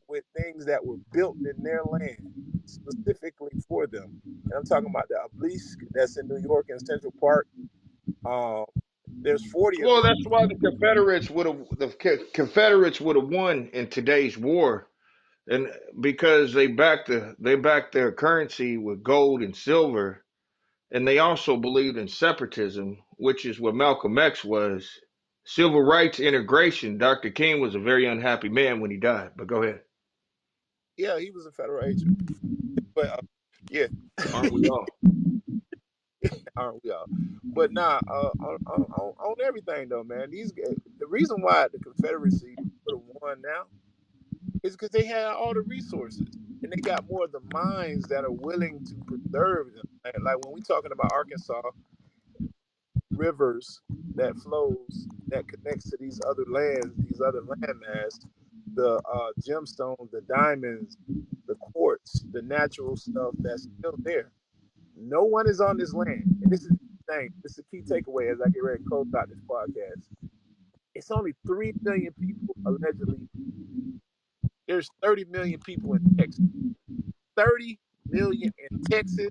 with 0.08 0.24
things 0.36 0.64
that 0.66 0.84
were 0.84 0.98
built 1.12 1.36
in 1.38 1.62
their 1.62 1.82
land 1.84 2.32
specifically 2.64 3.52
for 3.68 3.86
them. 3.86 4.20
And 4.44 4.52
I'm 4.54 4.64
talking 4.64 4.90
about 4.90 5.08
the 5.08 5.16
obelisk 5.24 5.78
that's 5.92 6.16
in 6.18 6.28
New 6.28 6.38
York 6.38 6.66
in 6.68 6.78
Central 6.78 7.12
Park. 7.20 7.46
Um, 8.24 8.64
there's 9.22 9.44
40 9.50 9.82
of 9.82 9.88
Well, 9.88 10.02
that's 10.02 10.26
why 10.26 10.46
the 10.46 10.54
Confederates 10.54 11.30
would 11.30 11.46
have 11.46 11.66
the 11.78 12.26
Confederates 12.32 13.00
would 13.00 13.16
have 13.16 13.28
won 13.28 13.70
in 13.72 13.88
today's 13.88 14.36
war, 14.36 14.88
and 15.48 15.68
because 16.00 16.52
they 16.52 16.66
backed 16.66 17.08
the 17.08 17.34
they 17.38 17.54
backed 17.54 17.92
their 17.92 18.12
currency 18.12 18.76
with 18.76 19.02
gold 19.02 19.42
and 19.42 19.56
silver, 19.56 20.24
and 20.90 21.06
they 21.06 21.18
also 21.18 21.56
believed 21.56 21.96
in 21.96 22.08
separatism, 22.08 22.98
which 23.16 23.46
is 23.46 23.60
what 23.60 23.74
Malcolm 23.74 24.18
X 24.18 24.44
was. 24.44 24.88
Civil 25.46 25.82
rights 25.82 26.20
integration. 26.20 26.96
Dr. 26.96 27.30
King 27.30 27.60
was 27.60 27.74
a 27.74 27.78
very 27.78 28.06
unhappy 28.06 28.48
man 28.48 28.80
when 28.80 28.90
he 28.90 28.96
died. 28.96 29.32
But 29.36 29.46
go 29.46 29.62
ahead. 29.62 29.80
Yeah, 30.96 31.18
he 31.18 31.30
was 31.30 31.44
a 31.44 31.52
federal 31.52 31.84
agent. 31.84 32.30
But 32.94 33.06
uh, 33.06 33.20
yeah, 33.74 33.86
Aren't 34.32 34.52
we 34.52 34.68
all? 34.68 34.86
aren't 36.56 36.84
we 36.84 36.92
all? 36.92 37.06
But 37.42 37.72
nah, 37.72 37.98
uh, 38.08 38.30
on, 38.40 38.58
on, 38.66 39.14
on 39.18 39.34
everything 39.44 39.88
though, 39.88 40.04
man. 40.04 40.30
These 40.30 40.52
the 40.52 41.06
reason 41.08 41.42
why 41.42 41.66
the 41.72 41.80
Confederacy 41.80 42.54
would 42.56 42.98
have 42.98 43.02
won 43.20 43.42
now 43.42 43.64
is 44.62 44.76
because 44.76 44.90
they 44.90 45.04
had 45.04 45.26
all 45.26 45.54
the 45.54 45.62
resources 45.62 46.28
and 46.62 46.72
they 46.72 46.76
got 46.76 47.10
more 47.10 47.24
of 47.24 47.32
the 47.32 47.40
minds 47.52 48.06
that 48.06 48.24
are 48.24 48.30
willing 48.30 48.84
to 48.84 48.94
preserve 49.06 49.74
them. 49.74 49.88
Like, 50.04 50.14
like 50.20 50.44
when 50.44 50.54
we're 50.54 50.60
talking 50.60 50.92
about 50.92 51.12
Arkansas 51.12 51.62
rivers 53.10 53.80
that 54.14 54.36
flows 54.36 55.08
that 55.28 55.48
connects 55.48 55.90
to 55.90 55.96
these 55.98 56.20
other 56.28 56.44
lands, 56.48 56.94
these 56.98 57.20
other 57.20 57.40
landmass, 57.40 58.20
the 58.74 59.00
uh, 59.12 59.30
gemstones, 59.40 60.10
the 60.12 60.20
diamonds, 60.22 60.96
the 61.46 61.54
quartz, 61.56 62.24
the 62.32 62.42
natural 62.42 62.96
stuff 62.96 63.34
that's 63.38 63.68
still 63.78 63.94
there. 63.98 64.30
No 64.96 65.24
one 65.24 65.48
is 65.48 65.60
on 65.60 65.76
this 65.76 65.92
land, 65.92 66.24
and 66.42 66.50
this 66.50 66.62
is 66.62 66.68
the 66.68 66.78
thing. 67.12 67.30
This 67.42 67.52
is 67.52 67.58
a 67.58 67.62
key 67.70 67.82
takeaway 67.82 68.32
as 68.32 68.40
I 68.40 68.48
get 68.50 68.62
ready 68.62 68.82
to 68.82 68.88
close 68.88 69.06
out 69.16 69.28
this 69.28 69.38
podcast. 69.48 70.02
It's 70.94 71.10
only 71.10 71.34
three 71.46 71.72
million 71.82 72.12
people 72.20 72.54
allegedly. 72.66 73.28
There's 74.68 74.88
30 75.02 75.26
million 75.26 75.60
people 75.60 75.94
in 75.94 76.16
Texas. 76.16 76.44
30 77.36 77.78
million 78.08 78.52
in 78.70 78.82
Texas, 78.84 79.30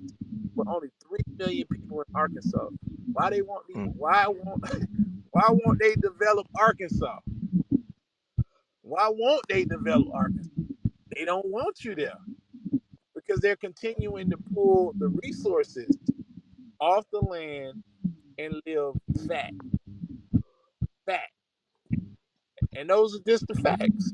but 0.56 0.68
only 0.68 0.90
three 1.08 1.24
million 1.38 1.66
people 1.72 2.02
in 2.02 2.16
Arkansas. 2.16 2.68
Why 3.14 3.30
they 3.30 3.42
want 3.42 3.66
these? 3.68 3.78
Hmm. 3.78 3.86
Why 3.98 4.28
won't? 4.28 4.64
Why 5.32 5.48
won't 5.50 5.80
they 5.80 5.96
develop 5.96 6.48
Arkansas? 6.56 7.20
Why 8.84 9.10
won't 9.10 9.42
they 9.50 9.66
develop 9.66 10.10
Arkansas? 10.14 10.50
They 11.16 11.26
don't 11.26 11.46
want 11.46 11.84
you 11.84 11.96
there 11.96 12.18
because 13.16 13.40
they're 13.42 13.56
continuing 13.56 14.30
to 14.32 14.38
pull 14.54 14.94
the 14.98 15.10
resources 15.24 15.98
off 16.80 17.06
the 17.12 17.20
land 17.20 17.84
and 18.38 18.56
live 18.66 18.96
fat, 19.28 19.54
fat, 21.06 21.30
and 22.76 22.90
those 22.90 23.16
are 23.16 23.24
just 23.28 23.48
the 23.48 23.56
facts. 23.56 24.14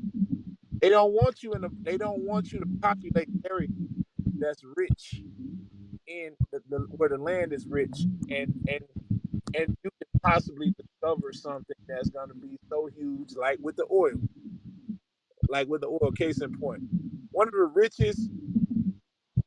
They 0.80 0.90
don't 0.90 1.12
want 1.12 1.42
you 1.42 1.52
in 1.54 1.62
the. 1.62 1.70
They 1.82 1.96
don't 1.98 2.20
want 2.24 2.52
you 2.52 2.60
to 2.60 2.66
populate 2.82 3.28
areas 3.50 3.70
that's 4.38 4.62
rich 4.76 5.22
in 6.06 6.32
the, 6.52 6.60
the 6.70 6.78
where 6.90 7.08
the 7.10 7.18
land 7.18 7.52
is 7.52 7.66
rich 7.68 7.96
and 8.30 8.54
and 8.68 8.82
and 9.56 9.76
you 9.84 9.90
can 9.90 10.20
possibly 10.22 10.74
discover 10.78 11.32
something 11.32 11.76
that's 11.88 12.10
going 12.10 12.28
to 12.28 12.34
be 12.34 12.58
so 12.68 12.88
huge, 12.96 13.34
like 13.36 13.58
with 13.62 13.76
the 13.76 13.86
oil, 13.90 14.12
like 15.50 15.68
with 15.68 15.82
the 15.82 15.88
oil. 15.88 16.12
Case 16.16 16.40
in 16.40 16.56
point, 16.58 16.82
one 17.30 17.48
of 17.48 17.54
the 17.54 17.70
richest 17.74 18.30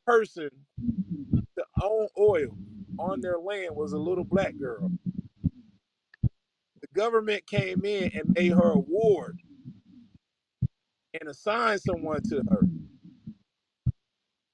person 0.06 0.50
to 1.56 1.64
own 1.82 2.08
oil 2.18 2.56
on 2.98 3.20
their 3.20 3.38
land 3.38 3.74
was 3.74 3.92
a 3.92 3.98
little 3.98 4.24
black 4.24 4.56
girl. 4.58 4.90
The 6.22 6.88
government 6.94 7.46
came 7.46 7.84
in 7.84 8.12
and 8.14 8.34
made 8.34 8.52
her 8.52 8.72
a 8.72 8.78
ward 8.78 9.40
and 11.18 11.28
assigned 11.28 11.80
someone 11.80 12.22
to 12.22 12.42
her 12.50 12.60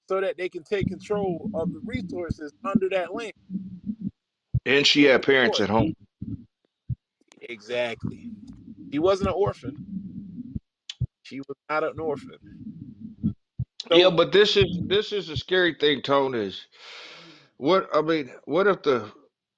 so 0.09 0.21
that 0.21 0.37
they 0.37 0.49
can 0.49 0.63
take 0.63 0.89
control 0.89 1.51
of 1.55 1.73
the 1.73 1.81
resources 1.85 2.53
under 2.65 2.89
that 2.89 3.15
land. 3.15 3.33
And 4.67 4.87
she 4.87 5.05
had 5.05 5.23
parents 5.23 5.61
at 5.61 5.71
home. 5.71 5.95
Exactly. 7.41 8.31
He 8.91 8.99
wasn't 8.99 9.31
an 9.31 9.37
orphan. 9.37 10.10
She 11.31 11.39
was 11.39 11.57
not 11.71 11.85
an 11.85 12.01
orphan. 12.01 12.39
So, 13.89 13.97
Yeah, 13.97 14.11
but 14.11 14.33
this 14.33 14.57
is 14.57 14.81
this 14.89 15.13
is 15.13 15.29
a 15.29 15.37
scary 15.37 15.77
thing, 15.79 16.03
Tone, 16.03 16.35
is 16.35 16.67
what 17.57 17.89
I 17.95 18.03
mean, 18.03 18.33
what 18.47 18.67
if 18.67 18.83
the 18.83 19.13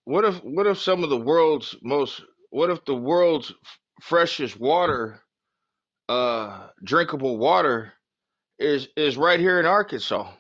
what 0.05 0.27
if 0.27 0.37
what 0.45 0.67
if 0.67 0.79
some 0.79 1.03
of 1.03 1.09
the 1.09 1.17
world's 1.17 1.75
most 1.83 2.21
what 2.51 2.69
if 2.69 2.85
the 2.85 2.95
world's 2.95 3.55
freshest 4.03 4.61
water, 4.61 5.23
uh 6.11 6.69
drinkable 6.85 7.39
water 7.39 7.95
is 8.59 8.89
is 8.95 9.17
right 9.17 9.41
here 9.41 9.59
in 9.59 9.65
Arkansas? 9.65 10.31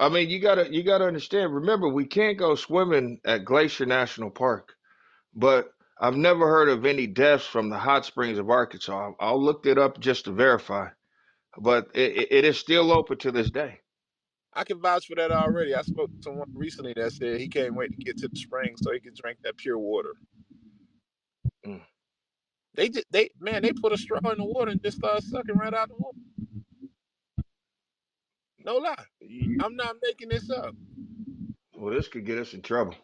I 0.00 0.08
mean, 0.08 0.28
you 0.28 0.40
gotta 0.40 0.74
you 0.74 0.82
gotta 0.82 1.06
understand. 1.06 1.54
Remember, 1.54 1.88
we 1.88 2.04
can't 2.04 2.36
go 2.36 2.56
swimming 2.56 3.20
at 3.24 3.44
Glacier 3.44 3.86
National 3.86 4.30
Park, 4.30 4.74
but 5.36 5.73
I've 5.98 6.16
never 6.16 6.46
heard 6.48 6.68
of 6.68 6.86
any 6.86 7.06
deaths 7.06 7.46
from 7.46 7.70
the 7.70 7.78
hot 7.78 8.04
springs 8.06 8.38
of 8.38 8.50
Arkansas. 8.50 9.12
I'll 9.20 9.42
look 9.42 9.66
it 9.66 9.78
up 9.78 10.00
just 10.00 10.26
to 10.26 10.32
verify, 10.32 10.88
but 11.58 11.88
it, 11.94 12.16
it 12.16 12.28
it 12.32 12.44
is 12.44 12.58
still 12.58 12.92
open 12.92 13.18
to 13.18 13.32
this 13.32 13.50
day. 13.50 13.80
I 14.54 14.64
can 14.64 14.80
vouch 14.80 15.06
for 15.06 15.16
that 15.16 15.30
already. 15.32 15.74
I 15.74 15.82
spoke 15.82 16.10
to 16.10 16.22
someone 16.22 16.48
recently 16.54 16.94
that 16.96 17.12
said 17.12 17.40
he 17.40 17.48
can't 17.48 17.74
wait 17.74 17.92
to 17.92 17.98
get 17.98 18.18
to 18.18 18.28
the 18.28 18.36
spring 18.36 18.76
so 18.76 18.92
he 18.92 19.00
can 19.00 19.14
drink 19.14 19.38
that 19.44 19.56
pure 19.56 19.78
water. 19.78 20.14
Mm. 21.66 21.82
They 22.74 22.88
just 22.90 23.06
they 23.10 23.30
man, 23.40 23.62
they 23.62 23.72
put 23.72 23.92
a 23.92 23.98
straw 23.98 24.20
in 24.30 24.38
the 24.38 24.44
water 24.44 24.72
and 24.72 24.82
just 24.82 24.98
start 24.98 25.22
sucking 25.22 25.56
right 25.56 25.74
out 25.74 25.88
the 25.88 25.96
water. 25.96 26.18
No 28.64 28.76
lie. 28.76 29.04
You- 29.20 29.58
I'm 29.62 29.76
not 29.76 29.96
making 30.02 30.30
this 30.30 30.50
up. 30.50 30.74
Well, 31.76 31.94
this 31.94 32.08
could 32.08 32.26
get 32.26 32.38
us 32.38 32.54
in 32.54 32.62
trouble. 32.62 32.94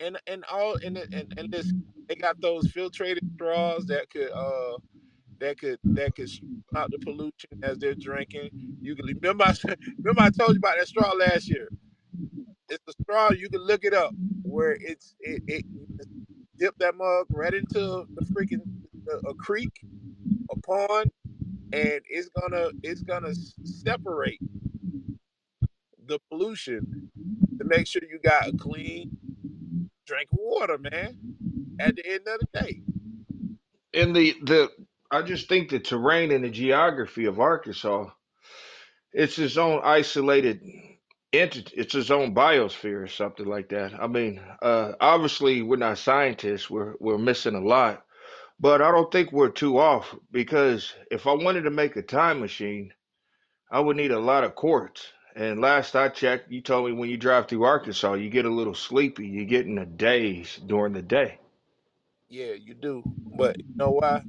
And 0.00 0.18
and 0.26 0.44
all 0.50 0.76
and 0.84 0.98
and 1.12 1.28
and 1.36 1.50
this 1.50 1.72
they 2.08 2.16
got 2.16 2.40
those 2.40 2.68
filtrated 2.68 3.20
straws 3.36 3.86
that 3.86 4.10
could 4.10 4.30
uh 4.32 4.78
that 5.40 5.58
could 5.58 5.78
that 5.94 6.14
could 6.14 6.30
out 6.76 6.90
the 6.90 6.98
pollution 6.98 7.50
as 7.62 7.78
they're 7.78 7.94
drinking. 7.94 8.50
You 8.80 8.96
can 8.96 9.06
remember 9.06 9.44
I, 9.44 9.54
remember 10.02 10.22
I 10.22 10.30
told 10.30 10.52
you 10.54 10.58
about 10.58 10.76
that 10.78 10.88
straw 10.88 11.12
last 11.12 11.48
year. 11.50 11.68
It's 12.68 12.84
a 12.88 12.92
straw 13.02 13.32
you 13.32 13.48
can 13.50 13.62
look 13.62 13.84
it 13.84 13.94
up 13.94 14.14
where 14.42 14.76
it's 14.80 15.16
it, 15.20 15.42
it 15.46 15.64
dip 16.58 16.76
that 16.78 16.96
mug 16.96 17.26
right 17.30 17.54
into 17.54 18.06
the 18.14 18.22
freaking 18.36 18.62
a, 19.10 19.30
a 19.30 19.34
creek, 19.34 19.72
a 20.50 20.56
pond, 20.56 21.12
and 21.72 22.00
it's 22.08 22.30
gonna 22.30 22.70
it's 22.82 23.02
gonna 23.02 23.34
separate 23.64 24.42
the 26.06 26.18
pollution 26.30 26.82
to 27.58 27.64
make 27.64 27.86
sure 27.86 28.02
you 28.10 28.18
got 28.22 28.48
a 28.48 28.52
clean 28.54 29.10
drink 30.06 30.28
water, 30.32 30.78
man. 30.78 31.18
At 31.80 31.96
the 31.96 32.06
end 32.06 32.28
of 32.28 32.40
the 32.40 32.60
day, 32.60 32.82
And 33.94 34.14
the 34.14 34.34
the 34.42 34.70
I 35.10 35.22
just 35.22 35.48
think 35.48 35.70
the 35.70 35.80
terrain 35.80 36.32
and 36.32 36.44
the 36.44 36.50
geography 36.50 37.26
of 37.26 37.40
Arkansas, 37.40 38.10
it's 39.12 39.38
its 39.38 39.56
own 39.56 39.80
isolated 39.84 40.60
entity. 41.32 41.74
It's 41.76 41.94
its 41.94 42.10
own 42.10 42.34
biosphere 42.34 43.02
or 43.04 43.08
something 43.08 43.46
like 43.46 43.70
that. 43.70 43.94
I 44.00 44.06
mean, 44.08 44.40
uh, 44.62 44.92
obviously 45.00 45.62
we're 45.62 45.76
not 45.76 45.98
scientists. 45.98 46.70
We're 46.70 46.94
we're 47.00 47.18
missing 47.18 47.54
a 47.56 47.60
lot, 47.60 48.04
but 48.60 48.82
I 48.82 48.90
don't 48.92 49.12
think 49.12 49.32
we're 49.32 49.50
too 49.50 49.78
off 49.78 50.14
because 50.32 50.94
if 51.10 51.26
I 51.26 51.34
wanted 51.34 51.62
to 51.62 51.70
make 51.70 51.96
a 51.96 52.02
time 52.02 52.40
machine, 52.40 52.92
I 53.70 53.80
would 53.80 53.96
need 53.96 54.12
a 54.12 54.20
lot 54.20 54.44
of 54.44 54.54
quartz. 54.56 55.12
And 55.36 55.60
last 55.62 55.96
I 55.96 56.10
checked, 56.10 56.52
you 56.52 56.62
told 56.62 56.86
me 56.88 56.92
when 56.94 57.10
you 57.10 57.18
drive 57.18 57.48
through 57.48 57.64
Arkansas, 57.64 58.14
you 58.14 58.30
get 58.30 58.46
a 58.46 58.50
little 58.50 58.74
sleepy. 58.74 59.28
You 59.28 59.46
get 59.46 59.66
in 59.66 59.78
a 59.78 59.86
daze 59.86 60.58
during 60.66 60.94
the 60.94 61.02
day. 61.02 61.40
yeah, 62.30 62.54
you 62.54 62.74
do. 62.74 63.04
But 63.36 63.56
you 63.58 63.64
know 63.78 63.92
why? 63.92 64.22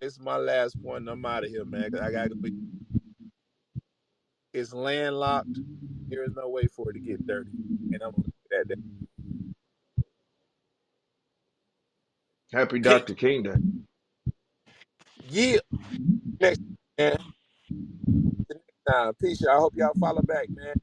It's 0.00 0.20
my 0.20 0.36
last 0.36 0.82
point, 0.82 1.08
I'm 1.08 1.24
out 1.26 1.44
of 1.44 1.50
here, 1.50 1.64
man. 1.66 1.90
'cause 1.90 2.00
I 2.00 2.12
gotta 2.12 2.30
go. 2.30 2.50
It's 4.54 4.72
landlocked. 4.74 5.60
There 6.10 6.24
is 6.24 6.34
no 6.36 6.48
way 6.48 6.68
for 6.68 6.90
it 6.90 6.94
to 6.94 7.00
get 7.00 7.26
dirty, 7.26 7.52
and 7.92 8.02
I'm 8.02 8.12
gonna 8.12 8.24
leave 8.24 8.34
it 8.50 8.56
at 8.60 8.68
that. 8.68 8.78
Happy 12.52 12.78
Dr. 12.80 13.14
King 13.16 13.44
Day. 13.44 13.58
Yeah. 15.28 15.58
Next, 16.40 16.60
man. 16.98 17.18
Next 18.86 18.96
time. 18.96 19.14
Peace. 19.20 19.46
I 19.46 19.56
hope 19.56 19.74
y'all 19.76 19.92
follow 19.98 20.22
back, 20.22 20.46
man. 20.50 20.74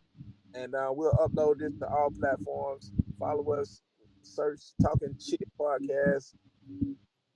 And 0.53 0.75
uh, 0.75 0.89
we'll 0.91 1.13
upload 1.13 1.59
this 1.59 1.73
to 1.79 1.87
all 1.87 2.11
platforms. 2.11 2.91
Follow 3.19 3.53
us. 3.53 3.81
Search 4.23 4.59
Talking 4.81 5.15
Chit 5.19 5.41
Podcast. 5.59 6.35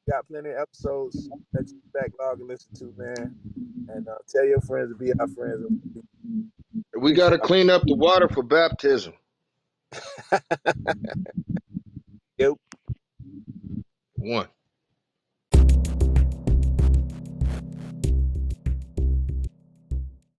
Got 0.09 0.27
plenty 0.27 0.51
of 0.51 0.57
episodes 0.57 1.29
that 1.53 1.67
you 1.67 1.79
can 1.79 2.01
backlog 2.01 2.39
and 2.39 2.47
listen 2.47 2.73
to, 2.75 2.93
man. 2.97 3.35
And 3.89 4.07
uh, 4.07 4.15
tell 4.27 4.45
your 4.45 4.61
friends 4.61 4.91
to 4.91 4.95
be 4.95 5.11
our 5.19 5.27
friends. 5.27 5.65
We 6.97 7.13
got 7.13 7.31
to 7.31 7.39
clean 7.39 7.69
up 7.69 7.83
the 7.85 7.95
water 7.95 8.29
for 8.29 8.43
baptism. 8.43 9.13
Yep. 12.37 12.55
One. 14.17 14.47